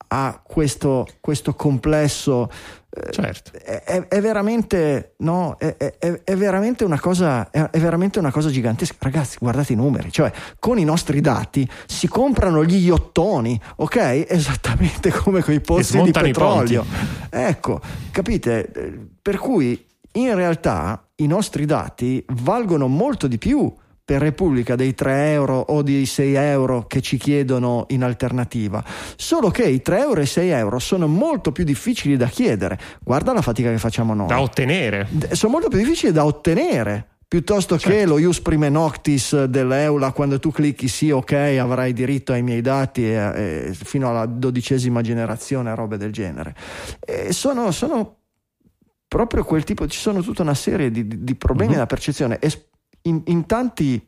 a 0.08 0.40
questo, 0.42 1.06
questo 1.20 1.54
complesso. 1.54 2.50
eh, 2.90 3.10
Certo. 3.12 3.52
È, 3.52 3.82
è- 3.82 4.08
è 4.08 4.20
veramente, 4.22 5.14
no, 5.18 5.56
è, 5.58 5.76
è- 5.98 6.36
veramente 6.36 6.84
una 6.84 6.98
cosa, 7.00 7.50
è, 7.50 7.68
veramente 7.78 8.18
una 8.18 8.30
cosa 8.30 8.48
gigantesca. 8.50 8.96
Ragazzi, 9.00 9.36
guardate 9.38 9.74
i 9.74 9.76
numeri, 9.76 10.10
cioè 10.10 10.30
con 10.58 10.78
i 10.78 10.84
nostri 10.84 11.20
dati 11.20 11.68
si 11.86 12.08
comprano 12.08 12.64
gli 12.64 12.76
iottoni, 12.84 13.58
ok? 13.76 14.24
Esattamente 14.28 15.10
come 15.10 15.42
con 15.42 15.52
i 15.54 15.60
pozzi 15.60 16.00
di 16.02 16.10
petrolio. 16.10 16.84
Ecco, 17.30 17.80
capite? 18.10 18.70
Eh, 18.72 18.98
Per 19.20 19.36
cui 19.38 19.86
in 20.14 20.34
realtà 20.34 21.02
i 21.22 21.26
nostri 21.26 21.64
dati 21.66 22.24
valgono 22.34 22.86
molto 22.88 23.26
di 23.26 23.38
più 23.38 23.72
per 24.04 24.20
Repubblica 24.20 24.74
dei 24.74 24.94
3 24.94 25.32
euro 25.32 25.58
o 25.60 25.80
dei 25.82 26.06
6 26.06 26.34
euro 26.34 26.86
che 26.88 27.00
ci 27.00 27.16
chiedono 27.16 27.84
in 27.90 28.02
alternativa. 28.02 28.82
Solo 29.16 29.50
che 29.50 29.62
i 29.62 29.80
3 29.80 30.00
euro 30.00 30.20
e 30.20 30.24
i 30.24 30.26
6 30.26 30.48
euro 30.50 30.78
sono 30.80 31.06
molto 31.06 31.52
più 31.52 31.64
difficili 31.64 32.16
da 32.16 32.26
chiedere. 32.26 32.78
Guarda 33.02 33.32
la 33.32 33.42
fatica 33.42 33.70
che 33.70 33.78
facciamo 33.78 34.12
noi. 34.12 34.26
Da 34.26 34.40
ottenere. 34.40 35.06
Sono 35.30 35.52
molto 35.52 35.68
più 35.68 35.78
difficili 35.78 36.10
da 36.12 36.24
ottenere 36.24 37.06
piuttosto 37.32 37.78
Certo. 37.78 37.96
che 37.96 38.04
lo 38.04 38.18
ius 38.18 38.40
prime 38.42 38.68
noctis 38.68 39.44
dell'EULA 39.44 40.12
quando 40.12 40.38
tu 40.38 40.50
clicchi 40.50 40.86
sì 40.86 41.10
ok 41.10 41.32
avrai 41.58 41.94
diritto 41.94 42.32
ai 42.32 42.42
miei 42.42 42.60
dati 42.60 43.04
e- 43.06 43.14
e 43.14 43.72
fino 43.72 44.10
alla 44.10 44.26
dodicesima 44.26 45.00
generazione 45.00 45.74
robe 45.74 45.96
del 45.96 46.12
genere 46.12 46.54
E 47.00 47.32
sono, 47.32 47.70
sono 47.70 48.16
proprio 49.12 49.44
quel 49.44 49.62
tipo 49.62 49.86
ci 49.88 49.98
sono 49.98 50.22
tutta 50.22 50.40
una 50.40 50.54
serie 50.54 50.90
di, 50.90 51.06
di- 51.22 51.34
problemi 51.34 51.68
Mhm. 51.72 51.74
nella 51.74 51.86
percezione 51.86 52.38
e 52.38 52.50
in, 53.02 53.20
in 53.26 53.44
tanti 53.44 54.02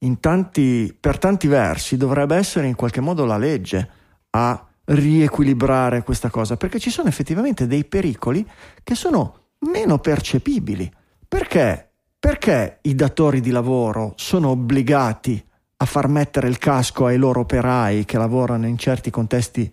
in 0.00 0.18
tanti, 0.18 0.94
per 0.98 1.18
tanti 1.18 1.46
versi 1.46 1.96
dovrebbe 1.96 2.34
essere 2.36 2.66
in 2.66 2.74
qualche 2.74 3.00
modo 3.00 3.24
la 3.24 3.38
legge 3.38 3.88
a 4.30 4.66
riequilibrare 4.84 6.02
questa 6.02 6.28
cosa, 6.28 6.56
perché 6.56 6.78
ci 6.80 6.90
sono 6.90 7.08
effettivamente 7.08 7.66
dei 7.68 7.84
pericoli 7.84 8.44
che 8.82 8.94
sono 8.96 9.50
meno 9.60 9.98
percepibili. 9.98 10.92
Perché? 11.26 11.90
Perché 12.18 12.78
i 12.82 12.94
datori 12.96 13.40
di 13.40 13.50
lavoro 13.50 14.12
sono 14.16 14.48
obbligati 14.50 15.42
a 15.78 15.84
far 15.84 16.08
mettere 16.08 16.48
il 16.48 16.58
casco 16.58 17.06
ai 17.06 17.16
loro 17.16 17.40
operai 17.40 18.04
che 18.04 18.18
lavorano 18.18 18.66
in 18.66 18.76
certi 18.78 19.10
contesti 19.10 19.72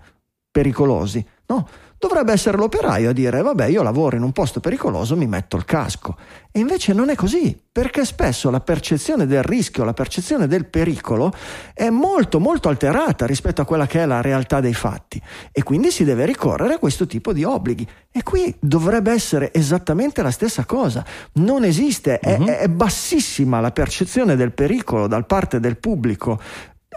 pericolosi? 0.53 1.25
No, 1.47 1.67
dovrebbe 1.97 2.31
essere 2.31 2.57
l'operaio 2.57 3.09
a 3.09 3.13
dire 3.13 3.41
vabbè 3.41 3.65
io 3.65 3.81
lavoro 3.81 4.15
in 4.15 4.23
un 4.23 4.31
posto 4.31 4.59
pericoloso, 4.59 5.17
mi 5.17 5.25
metto 5.25 5.57
il 5.57 5.65
casco. 5.65 6.15
E 6.51 6.59
invece 6.59 6.93
non 6.93 7.09
è 7.09 7.15
così, 7.15 7.59
perché 7.71 8.05
spesso 8.05 8.51
la 8.51 8.59
percezione 8.59 9.25
del 9.25 9.41
rischio, 9.41 9.83
la 9.83 9.93
percezione 9.93 10.45
del 10.45 10.65
pericolo 10.65 11.33
è 11.73 11.89
molto 11.89 12.39
molto 12.39 12.69
alterata 12.69 13.25
rispetto 13.25 13.61
a 13.61 13.65
quella 13.65 13.87
che 13.87 14.03
è 14.03 14.05
la 14.05 14.21
realtà 14.21 14.59
dei 14.59 14.75
fatti 14.75 15.19
e 15.51 15.63
quindi 15.63 15.89
si 15.89 16.03
deve 16.03 16.25
ricorrere 16.25 16.75
a 16.75 16.77
questo 16.77 17.07
tipo 17.07 17.33
di 17.33 17.43
obblighi. 17.43 17.87
E 18.11 18.21
qui 18.21 18.55
dovrebbe 18.59 19.11
essere 19.11 19.51
esattamente 19.51 20.21
la 20.21 20.29
stessa 20.29 20.65
cosa. 20.65 21.03
Non 21.33 21.63
esiste, 21.63 22.19
è- 22.19 22.37
è, 22.37 22.57
è 22.59 22.67
bassissima 22.69 23.59
la 23.59 23.71
percezione 23.71 24.35
del 24.35 24.51
pericolo 24.51 25.07
da 25.07 25.21
parte 25.23 25.59
del 25.59 25.77
pubblico 25.77 26.39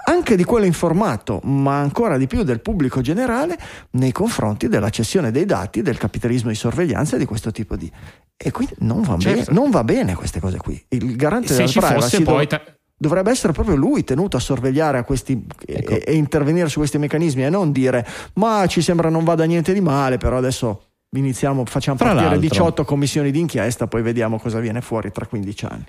anche 0.05 0.37
di 0.37 0.45
quello 0.45 0.65
informato, 0.67 1.41
ma 1.45 1.79
ancora 1.81 2.17
di 2.17 2.27
più 2.27 2.43
del 2.43 2.61
pubblico 2.61 3.01
generale, 3.01 3.59
nei 3.93 4.13
confronti 4.13 4.69
della 4.69 4.91
cessione 4.91 5.31
dei 5.31 5.45
dati, 5.45 5.83
del 5.83 5.99
capitalismo 5.99 6.51
di 6.51 6.57
sorveglianza 6.57 7.17
e 7.17 7.19
di 7.19 7.25
questo 7.25 7.51
tipo 7.51 7.77
di. 7.77 7.91
E 8.37 8.51
quindi 8.51 8.75
non 8.81 9.03
va, 9.03 9.17
Certo. 9.19 9.45
bene, 9.51 9.59
non 9.61 9.71
va 9.71 9.83
bene 9.85 10.15
queste 10.15 10.41
cose 10.41 10.59
qui. 10.59 10.83
Il 10.89 11.17
garante 11.17 11.49
Se 11.49 11.55
della 11.57 11.69
ci 11.69 11.79
privacy 11.81 12.23
poi... 12.23 12.47
ta- 12.47 12.63
dovrebbe 12.99 13.31
essere 13.31 13.53
proprio 13.53 13.77
lui 13.77 14.05
tenuto 14.05 14.37
a 14.37 14.41
sorvegliare 14.41 14.97
a 14.99 15.05
questi 15.05 15.45
Ecco. 15.67 15.93
e, 15.93 16.03
e 16.07 16.15
intervenire 16.15 16.69
su 16.69 16.79
questi 16.79 16.97
meccanismi 16.99 17.45
e 17.45 17.51
non 17.51 17.71
dire 17.71 18.07
ma 18.35 18.65
ci 18.67 18.81
sembra 18.81 19.11
non 19.11 19.23
vada 19.25 19.45
niente 19.45 19.73
di 19.75 19.81
male, 19.83 20.17
però 20.17 20.39
adesso 20.39 20.83
iniziamo, 21.15 21.65
facciamo 21.67 21.97
Fra 21.99 22.07
partire 22.09 22.31
l'altro- 22.31 22.49
18 22.49 22.85
commissioni 22.85 23.31
d'inchiesta, 23.31 23.87
poi 23.87 24.01
vediamo 24.03 24.39
cosa 24.39 24.61
viene 24.61 24.81
fuori 24.81 25.11
tra 25.13 25.27
15 25.27 25.65
anni. 25.67 25.85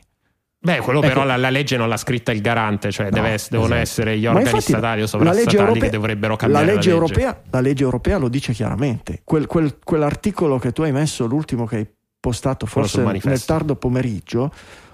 Beh, 0.59 0.79
quello 0.79 0.99
Ecco. 0.99 1.07
però 1.07 1.23
la, 1.23 1.37
la 1.37 1.49
legge 1.51 1.77
non 1.77 1.87
l'ha 1.87 1.97
scritta 1.97 2.31
il 2.31 2.41
garante, 2.41 2.91
cioè 2.91 3.05
No, 3.09 3.11
deve 3.11 3.33
ess- 3.33 3.49
devono 3.49 3.75
esatto. 3.75 3.81
essere 3.83 4.17
gli 4.17 4.25
organi 4.25 4.45
infatti 4.45 4.63
statali 4.63 5.01
o 5.03 5.07
sovrastatali 5.07 5.45
legge 5.45 5.57
europea- 5.59 5.81
che 5.83 5.89
dovrebbero 5.89 6.35
cambiare 6.35 6.65
la 6.65 6.71
la 6.71 6.75
legge, 6.77 6.89
legge. 6.91 7.01
europea, 7.03 7.41
la 7.51 7.59
legge 7.61 7.83
europea 7.83 8.17
lo 8.17 8.27
dice 8.27 8.53
chiaramente. 8.53 9.21
Quel- 9.23 9.45
quel- 9.45 9.77
quell'articolo 9.83 10.57
che 10.57 10.71
tu 10.73 10.81
hai 10.81 10.91
messo, 10.91 11.25
l'ultimo 11.27 11.65
che 11.65 11.75
hai 11.75 11.87
postato 12.19 12.65
forse 12.65 13.01
nel 13.03 13.45
tardo 13.45 13.75
pomeriggio, 13.75 14.51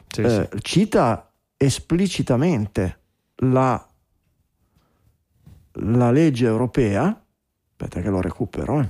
Sì, 0.07 0.21
eh, 0.21 0.49
sì. 0.51 0.57
cita 0.61 1.31
esplicitamente 1.57 2.99
la, 3.37 3.83
la 5.71 6.11
legge 6.11 6.45
europea. 6.45 7.19
Aspetta 7.71 8.01
che 8.01 8.09
lo 8.09 8.21
recupero. 8.21 8.81
eh. 8.81 8.89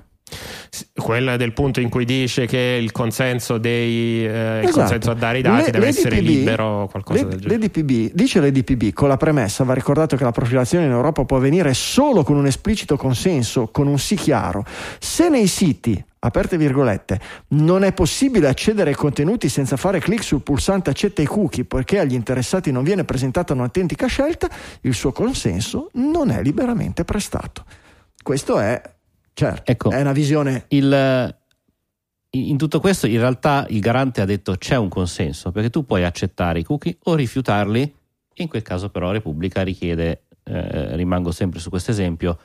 Quella 0.96 1.38
del 1.38 1.54
punto 1.54 1.80
in 1.80 1.90
cui 1.90 2.06
dice 2.06 2.46
che 2.46 2.80
il 2.82 2.92
consenso, 2.92 3.58
dei, 3.58 4.26
eh, 4.26 4.60
il 4.62 4.64
Esatto. 4.64 4.80
consenso 4.80 5.12
a 5.12 5.14
dare 5.16 5.40
i 5.40 5.42
dati 5.42 5.66
Le- 5.66 5.72
deve 5.72 5.88
essere 5.88 6.16
l'EDPB 6.16 6.28
libero 6.28 6.66
o 6.66 6.88
qualcosa 6.88 7.22
Le- 7.24 7.28
del 7.30 7.40
genere. 7.42 7.60
L'EDPB 7.60 8.12
dice 8.14 8.40
l'EDPB 8.40 8.94
con 8.94 9.08
la 9.08 9.18
premessa 9.18 9.64
va 9.64 9.74
ricordato 9.74 10.16
che 10.16 10.24
la 10.24 10.32
profilazione 10.32 10.86
in 10.86 10.92
Europa 10.92 11.26
può 11.26 11.38
avvenire 11.38 11.74
solo 11.74 12.24
con 12.24 12.38
un 12.38 12.46
esplicito 12.48 12.96
consenso, 12.98 13.68
con 13.68 13.88
un 13.88 14.00
sì 14.00 14.16
chiaro. 14.16 14.66
Se 15.00 15.30
nei 15.30 15.48
siti 15.48 16.04
aperte 16.20 16.58
virgolette, 16.58 17.20
non 17.50 17.84
è 17.84 17.92
possibile 17.92 18.48
accedere 18.48 18.92
ai 18.92 18.96
contenuti 18.96 19.50
senza 19.50 19.76
fare 19.76 20.00
clic 20.00 20.24
sul 20.24 20.42
pulsante 20.42 20.90
accetta 20.90 21.22
i 21.22 21.26
cookie 21.26 21.66
poiché 21.66 22.00
agli 22.00 22.14
interessati 22.14 22.72
non 22.72 22.84
viene 22.84 23.04
presentata 23.04 23.52
un'autentica 23.54 24.08
scelta, 24.08 24.48
il 24.82 24.94
suo 24.94 25.12
consenso 25.12 25.90
non 25.94 26.32
è 26.32 26.42
liberamente 26.42 27.04
prestato. 27.04 27.66
Questo 28.24 28.58
è, 28.58 28.82
certo, 29.34 29.72
Ecco. 29.72 29.90
è 29.92 30.00
una 30.02 30.12
visione 30.12 30.66
Il- 30.70 31.36
in 32.36 32.58
tutto 32.58 32.80
questo 32.80 33.06
in 33.06 33.20
realtà 33.20 33.66
il 33.70 33.80
garante 33.80 34.20
ha 34.22 34.26
detto 34.26 34.56
c'è 34.56 34.76
un 34.76 34.90
consenso 34.90 35.52
perché 35.52 35.70
tu 35.70 35.86
puoi 35.86 36.04
accettare 36.04 36.60
i 36.60 36.64
cookie 36.64 36.98
o 37.04 37.14
rifiutarli 37.16 37.96
in 38.36 38.48
quel 38.48 38.64
caso 38.64 38.90
però 38.90 39.12
Repubblica 39.12 39.62
richiede 39.62 40.24
eh, 40.44 40.96
rimango 40.96 41.32
sempre 41.32 41.60
su 41.60 41.70
questo 41.70 41.92
esempio 41.92 42.38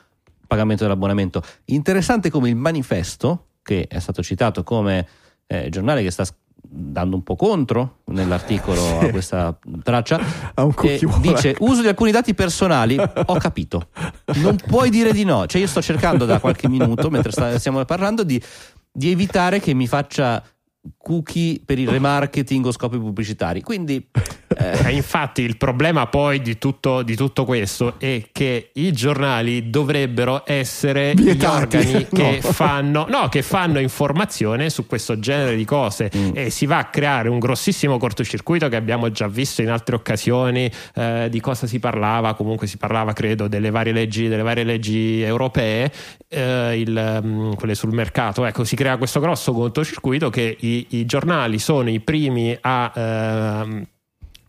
pagamento 0.45 0.83
dell'abbonamento 0.83 1.41
interessante 1.65 2.29
come 2.29 2.49
il 2.49 2.55
manifesto 2.55 3.47
che 3.63 3.87
è 3.87 3.97
stato 3.99 4.21
citato 4.21 4.63
come 4.63 5.07
eh, 5.47 5.69
giornale 5.69 6.03
che 6.03 6.11
sta 6.11 6.25
dando 6.61 7.15
un 7.15 7.23
po' 7.23 7.35
contro 7.35 7.99
nell'articolo 8.05 8.99
a 8.99 9.09
questa 9.09 9.57
traccia 9.83 10.19
e 10.19 10.53
cocchiuolo. 10.53 11.17
dice 11.19 11.55
uso 11.59 11.81
di 11.81 11.87
alcuni 11.87 12.11
dati 12.11 12.33
personali 12.33 12.97
ho 12.97 13.37
capito. 13.37 13.87
Non 14.35 14.55
puoi 14.55 14.89
dire 14.89 15.13
di 15.13 15.23
no. 15.23 15.45
Cioè 15.45 15.61
io 15.61 15.67
sto 15.67 15.81
cercando 15.81 16.25
da 16.25 16.39
qualche 16.39 16.67
minuto 16.67 17.09
mentre 17.09 17.31
stiamo 17.57 17.83
parlando 17.85 18.23
di, 18.23 18.41
di 18.91 19.09
evitare 19.09 19.59
che 19.59 19.73
mi 19.73 19.87
faccia 19.87 20.43
cookie 20.97 21.61
per 21.63 21.79
il 21.79 21.87
remarketing 21.87 22.65
o 22.65 22.71
scopi 22.71 22.97
pubblicitari. 22.97 23.61
Quindi 23.61 24.07
eh, 24.57 24.87
Eh, 24.89 24.91
infatti 24.93 25.41
il 25.41 25.57
problema 25.57 26.07
poi 26.07 26.41
di 26.41 26.57
tutto, 26.57 27.01
di 27.03 27.15
tutto 27.15 27.45
questo 27.45 27.95
è 27.99 28.23
che 28.31 28.71
i 28.73 28.91
giornali 28.91 29.69
dovrebbero 29.69 30.43
essere 30.45 31.13
Vietati. 31.15 31.77
gli 31.77 31.85
organi 31.85 32.07
che, 32.13 32.39
No. 32.43 32.51
fanno, 32.51 33.05
no, 33.09 33.29
che 33.29 33.41
fanno 33.41 33.79
informazione 33.79 34.69
su 34.69 34.85
questo 34.87 35.19
genere 35.19 35.55
di 35.55 35.65
cose 35.65 36.09
Mm. 36.15 36.31
e 36.33 36.49
si 36.49 36.65
va 36.65 36.77
a 36.79 36.85
creare 36.85 37.29
un 37.29 37.39
grossissimo 37.39 37.97
cortocircuito 37.97 38.67
che 38.69 38.75
abbiamo 38.75 39.11
già 39.11 39.27
visto 39.27 39.61
in 39.61 39.69
altre 39.69 39.95
occasioni 39.95 40.69
eh, 40.95 41.27
di 41.29 41.39
cosa 41.39 41.67
si 41.67 41.79
parlava, 41.79 42.33
comunque 42.33 42.65
si 42.67 42.77
parlava 42.77 43.13
credo 43.13 43.47
delle 43.47 43.69
varie 43.69 43.93
leggi, 43.93 44.27
delle 44.27 44.41
varie 44.43 44.63
leggi 44.63 45.21
europee, 45.21 45.91
eh, 46.27 46.79
il, 46.79 47.21
mm, 47.23 47.53
quelle 47.53 47.75
sul 47.75 47.91
mercato, 47.93 48.45
ecco 48.45 48.63
si 48.63 48.75
crea 48.75 48.97
questo 48.97 49.19
grosso 49.19 49.51
cortocircuito 49.53 50.29
che 50.29 50.55
i, 50.59 50.85
i 50.89 51.05
giornali 51.05 51.59
sono 51.59 51.89
i 51.89 51.99
primi 51.99 52.57
a... 52.59 52.91
ehm, 52.95 53.87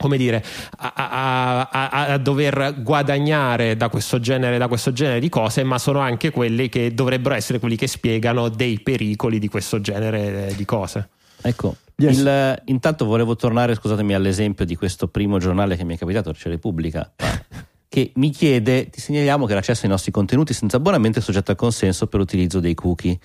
come 0.00 0.16
dire, 0.16 0.42
a, 0.78 0.92
a- 0.94 1.68
a- 1.70 2.06
a 2.14 2.18
dover 2.18 2.76
guadagnare 2.82 3.76
da 3.76 3.88
questo, 3.90 4.18
genere, 4.18 4.56
da 4.58 4.66
questo 4.66 4.92
genere 4.92 5.20
di 5.20 5.28
cose, 5.28 5.62
ma 5.62 5.78
sono 5.78 5.98
anche 6.00 6.30
quelli 6.30 6.68
che 6.70 6.94
dovrebbero 6.94 7.34
essere 7.34 7.58
quelli 7.58 7.76
che 7.76 7.86
spiegano 7.86 8.48
dei 8.48 8.80
pericoli 8.80 9.38
di 9.38 9.48
questo 9.48 9.80
genere 9.80 10.48
eh, 10.48 10.54
di 10.56 10.64
cose. 10.64 11.08
ecco 11.42 11.76
Yes. 12.00 12.16
il- 12.16 12.62
intanto 12.66 13.04
volevo 13.04 13.36
tornare 13.36 13.74
scusatemi 13.74 14.14
all'esempio 14.14 14.64
di 14.64 14.74
questo 14.74 15.08
primo 15.08 15.36
giornale 15.38 15.76
che 15.76 15.84
mi 15.84 15.96
è 15.96 15.98
capitato 15.98 16.32
cioè 16.32 16.50
Repubblica 16.50 17.12
che 17.88 18.12
mi 18.14 18.30
chiede 18.30 18.88
ti 18.88 19.00
segnaliamo 19.02 19.44
che 19.44 19.52
l'accesso 19.52 19.84
ai 19.84 19.90
nostri 19.90 20.10
contenuti 20.10 20.54
senza 20.54 20.78
abbonamento 20.78 21.18
è 21.18 21.22
soggetto 21.22 21.50
al 21.50 21.58
consenso 21.58 22.06
per 22.06 22.20
utilizzo 22.20 22.58
dei 22.58 22.72
cookie 22.72 23.18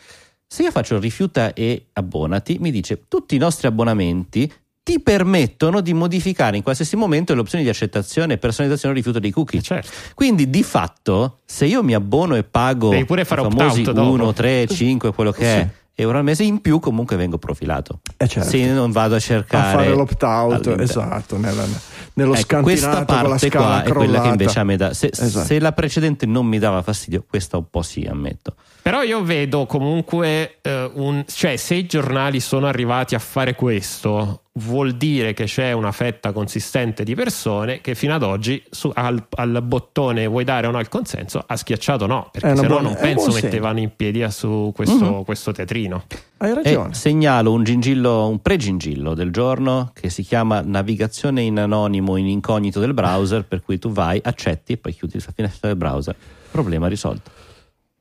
se 0.45 0.63
io 0.63 0.71
faccio 0.71 0.99
rifiuta 0.99 1.53
e 1.53 1.85
abbonati 1.93 2.57
mi 2.59 2.69
dice 2.69 3.03
tutti 3.07 3.35
i 3.35 3.37
nostri 3.37 3.65
abbonamenti 3.67 4.51
ti 4.85 4.99
permettono 4.99 5.81
di 5.81 5.93
modificare 5.95 6.57
in 6.57 6.61
qualsiasi 6.61 6.95
momento 6.95 7.33
le 7.33 7.39
opzioni 7.39 7.63
di 7.63 7.71
accettazione 7.71 8.33
e 8.33 8.37
personalizzazione 8.37 8.93
o 8.93 8.97
rifiuto 8.97 9.17
dei 9.17 9.31
cookie 9.31 9.59
Certo. 9.59 9.89
quindi 10.13 10.47
di 10.51 10.61
fatto 10.61 11.39
se 11.43 11.65
io 11.65 11.81
mi 11.81 11.95
abbono 11.95 12.35
e 12.35 12.43
pago 12.43 12.89
Devi 12.89 13.03
pure 13.05 13.25
fare 13.25 13.41
i 13.41 13.45
famosi 13.45 13.79
opt-out 13.79 13.95
dopo. 13.95 14.11
1, 14.11 14.33
3, 14.33 14.67
5 14.67 15.11
quello 15.13 15.31
che 15.31 15.43
è 15.55 15.67
euro 15.95 16.19
al 16.19 16.23
mese 16.23 16.43
in 16.43 16.61
più 16.61 16.77
comunque 16.79 17.15
vengo 17.15 17.39
profilato 17.39 18.01
Eh, 18.15 18.27
certo. 18.27 18.47
se 18.47 18.63
non 18.71 18.91
vado 18.91 19.15
a 19.15 19.17
a 19.17 19.19
cercare 19.21 19.75
fare 19.75 19.89
l'opt-out, 19.95 20.51
all'interno. 20.51 20.83
esatto, 20.83 21.37
nella- 21.39 21.65
nello 22.13 22.33
Ecco, 22.33 22.41
scantinato 22.41 22.63
questa 22.63 23.05
con 23.05 23.15
la 23.15 23.21
parte 23.29 23.49
qua 23.49 23.83
è 23.83 23.91
quella 23.91 24.21
che 24.21 24.27
invece 24.27 24.59
a 24.59 24.63
me 24.63 24.77
dà 24.77 24.93
se, 24.93 25.09
Esatto. 25.11 25.45
se 25.47 25.59
la 25.59 25.71
precedente 25.71 26.27
non 26.27 26.45
mi 26.45 26.59
dava 26.59 26.83
fastidio 26.83 27.25
questa 27.27 27.57
un 27.57 27.65
po' 27.71 27.81
sì 27.81 28.03
ammetto 28.07 28.53
Però 28.85 29.01
io 29.01 29.23
vedo 29.23 29.65
comunque 29.65 30.57
eh, 30.61 30.91
un, 30.93 31.25
cioè 31.27 31.55
se 31.55 31.73
i 31.73 31.87
giornali 31.87 32.39
sono 32.39 32.67
arrivati 32.67 33.15
a 33.15 33.19
fare 33.19 33.55
questo, 33.55 34.41
vuol 34.59 34.91
dire 34.93 35.33
che 35.33 35.45
c'è 35.45 35.71
una 35.71 35.91
fetta 35.91 36.31
consistente 36.31 37.03
di 37.03 37.15
persone 37.15 37.81
che 37.81 37.95
fino 37.95 38.13
ad 38.13 38.21
oggi 38.21 38.63
su- 38.69 38.91
al, 38.93 39.25
al 39.37 39.63
bottone 39.63 40.27
vuoi 40.27 40.43
dare 40.43 40.67
o 40.67 40.71
no 40.71 40.79
il 40.79 40.87
consenso 40.87 41.43
ha 41.47 41.55
schiacciato 41.57 42.05
no, 42.05 42.29
perché 42.31 42.55
se 42.55 42.61
no 42.61 42.67
buona- 42.67 42.81
non 42.89 42.95
penso 43.01 43.31
mettevano 43.31 43.79
in 43.79 43.89
piedi 43.95 44.21
a 44.21 44.29
su 44.29 44.71
questo, 44.75 45.03
Mhm. 45.15 45.23
questo 45.23 45.51
teatrino. 45.51 46.03
Hai 46.37 46.51
e 46.51 46.53
ragione. 46.53 46.93
segnalo 46.93 47.51
un 47.53 47.63
gingillo 47.63 48.27
un 48.27 48.39
pre-gingillo 48.39 49.15
del 49.15 49.31
giorno 49.31 49.89
che 49.95 50.11
si 50.11 50.21
chiama 50.21 50.61
navigazione 50.63 51.41
in 51.41 51.57
anonimo 51.57 52.17
in 52.17 52.27
incognito 52.27 52.79
del 52.79 52.93
browser 52.93 53.45
per 53.45 53.63
cui 53.63 53.79
tu 53.79 53.89
vai 53.91 54.21
accetti 54.23 54.73
e 54.73 54.77
poi 54.77 54.93
chiudi 54.93 55.17
la 55.25 55.31
finestra 55.35 55.69
del 55.69 55.77
browser 55.77 56.15
problema 56.51 56.87
risolto 56.87 57.31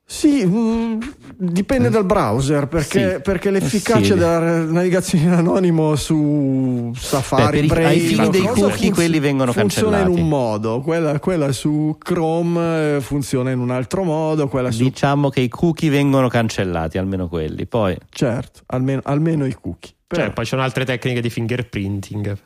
Sì, 0.06 0.44
mm, 0.44 1.00
dipende 1.38 1.88
dal 1.88 2.04
browser 2.04 2.68
perché, 2.68 3.14
Sì. 3.14 3.20
perché 3.22 3.50
l'efficacia 3.50 4.12
Sì. 4.12 4.14
della 4.14 4.38
navigazione 4.64 5.24
in 5.24 5.30
anonimo 5.32 5.96
su 5.96 6.92
Safari, 6.94 7.60
Beh, 7.62 7.66
Brave, 7.66 7.86
ai 7.86 8.00
fini 8.00 8.28
dei 8.28 8.42
cookie 8.46 8.90
quelli 8.92 9.18
vengono 9.18 9.52
funziona 9.52 9.96
cancellati. 9.96 10.18
in 10.18 10.24
un 10.24 10.28
modo, 10.28 10.80
quella, 10.82 11.18
quella 11.20 11.50
su 11.52 11.96
Chrome 11.98 12.96
eh, 12.96 13.00
funziona 13.00 13.50
in 13.50 13.58
un 13.60 13.70
altro 13.70 14.04
modo, 14.04 14.46
quella 14.48 14.70
su 14.70 14.82
Diciamo 14.82 15.30
che 15.30 15.40
i 15.40 15.48
cookie 15.48 15.88
vengono 15.88 16.28
cancellati, 16.28 16.98
almeno 16.98 17.26
quelli. 17.26 17.66
Poi 17.66 17.96
certo, 18.10 18.60
almeno, 18.66 19.00
almeno 19.04 19.46
i 19.46 19.54
cookie. 19.54 19.92
Però, 20.06 20.22
Cioè, 20.22 20.32
poi 20.34 20.44
ci 20.44 20.50
sono 20.50 20.62
altre 20.62 20.84
tecniche 20.84 21.22
di 21.22 21.30
fingerprinting. 21.30 22.36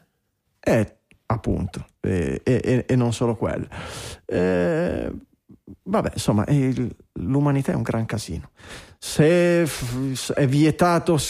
eh, 0.60 0.96
appunto, 1.26 1.84
e, 2.00 2.40
e- 2.44 2.84
e 2.86 2.96
non 2.96 3.12
solo 3.12 3.34
quelle. 3.36 3.66
Eh, 4.26 5.10
vabbè, 5.82 6.10
insomma, 6.14 6.44
il- 6.48 6.94
l'umanità 7.20 7.72
è 7.72 7.74
un 7.74 7.82
gran 7.82 8.06
casino. 8.06 8.50
Se 9.00 9.62
è 10.34 10.46
vietato 10.48 11.20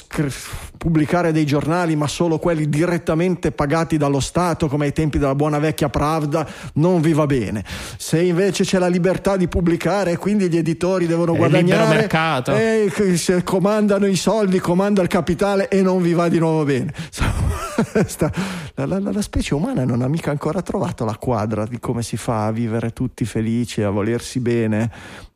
pubblicare 0.78 1.32
dei 1.32 1.44
giornali, 1.44 1.96
ma 1.96 2.06
solo 2.06 2.38
quelli 2.38 2.66
direttamente 2.66 3.52
pagati 3.52 3.98
dallo 3.98 4.20
Stato, 4.20 4.68
come 4.68 4.86
ai 4.86 4.94
tempi 4.94 5.18
della 5.18 5.34
buona 5.34 5.58
vecchia 5.58 5.90
Pravda, 5.90 6.48
non 6.74 7.02
vi 7.02 7.12
va 7.12 7.26
bene. 7.26 7.62
Se 7.98 8.22
invece 8.22 8.64
c'è 8.64 8.78
la 8.78 8.86
libertà 8.88 9.36
di 9.36 9.48
pubblicare 9.48 10.12
e 10.12 10.16
quindi 10.16 10.48
gli 10.48 10.56
editori 10.56 11.06
devono 11.06 11.34
È 11.34 11.36
guadagnare, 11.36 11.94
mercato. 11.96 12.54
eh, 12.56 12.90
che 12.90 13.18
se 13.18 13.42
comandano 13.42 14.06
i 14.06 14.16
soldi, 14.16 14.58
comanda 14.60 15.02
il 15.02 15.08
capitale 15.08 15.68
e 15.68 15.82
non 15.82 16.00
vi 16.00 16.14
va 16.14 16.28
di 16.30 16.38
nuovo 16.38 16.64
bene. 16.64 16.94
La, 18.74 18.86
la- 18.86 18.98
la 18.98 19.22
specie 19.22 19.54
umana 19.54 19.84
non 19.84 20.02
ha 20.02 20.08
mica 20.08 20.30
ancora 20.30 20.62
trovato 20.62 21.04
la 21.04 21.16
quadra 21.16 21.64
di 21.66 21.78
come 21.78 22.02
si 22.02 22.16
fa 22.16 22.46
a 22.46 22.50
vivere 22.52 22.90
tutti 22.92 23.24
felici, 23.24 23.82
a 23.82 23.90
volersi 23.90 24.40
bene. 24.40 24.90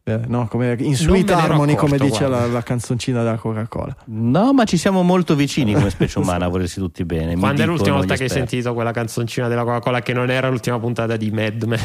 Eh, 0.05 0.21
no, 0.27 0.49
come 0.49 0.75
in 0.81 0.97
Sweet 0.97 1.31
Harmony, 1.31 1.77
come 1.77 1.97
dice 1.97 2.27
la, 2.27 2.47
la 2.47 2.63
canzoncina 2.63 3.23
della 3.23 3.37
Coca-Cola. 3.37 3.95
no, 4.07 4.53
ma 4.53 4.65
ci 4.65 4.77
siamo 4.77 5.03
molto 5.03 5.37
vicini 5.37 5.75
come 5.75 5.91
specie 5.91 6.19
umana 6.19 6.47
a 6.47 6.49
volersi 6.49 6.81
tutti 6.81 7.05
bene. 7.05 7.35
mi 7.35 7.41
Quando 7.41 7.63
è 7.63 7.67
l'ultima 7.67 7.97
volta 7.97 8.17
che 8.17 8.25
hai 8.25 8.29
sentito 8.29 8.75
quella 8.75 8.91
canzoncina 8.91 9.47
della 9.49 9.63
Coca-Cola 9.63 10.01
che 10.01 10.13
non 10.13 10.31
era 10.31 10.49
l'ultima 10.49 10.79
puntata 10.81 11.17
di 11.17 11.31
Mad 11.31 11.63
Men? 11.63 11.81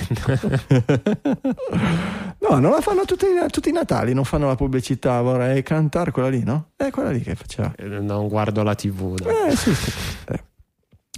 No, 2.50 2.60
non 2.60 2.72
la 2.72 2.80
fanno 2.80 3.04
tutti, 3.04 3.26
tutti 3.50 3.70
i 3.70 3.72
Natali, 3.74 4.14
non 4.14 4.24
fanno 4.24 4.48
la 4.48 4.56
pubblicità. 4.56 5.20
Vorrei 5.22 5.64
cantare 5.64 6.12
quella 6.12 6.30
lì, 6.30 6.44
no? 6.44 6.70
È 6.78 6.90
quella 6.92 7.10
lì 7.10 7.20
che 7.20 7.36
faceva. 7.36 7.74
Eh, 7.76 7.86
non 7.86 8.30
guardo 8.30 8.64
la 8.64 8.74
TV. 8.74 9.16
dai. 9.20 9.50
Eh, 9.52 9.56
sì, 9.56 9.76
sì. 9.76 9.92
Eh. 10.30 10.44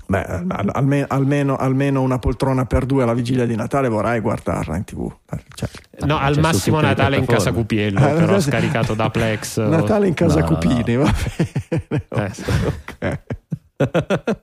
Beh, 0.09 0.23
al- 0.25 0.69
alme- 0.73 1.05
almeno, 1.07 1.55
almeno 1.55 2.01
una 2.01 2.17
poltrona 2.17 2.65
per 2.65 2.87
due 2.87 3.03
alla 3.03 3.13
vigilia 3.13 3.45
di 3.45 3.55
Natale 3.55 3.89
vorrei 3.89 4.19
guardarla 4.21 4.75
in 4.75 4.83
tv. 4.83 5.11
Eh, 5.31 5.37
cioè, 5.53 5.69
No, 6.07 6.17
c'è 6.17 6.23
al 6.23 6.33
su 6.33 6.39
massimo 6.39 6.81
Natale 6.81 7.17
in 7.17 7.25
casa. 7.25 7.51
Cupiello, 7.51 7.99
Eh, 7.99 8.01
però 8.01 8.19
Natale- 8.21 8.41
scaricato 8.41 8.93
da 8.95 9.09
Plex. 9.11 9.57
o- 9.57 9.67
Natale 9.67 10.07
in 10.07 10.15
casa 10.15 10.39
No, 10.39 10.49
no, 10.49 10.55
Cupini, 10.57 10.95
va 10.95 11.13
bene. 11.13 12.05
Eh, 12.09 12.33
sì. 12.33 12.43
Ok. 12.65 13.19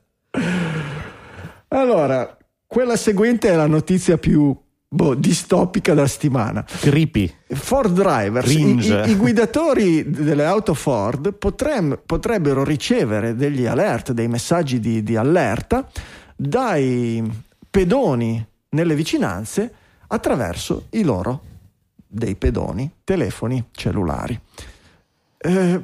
allora, 1.69 2.37
quella 2.65 2.95
seguente 2.95 3.49
è 3.49 3.55
la 3.55 3.67
notizia 3.67 4.17
più 4.17 4.55
boh, 4.89 5.15
distopica 5.15 5.93
della 5.93 6.07
settimana. 6.07 6.63
Creepy. 6.63 7.31
Ford 7.49 7.93
Drivers, 7.93 8.51
i, 8.51 8.61
i- 8.77 9.09
i 9.11 9.15
guidatori 9.19 10.09
delle 10.09 10.45
auto 10.45 10.73
Ford 10.73 11.33
potrem- 11.33 11.99
potrebbero 12.05 12.63
ricevere 12.63 13.35
degli 13.35 13.65
alert, 13.65 14.11
dei 14.11 14.27
messaggi 14.27 14.79
di, 14.79 15.03
di 15.03 15.15
allerta 15.15 15.87
dai 16.35 17.23
pedoni 17.69 18.45
nelle 18.69 18.95
vicinanze 18.95 19.73
attraverso 20.07 20.85
i 20.91 21.03
loro, 21.03 21.41
dei 22.07 22.35
pedoni, 22.35 22.89
telefoni 23.03 23.65
cellulari. 23.71 24.39
Eh, 25.39 25.83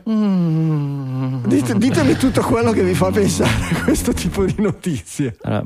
dite- 1.46 1.78
ditemi 1.78 2.16
tutto 2.16 2.42
quello 2.42 2.72
che 2.72 2.84
vi 2.84 2.94
fa 2.94 3.12
pensare 3.12 3.76
a 3.76 3.84
questo 3.84 4.14
tipo 4.14 4.46
di 4.46 4.56
notizie. 4.58 5.36
Allora, 5.42 5.66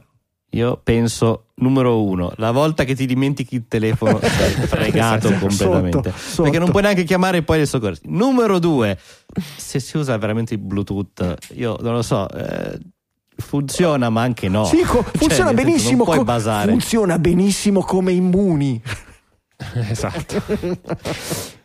io 0.51 0.79
penso, 0.83 1.45
numero 1.59 2.03
uno, 2.03 2.31
la 2.37 2.51
volta 2.51 2.83
che 2.83 2.95
ti 2.95 3.05
dimentichi 3.05 3.55
il 3.55 3.65
telefono 3.67 4.19
sei 4.23 4.51
fregato 4.67 5.27
Sotto, 5.29 5.39
completamente. 5.39 6.13
sotto. 6.15 6.43
Perché 6.43 6.59
non 6.59 6.69
puoi 6.69 6.83
neanche 6.83 7.03
chiamare 7.03 7.41
poi 7.41 7.59
le 7.59 7.65
soccorsi. 7.65 8.01
Numero 8.05 8.59
due, 8.59 8.97
se 9.55 9.79
si 9.79 9.97
usa 9.97 10.17
veramente 10.17 10.53
il 10.53 10.59
Bluetooth, 10.59 11.35
io 11.53 11.77
non 11.81 11.93
lo 11.93 12.01
so, 12.01 12.29
eh, 12.29 12.77
funziona 13.37 14.09
ma 14.09 14.21
anche 14.21 14.47
no. 14.49 14.65
Sì, 14.65 14.81
co- 14.83 15.03
Cioè, 15.03 15.17
funziona 15.17 15.49
senso, 15.49 15.63
benissimo. 15.63 16.03
Puoi 16.03 16.23
co- 16.23 16.25
funziona 16.69 17.19
benissimo 17.19 17.81
come 17.81 18.11
immuni. 18.11 18.81
esatto. 19.89 20.43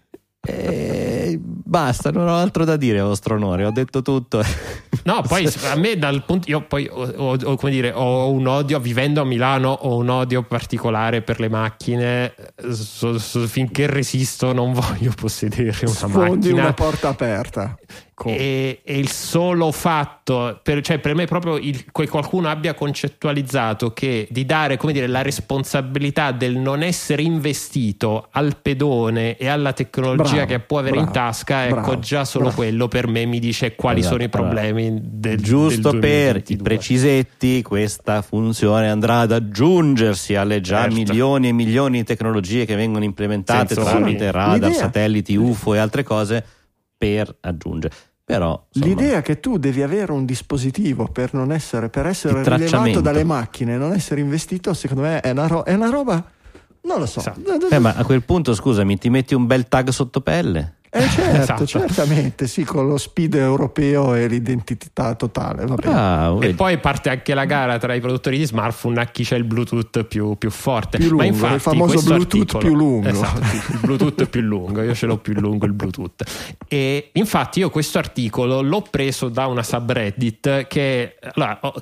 Eh, 0.45 1.39
basta, 1.41 2.11
non 2.11 2.27
ho 2.27 2.35
altro 2.37 2.65
da 2.65 2.77
dire, 2.77 3.01
vostro 3.01 3.37
onore, 3.37 3.65
ho 3.65 3.71
detto 3.71 4.03
tutto. 4.03 4.43
No, 5.05 5.21
poi 5.27 5.49
a 5.69 5.75
me 5.75 5.99
dal 5.99 6.25
punto 6.25 6.49
io 6.49 6.61
poi 6.65 6.87
ho, 6.89 7.03
ho- 7.17 7.37
ho, 7.43 7.57
come 7.57 7.73
dire, 7.73 7.91
ho 7.93 8.31
un 8.31 8.47
odio 8.47 8.79
vivendo 8.79 9.21
a 9.21 9.25
Milano, 9.25 9.71
ho 9.73 9.97
un 9.97 10.09
odio 10.09 10.45
particolare 10.45 11.23
per 11.23 11.41
le 11.41 11.49
macchine. 11.49 12.33
So- 12.71 13.19
so- 13.19 13.49
finché 13.49 13.89
resisto 13.89 14.53
non 14.53 14.73
voglio 14.73 15.11
possedere 15.17 15.77
una 15.81 15.91
Sfondi 15.93 16.19
macchina. 16.51 16.61
una 16.63 16.73
porta 16.75 17.09
aperta. 17.09 17.77
Co- 18.15 18.29
E, 18.29 18.81
e 18.85 18.99
il 18.99 19.09
solo 19.11 19.73
fatto, 19.73 20.61
per, 20.63 20.83
cioè 20.83 20.99
per 20.99 21.15
me 21.15 21.25
proprio 21.25 21.57
il, 21.57 21.85
che 21.91 22.09
qualcuno 22.09 22.49
abbia 22.49 22.75
concettualizzato 22.75 23.93
che 23.93 24.29
di 24.31 24.45
dare 24.45 24.77
come 24.77 24.93
dire, 24.93 25.07
la 25.07 25.23
responsabilità 25.23 26.31
del 26.31 26.57
non 26.57 26.83
essere 26.83 27.23
investito 27.23 28.29
al 28.33 28.57
pedone 28.61 29.37
e 29.39 29.49
alla 29.49 29.73
tecnologia 29.73 30.35
Bravo, 30.35 30.47
che 30.47 30.61
può 30.61 30.79
avere 30.79 30.97
in 30.99 31.05
bravo, 31.05 31.19
tasca, 31.19 31.65
ecco 31.67 31.75
bravo, 31.77 31.99
già 32.01 32.25
solo 32.27 32.51
quello 32.51 32.87
per 32.89 33.07
me 33.07 33.25
mi 33.25 33.39
dice 33.39 33.75
quali 33.75 34.01
Esatto, 34.01 34.15
sono 34.15 34.27
i 34.27 34.29
problemi 34.29 34.99
del 35.03 35.41
Giusto 35.41 35.91
del 35.93 36.01
per 36.01 36.11
i 36.37 36.57
2022. 36.57 36.63
precisetti, 36.63 37.63
questa 37.63 38.21
funzione 38.23 38.91
andrà 38.91 39.21
ad 39.21 39.33
aggiungersi 39.33 40.35
alle 40.35 40.61
già 40.61 40.83
Certo. 40.83 40.95
milioni 40.97 41.49
e 41.49 41.53
milioni 41.53 41.99
di 41.99 42.05
tecnologie 42.05 42.65
che 42.67 42.75
vengono 42.77 43.05
implementate 43.05 43.75
Sensori. 43.75 43.97
tramite 43.97 44.31
radar, 44.31 44.73
satelliti, 44.73 45.35
UFO 45.37 45.75
e 45.75 45.79
altre 45.79 46.03
cose 46.03 46.45
per 47.03 47.37
aggiungere. 47.41 47.93
Però 48.25 48.69
insomma, 48.73 48.95
L'idea 48.95 49.23
che 49.23 49.41
tu 49.41 49.59
devi 49.59 49.83
avere 49.83 50.13
un 50.13 50.25
dispositivo 50.25 51.09
per 51.09 51.35
non 51.35 51.51
essere, 51.51 51.89
per 51.89 52.07
essere 52.07 52.45
rilevato 52.45 53.01
dalle 53.01 53.25
macchine, 53.25 53.77
non 53.77 53.93
essere 53.93 54.21
investito, 54.21 54.73
secondo 54.73 55.03
me 55.03 55.19
è 55.21 55.31
una, 55.31 55.49
ro- 55.49 55.65
è 55.65 55.75
una 55.75 55.91
roba. 55.91 56.25
Non 56.85 56.99
lo 56.99 57.07
so. 57.07 57.21
Esatto. 57.21 57.69
Eh, 57.71 57.79
ma 57.79 57.95
a 57.97 58.05
quel 58.05 58.23
punto, 58.23 58.55
scusami, 58.55 58.99
ti 58.99 59.09
metti 59.09 59.35
un 59.35 59.47
bel 59.47 59.69
tag 59.69 59.89
sotto 59.91 60.21
pelle? 60.21 60.75
Eh, 60.95 61.01
certo, 61.09 61.33
Esatto. 61.41 61.67
certamente, 61.67 62.47
sì, 62.47 62.65
con 62.65 62.87
lo 62.87 62.99
speed 62.99 63.37
europeo 63.37 64.15
e 64.15 64.27
l'identità 64.27 65.15
totale. 65.15 65.65
Bravo, 65.65 66.37
E 66.39 66.41
vedi. 66.41 66.53
poi 66.55 66.77
parte 66.79 67.09
anche 67.09 67.33
la 67.33 67.47
gara 67.47 67.79
tra 67.79 67.95
i 67.95 68.01
produttori 68.01 68.37
di 68.37 68.45
smartphone 68.45 69.01
a 69.01 69.07
chi 69.07 69.23
c'è 69.25 69.37
il 69.37 69.45
Bluetooth 69.45 70.05
più, 70.05 70.37
più 70.37 70.51
forte. 70.51 70.99
Più 70.99 71.07
Ma 71.17 71.23
lungo, 71.23 71.25
infatti 71.29 71.55
il 71.55 71.61
famoso 71.61 72.03
Bluetooth 72.03 72.41
articolo- 72.41 72.59
più 72.59 72.75
lungo. 72.75 73.09
Esatto, 73.09 73.39
il 73.73 73.79
Bluetooth 73.81 74.27
più 74.27 74.41
lungo, 74.43 74.83
io 74.83 74.95
ce 74.95 75.07
l'ho 75.07 75.17
più 75.17 75.33
lungo 75.33 75.65
il 75.65 75.73
Bluetooth. 75.73 76.23
E 76.69 77.09
infatti 77.15 77.61
io 77.61 77.71
questo 77.71 77.97
articolo 77.99 78.61
l'ho 78.61 78.83
preso 78.83 79.31
da 79.31 79.47
una 79.47 79.63
subreddit 79.63 80.67
che 80.67 81.17
allora, 81.35 81.59
ho- 81.63 81.73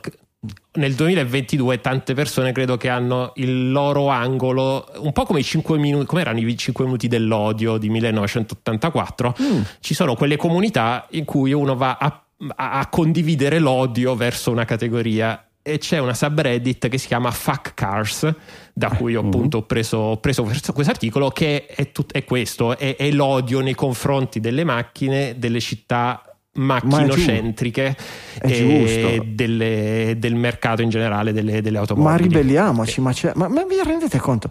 nel 0.73 0.95
2022 0.95 1.81
tante 1.83 2.15
persone 2.15 2.53
credo 2.53 2.79
che 2.79 2.89
hanno 2.89 3.33
il 3.37 3.71
loro 3.71 4.09
angolo 4.09 4.87
un 4.97 5.13
po' 5.13 5.25
come 5.25 5.41
i 5.41 5.45
5 5.45 5.77
minuti 5.77 6.07
come 6.07 6.23
erano 6.23 6.39
i 6.39 6.57
5 6.57 6.85
minuti 6.87 7.09
dell'odio 7.09 7.77
di 7.77 7.91
1984 7.91 9.35
Mm. 9.41 9.61
ci 9.81 9.93
sono 9.95 10.15
quelle 10.15 10.37
comunità 10.37 11.07
in 11.11 11.25
cui 11.25 11.53
uno 11.53 11.77
va 11.77 11.99
a, 12.01 12.23
a- 12.57 12.89
condividere 12.89 13.59
l'odio 13.59 14.15
verso 14.15 14.51
una 14.51 14.65
categoria 14.65 15.45
e 15.63 15.77
c'è 15.77 15.99
una 15.99 16.15
subreddit 16.15 16.89
che 16.89 16.97
si 16.97 17.07
chiama 17.07 17.31
Fuck 17.31 17.75
Cars 17.75 18.35
da 18.73 18.89
cui 18.89 19.15
ho, 19.15 19.21
appunto 19.21 19.59
ho 19.59 19.63
preso, 19.65 20.17
preso 20.23 20.43
questo 20.45 20.73
articolo 20.91 21.29
che 21.29 21.67
è, 21.67 21.93
tut- 21.93 22.13
è 22.13 22.25
questo 22.25 22.79
è, 22.79 22.97
è 22.97 23.11
l'odio 23.11 23.61
nei 23.61 23.75
confronti 23.75 24.41
delle 24.41 24.65
macchine 24.65 25.35
delle 25.39 25.61
città 25.61 26.23
macchinocentriche 26.61 27.97
e 28.41 28.53
giusto. 28.53 29.25
delle- 29.35 30.15
del 30.19 30.35
mercato 30.35 30.83
in 30.83 30.89
generale 30.91 31.33
delle, 31.33 31.61
delle 31.61 31.77
Ma 31.77 31.81
automobili 31.81 32.23
ribelliamoci, 32.29 33.01
ma, 33.01 33.13
c'è- 33.13 33.33
ma- 33.35 33.49
ma 33.49 33.65
vi 33.65 33.77
rendete 33.85 34.19
conto? 34.19 34.51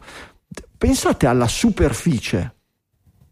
Pensate 0.77 1.27
alla 1.27 1.47
superficie, 1.47 2.53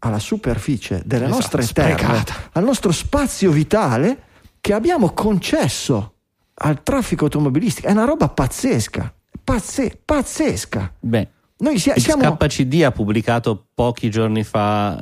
alla 0.00 0.18
superficie 0.18 1.02
delle 1.04 1.24
Esatto, 1.26 1.40
nostre 1.56 1.66
terre, 1.72 1.92
sprecata. 1.98 2.34
al 2.52 2.64
nostro 2.64 2.92
spazio 2.92 3.50
vitale 3.50 4.22
che 4.60 4.72
abbiamo 4.74 5.10
concesso 5.12 6.14
al 6.60 6.82
traffico 6.82 7.24
automobilistico. 7.24 7.86
È 7.88 7.92
una 7.92 8.04
roba 8.04 8.28
pazzesca, 8.28 9.12
pazze- 9.42 9.98
pazzesca. 10.04 10.92
Beh, 11.00 11.28
Noi 11.60 11.74
Il 11.74 11.80
siamo... 11.96 12.36
KCD 12.36 12.82
ha 12.84 12.92
pubblicato 12.92 13.64
pochi 13.74 14.10
giorni 14.10 14.44
fa 14.44 14.96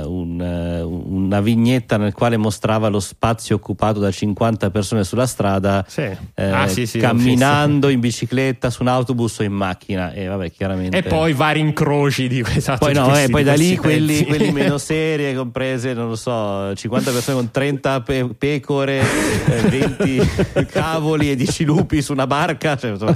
eh, 0.00 0.04
un, 0.06 0.40
eh, 0.40 0.80
una 0.82 1.40
vignetta 1.40 1.96
nel 1.96 2.12
quale 2.12 2.36
mostrava 2.36 2.86
lo 2.86 3.00
spazio 3.00 3.56
occupato 3.56 3.98
da 3.98 4.08
50 4.10 4.70
persone 4.70 5.02
sulla 5.02 5.26
strada 5.26 5.84
Sì. 5.88 6.02
eh, 6.02 6.50
Ah, 6.50 6.68
sì, 6.68 6.86
sì, 6.86 7.00
camminando 7.00 7.88
in 7.88 7.98
bicicletta 7.98 8.70
su 8.70 8.82
un 8.82 8.88
autobus 8.88 9.38
o 9.40 9.42
in 9.42 9.52
macchina 9.52 10.12
e 10.12 10.26
vabbè 10.26 10.52
chiaramente 10.52 10.98
E 10.98 11.02
poi 11.02 11.32
vari 11.32 11.58
incroci 11.58 12.28
di 12.28 12.44
esatto, 12.46 12.78
poi 12.84 12.94
no, 12.94 13.06
questi- 13.06 13.24
eh, 13.24 13.28
poi 13.30 13.42
da 13.42 13.54
lì 13.54 13.76
quelli, 13.76 14.24
quelli 14.24 14.52
meno 14.52 14.78
serie, 14.78 15.34
comprese, 15.34 15.94
non 15.94 16.08
lo 16.08 16.16
so, 16.16 16.74
50 16.76 17.10
persone 17.10 17.36
con 17.38 17.50
30 17.50 18.00
pe- 18.02 18.28
pecore, 18.38 19.00
eh, 19.46 19.60
20 19.68 20.20
cavoli 20.70 21.30
e 21.32 21.34
10 21.34 21.64
lupi 21.64 22.02
su 22.02 22.12
una 22.12 22.26
barca. 22.28 22.76
Cioè, 22.76 22.90
insomma, 22.92 23.14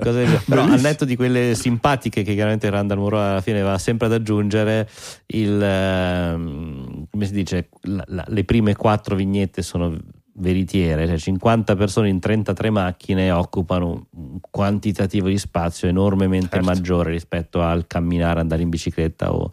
cose. 0.00 0.42
Però 0.48 0.62
al 0.64 0.80
netto 0.80 1.04
di 1.04 1.16
quelle 1.16 1.54
simpatiche 1.54 2.22
che 2.22 2.34
chiaramente 2.34 2.68
Randall 2.70 2.98
Muro 2.98 3.20
alla 3.20 3.40
fine 3.40 3.62
va 3.62 3.78
sempre 3.78 4.06
ad 4.06 4.12
aggiungere, 4.14 4.88
il, 5.26 5.60
ehm, 5.62 7.06
come 7.10 7.26
si 7.26 7.32
dice, 7.32 7.68
la- 7.82 8.04
la- 8.08 8.24
le 8.28 8.44
prime 8.44 8.74
quattro 8.74 9.14
vignette 9.16 9.62
sono 9.62 9.96
veritiere, 10.34 11.06
cioè 11.06 11.18
50 11.18 11.76
persone 11.76 12.08
in 12.08 12.18
33 12.18 12.70
macchine 12.70 13.30
occupano 13.30 14.06
un 14.12 14.38
quantitativo 14.50 15.28
di 15.28 15.36
spazio 15.36 15.86
enormemente 15.88 16.48
Certo. 16.56 16.64
maggiore 16.64 17.10
rispetto 17.10 17.60
al 17.62 17.86
camminare, 17.86 18.40
andare 18.40 18.62
in 18.62 18.70
bicicletta 18.70 19.32
o 19.34 19.52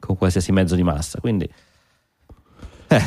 con 0.00 0.16
qualsiasi 0.16 0.50
mezzo 0.50 0.74
di 0.74 0.82
massa. 0.82 1.20
Quindi, 1.20 1.48
eh, 2.88 3.02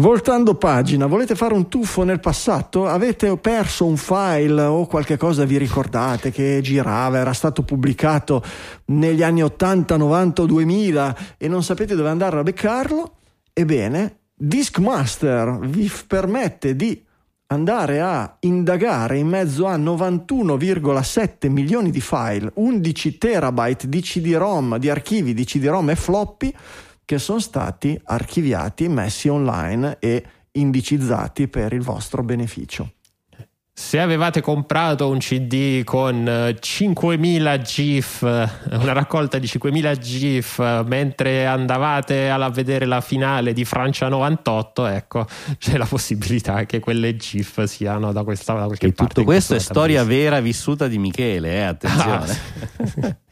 Voltando 0.00 0.54
pagina, 0.54 1.04
volete 1.04 1.34
fare 1.34 1.52
un 1.52 1.68
tuffo 1.68 2.04
nel 2.04 2.20
passato? 2.20 2.86
Avete 2.86 3.36
perso 3.36 3.84
un 3.84 3.98
file 3.98 4.62
o 4.62 4.86
qualche 4.86 5.18
cosa 5.18 5.44
vi 5.44 5.58
ricordate 5.58 6.30
che 6.30 6.60
girava, 6.62 7.18
era 7.18 7.34
stato 7.34 7.64
pubblicato 7.64 8.42
negli 8.86 9.22
anni 9.22 9.42
80, 9.42 9.98
90 9.98 10.40
o 10.40 10.46
2000 10.46 11.16
e 11.36 11.48
non 11.48 11.62
sapete 11.62 11.94
dove 11.94 12.08
andare 12.08 12.38
a 12.38 12.42
beccarlo? 12.42 13.16
Ebbene, 13.52 14.20
Discmaster 14.34 15.58
vi 15.66 15.92
permette 16.06 16.74
di 16.74 17.04
andare 17.48 18.00
a 18.00 18.38
indagare 18.40 19.18
in 19.18 19.26
mezzo 19.26 19.66
a 19.66 19.76
91,7 19.76 21.50
milioni 21.50 21.90
di 21.90 22.00
file, 22.00 22.50
11 22.54 23.18
terabyte 23.18 23.86
di 23.86 24.00
CD-ROM, 24.00 24.78
di 24.78 24.88
archivi 24.88 25.34
di 25.34 25.44
CD-ROM 25.44 25.90
e 25.90 25.96
floppy 25.96 26.54
che 27.10 27.18
sono 27.18 27.40
stati 27.40 28.00
archiviati, 28.04 28.86
messi 28.86 29.26
online 29.26 29.96
e 29.98 30.24
indicizzati 30.52 31.48
per 31.48 31.72
il 31.72 31.82
vostro 31.82 32.22
beneficio. 32.22 32.92
Se 33.72 33.98
avevate 33.98 34.40
comprato 34.40 35.08
un 35.08 35.18
CD 35.18 35.82
con 35.82 36.24
eh, 36.28 36.56
5000 36.60 37.58
GIF, 37.62 38.22
eh, 38.22 38.76
una 38.76 38.92
raccolta 38.92 39.40
di 39.40 39.48
5000 39.48 39.98
GIF 39.98 40.60
eh, 40.60 40.84
mentre 40.86 41.46
andavate 41.46 42.30
a 42.30 42.48
vedere 42.48 42.84
la 42.84 43.00
finale 43.00 43.52
di 43.54 43.64
Francia 43.64 44.06
98, 44.06 44.86
ecco, 44.86 45.26
c'è 45.58 45.76
la 45.78 45.86
possibilità 45.86 46.64
che 46.64 46.78
quelle 46.78 47.16
GIF 47.16 47.64
siano 47.64 48.12
da 48.12 48.22
questa 48.22 48.52
da 48.52 48.66
qualche 48.66 48.86
e 48.86 48.92
parte. 48.92 49.14
tutto 49.14 49.26
questo 49.26 49.56
è 49.56 49.58
storia 49.58 50.04
vera 50.04 50.38
vissuta 50.38 50.86
di 50.86 50.98
Michele, 50.98 51.54
eh, 51.54 51.62
attenzione. 51.62 52.38
Ah, 53.00 53.16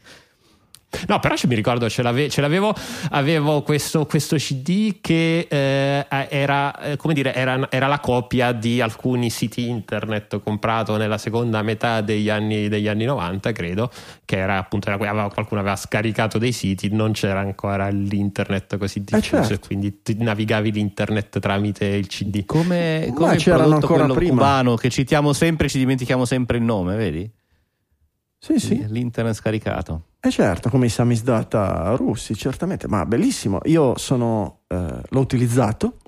No, 1.07 1.19
però 1.19 1.35
mi 1.47 1.53
ricordo, 1.55 1.87
ce, 1.87 2.01
l'ave- 2.01 2.29
ce 2.29 2.41
l'avevo, 2.41 2.73
avevo 3.11 3.61
questo, 3.61 4.07
questo 4.07 4.37
CD 4.37 4.97
che 5.01 5.45
eh, 5.47 6.05
era, 6.29 6.77
eh, 6.79 6.97
come 6.97 7.13
dire, 7.13 7.33
era, 7.33 7.67
era 7.69 7.85
la 7.85 7.99
copia 7.99 8.51
di 8.53 8.81
alcuni 8.81 9.29
siti 9.29 9.69
internet 9.69 10.41
comprato 10.41 10.97
nella 10.97 11.19
seconda 11.19 11.61
metà 11.61 12.01
degli 12.01 12.29
anni, 12.29 12.67
degli 12.69 12.87
anni 12.87 13.05
90, 13.05 13.51
credo, 13.51 13.91
che 14.25 14.37
era 14.37 14.57
appunto, 14.57 14.89
era- 14.89 14.97
aveva- 15.09 15.29
qualcuno 15.29 15.61
aveva 15.61 15.75
scaricato 15.75 16.39
dei 16.39 16.51
siti, 16.51 16.89
non 16.91 17.11
c'era 17.11 17.39
ancora 17.39 17.89
l'internet 17.89 18.77
così 18.77 19.03
diffuso, 19.03 19.21
certo. 19.21 19.53
e 19.53 19.59
quindi 19.59 20.01
ti 20.01 20.15
navigavi 20.17 20.71
l'internet 20.71 21.37
tramite 21.39 21.85
il 21.85 22.07
CD. 22.07 22.45
Come, 22.45 23.11
come 23.13 23.35
c'erano 23.35 23.75
ancora 23.75 24.07
prima. 24.07 24.31
cubano 24.31 24.75
che 24.75 24.89
citiamo 24.89 25.33
sempre 25.33 25.67
e 25.67 25.69
ci 25.69 25.77
dimentichiamo 25.77 26.25
sempre 26.25 26.57
il 26.57 26.63
nome, 26.63 26.95
vedi? 26.95 27.31
Sì, 28.39 28.57
sì. 28.57 28.85
L'internet 28.89 29.35
scaricato. 29.35 30.03
Eh 30.21 30.31
certo, 30.31 30.69
come 30.69 30.87
i 30.87 30.89
samizdat 30.89 31.53
russi, 31.95 32.35
certamente, 32.35 32.89
ma 32.89 33.05
bellissimo. 33.05 33.59
Io 33.63 33.97
sono, 33.97 34.63
eh, 34.67 35.01
l'ho 35.07 35.19
utilizzato, 35.19 35.99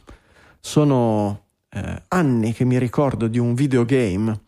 sono 0.59 1.45
eh, 1.69 2.01
anni 2.09 2.51
che 2.51 2.65
mi 2.65 2.77
ricordo 2.77 3.27
di 3.27 3.39
un 3.39 3.53
videogame, 3.53 4.41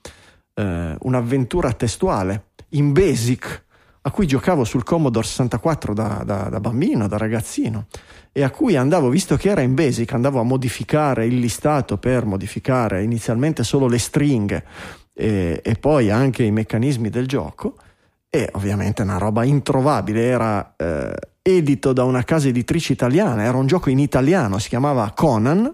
eh, 0.54 0.98
un'avventura 1.00 1.72
testuale 1.72 2.48
in 2.72 2.92
Basic, 2.92 3.64
a 4.02 4.12
cui 4.12 4.28
giocavo 4.28 4.66
sul 4.66 4.84
Commodore 4.84 5.26
64 5.26 5.94
da, 5.94 6.24
da- 6.26 6.50
da 6.50 6.60
bambino, 6.60 7.08
da 7.08 7.16
ragazzino, 7.16 7.86
e 8.34 8.44
a 8.44 8.50
cui 8.52 8.76
andavo, 8.76 9.08
visto 9.08 9.38
che 9.38 9.50
era 9.50 9.62
in 9.62 9.76
Basic, 9.76 10.12
andavo 10.12 10.42
a 10.42 10.44
modificare 10.44 11.26
il 11.26 11.40
listato 11.40 11.98
per 11.98 12.26
modificare 12.26 13.02
inizialmente 13.02 13.64
solo 13.64 13.88
le 13.88 13.98
stringhe 13.98 14.66
e, 15.14 15.62
e 15.64 15.76
poi 15.76 16.12
anche 16.12 16.44
i 16.44 16.52
meccanismi 16.52 17.10
del 17.10 17.28
gioco. 17.30 17.78
E 18.36 18.50
ovviamente 18.54 19.04
una 19.04 19.20
roba 19.20 19.44
introvabile, 19.44 20.24
era 20.24 20.74
eh, 20.76 21.14
edito 21.44 21.94
da 21.94 22.04
una 22.04 22.24
casa 22.24 22.48
editrice 22.48 22.92
italiana, 22.92 23.44
era 23.44 23.58
un 23.58 23.68
gioco 23.68 23.92
in 23.92 24.00
italiano, 24.00 24.58
si 24.58 24.70
chiamava 24.70 25.12
Conan. 25.16 25.72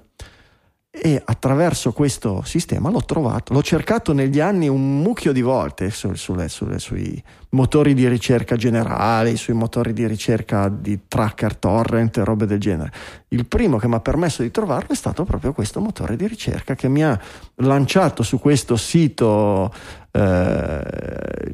E 0.92 1.22
attraverso 1.24 1.94
questo 1.94 2.42
sistema 2.44 2.90
l'ho 2.90 3.06
trovato, 3.06 3.54
l'ho 3.54 3.62
cercato 3.62 4.12
negli 4.12 4.40
anni 4.40 4.68
un 4.68 5.02
mucchio 5.02 5.32
di 5.32 5.42
volte 5.42 5.92
su- 5.92 6.16
sulle- 6.16 6.50
sulle- 6.50 6.80
sui 6.80 7.24
motori 7.52 7.94
di 7.94 8.08
ricerca 8.08 8.56
generali, 8.56 9.38
sui 9.38 9.54
motori 9.54 9.94
di 9.94 10.06
ricerca 10.08 10.68
di 10.68 11.02
tracker, 11.08 11.56
torrent 11.56 12.18
e 12.18 12.24
robe 12.24 12.48
del 12.48 12.60
genere. 12.60 12.92
Il 13.30 13.46
primo 13.46 13.78
che 13.78 13.88
mi 13.88 13.94
ha 13.94 14.00
permesso 14.00 14.42
di 14.42 14.50
trovarlo 14.50 14.92
è 14.92 14.96
stato 14.96 15.24
proprio 15.24 15.54
questo 15.54 15.80
motore 15.80 16.16
di 16.16 16.28
ricerca 16.28 16.74
che 16.74 16.90
mi 16.90 17.04
ha 17.04 17.18
lanciato 17.58 18.24
su 18.24 18.40
questo 18.40 18.76
sito 18.76 19.72
eh, 20.20 21.54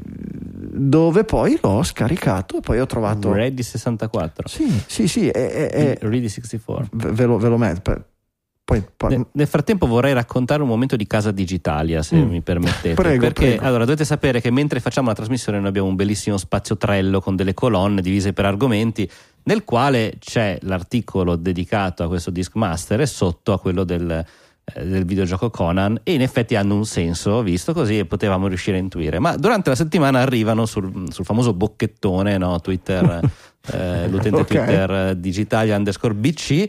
dove 0.77 1.23
poi 1.23 1.57
l'ho 1.61 1.83
scaricato 1.83 2.57
e 2.57 2.59
poi 2.61 2.79
ho 2.79 2.85
trovato... 2.85 3.31
Ready 3.31 3.63
64. 3.63 4.47
Sì, 4.47 4.83
sì, 4.87 5.07
sì, 5.07 5.29
è- 5.29 5.69
è- 5.69 5.97
Ready 6.01 6.27
64. 6.29 6.89
ve 7.13 7.25
lo, 7.25 7.37
ve 7.37 7.47
lo 7.49 7.57
metto. 7.57 8.05
Poi, 8.65 8.83
poi- 8.97 9.15
Ne- 9.17 9.25
Nel 9.33 9.47
frattempo 9.47 9.85
vorrei 9.85 10.13
raccontare 10.13 10.63
un 10.63 10.67
momento 10.67 10.95
di 10.95 11.05
Casa 11.05 11.29
Digitalia, 11.31 12.01
se 12.01 12.15
Mm. 12.15 12.29
mi 12.29 12.41
permettete. 12.41 12.95
Prego, 12.95 13.19
perché 13.21 13.45
prego. 13.49 13.63
allora 13.63 13.85
dovete 13.85 14.05
sapere 14.05 14.41
che 14.41 14.49
mentre 14.49 14.79
facciamo 14.79 15.09
la 15.09 15.13
trasmissione 15.13 15.59
noi 15.59 15.67
abbiamo 15.67 15.87
un 15.87 15.95
bellissimo 15.95 16.37
spazio 16.37 16.75
trello 16.75 17.21
con 17.21 17.35
delle 17.35 17.53
colonne 17.53 18.01
divise 18.01 18.33
per 18.33 18.45
argomenti, 18.45 19.07
nel 19.43 19.63
quale 19.63 20.13
c'è 20.19 20.57
l'articolo 20.63 21.35
dedicato 21.35 22.03
a 22.03 22.07
questo 22.07 22.31
Discmaster 22.31 23.01
e 23.01 23.05
sotto 23.05 23.53
a 23.53 23.59
quello 23.59 23.83
del, 23.83 24.25
del 24.73 25.05
videogioco 25.05 25.49
Conan 25.51 25.99
e 26.03 26.13
in 26.13 26.21
effetti 26.21 26.55
hanno 26.55 26.75
un 26.75 26.85
senso 26.85 27.43
visto 27.43 27.71
così 27.71 27.99
e 27.99 28.05
potevamo 28.05 28.47
riuscire 28.47 28.77
a 28.77 28.79
intuire 28.79 29.19
ma 29.19 29.35
durante 29.37 29.69
la 29.69 29.75
settimana 29.75 30.19
arrivano 30.21 30.65
sul, 30.65 31.11
sul 31.11 31.23
famoso 31.23 31.53
bocchettone 31.53 32.37
no, 32.39 32.59
Twitter 32.61 33.19
eh, 33.71 34.07
l'utente 34.09 34.39
Ok. 34.41 34.47
Twitter 34.47 34.91
eh, 34.91 35.19
digitalia 35.19 35.75
underscore 35.75 36.15
bc 36.15 36.67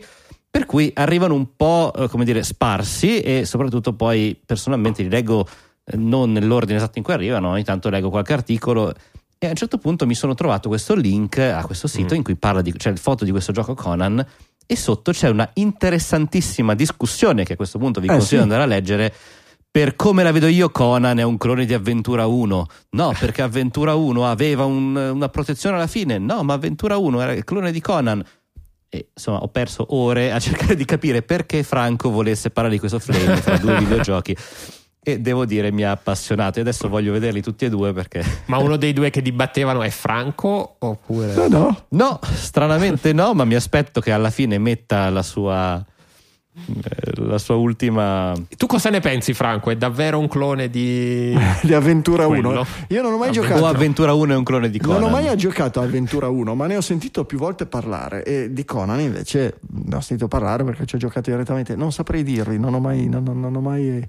per 0.49 0.65
cui 0.65 0.91
arrivano 0.93 1.33
un 1.33 1.55
po' 1.55 1.91
eh, 1.95 2.07
come 2.07 2.23
dire 2.23 2.43
sparsi 2.43 3.19
e 3.21 3.45
soprattutto 3.45 3.93
poi 3.93 4.39
personalmente 4.45 5.01
li 5.01 5.09
leggo 5.09 5.47
eh, 5.83 5.97
non 5.97 6.31
nell'ordine 6.31 6.77
esatto 6.77 6.99
in 6.99 7.03
cui 7.03 7.13
arrivano 7.13 7.49
ogni 7.49 7.63
tanto 7.63 7.89
leggo 7.89 8.09
qualche 8.11 8.33
articolo 8.33 8.93
e 9.39 9.45
a 9.45 9.49
un 9.49 9.55
certo 9.55 9.77
punto 9.79 10.05
mi 10.05 10.15
sono 10.15 10.33
trovato 10.35 10.67
questo 10.69 10.93
link 10.95 11.37
a 11.39 11.63
questo 11.65 11.87
sito 11.87 12.13
Mm. 12.13 12.17
in 12.17 12.23
cui 12.23 12.35
parla 12.35 12.61
di 12.61 12.73
il 12.75 12.97
foto 12.97 13.25
di 13.25 13.31
questo 13.31 13.51
gioco 13.51 13.73
Conan 13.73 14.23
e 14.67 14.75
sotto 14.75 15.11
c'è 15.11 15.29
una 15.29 15.49
interessantissima 15.53 16.75
discussione 16.75 17.43
che 17.43 17.53
a 17.53 17.55
questo 17.55 17.79
punto 17.79 17.99
vi 17.99 18.07
Eh, 18.07 18.11
consiglio 18.11 18.41
sì. 18.41 18.47
di 18.47 18.53
andare 18.53 18.63
a 18.63 18.75
leggere 18.75 19.13
per 19.69 19.95
come 19.95 20.23
la 20.23 20.31
vedo 20.31 20.47
io 20.47 20.69
Conan 20.69 21.17
è 21.19 21.23
un 21.23 21.37
clone 21.37 21.65
di 21.65 21.73
Avventura 21.73 22.25
1 22.25 22.65
no 22.91 23.13
perché 23.19 23.41
Avventura 23.41 23.95
1 23.95 24.27
aveva 24.29 24.65
un- 24.65 24.95
una 24.95 25.29
protezione 25.29 25.75
alla 25.75 25.87
fine. 25.87 26.17
No 26.17 26.43
ma 26.43 26.53
Avventura 26.53 26.97
1 26.97 27.21
era 27.21 27.31
il 27.33 27.43
clone 27.43 27.71
di 27.71 27.79
Conan. 27.81 28.23
E 28.89 29.09
insomma 29.13 29.39
ho 29.39 29.49
perso 29.49 29.85
ore 29.95 30.31
a 30.31 30.39
cercare 30.39 30.75
di 30.75 30.85
capire 30.85 31.21
perché 31.21 31.61
Franco 31.63 32.09
volesse 32.09 32.49
parlare 32.49 32.75
di 32.75 32.79
questo 32.79 32.97
flame 33.03 33.39
tra 33.41 33.57
due 33.57 33.77
videogiochi 33.77 34.35
e 35.11 35.19
devo 35.19 35.45
dire 35.45 35.71
mi 35.71 35.83
ha 35.83 35.91
appassionato 35.91 36.59
e 36.59 36.61
adesso 36.61 36.89
voglio 36.89 37.11
vederli 37.13 37.41
tutti 37.41 37.65
e 37.65 37.69
due 37.69 37.93
perché 37.93 38.23
Ma 38.45 38.57
uno 38.57 38.75
dei 38.75 38.93
due 38.93 39.09
che 39.09 39.21
dibattevano 39.21 39.81
è 39.81 39.89
Franco 39.89 40.75
oppure... 40.79 41.33
No, 41.33 41.47
no. 41.47 41.85
no 41.89 42.19
stranamente 42.33 43.13
no 43.13 43.33
ma 43.33 43.45
mi 43.45 43.55
aspetto 43.55 44.01
che 44.01 44.11
alla 44.11 44.29
fine 44.29 44.57
metta 44.57 45.09
la 45.09 45.23
sua 45.23 45.83
eh, 46.57 47.21
la 47.21 47.37
sua 47.37 47.55
ultima 47.55 48.33
Tu 48.57 48.65
cosa 48.65 48.89
ne 48.89 48.99
pensi, 48.99 49.33
Franco? 49.33 49.69
È 49.69 49.77
davvero 49.77 50.17
un 50.17 50.27
clone 50.27 50.69
di. 50.69 51.37
di 51.61 51.73
Avventura 51.73 52.25
1. 52.25 52.41
Quello. 52.41 52.65
Io 52.89 53.01
non 53.03 53.13
ho 53.13 53.17
mai 53.17 53.29
Avventura 53.29 53.47
giocato. 53.47 53.63
o 53.63 53.67
Avventura 53.67 54.13
1 54.13 54.33
è 54.33 54.35
un 54.35 54.43
clone 54.43 54.69
di 54.69 54.79
Conan 54.79 55.01
Non 55.01 55.09
ho 55.09 55.11
mai 55.11 55.37
giocato 55.37 55.79
a 55.79 55.83
Avventura 55.83 56.29
1, 56.29 56.55
ma 56.55 56.65
ne 56.65 56.77
ho 56.77 56.81
sentito 56.81 57.25
più 57.25 57.37
volte 57.37 57.67
parlare. 57.67 58.23
E 58.23 58.51
di 58.51 58.65
Conan 58.65 58.99
invece 58.99 59.59
ne 59.69 59.95
ho 59.95 60.01
sentito 60.01 60.27
parlare 60.27 60.63
perché 60.63 60.85
ci 60.85 60.95
ho 60.95 60.97
giocato 60.97 61.29
direttamente. 61.29 61.75
Non 61.75 61.91
saprei 61.91 62.23
dirvi, 62.23 62.57
non 62.57 62.73
ho 62.73 62.79
mai, 62.79 63.07
non, 63.07 63.23
non- 63.23 63.39
non 63.39 63.55
ho 63.55 63.61
mai 63.61 64.03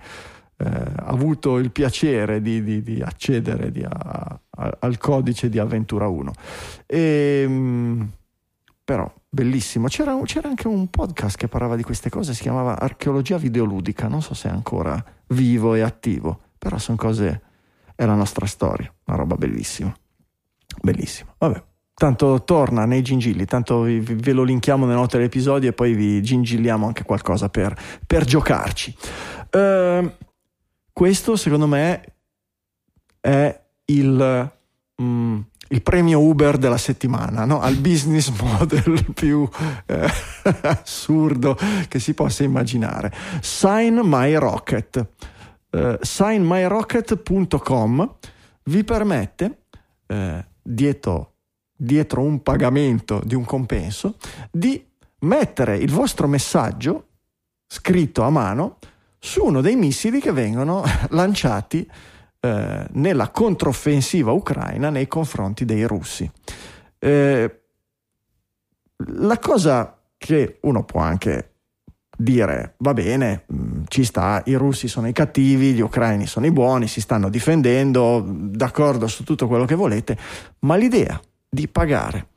eh, 0.58 0.92
avuto 0.96 1.58
il 1.58 1.70
piacere 1.70 2.40
di, 2.42 2.62
di- 2.62 2.82
di 2.82 3.00
accedere 3.00 3.70
di- 3.70 3.84
a- 3.84 4.40
a- 4.50 4.76
al 4.80 4.98
codice 4.98 5.48
di 5.48 5.58
Avventura 5.58 6.08
1. 6.08 6.32
E, 6.86 7.44
mm, 7.46 8.02
però 8.84 9.12
bellissimo. 9.28 9.86
C'era, 9.88 10.18
c'era 10.24 10.48
anche 10.48 10.66
un 10.66 10.88
podcast 10.88 11.36
che 11.36 11.48
parlava 11.48 11.76
di 11.76 11.82
queste 11.82 12.08
cose, 12.10 12.34
si 12.34 12.42
chiamava 12.42 12.78
Archeologia 12.78 13.36
videoludica, 13.36 14.08
non 14.08 14.22
so 14.22 14.34
se 14.34 14.48
è 14.48 14.52
ancora 14.52 15.02
vivo 15.28 15.74
e 15.74 15.82
attivo, 15.82 16.40
però 16.58 16.78
sono 16.78 16.96
cose, 16.96 17.42
è 17.94 18.04
la 18.06 18.14
nostra 18.14 18.46
storia, 18.46 18.92
una 19.06 19.16
roba 19.16 19.36
bellissima. 19.36 19.94
Bellissimo. 20.82 21.34
Vabbè. 21.38 21.62
Tanto 21.94 22.44
torna 22.44 22.84
nei 22.84 23.02
gingilli, 23.02 23.44
tanto 23.44 23.82
vi- 23.82 23.98
vi- 23.98 24.14
ve 24.14 24.32
lo 24.32 24.44
linkiamo 24.44 24.86
nelle 24.86 24.98
note 24.98 25.16
dell'episodio 25.16 25.68
e 25.70 25.72
poi 25.72 25.94
vi 25.94 26.22
gingilliamo 26.22 26.86
anche 26.86 27.02
qualcosa 27.02 27.48
per, 27.48 27.76
per 28.06 28.24
giocarci. 28.24 28.94
Ehm, 29.50 30.12
questo 30.98 31.36
secondo 31.36 31.68
me 31.68 32.16
è 33.20 33.56
il, 33.84 34.52
mm, 35.00 35.38
il 35.68 35.82
premio 35.82 36.20
Uber 36.20 36.58
della 36.58 36.76
settimana, 36.76 37.44
no? 37.44 37.60
al 37.60 37.76
business 37.76 38.30
model 38.42 39.12
più 39.14 39.48
eh, 39.86 40.10
assurdo 40.62 41.56
che 41.86 42.00
si 42.00 42.14
possa 42.14 42.42
immaginare. 42.42 43.14
Sign 43.40 44.00
My 44.02 44.34
Rocket. 44.34 45.06
Eh, 45.70 45.98
signmyrocket.com 46.00 48.16
vi 48.64 48.82
permette, 48.82 49.66
eh, 50.04 50.44
dietro, 50.60 51.34
dietro 51.76 52.22
un 52.22 52.42
pagamento 52.42 53.22
di 53.24 53.36
un 53.36 53.44
compenso, 53.44 54.16
di 54.50 54.84
mettere 55.20 55.76
il 55.76 55.92
vostro 55.92 56.26
messaggio 56.26 57.06
scritto 57.68 58.22
a 58.22 58.30
mano 58.30 58.78
su 59.18 59.44
uno 59.44 59.60
dei 59.60 59.76
missili 59.76 60.20
che 60.20 60.32
vengono 60.32 60.82
lanciati 61.10 61.88
eh, 62.40 62.86
nella 62.90 63.30
controffensiva 63.30 64.32
ucraina 64.32 64.90
nei 64.90 65.08
confronti 65.08 65.64
dei 65.64 65.84
russi. 65.84 66.30
Eh, 66.98 67.60
la 68.96 69.38
cosa 69.38 70.00
che 70.16 70.58
uno 70.62 70.84
può 70.84 71.00
anche 71.00 71.52
dire 72.16 72.74
va 72.78 72.92
bene, 72.94 73.44
mh, 73.46 73.82
ci 73.88 74.04
sta, 74.04 74.42
i 74.46 74.54
russi 74.54 74.88
sono 74.88 75.08
i 75.08 75.12
cattivi, 75.12 75.72
gli 75.72 75.80
ucraini 75.80 76.26
sono 76.26 76.46
i 76.46 76.50
buoni, 76.50 76.88
si 76.88 77.00
stanno 77.00 77.28
difendendo, 77.28 78.24
d'accordo 78.26 79.06
su 79.06 79.22
tutto 79.24 79.46
quello 79.46 79.64
che 79.64 79.76
volete, 79.76 80.18
ma 80.60 80.76
l'idea 80.76 81.20
di 81.48 81.68
pagare 81.68 82.28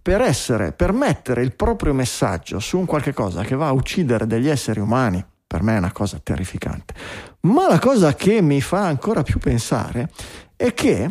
per 0.00 0.20
essere, 0.20 0.72
per 0.72 0.92
mettere 0.92 1.42
il 1.42 1.54
proprio 1.54 1.92
messaggio 1.92 2.60
su 2.60 2.78
un 2.78 2.86
qualche 2.86 3.12
cosa 3.12 3.42
che 3.42 3.56
va 3.56 3.68
a 3.68 3.72
uccidere 3.72 4.26
degli 4.26 4.48
esseri 4.48 4.80
umani, 4.80 5.24
per 5.46 5.62
me 5.62 5.74
è 5.74 5.78
una 5.78 5.92
cosa 5.92 6.18
terrificante. 6.22 6.94
Ma 7.42 7.68
la 7.68 7.78
cosa 7.78 8.14
che 8.14 8.42
mi 8.42 8.60
fa 8.60 8.86
ancora 8.86 9.22
più 9.22 9.38
pensare 9.38 10.10
è 10.56 10.74
che 10.74 11.10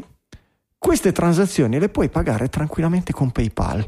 queste 0.77 1.11
transazioni 1.11 1.79
le 1.79 1.89
puoi 1.89 2.09
pagare 2.09 2.49
tranquillamente 2.49 3.11
con 3.13 3.31
PayPal, 3.31 3.87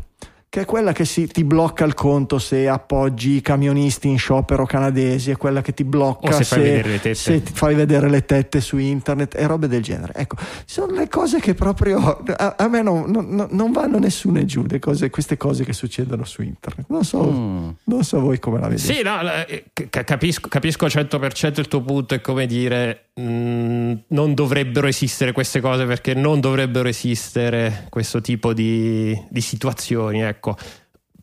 che 0.49 0.61
è 0.61 0.65
quella 0.65 0.94
che 0.94 1.03
si, 1.03 1.28
ti 1.28 1.44
blocca 1.44 1.84
il 1.84 1.94
conto 1.94 2.40
se 2.40 2.69
appoggi 2.69 3.36
i 3.36 3.41
camionisti 3.41 4.07
in 4.07 4.18
sciopero 4.18 4.65
canadesi, 4.65 5.30
è 5.30 5.36
quella 5.36 5.61
che 5.61 5.74
ti 5.74 5.84
blocca 5.84 6.32
se 6.32 6.44
fai 6.45 6.61
vedere 6.61 6.90
le 6.90 6.95
tette. 7.02 7.15
se 7.15 7.44
ti 7.44 7.52
fai 7.53 7.76
vedere 7.76 8.10
le 8.10 8.26
tette 8.26 8.61
su 8.61 8.78
internet 8.78 9.36
e 9.36 9.45
robe 9.45 9.68
del 9.68 9.84
genere. 9.84 10.14
Ecco, 10.15 10.38
sono 10.65 10.94
le 10.94 11.10
cose 11.10 11.40
che 11.41 11.53
proprio 11.53 12.24
a, 12.38 12.56
a 12.57 12.68
me 12.69 12.82
non, 12.82 13.10
non- 13.11 13.48
non 13.52 13.72
vanno 13.74 13.99
nessuna 13.99 14.44
giù, 14.45 14.64
le 14.68 14.80
cose- 14.80 15.10
queste 15.10 15.36
cose 15.36 15.65
che 15.65 15.74
succedono 15.74 16.24
su 16.24 16.41
internet. 16.41 16.86
Non 16.90 17.03
so, 17.03 17.15
Mm. 17.30 17.69
non 17.84 18.03
so 18.06 18.19
voi 18.22 18.40
come 18.40 18.60
la 18.60 18.68
vedete. 18.69 18.94
Sì, 18.94 19.02
no, 19.03 19.19
eh, 19.48 19.65
ca- 19.90 20.03
capisco, 20.06 20.48
capisco 20.48 20.86
al 20.86 20.91
100% 20.91 21.60
il 21.60 21.68
tuo 21.68 21.82
punto 21.82 22.14
è 22.14 22.22
come 22.22 22.45
dire 22.45 23.07
mh, 23.18 24.03
non 24.10 24.34
dovrebbero 24.34 24.88
esistere 24.88 25.31
queste 25.31 25.60
cose 25.60 25.85
perché 25.85 26.14
non 26.14 26.39
dovrebbero 26.39 26.88
esistere 26.88 27.88
questo 27.89 28.22
tipo 28.22 28.53
di, 28.53 29.19
di 29.30 29.41
situazioni, 29.41 30.22
ecco. 30.22 30.56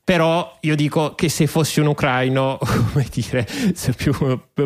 Però 0.04 0.58
io 0.60 0.76
dico 0.76 1.14
che 1.14 1.30
se 1.30 1.46
fossi 1.46 1.80
un 1.80 1.86
ucraino, 1.86 2.58
come 2.92 3.06
dire, 3.10 3.46
se 3.72 3.92
più, 3.94 4.12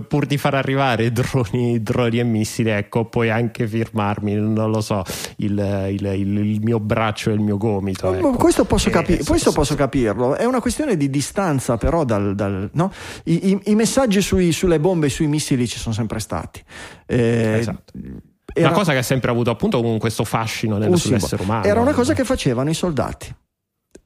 pur 0.09 0.27
di 0.27 0.37
far 0.37 0.55
arrivare 0.55 1.13
droni, 1.13 1.81
droni 1.81 2.19
e 2.19 2.25
missili, 2.25 2.71
ecco, 2.71 3.05
puoi 3.05 3.31
anche 3.31 3.69
firmarmi, 3.69 4.35
non 4.35 4.71
lo 4.73 4.81
so, 4.81 5.05
il, 5.37 5.53
il- 5.93 6.05
il- 6.05 6.39
il 6.39 6.61
mio 6.61 6.81
braccio 6.81 7.31
e 7.31 7.35
il 7.35 7.41
mio 7.41 7.57
gomito. 7.57 8.11
Ma 8.11 8.17
ecco. 8.17 8.33
Questo, 8.33 8.65
posso, 8.65 8.89
Eh, 8.89 8.93
capi- 8.93 9.19
so- 9.23 9.31
questo 9.31 9.51
so- 9.51 9.57
posso 9.57 9.77
capirlo, 9.77 10.35
è 10.35 10.45
una 10.45 10.61
questione 10.61 10.97
di 10.97 11.09
distanza 11.09 11.77
però 11.77 12.05
dal... 12.05 12.35
dal- 12.35 12.69
no? 12.73 12.93
I, 13.25 13.51
i- 13.53 13.61
i 13.67 13.75
messaggi 13.77 14.21
sui- 14.21 14.51
sulle 14.51 14.81
bombe 14.81 15.07
e 15.07 15.11
sui 15.11 15.29
missili 15.29 15.69
ci 15.69 15.79
sono 15.79 15.95
sempre 15.95 16.19
stati. 16.19 16.61
Eh, 17.07 17.59
Esatto. 17.61 17.93
era- 18.53 18.67
Una 18.71 18.77
cosa 18.77 18.91
che 18.91 18.99
ha 18.99 19.03
sempre 19.03 19.31
avuto 19.31 19.51
appunto 19.51 19.81
con 19.83 19.99
questo 19.99 20.25
fascino 20.25 20.79
nel, 20.79 20.89
un 20.91 20.99
sull'essere 20.99 21.37
simbolo. 21.37 21.49
umano. 21.59 21.65
Era 21.65 21.81
una 21.81 21.93
cosa 21.93 22.13
che 22.13 22.25
facevano 22.25 22.71
i 22.71 22.75
soldati. 22.75 23.33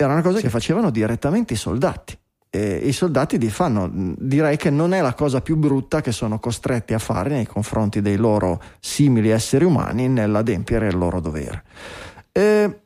Era 0.02 0.12
una 0.12 0.22
cosa 0.22 0.40
che 0.40 0.50
facevano 0.50 0.90
direttamente 0.90 1.54
i 1.54 1.56
soldati. 1.56 2.18
E 2.54 2.76
i 2.84 2.92
soldati 2.92 3.38
li 3.38 3.48
fanno, 3.48 3.90
direi 3.90 4.58
che 4.58 4.68
non 4.68 4.92
è 4.92 5.00
la 5.00 5.14
cosa 5.14 5.40
più 5.40 5.56
brutta 5.56 6.02
che 6.02 6.12
sono 6.12 6.38
costretti 6.38 6.92
a 6.92 6.98
fare 6.98 7.30
nei 7.30 7.46
confronti 7.46 8.02
dei 8.02 8.16
loro 8.16 8.60
simili 8.78 9.30
esseri 9.30 9.64
umani 9.64 10.08
nell'adempiere 10.08 10.88
il 10.88 10.98
loro 10.98 11.20
dovere. 11.20 11.64
Eh, 12.30 12.80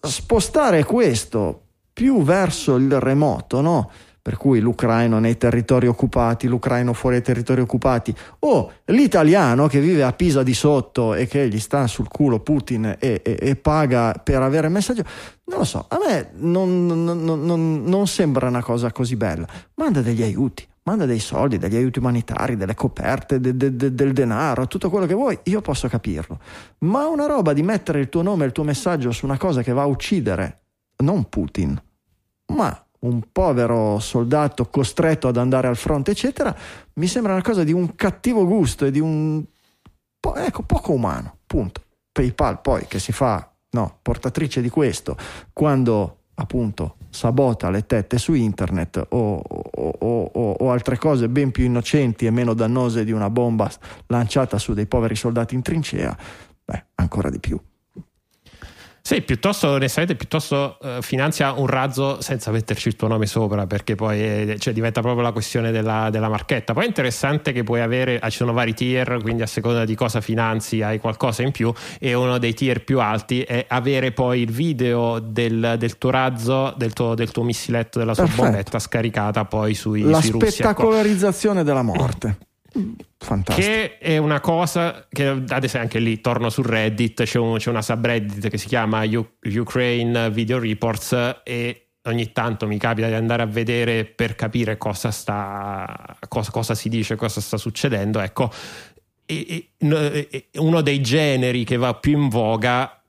spostare 0.00 0.84
questo 0.84 1.66
più 1.92 2.22
verso 2.22 2.76
il 2.76 2.98
remoto, 3.00 3.60
no? 3.60 3.90
Per 4.22 4.36
cui 4.36 4.60
l'ucraino 4.60 5.18
nei 5.18 5.36
territori 5.36 5.88
occupati, 5.88 6.46
l'ucraino 6.46 6.92
fuori 6.92 7.16
dai 7.16 7.24
territori 7.24 7.60
occupati, 7.60 8.14
o 8.40 8.70
l'italiano 8.84 9.66
che 9.66 9.80
vive 9.80 10.04
a 10.04 10.12
Pisa 10.12 10.44
di 10.44 10.54
sotto 10.54 11.14
e 11.14 11.26
che 11.26 11.48
gli 11.48 11.58
sta 11.58 11.88
sul 11.88 12.06
culo 12.06 12.38
Putin 12.38 12.84
e, 13.00 13.20
e- 13.24 13.36
e 13.40 13.56
paga 13.56 14.12
per 14.22 14.40
avere 14.40 14.68
messaggio, 14.68 15.02
non 15.46 15.58
lo 15.58 15.64
so, 15.64 15.86
a 15.88 15.98
me 16.06 16.30
non, 16.36 16.86
non- 16.86 17.02
non- 17.24 17.44
non- 17.44 17.82
non 17.84 18.06
sembra 18.06 18.46
una 18.46 18.62
cosa 18.62 18.92
così 18.92 19.16
bella. 19.16 19.44
Manda 19.74 20.02
degli 20.02 20.22
aiuti, 20.22 20.64
manda 20.84 21.04
dei 21.04 21.18
soldi, 21.18 21.58
degli 21.58 21.74
aiuti 21.74 21.98
umanitari, 21.98 22.56
delle 22.56 22.74
coperte, 22.74 23.40
de- 23.40 23.56
de- 23.56 23.74
de- 23.74 23.92
del 23.92 24.12
denaro, 24.12 24.68
tutto 24.68 24.88
quello 24.88 25.06
che 25.06 25.14
vuoi, 25.14 25.36
io 25.44 25.60
posso 25.62 25.88
capirlo. 25.88 26.38
Ma 26.84 27.08
una 27.08 27.26
roba 27.26 27.52
di 27.52 27.62
mettere 27.64 27.98
il 27.98 28.08
tuo 28.08 28.22
nome 28.22 28.44
e 28.44 28.46
il 28.46 28.52
tuo 28.52 28.62
messaggio 28.62 29.10
su 29.10 29.24
una 29.24 29.36
cosa 29.36 29.62
che 29.62 29.72
va 29.72 29.82
a 29.82 29.86
uccidere 29.86 30.60
non 30.98 31.28
Putin, 31.28 31.76
ma 32.54 32.86
un 33.02 33.22
povero 33.32 33.98
soldato 33.98 34.66
costretto 34.66 35.28
ad 35.28 35.36
andare 35.36 35.68
al 35.68 35.76
fronte, 35.76 36.12
eccetera, 36.12 36.54
mi 36.94 37.06
sembra 37.06 37.32
una 37.32 37.42
cosa 37.42 37.64
di 37.64 37.72
un 37.72 37.94
cattivo 37.94 38.46
gusto 38.46 38.84
e 38.84 38.90
di 38.90 39.00
un 39.00 39.42
po- 40.20 40.36
ecco, 40.36 40.62
poco 40.62 40.92
umano. 40.92 41.38
Punto. 41.46 41.82
PayPal 42.12 42.60
poi 42.60 42.86
che 42.86 42.98
si 42.98 43.10
fa 43.12 43.50
no, 43.70 43.98
portatrice 44.02 44.60
di 44.60 44.68
questo 44.68 45.16
quando 45.52 46.18
appunto 46.34 46.96
sabota 47.08 47.70
le 47.70 47.86
tette 47.86 48.18
su 48.18 48.34
internet 48.34 49.06
o, 49.10 49.36
o- 49.36 49.96
o- 49.98 50.30
o- 50.58 50.70
altre 50.70 50.98
cose 50.98 51.28
ben 51.28 51.50
più 51.50 51.64
innocenti 51.64 52.26
e 52.26 52.30
meno 52.30 52.52
dannose 52.54 53.04
di 53.04 53.12
una 53.12 53.30
bomba 53.30 53.70
lanciata 54.06 54.58
su 54.58 54.74
dei 54.74 54.86
poveri 54.86 55.14
soldati 55.14 55.54
in 55.54 55.62
trincea, 55.62 56.16
beh, 56.64 56.84
ancora 56.96 57.30
di 57.30 57.38
più. 57.38 57.58
Sì, 59.04 59.20
piuttosto, 59.22 59.68
onestamente, 59.68 60.14
piuttosto 60.14 60.78
eh, 60.80 60.98
finanzia 61.02 61.52
un 61.52 61.66
razzo 61.66 62.20
senza 62.20 62.52
metterci 62.52 62.86
il 62.86 62.94
tuo 62.94 63.08
nome 63.08 63.26
sopra, 63.26 63.66
perché 63.66 63.96
poi 63.96 64.20
eh, 64.20 64.56
cioè, 64.60 64.72
diventa 64.72 65.00
proprio 65.00 65.22
la 65.22 65.32
questione 65.32 65.72
della, 65.72 66.08
della 66.08 66.28
marchetta. 66.28 66.72
Poi 66.72 66.84
è 66.84 66.86
interessante 66.86 67.50
che 67.50 67.64
puoi 67.64 67.80
avere, 67.80 68.20
ah, 68.20 68.30
ci 68.30 68.36
sono 68.36 68.52
vari 68.52 68.74
tier, 68.74 69.18
quindi 69.20 69.42
a 69.42 69.46
seconda 69.46 69.84
di 69.84 69.96
cosa 69.96 70.20
finanzi 70.20 70.82
hai 70.82 71.00
qualcosa 71.00 71.42
in 71.42 71.50
più, 71.50 71.72
e 71.98 72.14
uno 72.14 72.38
dei 72.38 72.54
tier 72.54 72.84
più 72.84 73.00
alti 73.00 73.42
è 73.42 73.64
avere 73.68 74.12
poi 74.12 74.40
il 74.42 74.52
video 74.52 75.18
del, 75.18 75.74
del 75.78 75.98
tuo 75.98 76.10
razzo, 76.10 76.72
del 76.76 76.92
tuo, 76.92 77.16
del 77.16 77.32
tuo 77.32 77.42
missiletto, 77.42 77.98
della 77.98 78.14
sua 78.14 78.22
Perfetto. 78.22 78.42
bombetta 78.44 78.78
scaricata 78.78 79.44
poi 79.44 79.74
sui, 79.74 80.02
La 80.02 80.20
sui 80.20 80.30
russi. 80.30 80.44
Ecco. 80.44 80.54
spettacolarizzazione 80.54 81.64
della 81.64 81.82
morte. 81.82 82.36
Fantastico. 83.18 83.66
Che 83.68 83.98
è 83.98 84.16
una 84.16 84.40
cosa 84.40 85.06
che 85.10 85.26
ad 85.26 85.44
esempio 85.64 85.80
anche 85.80 85.98
lì 85.98 86.20
torno 86.20 86.48
su 86.50 86.62
Reddit, 86.62 87.22
c'è, 87.24 87.38
un- 87.38 87.58
c'è 87.58 87.70
una 87.70 87.82
subreddit 87.82 88.48
che 88.48 88.58
si 88.58 88.66
chiama 88.66 89.04
U- 89.04 89.34
Ukraine 89.42 90.30
Video 90.30 90.58
Reports 90.58 91.40
e 91.44 91.88
ogni 92.04 92.32
tanto 92.32 92.66
mi 92.66 92.78
capita 92.78 93.06
di 93.06 93.14
andare 93.14 93.42
a 93.42 93.46
vedere 93.46 94.04
per 94.04 94.34
capire 94.34 94.76
cosa 94.76 95.10
sta 95.12 96.16
cosa, 96.28 96.50
cosa 96.50 96.74
si 96.74 96.88
dice, 96.88 97.14
cosa 97.16 97.40
sta 97.40 97.56
succedendo. 97.56 98.18
Ecco, 98.20 98.50
e- 99.24 99.68
e- 100.30 100.48
uno 100.58 100.80
dei 100.80 101.00
generi 101.00 101.64
che 101.64 101.76
va 101.76 101.94
più 101.94 102.18
in 102.20 102.28
voga 102.28 103.01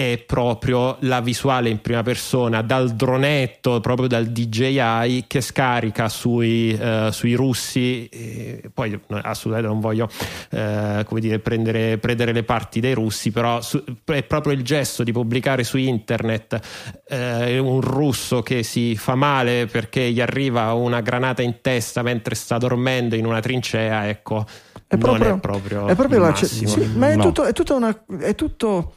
è 0.00 0.22
proprio 0.24 0.96
la 1.00 1.20
visuale 1.20 1.70
in 1.70 1.80
prima 1.80 2.04
persona 2.04 2.62
dal 2.62 2.90
dronetto, 2.94 3.80
proprio 3.80 4.06
dal 4.06 4.26
DJI 4.26 5.24
che 5.26 5.40
scarica 5.40 6.08
sui, 6.08 6.72
eh, 6.72 7.08
sui 7.10 7.34
russi. 7.34 8.06
e 8.06 8.70
poi 8.72 8.96
assolutamente 9.22 9.66
non 9.66 9.80
voglio 9.80 10.08
eh, 10.50 11.02
come 11.04 11.20
dire, 11.20 11.40
prendere, 11.40 11.98
prendere 11.98 12.30
le 12.32 12.44
parti 12.44 12.78
dei 12.78 12.94
russi, 12.94 13.32
però 13.32 13.60
su- 13.60 13.82
è 14.04 14.22
proprio 14.22 14.52
il 14.52 14.62
gesto 14.62 15.02
di 15.02 15.10
pubblicare 15.10 15.64
su 15.64 15.76
internet 15.78 16.60
eh, 17.08 17.58
un 17.58 17.80
russo 17.80 18.40
che 18.40 18.62
si 18.62 18.94
fa 18.94 19.16
male 19.16 19.66
perché 19.66 20.12
gli 20.12 20.20
arriva 20.20 20.74
una 20.74 21.00
granata 21.00 21.42
in 21.42 21.56
testa 21.60 22.02
mentre 22.02 22.36
sta 22.36 22.56
dormendo 22.56 23.16
in 23.16 23.26
una 23.26 23.40
trincea. 23.40 24.08
Ecco, 24.08 24.46
È 24.86 24.94
non 24.94 25.00
proprio, 25.00 25.34
è 25.34 25.38
proprio, 25.40 25.86
è 25.88 25.96
proprio 25.96 26.20
la- 26.20 26.28
massimo. 26.30 26.68
sì, 26.70 26.86
ma 26.94 27.10
è 27.10 27.16
No. 27.16 27.24
tutto, 27.24 27.42
è 27.42 27.52
tutto 27.52 27.74
una- 27.74 28.04
è 28.20 28.36
tutto 28.36 28.92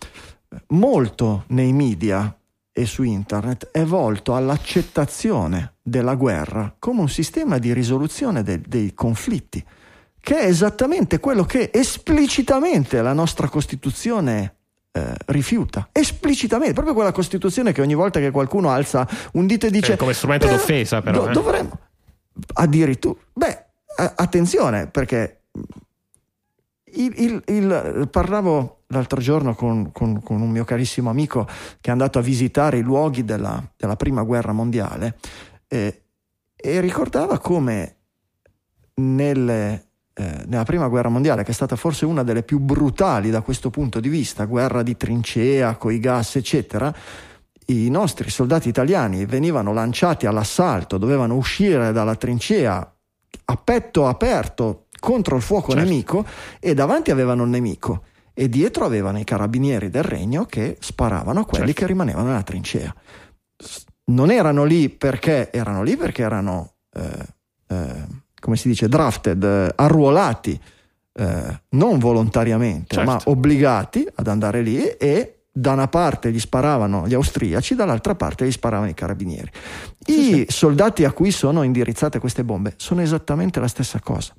molto 0.67 1.43
nei 1.47 1.73
media 1.73 2.35
e 2.73 2.85
su 2.85 3.03
internet 3.03 3.69
è 3.71 3.83
volto 3.83 4.35
all'accettazione 4.35 5.73
della 5.81 6.15
guerra 6.15 6.73
come 6.79 7.01
un 7.01 7.09
sistema 7.09 7.57
di 7.57 7.73
risoluzione 7.73 8.43
de- 8.43 8.61
dei 8.65 8.93
conflitti, 8.93 9.63
che 10.19 10.39
è 10.39 10.45
esattamente 10.45 11.19
quello 11.19 11.43
che 11.43 11.69
esplicitamente 11.73 13.01
la 13.01 13.13
nostra 13.13 13.49
Costituzione 13.49 14.55
eh, 14.91 15.13
rifiuta. 15.27 15.89
Esplicitamente, 15.91 16.73
proprio 16.73 16.93
quella 16.93 17.11
Costituzione 17.11 17.71
che 17.71 17.81
ogni 17.81 17.95
volta 17.95 18.19
che 18.19 18.31
qualcuno 18.31 18.69
alza 18.69 19.07
un 19.33 19.47
dito 19.47 19.65
e 19.65 19.71
dice... 19.71 19.93
Eh, 19.93 19.97
come 19.97 20.13
strumento 20.13 20.47
d'offesa, 20.47 21.01
però, 21.01 21.29
eh. 21.29 21.31
Dovremmo... 21.33 21.79
Addirittura... 22.53 23.19
Beh, 23.33 23.65
a- 23.97 24.13
attenzione, 24.15 24.87
perché 24.87 25.43
il, 26.93 27.13
il- 27.15 27.43
il- 27.47 28.07
parlavo 28.11 28.80
l'altro 28.91 29.19
giorno 29.19 29.55
con, 29.55 29.91
con- 29.91 30.21
con 30.21 30.41
un 30.41 30.49
mio 30.49 30.63
carissimo 30.63 31.09
amico 31.09 31.45
che 31.79 31.89
è 31.89 31.91
andato 31.91 32.19
a 32.19 32.21
visitare 32.21 32.77
i 32.77 32.81
luoghi 32.81 33.23
della, 33.23 33.61
della 33.75 33.95
prima 33.95 34.23
guerra 34.23 34.51
mondiale 34.51 35.17
eh, 35.67 36.03
e 36.55 36.79
ricordava 36.79 37.39
come 37.39 37.95
nelle, 38.95 39.87
eh, 40.13 40.43
nella 40.45 40.63
prima 40.63 40.87
guerra 40.87 41.09
mondiale, 41.09 41.43
che 41.43 41.51
è 41.51 41.53
stata 41.53 41.75
forse 41.75 42.05
una 42.05 42.23
delle 42.23 42.43
più 42.43 42.59
brutali 42.59 43.29
da 43.29 43.41
questo 43.41 43.69
punto 43.69 43.99
di 43.99 44.09
vista, 44.09 44.45
guerra 44.45 44.83
di 44.83 44.95
trincea, 44.95 45.75
coi 45.75 45.99
gas, 45.99 46.35
eccetera, 46.35 46.93
i 47.67 47.89
nostri 47.89 48.29
soldati 48.29 48.67
italiani 48.69 49.25
venivano 49.25 49.73
lanciati 49.73 50.25
all'assalto, 50.25 50.97
dovevano 50.97 51.35
uscire 51.35 51.91
dalla 51.91 52.15
trincea 52.15 52.95
a 53.45 53.55
petto 53.55 54.07
aperto 54.07 54.87
contro 54.99 55.35
il 55.35 55.41
fuoco 55.41 55.71
Certo. 55.71 55.87
nemico 55.87 56.25
e 56.59 56.73
davanti 56.73 57.11
avevano 57.11 57.43
il 57.43 57.49
nemico 57.49 58.03
e 58.33 58.49
dietro 58.49 58.85
avevano 58.85 59.19
i 59.19 59.23
carabinieri 59.23 59.89
del 59.89 60.03
regno 60.03 60.45
che 60.45 60.77
sparavano 60.79 61.41
a 61.41 61.45
quelli 61.45 61.67
Certo. 61.67 61.81
che 61.81 61.87
rimanevano 61.87 62.27
nella 62.27 62.43
trincea. 62.43 62.93
Non 64.05 64.31
erano 64.31 64.63
lì 64.63 64.89
perché 64.89 65.51
erano 65.51 65.83
lì 65.83 65.95
perché 65.95 66.21
erano, 66.23 66.73
eh, 66.93 67.25
eh, 67.67 68.05
come 68.39 68.55
si 68.57 68.67
dice, 68.67 68.87
drafted, 68.89 69.43
eh, 69.43 69.71
arruolati 69.75 70.59
eh, 71.13 71.61
non 71.69 71.99
volontariamente, 71.99 72.95
Certo. 72.95 73.09
ma 73.11 73.21
obbligati 73.25 74.07
ad 74.15 74.27
andare 74.27 74.61
lì 74.61 74.81
e 74.81 75.43
da 75.51 75.73
una 75.73 75.87
parte 75.89 76.31
gli 76.31 76.39
sparavano 76.39 77.05
gli 77.07 77.13
austriaci, 77.13 77.75
dall'altra 77.75 78.15
parte 78.15 78.45
gli 78.45 78.51
sparavano 78.51 78.89
i 78.89 78.93
carabinieri. 78.93 79.51
I 80.07 80.45
soldati 80.47 81.03
a 81.03 81.11
cui 81.11 81.31
sono 81.31 81.63
indirizzate 81.63 82.19
queste 82.19 82.45
bombe 82.45 82.73
sono 82.77 83.01
esattamente 83.01 83.59
la 83.59 83.67
stessa 83.67 83.99
cosa. 83.99 84.33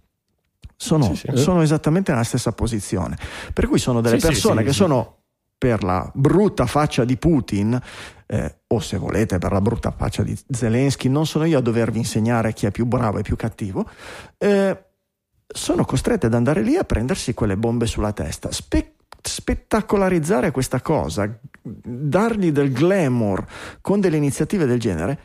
Sono, 0.82 1.14
Sì, 1.14 1.14
sì. 1.14 1.36
sono 1.36 1.62
esattamente 1.62 2.10
nella 2.10 2.24
stessa 2.24 2.50
posizione. 2.50 3.16
Per 3.54 3.68
cui 3.68 3.78
sono 3.78 4.00
delle 4.00 4.18
Sì, 4.18 4.26
persone 4.26 4.64
che 4.64 4.72
sono 4.72 5.18
per 5.56 5.84
la 5.84 6.10
brutta 6.12 6.66
faccia 6.66 7.04
di 7.04 7.16
Putin, 7.16 7.80
eh, 8.26 8.56
o 8.66 8.80
se 8.80 8.96
volete 8.96 9.38
per 9.38 9.52
la 9.52 9.60
brutta 9.60 9.92
faccia 9.96 10.24
di 10.24 10.36
Zelensky, 10.50 11.08
non 11.08 11.24
sono 11.24 11.44
io 11.44 11.58
a 11.58 11.60
dovervi 11.60 11.98
insegnare 11.98 12.52
chi 12.52 12.66
è 12.66 12.72
più 12.72 12.84
bravo 12.84 13.18
e 13.18 13.22
più 13.22 13.36
cattivo, 13.36 13.88
eh, 14.38 14.84
sono 15.46 15.84
costrette 15.84 16.26
ad 16.26 16.34
andare 16.34 16.62
lì 16.62 16.76
a 16.76 16.82
prendersi 16.82 17.32
quelle 17.32 17.56
bombe 17.56 17.86
sulla 17.86 18.12
testa. 18.12 18.50
Spe- 18.50 18.94
spettacolarizzare 19.20 20.50
questa 20.50 20.80
cosa, 20.80 21.32
dargli 21.62 22.50
del 22.50 22.72
glamour 22.72 23.46
con 23.80 24.00
delle 24.00 24.16
iniziative 24.16 24.66
del 24.66 24.80
genere, 24.80 25.18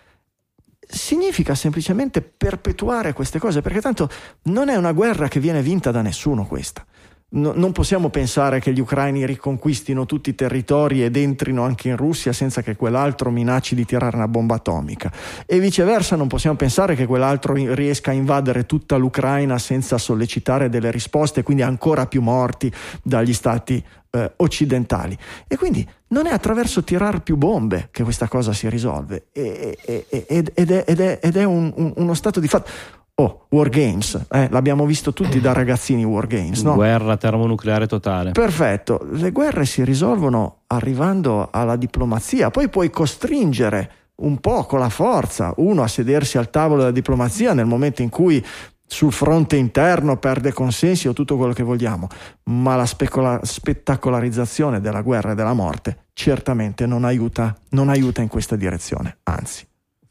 significa 0.88 1.54
semplicemente 1.56 2.22
perpetuare 2.22 3.14
queste 3.14 3.40
cose, 3.40 3.62
perché 3.62 3.82
tanto 3.82 4.10
non 4.44 4.70
è 4.70 4.76
una 4.76 4.94
guerra 4.94 5.28
che 5.28 5.40
viene 5.40 5.62
vinta 5.62 5.92
da 5.92 6.02
nessuno 6.02 6.46
questa. 6.46 6.86
No- 7.30 7.52
non 7.54 7.74
possiamo 7.74 8.10
pensare 8.10 8.62
che 8.62 8.72
gli 8.72 8.80
ucraini 8.80 9.26
riconquistino 9.26 10.06
tutti 10.06 10.30
i 10.30 10.36
territori 10.36 11.04
ed 11.04 11.18
entrino 11.18 11.62
anche 11.64 11.90
in 11.90 11.98
Russia 11.98 12.32
senza 12.32 12.62
che 12.62 12.78
quell'altro 12.78 13.30
minacci 13.32 13.76
di 13.76 13.84
tirare 13.84 14.16
una 14.16 14.30
bomba 14.30 14.56
atomica. 14.56 15.12
E 15.46 15.60
viceversa 15.60 16.16
non 16.16 16.30
possiamo 16.30 16.56
pensare 16.56 16.96
che 16.96 17.06
quell'altro 17.06 17.54
riesca 17.54 18.12
a 18.12 18.14
invadere 18.14 18.66
tutta 18.66 18.96
l'Ucraina 18.96 19.58
senza 19.58 19.98
sollecitare 19.98 20.70
delle 20.70 20.90
risposte, 20.90 21.44
quindi 21.44 21.64
ancora 21.64 22.06
più 22.08 22.22
morti 22.22 22.72
dagli 23.04 23.34
stati 23.34 23.84
eh, 24.12 24.32
occidentali. 24.38 25.18
E 25.50 25.58
quindi 25.58 25.86
non 26.10 26.28
è 26.28 26.32
attraverso 26.32 26.82
tirar 26.86 27.24
più 27.24 27.36
bombe 27.36 27.90
che 27.92 28.04
questa 28.04 28.30
cosa 28.30 28.54
si 28.54 28.70
risolve, 28.70 29.26
e- 29.34 29.78
e- 29.86 30.06
ed, 30.30 30.52
ed 30.56 30.72
è, 30.72 30.84
ed 30.88 31.00
è- 31.02 31.20
ed 31.22 31.36
è 31.36 31.44
un- 31.44 31.74
un- 31.76 31.92
uno 31.98 32.14
stato 32.14 32.40
di 32.40 32.48
fatto. 32.48 32.70
Oh, 33.20 33.48
War 33.50 33.70
Games, 33.70 34.28
eh, 34.30 34.48
l'abbiamo 34.52 34.86
visto 34.86 35.12
tutti 35.12 35.42
da 35.42 35.52
ragazzini 35.52 36.04
War 36.04 36.28
Games, 36.28 36.62
no? 36.62 36.76
Guerra 36.76 37.18
termonucleare 37.18 37.88
totale. 37.88 38.32
Perfetto, 38.32 39.08
le 39.12 39.32
guerre 39.32 39.66
si 39.66 39.84
risolvono 39.84 40.60
arrivando 40.68 41.50
alla 41.52 41.78
diplomazia, 41.78 42.52
poi 42.52 42.70
puoi 42.70 42.92
costringere 42.92 43.92
un 44.18 44.38
po' 44.38 44.66
con 44.66 44.78
la 44.78 44.90
forza 44.90 45.52
uno 45.58 45.82
a 45.82 45.88
sedersi 45.88 46.38
al 46.38 46.52
tavolo 46.52 46.82
della 46.82 46.92
diplomazia 46.92 47.54
nel 47.54 47.66
momento 47.66 48.04
in 48.04 48.10
cui 48.10 48.44
sul 48.86 49.12
fronte 49.12 49.56
interno 49.56 50.18
perde 50.18 50.54
consensi 50.54 51.08
o 51.08 51.14
tutto 51.14 51.38
quello 51.38 51.54
che 51.54 51.64
vogliamo, 51.64 52.08
ma 52.44 52.76
la 52.76 52.86
specola- 52.86 53.40
spettacolarizzazione 53.42 54.80
della 54.80 55.02
guerra 55.02 55.32
e 55.32 55.36
della 55.36 55.54
morte 55.54 56.06
certamente 56.14 56.86
non 56.86 57.04
aiuta, 57.04 57.56
non 57.70 57.90
aiuta 57.90 58.22
in 58.22 58.28
questa 58.28 58.56
direzione, 58.56 59.18
anzi. 59.24 59.68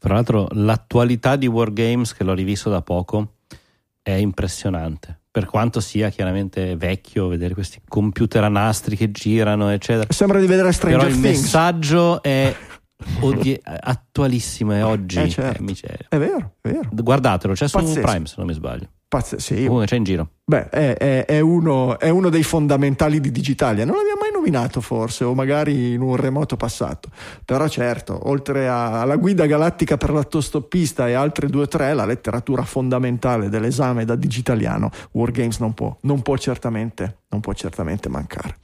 Tra 0.07 0.15
l'altro, 0.15 0.47
l'attualità 0.51 1.35
di 1.35 1.47
Wargames, 1.47 2.13
che 2.13 2.23
l'ho 2.23 2.33
rivisto 2.33 2.69
da 2.69 2.81
poco, 2.81 3.33
è 4.01 4.13
impressionante. 4.13 5.19
Per 5.29 5.45
quanto 5.45 5.81
sia 5.81 6.07
chiaramente 6.07 6.77
vecchio 6.77 7.27
vedere 7.27 7.53
questi 7.53 7.81
computer 7.85 8.41
a 8.45 8.47
nastri 8.47 8.95
che 8.95 9.11
girano, 9.11 9.69
eccetera. 9.69 10.07
Sembra 10.13 10.39
di 10.39 10.47
vedere 10.47 10.71
Stranger 10.71 10.99
Però 11.01 11.13
il 11.13 11.19
Things. 11.19 11.41
messaggio 11.41 12.23
è 12.23 12.55
odie- 13.19 13.59
attualissimo, 13.61 14.71
è 14.71 14.85
oggi. 14.85 15.19
Eh, 15.19 15.29
certo. 15.29 15.61
è. 15.61 15.97
È 16.07 16.17
vero, 16.17 16.53
è 16.61 16.69
vero. 16.69 16.89
Guardatelo, 16.89 17.53
c'è 17.53 17.67
su 17.67 17.77
Pazzesco. 17.77 17.99
Prime 17.99 18.25
se 18.27 18.35
non 18.37 18.45
mi 18.47 18.53
sbaglio. 18.53 18.87
Pazz- 19.09 19.35
sì, 19.37 19.63
Comunque 19.63 19.85
c'è 19.85 19.95
in 19.95 20.03
giro. 20.03 20.29
Beh, 20.43 20.67
è, 20.69 20.97
è- 20.97 21.25
è 21.25 21.39
uno, 21.39 21.97
è 21.97 22.09
uno 22.09 22.27
dei 22.29 22.43
fondamentali 22.43 23.21
di 23.21 23.31
Digitalia. 23.31 23.85
Non 23.85 23.95
l'abbiamo 23.95 24.19
mai 24.19 24.31
nominato, 24.33 24.81
forse, 24.81 25.23
o 25.23 25.33
magari 25.33 25.93
in 25.93 26.01
un 26.01 26.17
remoto 26.17 26.57
passato. 26.57 27.09
Però, 27.45 27.67
certo, 27.69 28.19
oltre 28.29 28.67
a- 28.67 28.99
alla 29.01 29.15
guida 29.15 29.45
galattica 29.45 29.95
per 29.95 30.11
l'autostoppista 30.11 31.07
e 31.07 31.13
altre 31.13 31.47
due 31.47 31.63
o 31.63 31.67
tre, 31.67 31.93
la 31.93 32.05
letteratura 32.05 32.63
fondamentale 32.63 33.47
dell'esame 33.47 34.03
da 34.03 34.15
digitaliano, 34.15 34.89
Wargames 35.13 35.59
non 35.59 35.73
può, 35.73 35.95
non 36.01 36.21
può, 36.21 36.35
certamente, 36.37 37.19
non 37.29 37.39
può 37.39 37.53
certamente 37.53 38.09
mancare. 38.09 38.57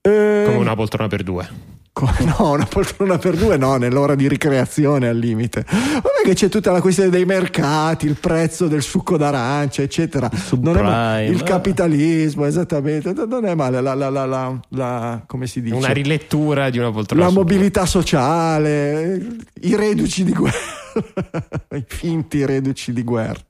Eh, 0.00 0.42
Come 0.46 0.56
una 0.56 0.74
poltrona 0.74 1.08
per 1.08 1.22
due. 1.22 1.74
No, 2.38 2.50
una 2.50 2.66
poltrona 2.66 3.16
per 3.18 3.36
due 3.36 3.56
no, 3.56 3.76
nell'ora 3.76 4.14
di 4.14 4.28
ricreazione 4.28 5.08
al 5.08 5.16
limite. 5.16 5.64
Vabbè 5.66 6.22
che 6.24 6.34
c'è 6.34 6.48
tutta 6.48 6.70
la 6.72 6.80
questione 6.80 7.08
dei 7.08 7.24
mercati, 7.24 8.04
il 8.06 8.16
prezzo 8.20 8.66
del 8.68 8.82
succo 8.82 9.16
d'arancia, 9.16 9.80
eccetera. 9.82 10.28
Non 10.60 10.76
è 10.76 10.82
ma- 10.82 11.22
il 11.22 11.42
capitalismo, 11.42 12.44
esattamente. 12.44 13.12
Non- 13.12 13.46
è 13.46 13.54
male 13.54 13.80
la, 13.80 13.94
la- 13.94 14.10
la- 14.10 14.26
la- 14.26 14.60
la- 14.70 15.22
come 15.26 15.46
si 15.46 15.62
dice? 15.62 15.74
Una 15.74 15.92
rilettura 15.92 16.68
di 16.68 16.78
una 16.78 16.90
poltrona 16.90 17.24
la 17.24 17.30
mobilità 17.30 17.86
sociale, 17.86 19.26
i 19.62 19.74
reduci 19.76 20.24
di 20.24 20.32
guerra, 20.32 20.58
i 21.76 21.84
finti 21.86 22.44
reduci 22.44 22.92
di 22.92 23.02
guerra. 23.04 23.40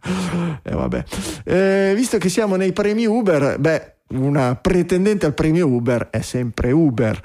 E 0.63 0.71
vabbè. 0.75 1.05
Eh, 1.45 1.93
visto 1.97 2.19
che 2.19 2.29
siamo 2.29 2.57
nei 2.57 2.73
premi 2.73 3.07
Uber, 3.07 3.59
beh, 3.59 3.96
una 4.09 4.55
pretendente 4.55 5.27
al 5.27 5.35
premio 5.35 5.67
Uber 5.67 6.11
è 6.11 6.21
sempre 6.21 6.71
Uber. 6.71 7.21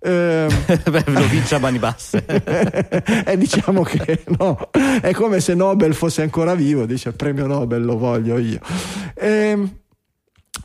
Eh, 0.00 0.46
Beh, 0.90 1.04
lo 1.06 1.26
vince 1.28 1.54
a 1.54 1.58
mani 1.58 1.78
basse. 1.78 2.24
e 3.24 3.36
diciamo 3.36 3.82
che 3.82 4.24
no, 4.38 4.70
è 5.00 5.12
come 5.12 5.40
se 5.40 5.54
Nobel 5.54 5.94
fosse 5.94 6.22
ancora 6.22 6.54
vivo, 6.54 6.84
dice 6.86 7.10
il 7.10 7.14
premio 7.14 7.46
Nobel 7.46 7.84
lo 7.84 7.96
voglio 7.96 8.38
io. 8.38 8.60
Ehm, 9.14 9.78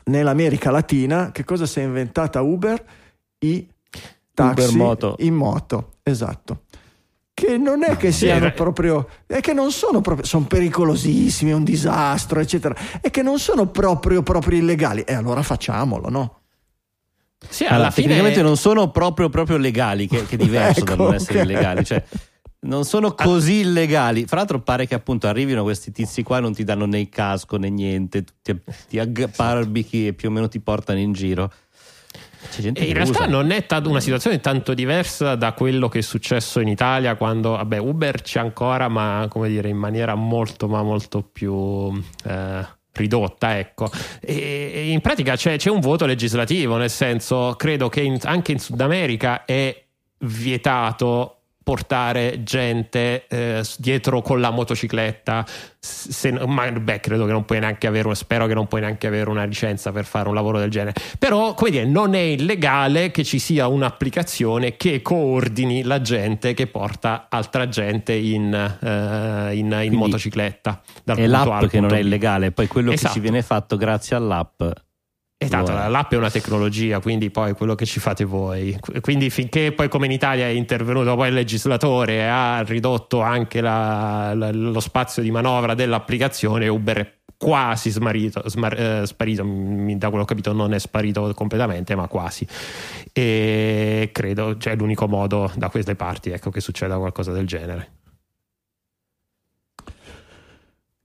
nell'America 0.05 0.71
Latina, 0.71 1.31
che 1.31 1.43
cosa 1.43 1.65
si 1.65 1.79
è 1.79 1.83
inventata 1.83 2.41
Uber? 2.41 2.83
I 3.39 3.67
taxi 4.33 4.63
Uber 4.63 4.75
moto. 4.75 5.15
in 5.19 5.35
moto, 5.35 5.93
esatto. 6.03 6.63
Che 7.43 7.57
non 7.57 7.83
è 7.83 7.97
che 7.97 8.11
Sì, 8.11 8.25
siano 8.25 8.45
era- 8.45 8.51
proprio, 8.51 9.09
è 9.25 9.39
che 9.39 9.51
non 9.53 9.71
sono 9.71 9.99
proprio, 9.99 10.23
sono 10.27 10.45
pericolosissimi, 10.45 11.49
è 11.49 11.55
un 11.55 11.63
disastro, 11.63 12.39
eccetera, 12.39 12.75
è 13.01 13.09
che 13.09 13.23
non 13.23 13.39
sono 13.39 13.65
proprio, 13.65 14.21
proprio 14.21 14.59
illegali. 14.59 15.01
E 15.01 15.13
allora 15.15 15.41
facciamolo, 15.41 16.07
no? 16.09 16.41
Sì, 17.49 17.63
Allora, 17.63 17.77
alla 17.77 17.89
fine 17.91 18.05
tecnicamente 18.09 18.43
non 18.43 18.57
sono 18.57 18.91
proprio, 18.91 19.29
proprio 19.29 19.57
legali, 19.57 20.05
che, 20.07 20.23
che 20.27 20.35
è 20.35 20.37
diverso 20.43 20.81
Ecco, 20.81 20.93
non 20.93 21.15
essere 21.15 21.39
ok. 21.39 21.45
illegali. 21.45 21.83
Cioè, 21.83 22.03
non 22.59 22.85
sono 22.85 23.15
così 23.15 23.61
illegali. 23.61 24.25
Fra 24.27 24.37
l'altro, 24.37 24.59
pare 24.61 24.85
che 24.85 24.93
appunto 24.93 25.25
arrivino 25.27 25.63
questi 25.63 25.91
tizi 25.91 26.21
qua 26.21 26.37
e 26.37 26.41
non 26.41 26.53
ti 26.53 26.63
danno 26.63 26.85
né 26.85 26.99
il 26.99 27.09
casco 27.09 27.57
né 27.57 27.69
niente, 27.71 28.23
ti, 28.43 28.55
ti 28.87 28.99
aggarbichi 28.99 30.05
e 30.05 30.13
più 30.13 30.29
o 30.29 30.31
meno 30.31 30.47
ti 30.47 30.59
portano 30.59 30.99
in 30.99 31.11
giro. 31.11 31.51
In 32.63 32.93
realtà 32.93 33.23
usa. 33.23 33.27
non 33.27 33.51
è 33.51 33.65
tanto- 33.65 33.89
una 33.89 33.99
situazione 33.99 34.39
tanto 34.39 34.73
diversa 34.73 35.35
da 35.35 35.53
quello 35.53 35.87
che 35.89 35.99
è 35.99 36.01
successo 36.01 36.59
in 36.59 36.67
Italia 36.67 37.15
quando, 37.15 37.51
vabbè, 37.51 37.77
Uber 37.77 38.21
c'è 38.21 38.39
ancora, 38.39 38.87
ma 38.87 39.25
come 39.29 39.47
dire, 39.49 39.69
in 39.69 39.77
maniera 39.77 40.15
molto, 40.15 40.67
ma 40.67 40.81
molto 40.83 41.21
più 41.21 41.91
eh, 42.25 42.65
ridotta, 42.93 43.57
ecco. 43.57 43.89
E, 44.19 44.71
e 44.73 44.89
in 44.91 45.01
pratica 45.01 45.35
c'è, 45.35 45.57
c'è, 45.57 45.69
un 45.69 45.79
voto 45.79 46.05
legislativo, 46.05 46.77
nel 46.77 46.89
senso, 46.89 47.55
credo 47.57 47.89
che 47.89 48.01
in, 48.01 48.17
anche 48.23 48.51
in 48.51 48.59
Sud 48.59 48.79
America 48.81 49.45
è 49.45 49.83
vietato 50.19 51.40
portare 51.71 52.43
gente 52.43 53.27
eh, 53.29 53.63
dietro 53.77 54.21
con 54.21 54.41
la 54.41 54.49
motocicletta. 54.49 55.45
Se, 55.79 56.29
ma 56.45 56.69
beh 56.69 56.99
credo 56.99 57.25
che 57.25 57.31
non 57.31 57.45
puoi 57.45 57.61
neanche 57.61 57.87
avere 57.87 58.13
spero 58.13 58.45
che 58.45 58.53
non 58.53 58.67
puoi 58.67 58.81
neanche 58.81 59.07
avere 59.07 59.29
una 59.29 59.45
licenza 59.45 59.93
per 59.93 60.03
fare 60.03 60.27
un 60.27 60.35
lavoro 60.35 60.59
del 60.59 60.69
genere. 60.69 60.95
Però 61.17 61.53
come 61.53 61.71
dire 61.71 61.85
non 61.85 62.13
è 62.13 62.19
illegale 62.19 63.09
che 63.11 63.23
ci 63.23 63.39
sia 63.39 63.67
un'applicazione 63.67 64.75
che 64.75 65.01
coordini 65.01 65.83
la 65.83 66.01
gente 66.01 66.53
che 66.53 66.67
porta 66.67 67.27
altra 67.29 67.69
gente 67.69 68.11
in, 68.11 68.53
eh, 68.53 69.55
in, 69.55 69.79
in 69.81 69.93
motocicletta 69.93 70.81
è 71.05 71.25
l'app 71.25 71.67
che 71.67 71.79
non 71.79 71.93
è 71.93 71.99
illegale 71.99 72.51
poi 72.51 72.67
quello 72.67 72.91
esatto. 72.91 73.07
che 73.07 73.13
ci 73.13 73.19
viene 73.21 73.41
fatto 73.41 73.77
grazie 73.77 74.17
all'app 74.17 74.61
Esatto, 75.43 75.71
l'app 75.71 76.13
è 76.13 76.17
una 76.17 76.29
tecnologia, 76.29 76.99
quindi 76.99 77.31
poi 77.31 77.53
quello 77.53 77.73
che 77.73 77.87
ci 77.87 77.99
fate 77.99 78.25
voi. 78.25 78.77
Quindi 79.01 79.31
finché 79.31 79.71
poi 79.71 79.89
come 79.89 80.05
in 80.05 80.11
Italia 80.11 80.45
è 80.45 80.49
intervenuto 80.49 81.15
poi 81.15 81.29
il 81.29 81.33
legislatore 81.33 82.13
e 82.13 82.25
ha 82.25 82.61
ridotto 82.61 83.21
anche 83.21 83.59
la, 83.59 84.35
la, 84.35 84.51
lo 84.51 84.79
spazio 84.79 85.23
di 85.23 85.31
manovra 85.31 85.73
dell'applicazione, 85.73 86.67
Uber 86.67 86.97
è 86.99 87.13
quasi 87.37 87.89
smarito, 87.89 88.47
smar, 88.47 88.79
eh, 88.79 89.07
sparito, 89.07 89.41
da 89.43 90.09
quello 90.09 90.09
che 90.09 90.21
ho 90.21 90.25
capito 90.25 90.53
non 90.53 90.75
è 90.75 90.79
sparito 90.79 91.33
completamente, 91.33 91.95
ma 91.95 92.07
quasi. 92.07 92.45
E 93.11 94.09
credo, 94.11 94.57
cioè 94.57 94.75
l'unico 94.75 95.07
modo 95.07 95.51
da 95.55 95.69
queste 95.69 95.95
parti 95.95 96.29
ecco, 96.29 96.51
che 96.51 96.61
succeda 96.61 96.99
qualcosa 96.99 97.31
del 97.31 97.47
genere. 97.47 98.00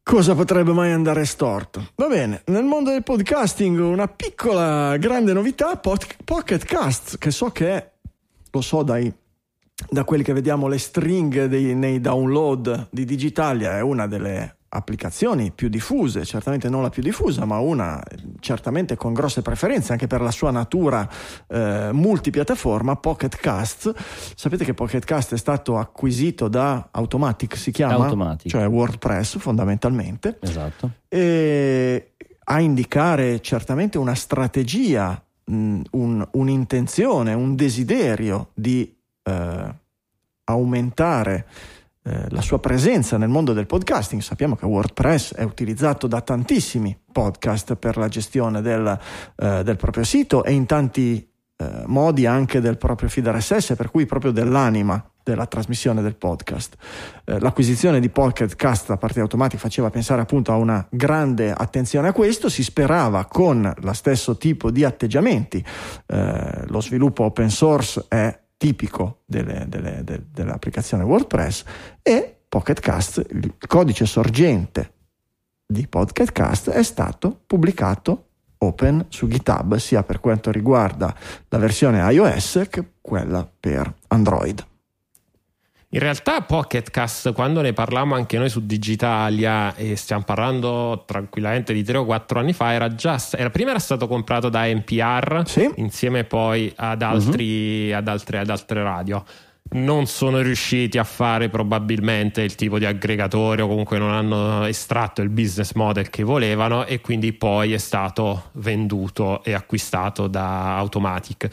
Cosa 0.09 0.37
potrebbe 0.37 0.71
mai 0.71 0.93
andare 0.93 1.25
storto? 1.25 1.89
Va 1.97 2.07
bene, 2.07 2.43
nel 2.47 2.63
mondo 2.63 2.91
del 2.91 3.03
podcasting 3.03 3.81
una 3.81 4.07
piccola 4.07 4.97
grande 4.99 5.33
novità, 5.33 5.77
Pocket 5.79 6.65
Cast, 6.65 7.19
che 7.19 7.33
so 7.33 7.51
che 7.51 7.69
è, 7.71 7.91
lo 8.53 8.61
so 8.61 8.85
dai, 8.85 9.13
da 9.91 10.05
quelli 10.05 10.23
che 10.23 10.33
vediamo 10.33 10.69
le 10.69 10.79
stringhe 10.79 11.49
nei 11.49 12.01
download 12.01 12.87
di 12.93 13.05
Digitalia, 13.05 13.79
è 13.79 13.81
una 13.81 14.07
delle 14.07 14.59
applicazioni 14.77 15.51
più 15.51 15.69
diffuse, 15.69 16.25
certamente 16.25 16.69
non 16.69 16.83
la 16.83 16.91
più 16.91 17.03
diffusa, 17.03 17.45
ma 17.45 17.59
una 17.59 18.03
certamente 18.41 18.97
con 18.97 19.13
grosse 19.13 19.43
preferenze 19.43 19.93
anche 19.93 20.07
per 20.07 20.21
la 20.21 20.31
sua 20.31 20.51
natura 20.51 21.09
eh, 21.49 21.91
multipiattaforma, 21.93 22.97
Pocket 22.97 23.37
Cast. 23.37 23.93
Sapete 24.35 24.65
che 24.65 24.75
Pocket 24.75 25.05
Cast 25.05 25.35
è 25.35 25.39
stato 25.39 25.79
acquisito 25.79 26.49
da 26.49 26.89
Automatic, 26.91 27.57
si 27.57 27.71
chiama? 27.71 28.05
Automatic. 28.05 28.51
Cioè 28.51 28.67
WordPress 28.67 29.39
fondamentalmente. 29.39 30.39
Esatto. 30.41 30.91
E 31.09 32.13
a 32.49 32.61
indicare 32.61 33.41
certamente 33.41 33.99
una 33.99 34.15
strategia, 34.15 35.21
mh, 35.45 35.81
un, 35.93 36.29
un'intenzione, 36.33 37.35
un 37.35 37.57
desiderio 37.57 38.51
di 38.55 38.95
eh, 39.23 39.75
aumentare 40.45 41.47
eh, 42.07 42.27
la 42.29 42.41
sua 42.41 42.61
presenza 42.61 43.17
nel 43.17 43.29
mondo 43.29 43.53
del 43.53 43.67
podcasting. 43.67 44.23
Sappiamo 44.23 44.55
che 44.55 44.65
WordPress 44.65 45.35
è 45.35 45.43
utilizzato 45.43 46.07
da 46.07 46.21
tantissimi 46.21 46.97
podcast 47.11 47.75
per 47.75 47.97
la 47.97 48.07
gestione 48.07 48.63
del, 48.63 48.99
eh, 49.37 49.63
del 49.65 49.77
proprio 49.77 50.05
sito 50.05 50.45
e 50.45 50.53
in 50.53 50.67
tanti 50.67 51.29
eh, 51.57 51.83
modi 51.87 52.25
anche 52.27 52.61
del 52.61 52.77
proprio 52.79 53.09
feed 53.09 53.27
RSS, 53.27 53.75
per 53.77 53.91
cui 53.91 54.07
proprio 54.07 54.31
dell'anima 54.31 55.05
della 55.25 55.47
trasmissione 55.47 56.03
del 56.03 56.15
podcast. 56.15 56.77
Eh, 57.25 57.41
l'acquisizione 57.41 57.99
di 57.99 58.09
Pocket 58.09 58.55
Cast 58.55 58.87
da 58.87 58.97
parte 58.97 59.19
automatica 59.19 59.61
faceva 59.61 59.91
pensare 59.91 60.21
appunto 60.21 60.53
a 60.53 60.57
una 60.57 60.87
grande 60.89 61.51
attenzione 61.51 62.07
a 62.07 62.13
questo, 62.13 62.49
si 62.49 62.63
sperava 62.63 63.25
con 63.25 63.73
lo 63.77 63.93
stesso 63.93 64.37
tipo 64.37 64.71
di 64.71 64.85
atteggiamenti. 64.85 65.65
Eh, 66.07 66.67
lo 66.67 66.81
sviluppo 66.81 67.25
open 67.25 67.51
source 67.51 68.05
è 68.07 68.45
tipico 68.57 69.23
delle, 69.25 69.67
delle, 69.69 70.03
de, 70.05 70.25
dell'applicazione 70.31 71.05
WordPress 71.05 71.65
e 72.03 72.37
Pocket 72.49 72.81
Cast, 72.81 73.25
il 73.31 73.55
codice 73.67 74.07
sorgente 74.07 74.93
di 75.67 75.87
Pocket 75.89 76.31
Cast 76.33 76.71
è 76.71 76.83
stato 76.83 77.43
pubblicato 77.47 78.25
open 78.59 79.07
su 79.09 79.29
GitHub 79.29 79.77
sia 79.77 80.03
per 80.03 80.21
quanto 80.21 80.51
riguarda 80.51 81.15
la 81.49 81.59
versione 81.59 82.01
iOS 82.13 82.67
che 82.71 82.93
quella 83.01 83.49
per 83.59 83.93
Android. 84.09 84.65
In 85.97 86.03
realtà 86.03 86.43
Pocket 86.43 86.91
Cast, 86.91 87.33
quando 87.33 87.63
ne 87.63 87.73
parlavamo 87.73 88.15
anche 88.15 88.37
noi 88.37 88.51
su 88.51 88.67
Digitalia, 88.67 89.75
e 89.77 89.97
stiamo 89.97 90.25
parlando 90.25 91.05
tranquillamente 91.07 91.73
di 91.73 91.83
3 91.83 91.97
o 91.97 92.05
4 92.05 92.39
anni 92.39 92.53
fa, 92.53 92.75
era 92.75 92.95
già, 92.95 93.19
era, 93.31 93.49
prima 93.49 93.71
era 93.71 93.79
stato 93.79 94.07
comprato 94.07 94.51
da 94.51 94.67
NPR 94.67 95.45
sì. 95.47 95.73
insieme 95.77 96.25
poi 96.25 96.71
ad, 96.77 97.01
altri, 97.01 97.89
uh-huh. 97.89 97.97
ad, 97.97 98.09
altre, 98.09 98.39
ad 98.41 98.51
altre 98.51 98.83
radio 98.83 99.25
non 99.69 100.07
sono 100.07 100.43
riusciti 100.43 100.99
a 100.99 101.03
fare 101.03 101.49
probabilmente 101.49 102.43
il 102.43 102.55
tipo 102.55 102.79
di 102.79 102.85
aggregatore 102.85 103.63
o 103.63 103.67
comunque 103.67 103.99
non 103.99 104.13
hanno 104.13 104.65
estratto 104.65 105.23
il 105.23 105.29
business 105.29 105.73
model 105.73 106.09
che 106.09 106.23
volevano 106.23 106.85
e 106.85 107.01
quindi 107.01 107.33
poi 107.33 107.73
è 107.73 107.79
stato 107.79 108.51
venduto 108.53 109.43
e 109.43 109.55
acquistato 109.55 110.29
da 110.29 110.77
Automatic 110.77 111.49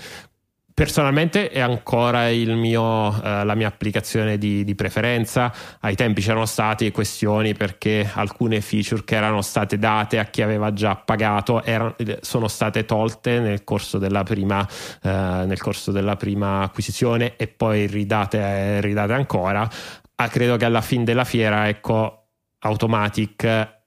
personalmente 0.73 1.49
è 1.49 1.59
ancora 1.59 2.29
mio, 2.29 3.21
eh, 3.21 3.43
la 3.43 3.55
mia 3.55 3.67
applicazione 3.67 4.37
di, 4.37 4.63
di, 4.63 4.75
preferenza. 4.75 5.53
Ai 5.81 5.95
tempi 5.95 6.21
c'erano 6.21 6.45
state 6.45 6.91
questioni 6.91 7.53
perché 7.53 8.09
alcune 8.13 8.61
feature 8.61 9.03
che 9.03 9.15
erano 9.15 9.41
state 9.41 9.77
date 9.77 10.19
a 10.19 10.25
chi 10.25 10.41
aveva 10.41 10.73
già 10.73 10.95
pagato 10.95 11.63
erano, 11.63 11.95
sono 12.21 12.47
state 12.47 12.85
tolte 12.85 13.39
nel 13.39 13.63
corso 13.63 13.97
della 13.97 14.23
prima, 14.23 14.67
eh, 15.01 15.09
nel 15.09 15.59
corso 15.59 15.91
della 15.91 16.15
prima 16.15 16.61
acquisizione 16.61 17.35
e 17.35 17.47
poi 17.47 17.85
ridate, 17.87 18.81
ridate 18.81 19.13
ancora. 19.13 19.69
Ah, 20.15 20.27
credo 20.27 20.57
che 20.57 20.65
alla 20.65 20.81
fine 20.81 21.03
della 21.03 21.25
fiera, 21.25 21.67
ecco, 21.67 22.27
Automatic 22.59 23.81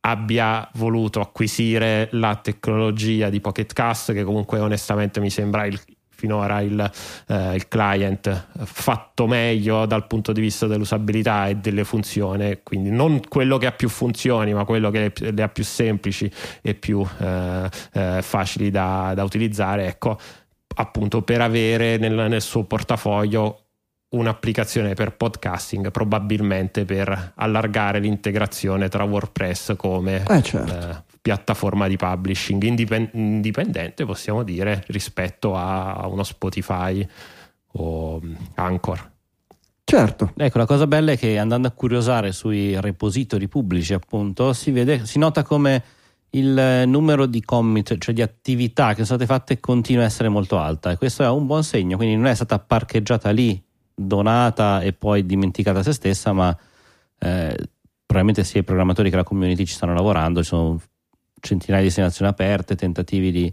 abbia 0.00 0.68
voluto 0.74 1.20
acquisire 1.20 2.08
la 2.12 2.36
tecnologia 2.36 3.28
di 3.28 3.40
Pocket 3.40 3.72
Cast 3.72 4.12
che 4.12 4.22
comunque 4.22 4.60
onestamente 4.60 5.18
mi 5.18 5.30
sembra 5.30 5.66
il, 5.66 5.80
finora 6.16 6.60
il, 6.60 6.90
eh, 7.28 7.54
il, 7.54 7.68
client 7.68 8.48
fatto 8.64 9.26
meglio 9.26 9.86
dal 9.86 10.06
punto 10.06 10.32
di 10.32 10.40
vista 10.40 10.66
dell'usabilità 10.66 11.46
e 11.48 11.56
delle 11.56 11.84
funzioni, 11.84 12.60
quindi 12.62 12.90
non 12.90 13.20
quello 13.28 13.58
che 13.58 13.66
ha 13.66 13.72
più 13.72 13.88
funzioni, 13.88 14.54
ma 14.54 14.64
quello 14.64 14.90
che 14.90 15.12
le 15.18 15.42
ha 15.42 15.48
più 15.48 15.64
semplici 15.64 16.30
e 16.62 16.74
più 16.74 17.06
eh, 17.18 17.68
eh, 17.92 18.22
facili 18.22 18.70
da, 18.70 19.12
da, 19.14 19.22
utilizzare, 19.22 19.86
ecco, 19.86 20.18
appunto 20.76 21.22
per 21.22 21.42
avere 21.42 21.98
nel, 21.98 22.14
nel 22.28 22.42
suo 22.42 22.64
portafoglio 22.64 23.60
un'applicazione 24.08 24.94
per 24.94 25.16
podcasting, 25.16 25.90
probabilmente 25.90 26.84
per 26.84 27.32
allargare 27.34 27.98
l'integrazione 27.98 28.88
tra 28.88 29.04
WordPress 29.04 29.76
come 29.76 30.24
eh 30.26 30.42
certo. 30.42 31.04
Piattaforma 31.26 31.88
di 31.88 31.96
publishing 31.96 32.62
indipendente, 32.62 34.04
possiamo 34.04 34.44
dire, 34.44 34.84
rispetto 34.86 35.56
a 35.56 36.06
uno 36.06 36.22
Spotify 36.22 37.04
o 37.72 38.20
Anchor. 38.54 39.10
Certo. 39.82 40.32
Ecco, 40.36 40.58
la 40.58 40.66
cosa 40.66 40.86
bella 40.86 41.10
è 41.10 41.18
che 41.18 41.36
andando 41.36 41.66
a 41.66 41.72
curiosare 41.72 42.30
sui 42.30 42.80
repository 42.80 43.48
pubblici, 43.48 43.92
appunto, 43.92 44.52
si 44.52 44.70
vede, 44.70 45.04
si 45.04 45.18
nota 45.18 45.42
come 45.42 45.82
il 46.30 46.84
numero 46.86 47.26
di 47.26 47.42
commit, 47.42 47.98
cioè 47.98 48.14
di 48.14 48.22
attività 48.22 48.90
che 48.90 49.04
sono 49.04 49.18
state 49.18 49.26
fatte, 49.26 49.58
continua 49.58 50.04
a 50.04 50.06
essere 50.06 50.28
molto 50.28 50.58
alta 50.58 50.92
e 50.92 50.96
questo 50.96 51.24
è 51.24 51.28
un 51.28 51.46
buon 51.46 51.64
segno, 51.64 51.96
quindi 51.96 52.14
non 52.14 52.26
è 52.26 52.34
stata 52.36 52.60
parcheggiata 52.60 53.30
lì, 53.30 53.60
donata 53.92 54.80
e 54.80 54.92
poi 54.92 55.26
dimenticata 55.26 55.82
se 55.82 55.92
stessa, 55.92 56.32
ma 56.32 56.56
eh, 57.18 57.56
probabilmente 58.06 58.44
sia 58.44 58.60
i 58.60 58.64
programmatori 58.64 59.10
che 59.10 59.16
la 59.16 59.24
community 59.24 59.64
ci 59.64 59.74
stanno 59.74 59.94
lavorando, 59.94 60.40
ci 60.42 60.48
sono 60.48 60.80
centinaia 61.40 61.80
di 61.80 61.88
destinazioni 61.88 62.30
aperte, 62.30 62.74
tentativi 62.74 63.30
di 63.30 63.52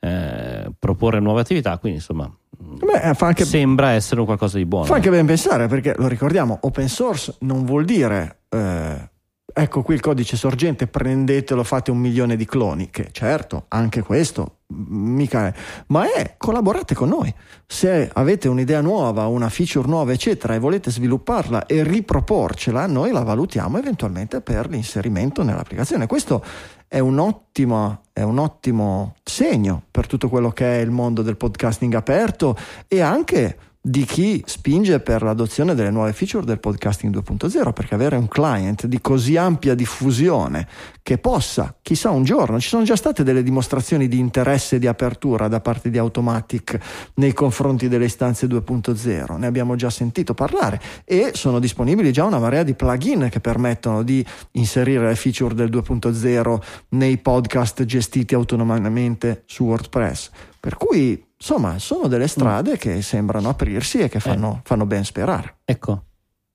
eh, 0.00 0.70
proporre 0.78 1.20
nuove 1.20 1.40
attività, 1.40 1.76
quindi 1.78 1.98
insomma 1.98 2.30
Beh, 2.60 3.14
anche, 3.18 3.44
sembra 3.44 3.90
essere 3.90 4.24
qualcosa 4.24 4.58
di 4.58 4.64
buono. 4.64 4.86
Fa 4.86 4.96
anche 4.96 5.10
ben 5.10 5.26
pensare 5.26 5.66
perché 5.68 5.94
lo 5.96 6.08
ricordiamo, 6.08 6.58
open 6.62 6.88
source 6.88 7.34
non 7.40 7.64
vuol 7.64 7.84
dire 7.84 8.40
eh, 8.48 9.10
ecco 9.52 9.82
qui 9.82 9.94
il 9.94 10.00
codice 10.00 10.36
sorgente, 10.36 10.86
prendetelo, 10.86 11.64
fate 11.64 11.90
un 11.90 11.98
milione 11.98 12.36
di 12.36 12.44
cloni, 12.44 12.90
che 12.90 13.08
certo, 13.10 13.64
anche 13.68 14.02
questo 14.02 14.58
mica 14.68 15.46
è, 15.46 15.54
ma 15.88 16.04
è 16.12 16.34
collaborate 16.36 16.94
con 16.94 17.08
noi. 17.08 17.34
Se 17.66 18.10
avete 18.12 18.48
un'idea 18.48 18.80
nuova, 18.80 19.26
una 19.26 19.48
feature 19.48 19.88
nuova, 19.88 20.12
eccetera, 20.12 20.54
e 20.54 20.58
volete 20.58 20.90
svilupparla 20.90 21.66
e 21.66 21.82
riproporcela, 21.82 22.86
noi 22.86 23.10
la 23.10 23.22
valutiamo 23.22 23.78
eventualmente 23.78 24.40
per 24.40 24.68
l'inserimento 24.68 25.42
nell'applicazione. 25.42 26.06
Questo 26.06 26.44
è 26.88 26.98
un 26.98 27.18
ottimo, 27.18 28.00
è 28.12 28.22
un 28.22 28.38
ottimo 28.38 29.14
segno 29.22 29.82
per 29.90 30.06
tutto 30.06 30.28
quello 30.28 30.50
che 30.50 30.78
è 30.78 30.80
il 30.80 30.90
mondo 30.90 31.22
del 31.22 31.36
podcasting 31.36 31.94
aperto 31.94 32.56
e 32.88 33.00
anche 33.00 33.58
di 33.88 34.04
chi 34.04 34.42
spinge 34.44 35.00
per 35.00 35.22
l'adozione 35.22 35.74
delle 35.74 35.90
nuove 35.90 36.12
feature 36.12 36.44
del 36.44 36.60
podcasting 36.60 37.14
2.0, 37.14 37.72
perché 37.72 37.94
avere 37.94 38.16
un 38.16 38.28
client 38.28 38.84
di 38.84 39.00
così 39.00 39.38
ampia 39.38 39.74
diffusione 39.74 40.68
che 41.02 41.16
possa, 41.16 41.74
chissà 41.80 42.10
un 42.10 42.22
giorno, 42.22 42.60
ci 42.60 42.68
sono 42.68 42.82
già 42.84 42.96
state 42.96 43.22
delle 43.22 43.42
dimostrazioni 43.42 44.06
di 44.06 44.18
interesse 44.18 44.76
e 44.76 44.78
di 44.78 44.86
apertura 44.86 45.48
da 45.48 45.60
parte 45.60 45.88
di 45.88 45.96
Automatic 45.96 46.78
nei 47.14 47.32
confronti 47.32 47.88
delle 47.88 48.04
istanze 48.04 48.46
2.0, 48.46 49.38
ne 49.38 49.46
abbiamo 49.46 49.74
già 49.74 49.88
sentito 49.88 50.34
parlare 50.34 50.78
e 51.06 51.30
sono 51.32 51.58
disponibili 51.58 52.12
già 52.12 52.24
una 52.24 52.38
marea 52.38 52.64
di 52.64 52.74
plugin 52.74 53.28
che 53.30 53.40
permettono 53.40 54.02
di 54.02 54.22
inserire 54.52 55.08
le 55.08 55.16
feature 55.16 55.54
del 55.54 55.70
2.0 55.70 56.58
nei 56.90 57.16
podcast 57.16 57.84
gestiti 57.86 58.34
autonomamente 58.34 59.44
su 59.46 59.64
WordPress. 59.64 60.30
Per 60.60 60.76
cui, 60.76 61.27
insomma, 61.38 61.78
sono 61.78 62.08
delle 62.08 62.26
strade 62.26 62.76
che 62.76 63.00
sembrano 63.00 63.48
aprirsi 63.48 63.98
e 63.98 64.08
che 64.08 64.20
fanno, 64.20 64.60
fanno 64.64 64.86
ben 64.86 65.04
sperare. 65.04 65.58
Ecco, 65.64 66.02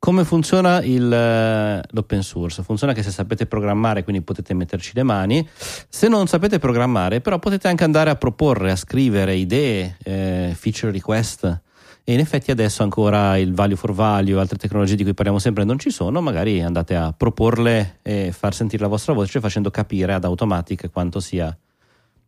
come 0.04 0.26
funziona 0.26 0.82
il, 0.82 1.10
eh, 1.10 1.82
l'open 1.92 2.24
source? 2.24 2.62
Funziona 2.62 2.92
che 2.92 3.02
se 3.02 3.10
sapete 3.10 3.46
programmare, 3.46 4.04
quindi 4.04 4.22
potete 4.22 4.54
metterci 4.54 4.92
le 4.96 5.04
mani. 5.04 5.48
Se 5.88 6.10
non 6.10 6.28
sapete 6.28 6.60
programmare, 6.60 7.22
però 7.22 7.40
potete 7.40 7.70
anche 7.70 7.86
andare 7.86 8.10
a 8.10 8.16
proporre, 8.16 8.72
a 8.72 8.76
scrivere 8.76 9.36
idee, 9.36 9.96
eh, 10.04 10.54
feature 10.58 10.92
request. 10.92 11.62
E 12.04 12.12
in 12.12 12.20
effetti 12.20 12.52
adesso 12.52 12.84
ancora 12.84 13.38
il 13.38 13.54
value 13.54 13.78
for 13.78 13.94
value, 13.94 14.38
altre 14.38 14.58
tecnologie 14.58 14.96
di 14.96 15.04
cui 15.04 15.14
parliamo 15.14 15.40
sempre 15.40 15.64
non 15.64 15.80
ci 15.80 15.90
sono, 15.90 16.20
magari 16.20 16.62
andate 16.62 16.96
a 16.98 17.14
proporle 17.16 18.00
e 18.02 18.34
far 18.38 18.54
sentire 18.54 18.84
la 18.84 18.90
vostra 18.90 19.14
voce 19.14 19.40
facendo 19.40 19.72
capire 19.72 20.14
ad 20.14 20.26
Automatic 20.26 20.92
quanto 20.92 21.22
sia 21.22 21.58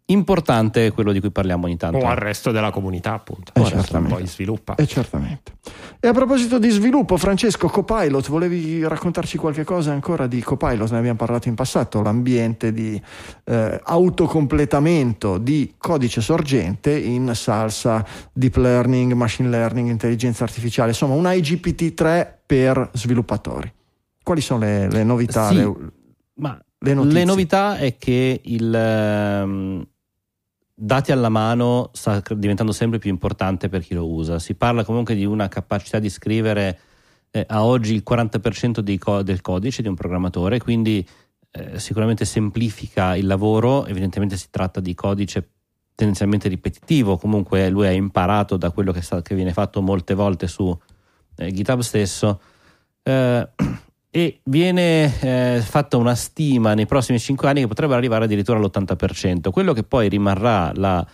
importante 0.08 0.92
quello 0.92 1.12
di 1.12 1.20
cui 1.20 1.32
parliamo 1.32 1.66
ogni 1.66 1.78
tanto. 1.78 1.98
O 1.98 2.08
al 2.08 2.16
resto 2.18 2.52
della 2.52 2.72
comunità, 2.72 3.14
appunto. 3.14 3.52
Eh, 3.56 3.60
al 3.60 3.66
resto 3.66 3.82
certamente. 3.82 4.16
poi 4.16 4.28
sviluppa. 4.28 4.76
E 4.76 4.86
certamente. 4.86 5.54
E 6.00 6.08
a 6.08 6.12
proposito 6.12 6.60
di 6.60 6.70
sviluppo, 6.70 7.18
Francesco, 7.18 7.68
Copilot, 7.68 8.30
volevi 8.30 8.86
raccontarci 8.86 9.38
qualche 9.38 9.64
cosa 9.64 9.92
ancora 9.92 10.28
di 10.28 10.42
Copilot? 10.42 10.92
Ne 10.92 10.98
abbiamo 10.98 11.18
parlato 11.18 11.48
in 11.48 11.56
passato, 11.56 12.02
l'ambiente 12.02 12.72
di 12.72 13.02
eh, 13.46 13.80
autocompletamento 13.84 15.38
di 15.38 15.74
codice 15.78 16.22
sorgente 16.22 16.96
in 16.96 17.32
salsa 17.34 18.06
deep 18.32 18.58
learning, 18.58 19.14
machine 19.14 19.50
learning, 19.50 19.90
intelligenza 19.90 20.44
artificiale, 20.44 20.90
insomma 20.90 21.16
un 21.16 21.24
IGPT3 21.24 22.28
per 22.46 22.90
sviluppatori. 22.94 23.72
Quali 24.22 24.42
sono 24.42 24.60
le, 24.60 24.90
le 24.90 25.04
novità? 25.04 25.48
Sì. 25.48 25.56
le- 25.56 25.74
Ma 26.36 26.60
Le 26.80 26.94
le 27.04 27.24
novità 27.24 27.78
è 27.78 27.98
che 27.98 28.42
il 28.44 28.74
ehm, 28.74 29.88
dati 30.76 31.14
alla 31.14 31.30
mano 31.30 31.90
sta 31.94 32.22
diventando 32.36 32.74
sempre 32.74 33.00
più 33.00 33.10
importante 33.10 33.70
per 33.70 33.82
chi 33.82 33.94
lo 33.94 34.08
usa. 34.08 34.40
Si 34.40 34.56
parla 34.56 34.84
comunque 34.84 35.16
di 35.16 35.26
una 35.26 35.48
capacità 35.48 36.00
di 36.00 36.10
scrivere 36.10 36.80
eh, 37.32 37.46
a 37.48 37.64
oggi 37.64 37.94
il 37.94 38.04
40% 38.08 38.80
dei 38.80 38.98
co- 38.98 39.24
del 39.24 39.42
codice 39.42 39.82
di 39.82 39.88
un 39.88 39.96
programmatore, 39.96 40.60
quindi 40.60 41.08
eh, 41.52 41.80
sicuramente 41.80 42.26
semplifica 42.26 43.16
il 43.16 43.26
lavoro, 43.26 43.86
evidentemente 43.86 44.36
si 44.36 44.48
tratta 44.50 44.82
di 44.82 44.94
codice 44.94 45.50
tendenzialmente 45.96 46.50
ripetitivo, 46.50 47.18
comunque 47.18 47.70
lui 47.70 47.88
ha 47.88 47.92
imparato 47.92 48.58
da 48.58 48.72
quello 48.72 48.92
che, 48.92 49.02
sta- 49.02 49.22
che 49.22 49.34
viene 49.34 49.54
fatto 49.54 49.82
molte 49.82 50.14
volte 50.14 50.48
su 50.48 50.78
eh, 51.38 51.52
GitHub 51.52 51.80
stesso. 51.80 52.42
Eh, 53.02 53.50
e 54.16 54.40
viene 54.46 55.12
eh, 55.20 55.60
fatta 55.62 55.98
una 55.98 56.16
stima 56.16 56.74
nei 56.74 56.86
prossimi 56.86 57.20
5 57.20 57.50
anni 57.50 57.60
che 57.60 57.68
potrebbe 57.68 57.96
arrivare 57.96 58.24
addirittura 58.24 58.58
all'80%. 58.58 59.50
Quello 59.52 59.74
che 59.74 59.84
poi 59.84 60.08
rimarrà 60.08 60.72
la, 60.74 61.06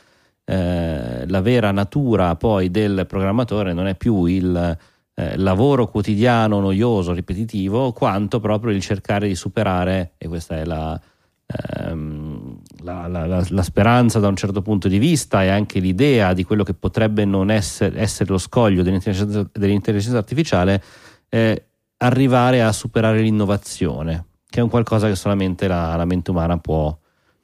eh, 0.45 1.27
la 1.27 1.41
vera 1.41 1.71
natura 1.71 2.37
del 2.69 3.05
programmatore 3.07 3.73
non 3.73 3.87
è 3.87 3.95
più 3.95 4.25
il 4.25 4.77
eh, 5.15 5.37
lavoro 5.37 5.87
quotidiano, 5.87 6.59
noioso, 6.59 7.11
ripetitivo, 7.13 7.91
quanto 7.91 8.39
proprio 8.39 8.71
il 8.71 8.81
cercare 8.81 9.27
di 9.27 9.33
superare, 9.33 10.11
e 10.19 10.27
questa 10.27 10.57
è 10.57 10.65
la, 10.65 11.01
ehm, 11.47 12.59
la- 12.83 13.07
la- 13.07 13.43
la 13.49 13.63
speranza 13.63 14.19
da 14.19 14.27
un 14.27 14.35
certo 14.35 14.61
punto 14.61 14.87
di 14.87 14.99
vista 14.99 15.43
e 15.43 15.47
anche 15.47 15.79
l'idea 15.79 16.33
di 16.33 16.43
quello 16.43 16.61
che 16.61 16.75
potrebbe 16.75 17.25
non 17.25 17.49
essere, 17.49 17.99
essere 17.99 18.29
lo 18.29 18.37
scoglio 18.37 18.83
dell'intelligenza, 18.83 19.49
dell'intelligenza 19.51 20.19
artificiale, 20.19 20.83
eh, 21.29 21.65
arrivare 22.01 22.61
a 22.63 22.71
superare 22.71 23.21
l'innovazione, 23.21 24.25
che 24.49 24.59
è 24.59 24.63
un 24.63 24.69
qualcosa 24.69 25.07
che 25.07 25.15
solamente 25.15 25.67
la, 25.67 25.95
la 25.95 26.05
mente 26.05 26.31
umana 26.31 26.57
può 26.57 26.95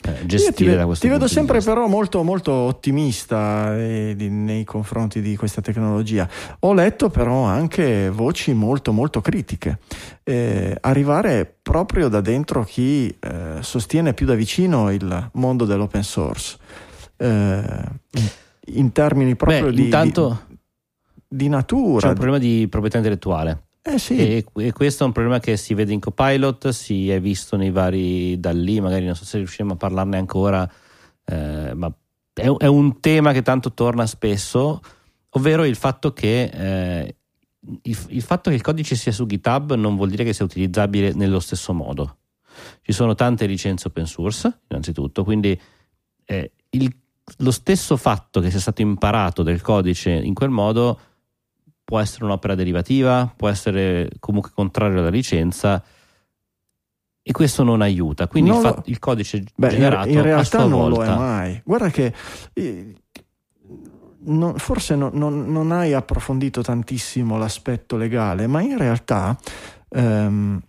eh, 0.04 0.12
Io 0.20 0.26
gestire 0.26 0.72
ti, 0.72 0.78
da 0.78 0.86
questo 0.86 1.06
ti 1.06 1.12
vedo 1.12 1.28
sempre 1.28 1.60
però 1.62 1.88
molto, 1.88 2.24
molto 2.24 2.52
ottimista 2.52 3.76
eh, 3.78 4.14
di- 4.16 4.30
nei 4.30 4.64
confronti 4.64 5.22
di 5.22 5.36
questa 5.36 5.62
tecnologia. 5.62 6.28
Ho 6.60 6.74
letto 6.74 7.10
però 7.10 7.44
anche 7.44 8.10
voci 8.10 8.54
molto 8.54 8.92
molto 8.92 9.22
critiche. 9.22 9.80
Eh, 10.24 10.76
arrivare 10.82 11.52
proprio 11.62 12.08
da 12.10 12.22
dentro 12.22 12.64
chi 12.64 13.16
eh, 13.20 13.58
sostiene 13.62 14.14
più 14.14 14.26
da 14.26 14.34
vicino 14.36 14.92
il 14.92 15.30
mondo 15.34 15.66
dell'open 15.66 16.04
source. 16.04 16.58
eh, 17.18 17.26
in- 18.12 18.30
in 18.70 18.92
termini 18.92 19.36
proprio 19.36 19.68
Beh, 19.70 19.72
di, 19.74 19.84
intanto 19.84 20.42
di, 20.50 20.58
di 21.28 21.44
c'è 21.46 21.50
natura. 21.50 22.08
un 22.10 22.14
problema 22.16 22.38
di 22.38 22.68
proprietà 22.70 22.98
intellettuale. 22.98 23.66
Eh 23.89 23.99
sì, 23.99 24.18
E, 24.18 24.45
e 24.55 24.73
questo 24.73 25.03
è 25.03 25.05
un 25.07 25.14
problema 25.14 25.39
che 25.39 25.55
si 25.55 25.73
vede 25.73 25.93
in 25.93 26.01
Copilot, 26.01 26.68
si 26.69 27.09
è 27.09 27.22
visto 27.22 27.55
nei 27.55 27.72
vari 27.72 28.38
da 28.38 28.51
lì, 28.51 28.81
magari 28.81 29.05
non 29.05 29.15
so 29.15 29.23
se 29.23 29.38
riusciremo 29.38 29.73
a 29.73 29.77
parlarne 29.77 30.18
ancora, 30.18 30.69
eh, 31.23 31.73
ma 31.73 31.89
è, 32.34 32.49
è 32.49 32.65
un 32.65 32.99
tema 32.99 33.31
che 33.31 33.41
tanto 33.41 33.73
torna 33.73 34.05
spesso, 34.05 34.81
ovvero 35.30 35.64
il 35.64 35.77
fatto 35.77 36.11
che 36.11 36.43
eh, 36.43 37.15
il, 37.84 37.97
il 38.09 38.22
fatto 38.22 38.49
che 38.49 38.57
il 38.57 38.61
codice 38.61 38.95
sia 38.95 39.14
su 39.14 39.26
GitHub 39.26 39.73
non 39.76 39.95
vuol 39.95 40.09
dire 40.09 40.26
che 40.26 40.34
sia 40.34 40.43
utilizzabile 40.43 41.14
nello 41.14 41.39
stesso 41.39 41.72
modo. 41.73 42.18
Ci 42.81 42.91
sono 42.91 43.15
tante 43.15 43.45
licenze 43.45 43.88
open 43.88 44.05
source, 44.05 44.64
innanzitutto, 44.68 45.23
quindi 45.23 45.57
eh, 46.26 46.51
il- 46.72 46.93
lo 47.38 47.51
stesso 47.51 47.95
fatto 47.95 48.41
che 48.41 48.49
sia 48.49 48.59
stato 48.59 48.81
imparato 48.81 49.43
del 49.43 49.61
codice 49.61 50.11
in 50.11 50.34
quel 50.34 50.49
modo 50.49 50.99
può 51.88 51.99
essere 52.01 52.26
un'opera 52.26 52.53
derivativa, 52.53 53.31
può 53.34 53.47
essere 53.47 54.09
comunque 54.19 54.51
contrario 54.53 54.99
alla 54.99 55.07
licenza 55.09 55.81
e 57.22 57.31
questo 57.31 57.64
non 57.64 57.81
aiuta. 57.81 58.27
Quindi 58.27 58.49
Non 58.49 58.59
il, 58.59 58.65
lo- 58.65 58.73
fa- 58.73 58.81
il 58.88 58.99
codice 58.99 59.43
Beh, 59.55 59.69
generato 59.69 60.09
in 60.09 60.22
realtà 60.22 60.65
non 60.65 60.89
lo 60.89 60.95
volta 60.95 61.14
è 61.14 61.18
mai. 61.18 61.61
Guarda 61.64 61.89
che 61.89 62.14
eh, 62.51 62.93
non- 64.26 64.57
forse 64.57 64.97
no- 64.97 65.11
non, 65.14 65.49
non 65.49 65.72
hai 65.72 65.93
approfondito 65.93 66.61
tantissimo 66.61 67.38
l'aspetto 67.38 67.95
legale, 67.95 68.47
ma 68.47 68.61
in 68.61 68.77
realtà 68.77 69.38
ehm, 69.88 70.61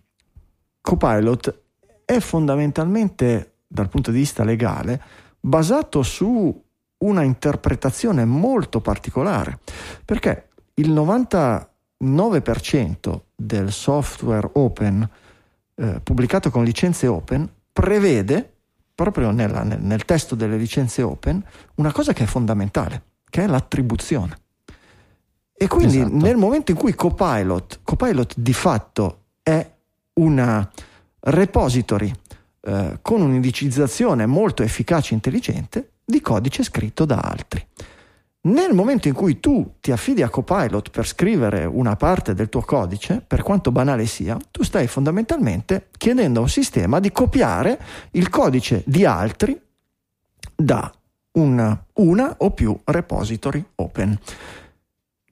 Copilot 0.79 1.61
è 2.05 2.19
fondamentalmente, 2.19 3.55
dal 3.67 3.89
punto 3.89 4.11
di 4.11 4.19
vista 4.19 4.45
legale, 4.45 5.01
basato 5.37 6.01
su 6.01 6.63
una 7.01 7.23
interpretazione 7.23 8.23
molto 8.25 8.81
particolare, 8.81 9.59
perché 10.05 10.48
il 10.79 10.91
99% 10.91 13.19
del 13.35 13.71
software 13.71 14.49
open 14.53 15.07
eh, 15.75 15.99
pubblicato 16.01 16.49
con 16.49 16.63
licenze 16.63 17.05
open 17.07 17.47
prevede 17.71 18.53
proprio 18.95 19.29
nella- 19.31 19.63
nel, 19.63 19.81
nel 19.81 20.05
testo 20.05 20.35
delle 20.35 20.57
licenze 20.57 21.01
open 21.01 21.43
una 21.75 21.91
cosa 21.91 22.13
che 22.13 22.23
è 22.23 22.27
fondamentale, 22.27 23.03
che 23.29 23.43
è 23.43 23.47
l'attribuzione. 23.47 24.37
E 25.53 25.67
quindi 25.67 25.99
Esatto. 25.99 26.15
nel 26.15 26.37
momento 26.37 26.71
in 26.71 26.77
cui 26.77 26.95
Copilot, 26.95 27.81
Copilot 27.83 28.33
di 28.37 28.53
fatto 28.53 29.23
è 29.43 29.69
una 30.13 30.69
repository 31.21 32.11
eh, 32.61 32.99
con 33.01 33.21
un'indicizzazione 33.21 34.25
molto 34.25 34.63
efficace 34.63 35.11
e 35.11 35.15
intelligente 35.15 35.91
di 36.03 36.21
codice 36.21 36.63
scritto 36.63 37.05
da 37.05 37.19
altri. 37.19 37.65
Nel 38.41 38.73
momento 38.73 39.09
in 39.09 39.13
cui 39.13 39.41
tu 39.41 39.75
ti 39.81 39.91
affidi 39.91 40.21
a 40.21 40.29
Copilot 40.29 40.91
per 40.91 41.05
scrivere 41.05 41.65
una 41.65 41.97
parte 41.97 42.33
del 42.33 42.47
tuo 42.47 42.61
codice, 42.61 43.21
per 43.25 43.43
quanto 43.43 43.71
banale 43.71 44.05
sia, 44.05 44.37
tu 44.49 44.63
stai 44.63 44.87
fondamentalmente 44.87 45.89
chiedendo 45.97 46.39
a 46.39 46.43
un 46.43 46.49
sistema 46.49 47.01
di 47.01 47.11
copiare 47.11 47.79
il 48.11 48.29
codice 48.29 48.81
di 48.85 49.03
altri 49.03 49.59
da 50.55 50.89
una, 51.33 51.85
una 51.95 52.35
o 52.37 52.51
più 52.51 52.79
repository 52.85 53.63
open 53.75 54.17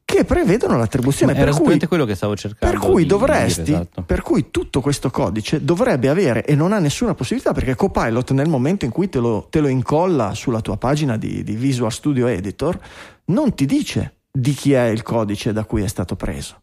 che 0.07 0.23
prevedono 0.23 0.77
l'attribuzione. 0.77 1.33
era 1.33 1.41
Per 1.41 1.49
cui, 1.49 1.55
esattamente 1.57 1.87
quello 1.87 2.05
che 2.05 2.15
stavo 2.15 2.33
cercando. 2.37 2.79
per 2.79 2.89
cui 2.89 3.01
di 3.03 3.09
dovresti, 3.09 3.63
dire, 3.63 3.75
esatto. 3.81 4.03
per 4.03 4.21
cui 4.21 4.51
tutto 4.51 4.79
questo 4.79 5.09
codice 5.09 5.65
dovrebbe 5.65 6.07
avere 6.07 6.45
e 6.45 6.55
non 6.55 6.71
ha 6.71 6.79
nessuna 6.79 7.13
possibilità 7.13 7.51
perché 7.51 7.75
Copilot 7.75 8.31
nel 8.31 8.47
momento 8.47 8.85
in 8.85 8.91
cui 8.91 9.09
te 9.09 9.19
lo, 9.19 9.47
te 9.49 9.59
lo 9.59 9.67
incolla 9.67 10.33
sulla 10.33 10.61
tua 10.61 10.77
pagina 10.77 11.17
di, 11.17 11.43
di 11.43 11.55
Visual 11.55 11.91
Studio 11.91 12.27
Editor 12.27 12.79
non 13.25 13.53
ti 13.53 13.65
dice 13.65 14.19
di 14.31 14.53
chi 14.53 14.71
è 14.71 14.85
il 14.85 15.03
codice 15.03 15.51
da 15.51 15.65
cui 15.65 15.83
è 15.83 15.87
stato 15.87 16.15
preso. 16.15 16.61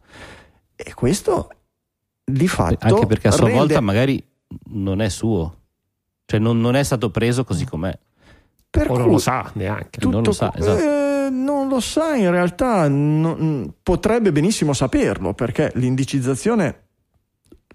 E 0.74 0.94
questo 0.94 1.50
di 2.24 2.48
fatto 2.48 2.94
Anche 2.94 3.04
perché 3.04 3.28
a 3.28 3.30
sua 3.30 3.44
rende- 3.44 3.58
volta 3.58 3.80
magari 3.82 4.26
non 4.70 5.02
è 5.02 5.10
suo, 5.10 5.56
cioè 6.24 6.40
non, 6.40 6.62
non 6.62 6.76
è 6.76 6.82
stato 6.82 7.10
preso 7.10 7.44
così 7.44 7.66
com'è. 7.66 7.92
per 8.70 8.90
O 8.90 8.96
non 8.96 9.10
lo 9.10 9.18
sa 9.18 9.50
neanche. 9.52 10.00
tutto, 10.00 10.08
non 10.14 10.22
lo 10.22 10.32
sa, 10.32 10.50
esatto. 10.56 10.78
Eh, 10.82 11.13
non 11.30 11.68
lo 11.68 11.80
sa, 11.80 12.14
in 12.14 12.30
realtà 12.30 12.88
non- 12.88 13.74
potrebbe 13.82 14.32
benissimo 14.32 14.72
saperlo 14.72 15.34
perché 15.34 15.70
l'indicizzazione. 15.74 16.80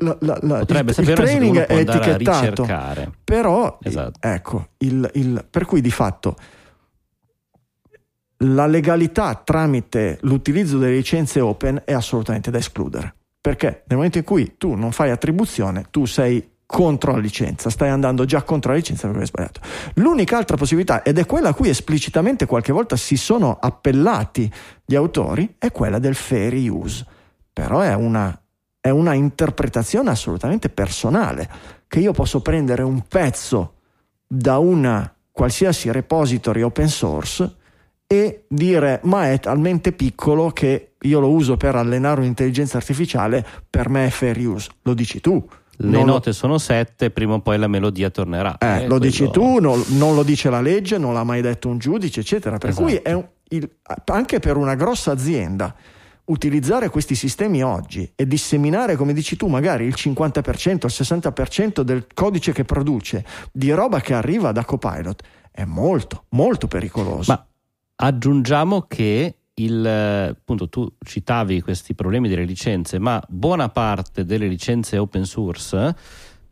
la- 0.02 0.18
la- 0.22 0.40
la- 0.44 0.60
Potrebbe 0.60 0.94
il, 0.98 1.10
il 1.10 1.14
training 1.14 1.58
è 1.58 1.76
etichettato. 1.78 2.66
Però, 3.24 3.80
Esatto. 3.84 4.20
ecco, 4.26 4.68
il, 4.78 5.10
il- 5.16 5.46
per 5.50 5.66
cui 5.66 5.82
di 5.82 5.92
fatto 5.92 6.36
la 8.44 8.66
legalità 8.66 9.36
tramite 9.36 10.18
l'utilizzo 10.22 10.78
delle 10.78 10.94
licenze 10.96 11.42
open 11.42 11.82
è 11.84 11.94
assolutamente 11.94 12.50
da 12.52 12.58
escludere. 12.60 13.14
Perché 13.42 13.84
nel 13.88 13.98
momento 13.98 14.18
in 14.18 14.24
cui 14.24 14.56
tu 14.58 14.76
non 14.76 14.92
fai 14.92 15.10
attribuzione, 15.12 15.86
tu 15.92 16.06
sei 16.06 16.50
contro 16.72 17.14
la 17.14 17.18
licenza, 17.18 17.72
stai 17.72 17.90
andando 17.90 18.26
già 18.26 18.44
contro 18.44 18.70
la 18.70 18.78
licenza 18.78 19.08
perché 19.08 19.22
hai 19.22 19.28
sbagliato. 19.28 19.60
L'unica 19.96 20.38
altra 20.38 20.56
possibilità, 20.56 21.02
ed 21.02 21.18
è 21.18 21.26
quella 21.26 21.50
a 21.50 21.54
cui 21.56 21.68
esplicitamente 21.68 22.46
qualche 22.46 22.72
volta 22.72 22.96
si 22.96 23.18
sono 23.18 23.58
appellati 23.60 24.52
gli 24.86 24.94
autori, 24.94 25.56
è 25.58 25.72
quella 25.72 25.98
del 25.98 26.14
fair 26.14 26.54
use. 26.70 27.04
Però 27.52 27.80
è 27.80 27.96
una, 27.96 28.40
è 28.80 28.90
una 28.90 29.14
interpretazione 29.14 30.12
assolutamente 30.12 30.70
personale, 30.70 31.50
che 31.88 32.02
io 32.02 32.12
posso 32.12 32.40
prendere 32.42 32.84
un 32.84 33.02
pezzo 33.02 33.74
da 34.28 34.60
una 34.60 35.12
qualsiasi 35.32 35.92
repository 35.92 36.62
open 36.62 36.88
source 36.88 37.56
e 38.06 38.44
dire 38.48 39.00
ma 39.06 39.32
è 39.32 39.40
talmente 39.40 39.92
piccolo 39.92 40.52
che 40.52 40.94
io 41.02 41.20
lo 41.20 41.32
uso 41.32 41.58
per 41.58 41.76
allenare 41.76 42.20
un'intelligenza 42.20 42.78
artificiale, 42.78 43.44
per 43.68 43.90
me 43.90 44.06
è 44.06 44.10
fair 44.12 44.38
use. 44.38 44.70
Lo 44.84 44.94
dici 44.94 45.20
tu. 45.20 45.44
Le 45.82 45.88
Non 45.88 46.06
lo- 46.06 46.12
note 46.14 46.34
sono 46.34 46.58
sette, 46.58 47.10
prima 47.10 47.36
o 47.36 47.40
poi 47.40 47.58
la 47.58 47.68
melodia 47.68 48.10
tornerà. 48.10 48.58
eh, 48.58 48.66
Eh, 48.66 48.72
lo 48.72 48.78
quello- 48.80 49.00
dici 49.00 49.30
tu, 49.32 49.60
no- 49.60 49.82
non 49.90 50.14
lo 50.14 50.24
dice 50.24 50.50
la 50.50 50.60
legge, 50.60 50.98
non 50.98 51.14
l'ha 51.14 51.24
mai 51.24 51.42
detto 51.42 51.70
un 51.70 51.78
giudice, 51.78 52.20
eccetera. 52.20 52.58
Per 52.58 52.70
Esatto. 52.70 52.86
cui 52.86 52.96
è 52.96 53.14
un- 53.14 53.26
il- 53.50 53.70
anche 54.06 54.40
per 54.40 54.58
una 54.58 54.76
grossa 54.76 55.12
azienda 55.12 55.74
utilizzare 56.26 56.90
questi 56.90 57.16
sistemi 57.16 57.64
oggi 57.64 58.12
e 58.14 58.28
disseminare, 58.28 58.96
come 58.98 59.14
dici 59.14 59.36
tu, 59.38 59.48
magari 59.48 59.86
il 59.86 59.96
50%, 59.96 60.86
il 60.86 60.92
60% 60.92 61.82
del 61.82 62.06
codice 62.14 62.52
che 62.52 62.66
produce 62.66 63.24
di 63.52 63.72
roba 63.72 64.02
che 64.02 64.14
arriva 64.14 64.52
da 64.52 64.66
Copilot 64.66 65.24
è 65.50 65.64
molto, 65.64 66.26
molto 66.32 66.68
pericoloso. 66.68 67.32
Ma 67.32 67.46
aggiungiamo 67.96 68.82
che 68.88 69.39
il, 69.64 69.86
appunto, 69.86 70.70
tu 70.70 70.92
citavi 71.04 71.62
questi 71.62 71.94
problemi 71.94 72.30
delle 72.30 72.46
licenze, 72.46 73.00
ma 73.00 73.22
buona 73.28 73.70
parte 73.70 74.26
delle 74.26 74.48
licenze 74.48 74.98
open 74.98 75.26
source 75.26 75.96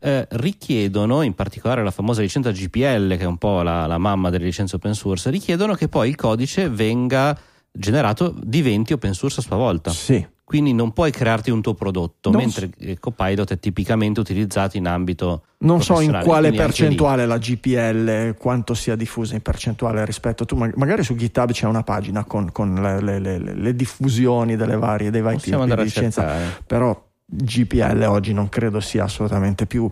eh, 0.00 0.26
richiedono, 0.30 1.22
in 1.22 1.34
particolare 1.34 1.82
la 1.82 1.90
famosa 1.90 2.20
licenza 2.20 2.50
GPL, 2.50 3.16
che 3.16 3.22
è 3.22 3.26
un 3.26 3.38
po' 3.38 3.62
la, 3.62 3.86
la 3.86 3.98
mamma 3.98 4.30
delle 4.30 4.44
licenze 4.44 4.76
open 4.76 4.94
source, 4.94 5.30
richiedono 5.30 5.74
che 5.74 5.88
poi 5.88 6.08
il 6.08 6.16
codice 6.16 6.68
venga 6.68 7.38
generato, 7.72 8.34
diventi 8.42 8.92
open 8.92 9.14
source 9.14 9.40
a 9.40 9.42
sua 9.42 9.56
volta. 9.56 9.90
Sì. 9.90 10.26
Quindi 10.48 10.72
non 10.72 10.94
puoi 10.94 11.10
crearti 11.10 11.50
un 11.50 11.60
tuo 11.60 11.74
prodotto, 11.74 12.30
Non 12.30 12.40
mentre 12.40 12.70
il 12.78 12.98
Copilot 12.98 13.50
è 13.52 13.58
tipicamente 13.58 14.20
utilizzato 14.20 14.78
in 14.78 14.86
ambito 14.86 15.42
Non 15.58 15.82
so 15.82 16.00
in 16.00 16.18
quale 16.24 16.52
percentuale 16.52 17.26
la 17.26 17.36
GPL, 17.36 18.34
quanto 18.38 18.72
sia 18.72 18.96
diffusa 18.96 19.34
in 19.34 19.42
percentuale 19.42 20.02
rispetto 20.06 20.44
a 20.44 20.46
tu, 20.46 20.56
ma- 20.56 20.70
magari 20.76 21.02
su 21.04 21.14
GitHub 21.16 21.52
c'è 21.52 21.66
una 21.66 21.82
pagina 21.82 22.24
con, 22.24 22.50
con 22.50 22.72
le, 23.02 23.18
le- 23.18 23.38
le- 23.38 23.76
diffusioni 23.76 24.56
delle 24.56 24.76
varie, 24.78 25.10
dei 25.10 25.20
vari 25.20 25.36
Possiamo 25.36 25.64
tipi 25.64 25.74
di 25.74 25.80
a 25.82 25.84
licenza, 25.84 26.22
cercare. 26.22 26.62
però 26.66 27.06
GPL 27.26 28.02
oggi 28.08 28.32
non 28.32 28.48
credo 28.48 28.80
sia 28.80 29.04
assolutamente 29.04 29.66
più 29.66 29.86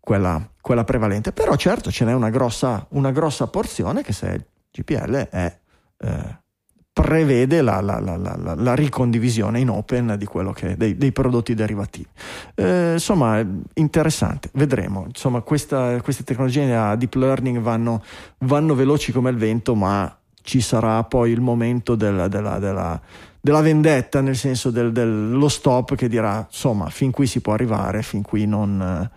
quella, 0.00 0.44
quella 0.60 0.82
prevalente, 0.82 1.30
però 1.30 1.54
certo 1.54 1.92
ce 1.92 2.04
n'è 2.04 2.12
una 2.12 2.30
grossa, 2.30 2.84
una 2.90 3.12
grossa 3.12 3.46
porzione 3.46 4.02
che 4.02 4.12
se 4.12 4.44
GPL 4.72 5.14
è... 5.30 5.56
eh, 5.98 6.38
prevede 6.92 7.62
la, 7.62 7.80
la- 7.80 8.00
la- 8.00 8.16
la- 8.16 8.74
ricondivisione 8.74 9.60
in 9.60 9.70
open 9.70 10.16
dei, 10.76 10.96
dei 10.96 11.12
prodotti 11.12 11.54
derivativi. 11.54 12.08
Eh, 12.54 12.92
insomma, 12.94 13.44
interessante, 13.74 14.50
vedremo. 14.54 15.04
Insomma, 15.06 15.40
questa- 15.40 16.00
queste 16.02 16.24
tecnologie 16.24 16.74
a 16.74 16.96
deep 16.96 17.14
learning 17.14 17.58
vanno, 17.60 18.02
vanno 18.38 18.74
veloci 18.74 19.12
come 19.12 19.30
il 19.30 19.36
vento, 19.36 19.74
ma 19.74 20.14
ci 20.42 20.60
sarà 20.60 21.02
poi 21.04 21.30
il 21.30 21.40
momento 21.40 21.94
del- 21.94 22.26
della, 22.28 22.58
della- 22.58 23.00
della 23.40 23.60
vendetta, 23.60 24.20
nel 24.20 24.36
senso 24.36 24.70
del- 24.70 24.92
dello 24.92 25.48
stop 25.48 25.94
che 25.94 26.08
dirà, 26.08 26.44
insomma, 26.46 26.88
fin 26.90 27.10
qui 27.10 27.26
si 27.26 27.40
può 27.40 27.52
arrivare, 27.54 28.02
fin 28.02 28.22
qui 28.22 28.46
non, 28.46 29.08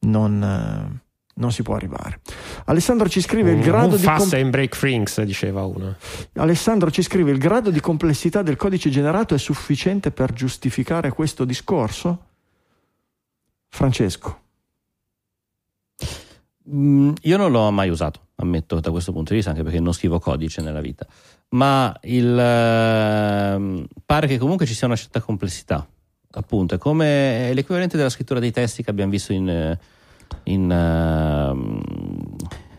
non, 0.00 1.00
non 1.36 1.52
si 1.52 1.62
può 1.62 1.74
arrivare. 1.74 2.20
Alessandro 2.66 3.08
ci 3.08 3.20
scrive 3.20 3.52
il 3.52 3.60
grado 3.60 3.96
di 3.96 4.04
com- 4.04 4.28
and 4.32 4.50
break 4.50 4.78
things, 4.78 5.20
diceva 5.22 5.64
uno. 5.64 5.96
Alessandro 6.34 6.90
ci 6.90 7.02
scrive 7.02 7.30
il 7.30 7.38
grado 7.38 7.70
di 7.70 7.80
complessità 7.80 8.42
del 8.42 8.56
codice 8.56 8.90
generato 8.90 9.34
è 9.34 9.38
sufficiente 9.38 10.10
per 10.10 10.32
giustificare 10.32 11.10
questo 11.10 11.44
discorso? 11.44 12.24
Francesco. 13.68 14.40
Mm, 16.70 17.12
io 17.22 17.36
non 17.36 17.52
l'ho 17.52 17.70
mai 17.70 17.90
usato, 17.90 18.28
ammetto 18.36 18.80
da 18.80 18.90
questo 18.90 19.12
punto 19.12 19.30
di 19.30 19.36
vista, 19.36 19.50
anche 19.50 19.62
perché 19.62 19.78
non 19.78 19.92
scrivo 19.92 20.18
codice 20.18 20.62
nella 20.62 20.80
vita. 20.80 21.06
Ma 21.50 21.96
il, 22.02 22.36
ehm, 22.38 23.86
pare 24.04 24.26
che 24.26 24.38
comunque 24.38 24.66
ci 24.66 24.74
sia 24.74 24.86
una 24.86 24.96
certa 24.96 25.20
complessità. 25.20 25.86
Appunto, 26.32 26.74
è 26.74 26.78
come 26.78 27.50
è 27.50 27.54
l'equivalente 27.54 27.96
della 27.96 28.08
scrittura 28.08 28.40
dei 28.40 28.50
testi 28.50 28.82
che 28.82 28.90
abbiamo 28.90 29.10
visto 29.10 29.32
in, 29.32 29.48
eh, 29.48 29.78
in, 30.44 30.70
ehm, 30.70 31.80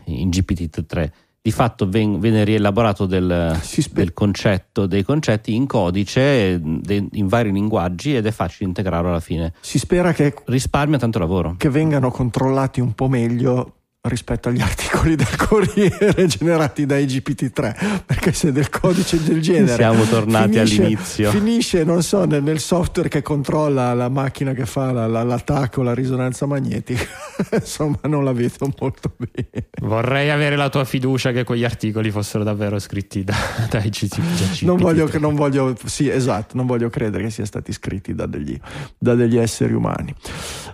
in 0.04 0.28
GPT-3. 0.30 1.10
Di 1.40 1.52
fatto 1.52 1.88
ven- 1.88 2.18
viene 2.20 2.44
rielaborato 2.44 3.06
del, 3.06 3.56
spe- 3.62 3.94
del 3.94 4.12
concetto, 4.12 4.86
dei 4.86 5.02
concetti 5.02 5.54
in 5.54 5.66
codice, 5.66 6.60
de- 6.60 7.06
in 7.12 7.26
vari 7.28 7.52
linguaggi 7.52 8.14
ed 8.16 8.26
è 8.26 8.30
facile 8.32 8.68
integrarlo 8.68 9.08
alla 9.08 9.20
fine. 9.20 9.54
Si 9.60 9.78
spera 9.78 10.12
che, 10.12 10.34
Risparmia 10.46 10.98
tanto 10.98 11.18
lavoro. 11.18 11.54
che 11.56 11.70
vengano 11.70 12.10
controllati 12.10 12.80
un 12.80 12.92
po' 12.92 13.08
meglio 13.08 13.74
rispetto 14.08 14.48
agli 14.48 14.60
articoli 14.62 15.16
del 15.16 15.34
Corriere 15.36 16.26
generati 16.26 16.86
dai 16.86 17.04
GPT-3 17.04 18.02
perché 18.06 18.32
se 18.32 18.52
del 18.52 18.68
codice 18.70 19.22
del 19.22 19.40
genere 19.42 19.74
Siamo 19.74 20.04
tornati 20.04 20.52
finisce- 20.52 20.80
all'inizio. 20.82 21.30
finisce 21.30 21.84
non 21.84 22.02
so 22.02 22.24
nel, 22.24 22.42
nel 22.42 22.60
software 22.60 23.08
che 23.08 23.22
controlla 23.22 23.92
la 23.94 24.08
macchina 24.08 24.52
che 24.52 24.66
fa 24.66 24.92
la- 24.92 25.06
la- 25.08 25.24
l'attacco 25.24 25.82
la 25.82 25.94
risonanza 25.94 26.46
magnetica 26.46 27.02
insomma 27.52 27.98
non 28.04 28.24
la 28.24 28.32
vedo 28.32 28.72
molto 28.78 29.12
bene 29.16 29.66
Vorrei 29.80 30.30
avere 30.30 30.56
la 30.56 30.68
tua 30.68 30.84
fiducia 30.84 31.32
che 31.32 31.44
quegli 31.44 31.64
articoli 31.64 32.10
fossero 32.10 32.44
davvero 32.44 32.78
scritti 32.78 33.24
da, 33.24 33.34
dai 33.70 33.88
GCP. 33.90 34.62
non 34.62 34.76
voglio, 34.76 35.08
non 35.18 35.34
voglio, 35.34 35.76
sì, 35.84 36.08
esatto, 36.08 36.56
non 36.56 36.66
voglio 36.66 36.88
credere 36.88 37.24
che 37.24 37.30
siano 37.30 37.46
stati 37.48 37.72
scritti 37.72 38.14
da 38.14 38.26
degli, 38.26 38.58
da 38.98 39.14
degli 39.14 39.36
esseri 39.38 39.72
umani. 39.72 40.12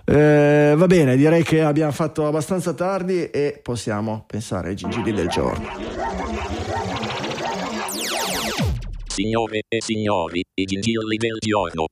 Eh, 0.05 0.73
va 0.75 0.87
bene, 0.87 1.15
direi 1.17 1.43
che 1.43 1.61
abbiamo 1.61 1.91
fatto 1.91 2.25
abbastanza 2.27 2.73
tardi 2.73 3.24
e 3.31 3.59
possiamo 3.61 4.23
pensare 4.27 4.69
ai 4.69 4.75
gingilli 4.75 5.11
del 5.11 5.27
giorno. 5.27 5.67
Signore 9.07 9.61
e 9.67 9.81
signori, 9.81 10.43
i 10.53 10.65
gingilli 10.65 11.17
del 11.17 11.37
giorno. 11.39 11.85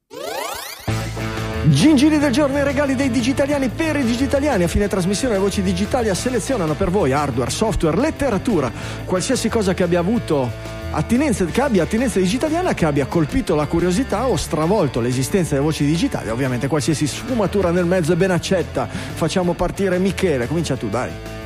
Gingilli 1.66 2.20
del 2.20 2.32
giorno 2.32 2.58
e 2.58 2.64
regali 2.64 2.96
dei 2.96 3.10
digitaliani 3.10 3.70
per 3.70 3.96
i 3.96 4.04
digitaliani. 4.04 4.64
A 4.64 4.68
fine 4.68 4.90
trasmissione 4.90 5.36
le 5.36 5.40
voci 5.40 5.62
digitali 5.62 6.14
selezionano 6.14 6.74
per 6.74 6.90
voi 6.90 7.14
hardware, 7.14 7.50
software, 7.50 7.98
letteratura, 7.98 8.72
qualsiasi 9.06 9.48
cosa 9.48 9.74
che 9.74 9.84
abbia 9.84 10.00
avuto 10.00 10.83
attinenza, 10.94 11.46
che 11.46 11.62
abbia 11.62 11.84
attinenza 11.84 12.20
digitaliana, 12.20 12.74
che 12.74 12.86
abbia 12.86 13.06
colpito 13.06 13.56
la 13.56 13.66
curiosità 13.66 14.28
o 14.28 14.36
stravolto 14.36 15.00
l'esistenza 15.02 15.52
delle 15.52 15.66
voci 15.66 15.86
digitali. 15.86 16.30
Ovviamente 16.30 16.68
qualsiasi 16.68 17.08
sfumatura 17.08 17.72
nel 17.72 17.86
mezzo 17.86 18.14
è 18.14 18.16
ben 18.16 18.32
accetta. 18.32 18.88
Facciamo 18.88 19.54
partire 19.54 19.98
Michele, 20.00 20.48
comincia 20.48 20.76
tu, 20.76 20.90
dai. 20.90 21.43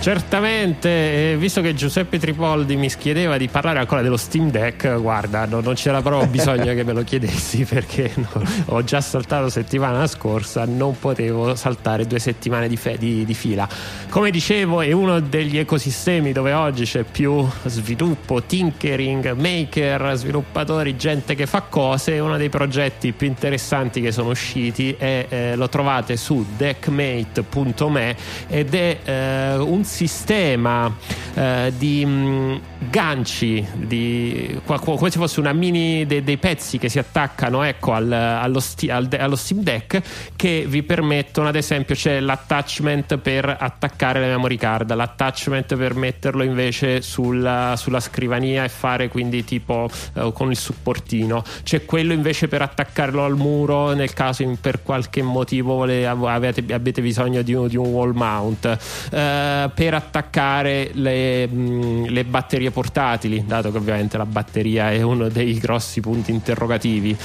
Certamente, 0.00 1.36
visto 1.38 1.60
che 1.60 1.74
Giuseppe 1.74 2.20
Tripoldi 2.20 2.76
mi 2.76 2.88
chiedeva 2.88 3.36
di 3.36 3.48
parlare 3.48 3.80
ancora 3.80 4.00
dello 4.00 4.16
Steam 4.16 4.48
Deck, 4.48 4.98
guarda, 5.00 5.44
no- 5.44 5.60
non 5.60 5.74
c'era 5.74 6.00
proprio 6.00 6.28
bisogno 6.30 6.72
che 6.72 6.84
me 6.84 6.92
lo 6.92 7.02
chiedessi 7.02 7.64
perché 7.64 8.12
no, 8.14 8.42
ho 8.66 8.84
già 8.84 9.00
saltato 9.00 9.48
settimana 9.50 10.06
scorsa, 10.06 10.64
non 10.64 10.96
potevo 10.98 11.56
saltare 11.56 12.06
due 12.06 12.20
settimane 12.20 12.68
di, 12.68 12.76
fe- 12.76 12.96
di- 12.96 13.24
di 13.24 13.34
fila. 13.34 13.68
Come 14.08 14.30
dicevo, 14.30 14.82
è 14.82 14.92
uno 14.92 15.18
degli 15.18 15.58
ecosistemi 15.58 16.30
dove 16.30 16.52
oggi 16.52 16.84
c'è 16.84 17.02
più 17.02 17.46
sviluppo, 17.64 18.42
tinkering, 18.44 19.32
maker, 19.32 20.12
sviluppatori, 20.14 20.96
gente 20.96 21.34
che 21.34 21.46
fa 21.46 21.62
cose. 21.62 22.18
Uno 22.20 22.36
dei 22.36 22.48
progetti 22.48 23.12
più 23.12 23.26
interessanti 23.26 24.00
che 24.00 24.12
sono 24.12 24.30
usciti 24.30 24.94
e 24.96 25.26
eh, 25.28 25.56
lo 25.56 25.68
trovate 25.68 26.16
su 26.16 26.46
deckmate.me 26.56 28.16
ed 28.48 28.74
è 28.74 28.98
eh, 29.04 29.56
un 29.56 29.86
sistema 29.88 30.94
eh, 31.34 31.72
di 31.76 32.04
mh, 32.04 32.60
ganci, 32.90 33.66
di, 33.74 34.60
come 34.64 35.10
se 35.10 35.18
fosse 35.18 35.40
una 35.40 35.52
mini 35.52 36.06
dei, 36.06 36.22
dei 36.22 36.36
pezzi 36.36 36.78
che 36.78 36.88
si 36.88 36.98
attaccano 36.98 37.62
ecco, 37.62 37.92
al- 37.92 38.12
allo, 38.12 38.60
sti- 38.60 38.90
al- 38.90 39.08
allo 39.18 39.36
Steam 39.36 39.62
Deck 39.62 40.00
che 40.36 40.64
vi 40.68 40.82
permettono, 40.82 41.48
ad 41.48 41.56
esempio, 41.56 41.94
c'è 41.94 42.20
l'attachment 42.20 43.16
per 43.18 43.56
attaccare 43.58 44.20
la 44.20 44.26
memory 44.26 44.56
card, 44.56 44.94
l'attachment 44.94 45.74
per 45.74 45.94
metterlo 45.94 46.42
invece 46.42 47.00
sulla, 47.02 47.74
sulla 47.76 48.00
scrivania 48.00 48.64
e 48.64 48.68
fare 48.68 49.08
quindi 49.08 49.44
tipo 49.44 49.88
eh, 50.14 50.30
con 50.32 50.50
il 50.50 50.56
supportino, 50.56 51.42
c'è 51.62 51.84
quello 51.84 52.12
invece 52.12 52.48
per 52.48 52.62
attaccarlo 52.62 53.24
al 53.24 53.36
muro 53.36 53.92
nel 53.94 54.12
caso 54.12 54.42
in- 54.42 54.60
per 54.60 54.82
qualche 54.82 55.22
motivo 55.22 55.82
avete, 55.82 56.64
avete 56.72 57.00
bisogno 57.00 57.42
di 57.42 57.54
un, 57.54 57.66
di 57.66 57.76
un 57.76 57.86
wall 57.86 58.12
mount, 58.14 58.78
eh, 59.10 59.70
per 59.78 59.94
attaccare 59.94 60.90
le, 60.94 61.46
mh, 61.46 62.06
le 62.08 62.24
batterie 62.24 62.72
portatili, 62.72 63.44
dato 63.46 63.70
che 63.70 63.76
ovviamente 63.76 64.16
la 64.16 64.26
batteria 64.26 64.90
è 64.90 65.02
uno 65.02 65.28
dei 65.28 65.56
grossi 65.58 66.00
punti 66.00 66.32
interrogativi. 66.32 67.16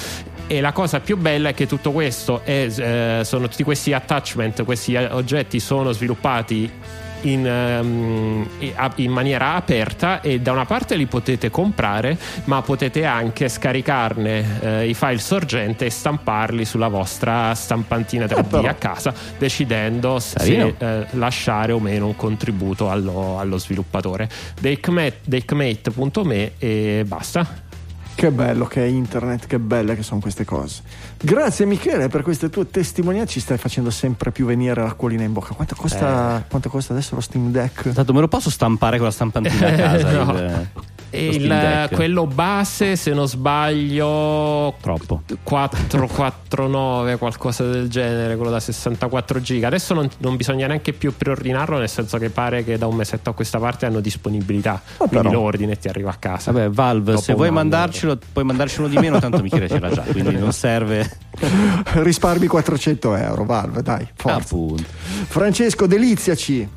E 0.45 0.61
la 0.61 0.71
cosa 0.71 0.99
più 0.99 1.17
bella 1.17 1.49
è 1.49 1.55
che 1.55 1.65
tutto 1.65 1.91
questo 1.91 2.41
è, 2.43 2.67
eh, 2.69 3.21
sono 3.23 3.47
tutti 3.47 3.63
questi 3.63 3.91
attachment, 3.91 4.65
questi 4.65 4.95
oggetti 4.95 5.59
sono 5.59 5.93
sviluppati 5.93 6.69
in, 7.23 7.45
ehm, 7.45 8.47
in 8.95 9.11
maniera 9.11 9.55
aperta 9.55 10.21
e 10.21 10.39
da 10.39 10.51
una 10.51 10.65
parte 10.65 10.95
li 10.95 11.05
potete 11.05 11.49
comprare 11.49 12.17
ma 12.45 12.61
potete 12.61 13.05
anche 13.05 13.49
scaricarne 13.49 14.59
eh, 14.61 14.89
i 14.89 14.93
file 14.93 15.19
sorgente 15.19 15.85
e 15.85 15.89
stamparli 15.89 16.65
sulla 16.65 16.87
vostra 16.87 17.53
stampantina 17.53 18.25
3D 18.25 18.49
però. 18.49 18.67
a 18.67 18.73
casa 18.73 19.13
decidendo 19.37 20.19
Carino. 20.33 20.73
se 20.77 20.99
eh, 20.99 21.05
lasciare 21.11 21.71
o 21.71 21.79
meno 21.79 22.07
un 22.07 22.15
contributo 22.15 22.89
allo, 22.89 23.39
allo 23.39 23.57
sviluppatore 23.57 24.29
Dakemate- 24.59 25.19
dakemate.me 25.23 26.51
e 26.57 27.03
basta 27.05 27.71
Che 28.15 28.31
bello 28.31 28.65
che 28.65 28.83
è 28.83 28.87
internet, 28.87 29.47
che 29.47 29.59
belle 29.59 29.95
che 29.95 30.03
sono 30.03 30.21
queste 30.21 30.45
cose. 30.45 30.81
Grazie 31.17 31.65
Michele 31.65 32.07
per 32.07 32.21
queste 32.21 32.49
tue 32.49 32.69
testimonianze, 32.69 33.33
ci 33.33 33.39
stai 33.39 33.57
facendo 33.57 33.89
sempre 33.89 34.31
più 34.31 34.45
venire 34.45 34.81
l'acquolina 34.81 35.23
in 35.23 35.33
bocca. 35.33 35.53
Quanto 35.55 35.75
costa, 35.75 36.45
quanto 36.49 36.69
costa 36.69 36.93
adesso 36.93 37.15
lo 37.15 37.21
Steam 37.21 37.51
Deck? 37.51 37.91
Tanto 37.91 38.13
me 38.13 38.21
lo 38.21 38.27
posso 38.27 38.49
stampare 38.49 38.97
con 38.97 39.07
la 39.07 39.11
stampantina 39.11 39.67
a 39.67 39.71
casa? 39.75 40.23
No. 40.23 40.31
il- 40.37 40.67
il- 41.17 41.89
quello 41.91 42.25
base 42.25 42.95
se 42.95 43.11
non 43.13 43.27
sbaglio 43.27 44.75
Troppo. 44.81 45.21
449 45.43 47.17
qualcosa 47.17 47.63
del 47.65 47.87
genere 47.89 48.35
quello 48.35 48.51
da 48.51 48.59
64 48.59 49.41
giga 49.41 49.67
adesso 49.67 49.93
non, 49.93 50.09
non 50.17 50.35
bisogna 50.35 50.67
neanche 50.67 50.93
più 50.93 51.13
preordinarlo 51.15 51.77
nel 51.77 51.89
senso 51.89 52.17
che 52.17 52.29
pare 52.29 52.63
che 52.63 52.77
da 52.77 52.87
un 52.87 52.95
mesetto 52.95 53.29
a 53.29 53.33
questa 53.33 53.59
parte 53.59 53.85
hanno 53.85 53.99
disponibilità 53.99 54.81
Ah, 54.97 55.07
quindi 55.07 55.27
però. 55.27 55.31
lo 55.31 55.39
ordini 55.41 55.71
e 55.73 55.77
ti 55.77 55.87
arriva 55.87 56.09
a 56.11 56.15
casa 56.15 56.51
Vabbè, 56.51 56.69
Valve, 56.69 57.17
se 57.17 57.33
vuoi 57.33 57.47
anno. 57.47 57.57
mandarcelo, 57.57 58.17
puoi 58.31 58.43
mandarcelo 58.45 58.87
di 58.87 58.97
meno, 58.97 59.19
tanto 59.19 59.41
Michele 59.41 59.67
ce 59.67 59.79
l'ha 59.79 59.89
già, 59.89 60.01
quindi 60.01 60.35
non 60.37 60.51
serve. 60.51 61.09
Risparmi 61.93 62.47
400 62.47 63.15
euro, 63.15 63.43
Valve, 63.45 63.81
dai, 63.81 64.07
forza. 64.15 64.37
Appunto. 64.37 64.83
Francesco, 65.27 65.87
deliziaci. 65.87 66.67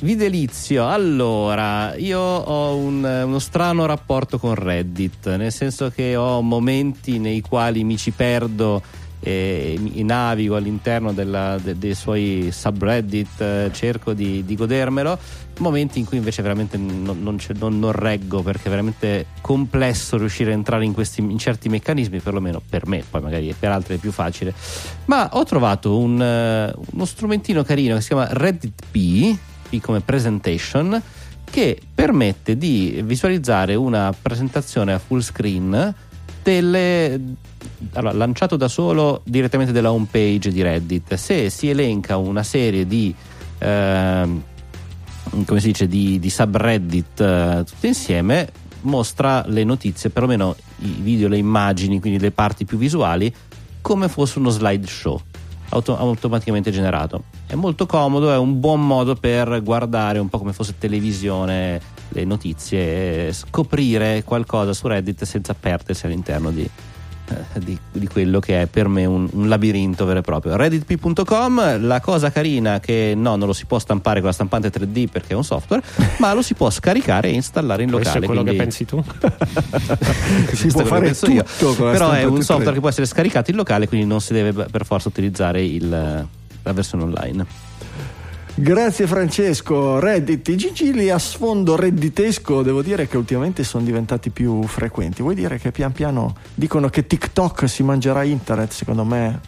Vi 0.00 0.14
delizio. 0.14 0.86
Allora, 0.88 1.96
io 1.96 2.20
ho 2.20 2.76
un- 2.76 3.02
uno 3.24 3.38
strano 3.40 3.84
rapporto 3.84 4.38
con 4.38 4.54
Reddit, 4.54 5.34
nel 5.34 5.50
senso 5.52 5.90
che 5.90 6.14
ho 6.14 6.40
momenti 6.40 7.18
nei 7.18 7.40
quali 7.40 7.82
mi 7.82 7.96
ci 7.96 8.12
perdo 8.12 8.80
e 9.20 9.76
navigo 10.04 10.54
all'interno 10.54 11.12
della- 11.12 11.58
de- 11.60 11.76
dei 11.76 11.96
suoi 11.96 12.50
subreddit, 12.52 13.40
eh, 13.40 13.70
cerco 13.72 14.12
di, 14.12 14.44
di 14.44 14.54
godermelo. 14.54 15.18
Momenti 15.58 15.98
in 15.98 16.04
cui 16.06 16.18
invece 16.18 16.42
veramente 16.42 16.76
non, 16.76 17.02
non 17.20 17.36
non- 17.58 17.78
non 17.80 17.90
reggo 17.90 18.42
perché 18.42 18.66
è 18.66 18.70
veramente 18.70 19.26
complesso 19.40 20.16
riuscire 20.16 20.52
a 20.52 20.54
entrare 20.54 20.84
in, 20.84 20.92
questi, 20.94 21.20
in 21.20 21.36
certi 21.38 21.68
meccanismi, 21.68 22.20
perlomeno 22.20 22.62
per 22.70 22.86
me, 22.86 23.02
poi 23.10 23.20
magari 23.20 23.52
per 23.58 23.72
altri 23.72 23.96
è 23.96 23.98
più 23.98 24.12
facile. 24.12 24.54
Ma 25.06 25.28
ho 25.32 25.42
trovato 25.42 25.98
un, 25.98 26.22
eh, 26.22 26.72
uno 26.92 27.04
strumentino 27.04 27.64
carino 27.64 27.96
che 27.96 28.00
si 28.02 28.06
chiama 28.08 28.28
Reddit 28.30 28.82
P, 28.92 29.36
P 29.68 29.80
come 29.80 30.00
presentation, 30.00 31.00
che 31.44 31.80
permette 31.94 32.56
di 32.56 33.00
visualizzare 33.04 33.74
una 33.74 34.14
presentazione 34.20 34.92
a 34.92 34.98
full 34.98 35.20
screen 35.20 35.94
delle 36.42 37.20
allora, 37.92 38.14
lanciato 38.14 38.56
da 38.56 38.68
solo 38.68 39.22
direttamente 39.24 39.72
dalla 39.72 39.92
home 39.92 40.06
page 40.10 40.50
di 40.50 40.62
Reddit. 40.62 41.14
Se 41.14 41.50
si 41.50 41.68
elenca 41.68 42.16
una 42.16 42.42
serie 42.42 42.86
di 42.86 43.14
ehm, 43.58 44.42
come 45.44 45.60
si 45.60 45.68
dice 45.68 45.86
di, 45.86 46.18
di 46.18 46.30
subreddit 46.30 47.20
eh, 47.20 47.64
tutte 47.66 47.86
insieme, 47.86 48.50
mostra 48.82 49.44
le 49.46 49.64
notizie, 49.64 50.10
perlomeno 50.10 50.56
i 50.78 50.96
video, 51.00 51.28
le 51.28 51.36
immagini, 51.36 52.00
quindi 52.00 52.18
le 52.18 52.30
parti 52.30 52.64
più 52.64 52.78
visuali, 52.78 53.32
come 53.80 54.08
fosse 54.08 54.38
uno 54.38 54.50
slideshow 54.50 55.20
auto- 55.70 55.96
automaticamente 55.96 56.70
generato. 56.70 57.24
È 57.46 57.54
molto 57.54 57.86
comodo, 57.86 58.32
è 58.32 58.36
un 58.36 58.60
buon 58.60 58.86
modo 58.86 59.14
per 59.14 59.62
guardare 59.62 60.18
un 60.18 60.28
po' 60.28 60.38
come 60.38 60.52
fosse 60.52 60.76
televisione 60.78 61.80
le 62.10 62.24
notizie 62.24 63.28
e 63.28 63.32
scoprire 63.32 64.22
qualcosa 64.24 64.72
su 64.72 64.86
Reddit 64.86 65.24
senza 65.24 65.54
perdersi 65.54 66.06
all'interno 66.06 66.50
di, 66.50 66.68
di, 67.58 67.78
di 67.92 68.06
quello 68.06 68.40
che 68.40 68.62
è 68.62 68.66
per 68.66 68.88
me 68.88 69.04
un, 69.04 69.28
un 69.32 69.48
labirinto 69.48 70.04
vero 70.04 70.18
e 70.20 70.22
proprio. 70.22 70.56
Redditp.com, 70.56 71.86
la 71.86 72.00
cosa 72.00 72.30
carina 72.30 72.80
che 72.80 73.14
no, 73.16 73.36
non 73.36 73.46
lo 73.46 73.52
si 73.52 73.66
può 73.66 73.78
stampare 73.78 74.20
con 74.20 74.28
la 74.28 74.34
stampante 74.34 74.70
3D 74.70 75.06
perché 75.10 75.32
è 75.32 75.36
un 75.36 75.44
software, 75.44 75.82
ma 76.18 76.32
lo 76.32 76.42
si 76.42 76.54
può 76.54 76.70
scaricare 76.70 77.28
e 77.28 77.32
installare 77.32 77.82
in 77.82 77.90
questo 77.90 78.18
locale. 78.18 78.24
è 78.24 78.28
quello 78.28 78.42
quindi- 78.42 78.58
che 78.58 78.64
pensi 78.64 78.84
tu 78.84 79.02
Si 80.54 80.68
questo 80.68 80.68
può 80.68 80.84
fare 80.84 81.08
io. 81.08 81.44
tutto 81.44 81.84
la 81.84 81.90
Però 81.92 82.10
è 82.10 82.24
un 82.24 82.42
software 82.42 82.70
3D. 82.70 82.74
che 82.74 82.80
può 82.80 82.88
essere 82.88 83.06
scaricato 83.06 83.50
in 83.50 83.56
locale, 83.56 83.88
quindi 83.88 84.06
non 84.06 84.20
si 84.20 84.32
deve 84.32 84.64
per 84.66 84.84
forza 84.84 85.08
utilizzare 85.08 85.64
il- 85.64 85.88
la 86.62 86.72
versione 86.72 87.04
online. 87.04 87.46
Grazie 88.60 89.06
Francesco. 89.06 90.00
Reddit, 90.00 90.48
i 90.48 90.56
gigili 90.56 91.10
a 91.10 91.18
sfondo 91.18 91.76
redditesco, 91.76 92.62
devo 92.62 92.82
dire 92.82 93.06
che 93.06 93.16
ultimamente 93.16 93.62
sono 93.62 93.84
diventati 93.84 94.30
più 94.30 94.64
frequenti. 94.64 95.22
Vuoi 95.22 95.36
dire 95.36 95.58
che 95.58 95.70
pian 95.70 95.92
piano 95.92 96.34
dicono 96.56 96.88
che 96.88 97.06
TikTok 97.06 97.68
si 97.68 97.84
mangerà 97.84 98.24
internet? 98.24 98.72
Secondo 98.72 99.04
me 99.04 99.38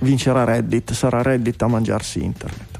vincerà 0.00 0.44
Reddit, 0.44 0.92
sarà 0.92 1.22
Reddit 1.22 1.62
a 1.62 1.66
mangiarsi 1.66 2.22
internet. 2.22 2.78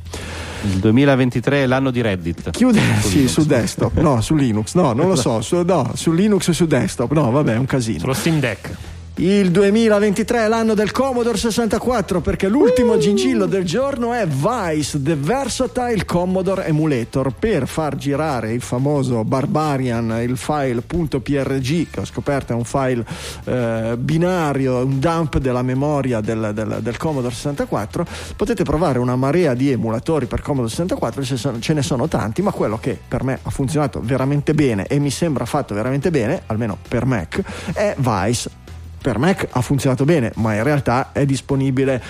Il 0.65 0.79
2023 0.79 1.63
è 1.63 1.67
l'anno 1.67 1.91
di 1.91 2.03
Reddit. 2.03 2.51
Chiude 2.51 2.81
Su 3.01 3.09
sì, 3.09 3.15
Linux. 3.17 3.33
su 3.33 3.47
desktop, 3.47 3.99
no, 3.99 4.21
su 4.21 4.35
Linux, 4.35 4.75
no, 4.75 4.93
non 4.93 5.09
lo 5.09 5.17
so, 5.17 5.41
su, 5.41 5.63
no, 5.63 5.93
su 5.95 6.13
Linux 6.13 6.49
o 6.49 6.53
su 6.53 6.67
desktop, 6.67 7.13
no, 7.13 7.31
vabbè, 7.31 7.55
è 7.55 7.59
un 7.59 7.67
casino. 7.67 8.01
sullo 8.01 8.13
Steam 8.13 8.41
Deck 8.41 8.92
Il 9.17 9.51
2023 9.51 10.45
è 10.45 10.49
l'anno 10.49 10.73
del 10.73 10.91
Commodore 10.91 11.37
64 11.37 12.23
perché 12.23 12.49
l'ultimo 12.49 12.97
gingillo 12.97 13.45
del 13.45 13.63
giorno 13.65 14.15
è 14.15 14.27
Vice, 14.27 15.01
The 15.03 15.15
Versatile 15.17 16.07
Commodore 16.07 16.65
Emulator 16.65 17.31
per 17.39 17.69
far 17.69 17.95
girare 17.97 18.53
il 18.53 18.63
famoso 18.63 19.23
Barbarian, 19.23 20.19
il 20.23 20.39
file 20.39 20.81
.prg 20.81 21.91
che 21.91 22.01
ho 22.01 22.05
scoperto 22.07 22.55
è 22.55 22.57
un 22.57 22.65
file 22.65 23.05
eh, 23.45 23.97
binario, 23.99 24.83
un 24.85 24.99
dump 24.99 25.37
della 25.39 25.63
memoria 25.63 26.21
del, 26.23 26.53
del- 26.55 26.79
del 26.81 26.97
Commodore 26.97 27.35
64. 27.35 28.07
Potete 28.35 28.65
provare 28.65 28.99
una 28.99 29.15
marea 29.15 29.53
di 29.53 29.71
emulatori 29.71 30.25
per 30.25 30.41
Commodore 30.41 30.71
64, 30.71 31.23
ce 31.23 31.37
sono- 31.37 31.59
ce 31.61 31.75
ne 31.75 31.83
sono 31.83 32.09
tanti, 32.09 32.41
ma 32.41 32.51
quello 32.51 32.79
che 32.79 32.99
per 33.07 33.25
me 33.25 33.39
ha 33.43 33.51
funzionato 33.51 34.01
veramente 34.03 34.55
bene 34.55 34.87
e 34.87 34.99
mi 34.99 35.11
sembra 35.11 35.45
fatto 35.45 35.75
veramente 35.75 36.11
bene, 36.11 36.43
almeno 36.47 36.79
per 36.89 37.05
Mac, 37.05 37.43
è 37.75 37.95
Vice 37.99 38.61
per 39.03 39.19
Mac 39.19 39.49
ha 39.51 39.61
funzionato 39.61 40.05
bene, 40.05 40.33
ma 40.37 40.55
in 40.55 40.63
realtà 40.63 41.11
è 41.13 41.27
disponibile 41.27 42.01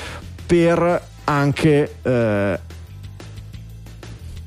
per 0.46 1.02
anche. 1.24 1.94
eh, 2.02 2.58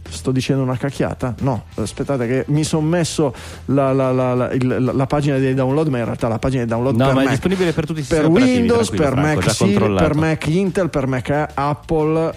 sto 0.08 0.32
dicendo 0.32 0.64
una 0.64 0.78
cacchiata? 0.78 1.36
No, 1.40 1.66
aspettate 1.76 2.26
che 2.28 2.46
mi 2.48 2.64
sono 2.64 2.88
messo 2.88 3.34
la, 3.66 3.92
la- 3.92 4.12
la- 4.14 4.34
la- 4.34 5.06
pagina 5.08 5.38
dei 5.38 5.54
download, 5.54 5.88
ma 5.88 5.98
in 5.98 6.06
realtà 6.06 6.28
la 6.28 6.40
pagina 6.40 6.62
dei 6.64 6.70
download 6.72 6.96
No, 6.96 7.06
per 7.06 7.14
ma 7.16 7.22
è 7.22 7.24
Mac. 7.26 7.34
disponibile 7.34 7.74
per 7.74 7.86
tutti 7.86 8.00
i 8.00 8.04
per 8.04 8.18
sistemi 8.20 8.34
operativi, 8.36 8.58
Windows, 8.60 8.90
per 8.92 9.16
Mac, 9.16 9.58
controllato. 9.58 10.08
per 10.08 10.16
Mac 10.16 10.48
Intel, 10.48 10.90
per 10.90 11.08
Mac 11.08 11.48
Apple, 11.54 12.34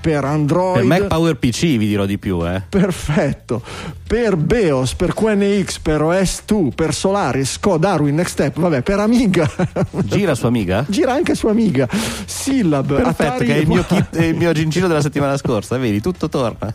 per 0.00 0.24
Android. 0.24 0.76
Per 0.76 0.84
Mac 0.84 1.06
Power 1.06 1.36
PC 1.36 1.76
vi 1.76 1.86
dirò 1.86 2.06
di 2.06 2.18
più, 2.18 2.46
eh. 2.46 2.62
Perfetto. 2.68 3.62
Per 4.06 4.36
BEOS, 4.36 4.94
per 4.94 5.12
QNX, 5.12 5.78
per 5.80 6.00
OS2, 6.00 6.70
per 6.74 6.94
Solaris, 6.94 7.58
Co, 7.58 7.76
Darwin, 7.76 8.14
Next 8.14 8.32
Step, 8.32 8.58
vabbè, 8.58 8.82
per 8.82 9.00
Amiga. 9.00 9.50
Gira 10.04 10.34
sua 10.34 10.48
amiga? 10.48 10.84
Gira 10.88 11.12
anche 11.12 11.34
su 11.34 11.46
Amiga. 11.46 11.86
Syllab, 12.24 12.94
Perfetto, 12.94 13.22
Atari, 13.22 13.46
che 13.46 13.54
è 13.54 13.58
il 13.58 13.68
mio, 13.68 13.84
kit, 13.86 14.16
è 14.16 14.24
il 14.24 14.36
mio 14.36 14.52
gingillo 14.52 14.86
della 14.86 15.02
settimana 15.02 15.36
scorsa, 15.36 15.76
vedi, 15.76 16.00
tutto 16.00 16.28
torna. 16.28 16.74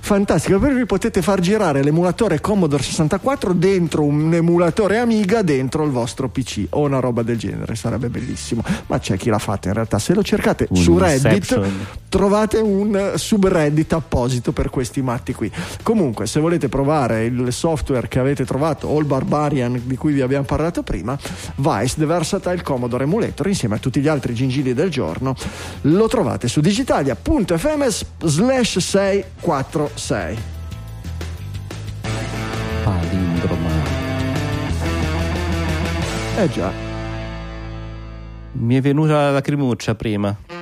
Fantastico, 0.00 0.58
per 0.58 0.72
cui 0.72 0.86
potete 0.86 1.20
far 1.20 1.40
girare 1.40 1.82
l'emulatore 1.82 2.40
Commodore 2.40 2.82
64 2.82 3.52
dentro 3.52 4.04
un 4.04 4.32
emulatore 4.32 4.98
Amiga 4.98 5.42
dentro 5.42 5.84
il 5.84 5.90
vostro 5.90 6.28
PC 6.28 6.66
o 6.70 6.80
una 6.80 7.00
roba 7.00 7.22
del 7.22 7.36
genere, 7.36 7.74
sarebbe 7.74 8.08
bellissimo. 8.08 8.62
Ma 8.86 8.98
c'è 8.98 9.16
chi 9.16 9.28
l'ha 9.28 9.38
fatta 9.38 9.68
in 9.68 9.74
realtà. 9.74 9.98
Se 9.98 10.14
lo 10.14 10.22
cercate 10.22 10.66
Un 10.70 10.76
su 10.76 10.96
Reddit 10.96 11.32
Inception. 11.32 11.86
Trovate 12.28 12.58
un 12.58 13.12
subreddit 13.14 13.94
apposito 13.94 14.52
per 14.52 14.68
questi 14.68 15.00
matti 15.00 15.32
qui. 15.32 15.50
Comunque, 15.82 16.26
se 16.26 16.40
volete 16.40 16.68
provare 16.68 17.24
il 17.24 17.50
software 17.54 18.06
che 18.06 18.18
avete 18.18 18.44
trovato, 18.44 18.90
All 18.90 19.06
Barbarian, 19.06 19.80
di 19.84 19.96
cui 19.96 20.12
vi 20.12 20.20
abbiamo 20.20 20.44
parlato 20.44 20.82
prima, 20.82 21.18
Vice, 21.54 21.94
The 21.96 22.04
Versatile 22.04 22.62
Commodore 22.62 23.04
Emulator, 23.04 23.46
insieme 23.46 23.76
a 23.76 23.78
tutti 23.78 24.00
gli 24.00 24.08
altri 24.08 24.34
gingilli 24.34 24.74
del 24.74 24.90
giorno, 24.90 25.34
lo 25.82 26.06
trovate 26.06 26.48
su 26.48 26.60
digitalia.fm 26.60 27.86
slash 28.24 28.76
646. 28.76 30.38
Palindroma. 32.84 33.70
Eh 36.36 36.48
già, 36.50 36.70
Mi 38.52 38.76
è 38.76 38.82
venuta 38.82 39.12
la 39.14 39.30
lacrimuccia 39.30 39.94
prima. 39.94 40.57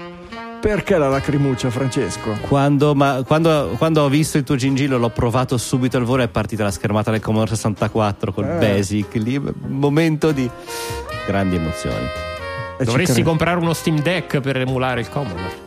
Perché 0.67 0.99
la 0.99 1.09
lacrimuccia, 1.09 1.71
Francesco? 1.71 2.39
Quando, 2.49 2.93
ma- 2.93 3.23
quando- 3.25 3.75
quando 3.79 4.03
ho 4.03 4.09
visto 4.09 4.37
il 4.37 4.43
tuo 4.43 4.57
gingillo 4.57 4.99
l'ho 4.99 5.11
provato 5.11 5.57
subito 5.59 5.97
al 5.97 6.03
volo 6.03 6.23
e 6.23 6.25
è 6.25 6.29
partita 6.29 6.65
la 6.65 6.73
schermata 6.73 7.13
del 7.13 7.21
Commodore 7.21 7.51
64 7.51 8.33
col 8.33 8.47
Eh. 8.51 8.59
Basic. 8.59 9.15
Lì, 9.15 9.41
momento 9.69 10.33
di 10.33 10.51
grandi 11.25 11.55
emozioni. 11.55 11.95
E 12.79 12.79
ci 12.81 12.85
Dovresti 12.85 13.23
comprare 13.23 13.61
uno 13.61 13.75
Steam 13.75 14.01
Deck 14.01 14.41
per 14.41 14.57
emulare 14.57 15.01
il 15.03 15.09
Commodore. 15.09 15.65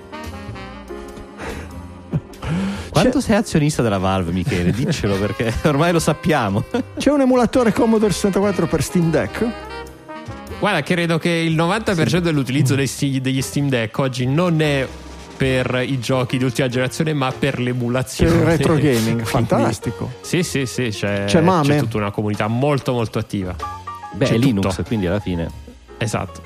Quanto 2.90 3.22
sei 3.22 3.38
azionista 3.38 3.82
della 3.82 4.00
Valve, 4.00 4.34
Michele? 4.34 4.72
Diccelo 4.72 5.16
perché 5.16 5.54
ormai 5.64 5.94
lo 5.94 6.00
sappiamo. 6.00 6.66
C'è 6.98 7.10
un 7.10 7.22
emulatore 7.22 7.72
Commodore 7.72 8.12
64 8.12 8.68
per 8.68 8.84
Steam 8.84 9.10
Deck? 9.10 9.48
Guarda, 10.60 10.82
credo 10.84 11.18
che 11.18 11.30
il 11.30 11.56
90% 11.56 12.18
dell'utilizzo 12.18 12.76
dei 12.76 12.86
sti- 12.88 13.22
degli 13.22 13.42
Steam 13.42 13.70
Deck 13.70 13.98
oggi 14.00 14.26
non 14.26 14.60
è 14.62 14.86
per 15.38 15.82
i 15.88 16.00
giochi 16.00 16.38
di 16.38 16.44
ultima 16.44 16.68
generazione, 16.68 17.14
ma 17.14 17.32
per 17.32 17.60
l'emulazione. 17.60 18.32
C'è 18.32 18.38
il 18.40 18.44
retro 18.46 18.74
gaming, 18.76 19.04
Quindi- 19.06 19.24
fantastico. 19.24 20.12
Sì, 20.20 20.44
sì, 20.44 20.66
sì, 20.66 20.90
c'è, 20.90 21.24
C'è 21.26 21.40
Mame. 21.40 21.76
c'è 21.76 21.80
tutta 21.80 21.98
una 21.98 22.12
comunità 22.12 22.48
molto 22.48 22.92
molto 22.92 23.20
attiva. 23.20 23.56
Beh, 24.12 24.26
C'è 24.26 24.34
è 24.34 24.38
Linux, 24.38 24.70
tutto. 24.76 24.84
quindi 24.84 25.08
alla 25.08 25.22
fine. 25.22 25.50
Esatto. 25.98 26.42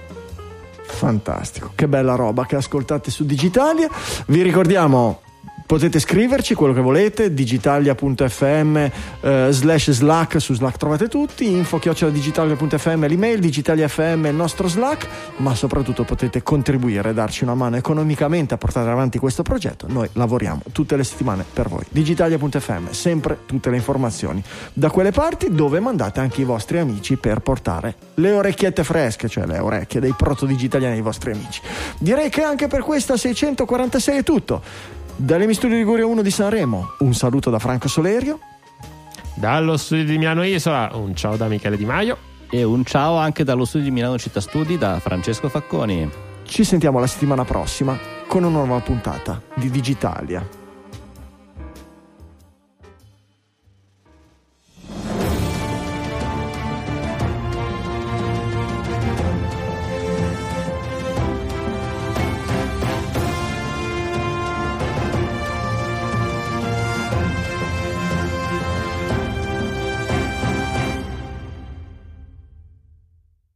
Fantastico, 0.85 1.71
che 1.73 1.87
bella 1.87 2.13
roba 2.13 2.45
che 2.45 2.55
ascoltate 2.55 3.09
su 3.09 3.25
Digitalia. 3.25 3.89
Vi 4.27 4.43
ricordiamo. 4.43 5.21
Potete 5.73 5.97
scriverci 5.97 6.53
quello 6.53 6.71
che 6.71 6.81
volete, 6.81 7.33
digitalia.fm 7.33 8.77
eh, 9.21 9.47
slash 9.49 9.89
slack, 9.89 10.39
su 10.39 10.53
slack 10.53 10.77
trovate 10.77 11.07
tutti, 11.07 11.49
info 11.49 11.79
digitalia.fm 12.11 13.07
l'email, 13.07 13.39
digitalia 13.39 13.87
fm 13.87 14.27
il 14.27 14.35
nostro 14.35 14.67
slack, 14.67 15.07
ma 15.37 15.55
soprattutto 15.55 16.03
potete 16.03 16.43
contribuire, 16.43 17.11
darci 17.15 17.43
una 17.43 17.55
mano 17.55 17.77
economicamente 17.77 18.53
a 18.53 18.57
portare 18.57 18.91
avanti 18.91 19.17
questo 19.17 19.41
progetto. 19.41 19.87
Noi 19.89 20.07
lavoriamo 20.13 20.61
tutte 20.71 20.95
le 20.95 21.03
settimane 21.03 21.43
per 21.51 21.69
voi. 21.69 21.83
Digitalia.fm, 21.89 22.91
sempre 22.91 23.39
tutte 23.47 23.71
le 23.71 23.77
informazioni 23.77 24.43
da 24.73 24.91
quelle 24.91 25.09
parti 25.09 25.49
dove 25.49 25.79
mandate 25.79 26.19
anche 26.19 26.41
i 26.41 26.43
vostri 26.45 26.77
amici 26.77 27.17
per 27.17 27.39
portare 27.39 27.95
le 28.13 28.31
orecchiette 28.31 28.83
fresche, 28.83 29.27
cioè 29.27 29.47
le 29.47 29.57
orecchie 29.57 29.99
dei 29.99 30.13
proto-digitaliani 30.15 30.97
ai 30.97 31.01
vostri 31.01 31.31
amici. 31.31 31.61
Direi 31.97 32.29
che 32.29 32.43
anche 32.43 32.67
per 32.67 32.83
questa 32.83 33.17
646 33.17 34.17
è 34.19 34.23
tutto. 34.23 35.01
Dall'Emi 35.15 35.53
Studio 35.53 35.77
Liguria 35.77 36.05
1 36.07 36.21
di 36.23 36.31
Sanremo, 36.31 36.95
un 36.99 37.13
saluto 37.13 37.49
da 37.51 37.59
Franco 37.59 37.87
Solerio. 37.87 38.39
Dallo 39.35 39.77
studio 39.77 40.05
di 40.05 40.17
Milano 40.17 40.43
Isola, 40.43 40.89
un 40.93 41.15
ciao 41.15 41.37
da 41.37 41.47
Michele 41.47 41.77
Di 41.77 41.85
Maio. 41.85 42.17
E 42.49 42.63
un 42.63 42.83
ciao 42.83 43.17
anche 43.17 43.43
dallo 43.43 43.65
studio 43.65 43.87
di 43.87 43.93
Milano 43.93 44.17
Città 44.17 44.41
Studi 44.41 44.77
da 44.77 44.99
Francesco 44.99 45.49
Facconi. 45.49 46.09
Ci 46.43 46.63
sentiamo 46.63 46.99
la 46.99 47.07
settimana 47.07 47.45
prossima 47.45 47.97
con 48.27 48.43
una 48.43 48.63
nuova 48.63 48.81
puntata 48.81 49.41
di 49.55 49.69
Digitalia. 49.69 50.62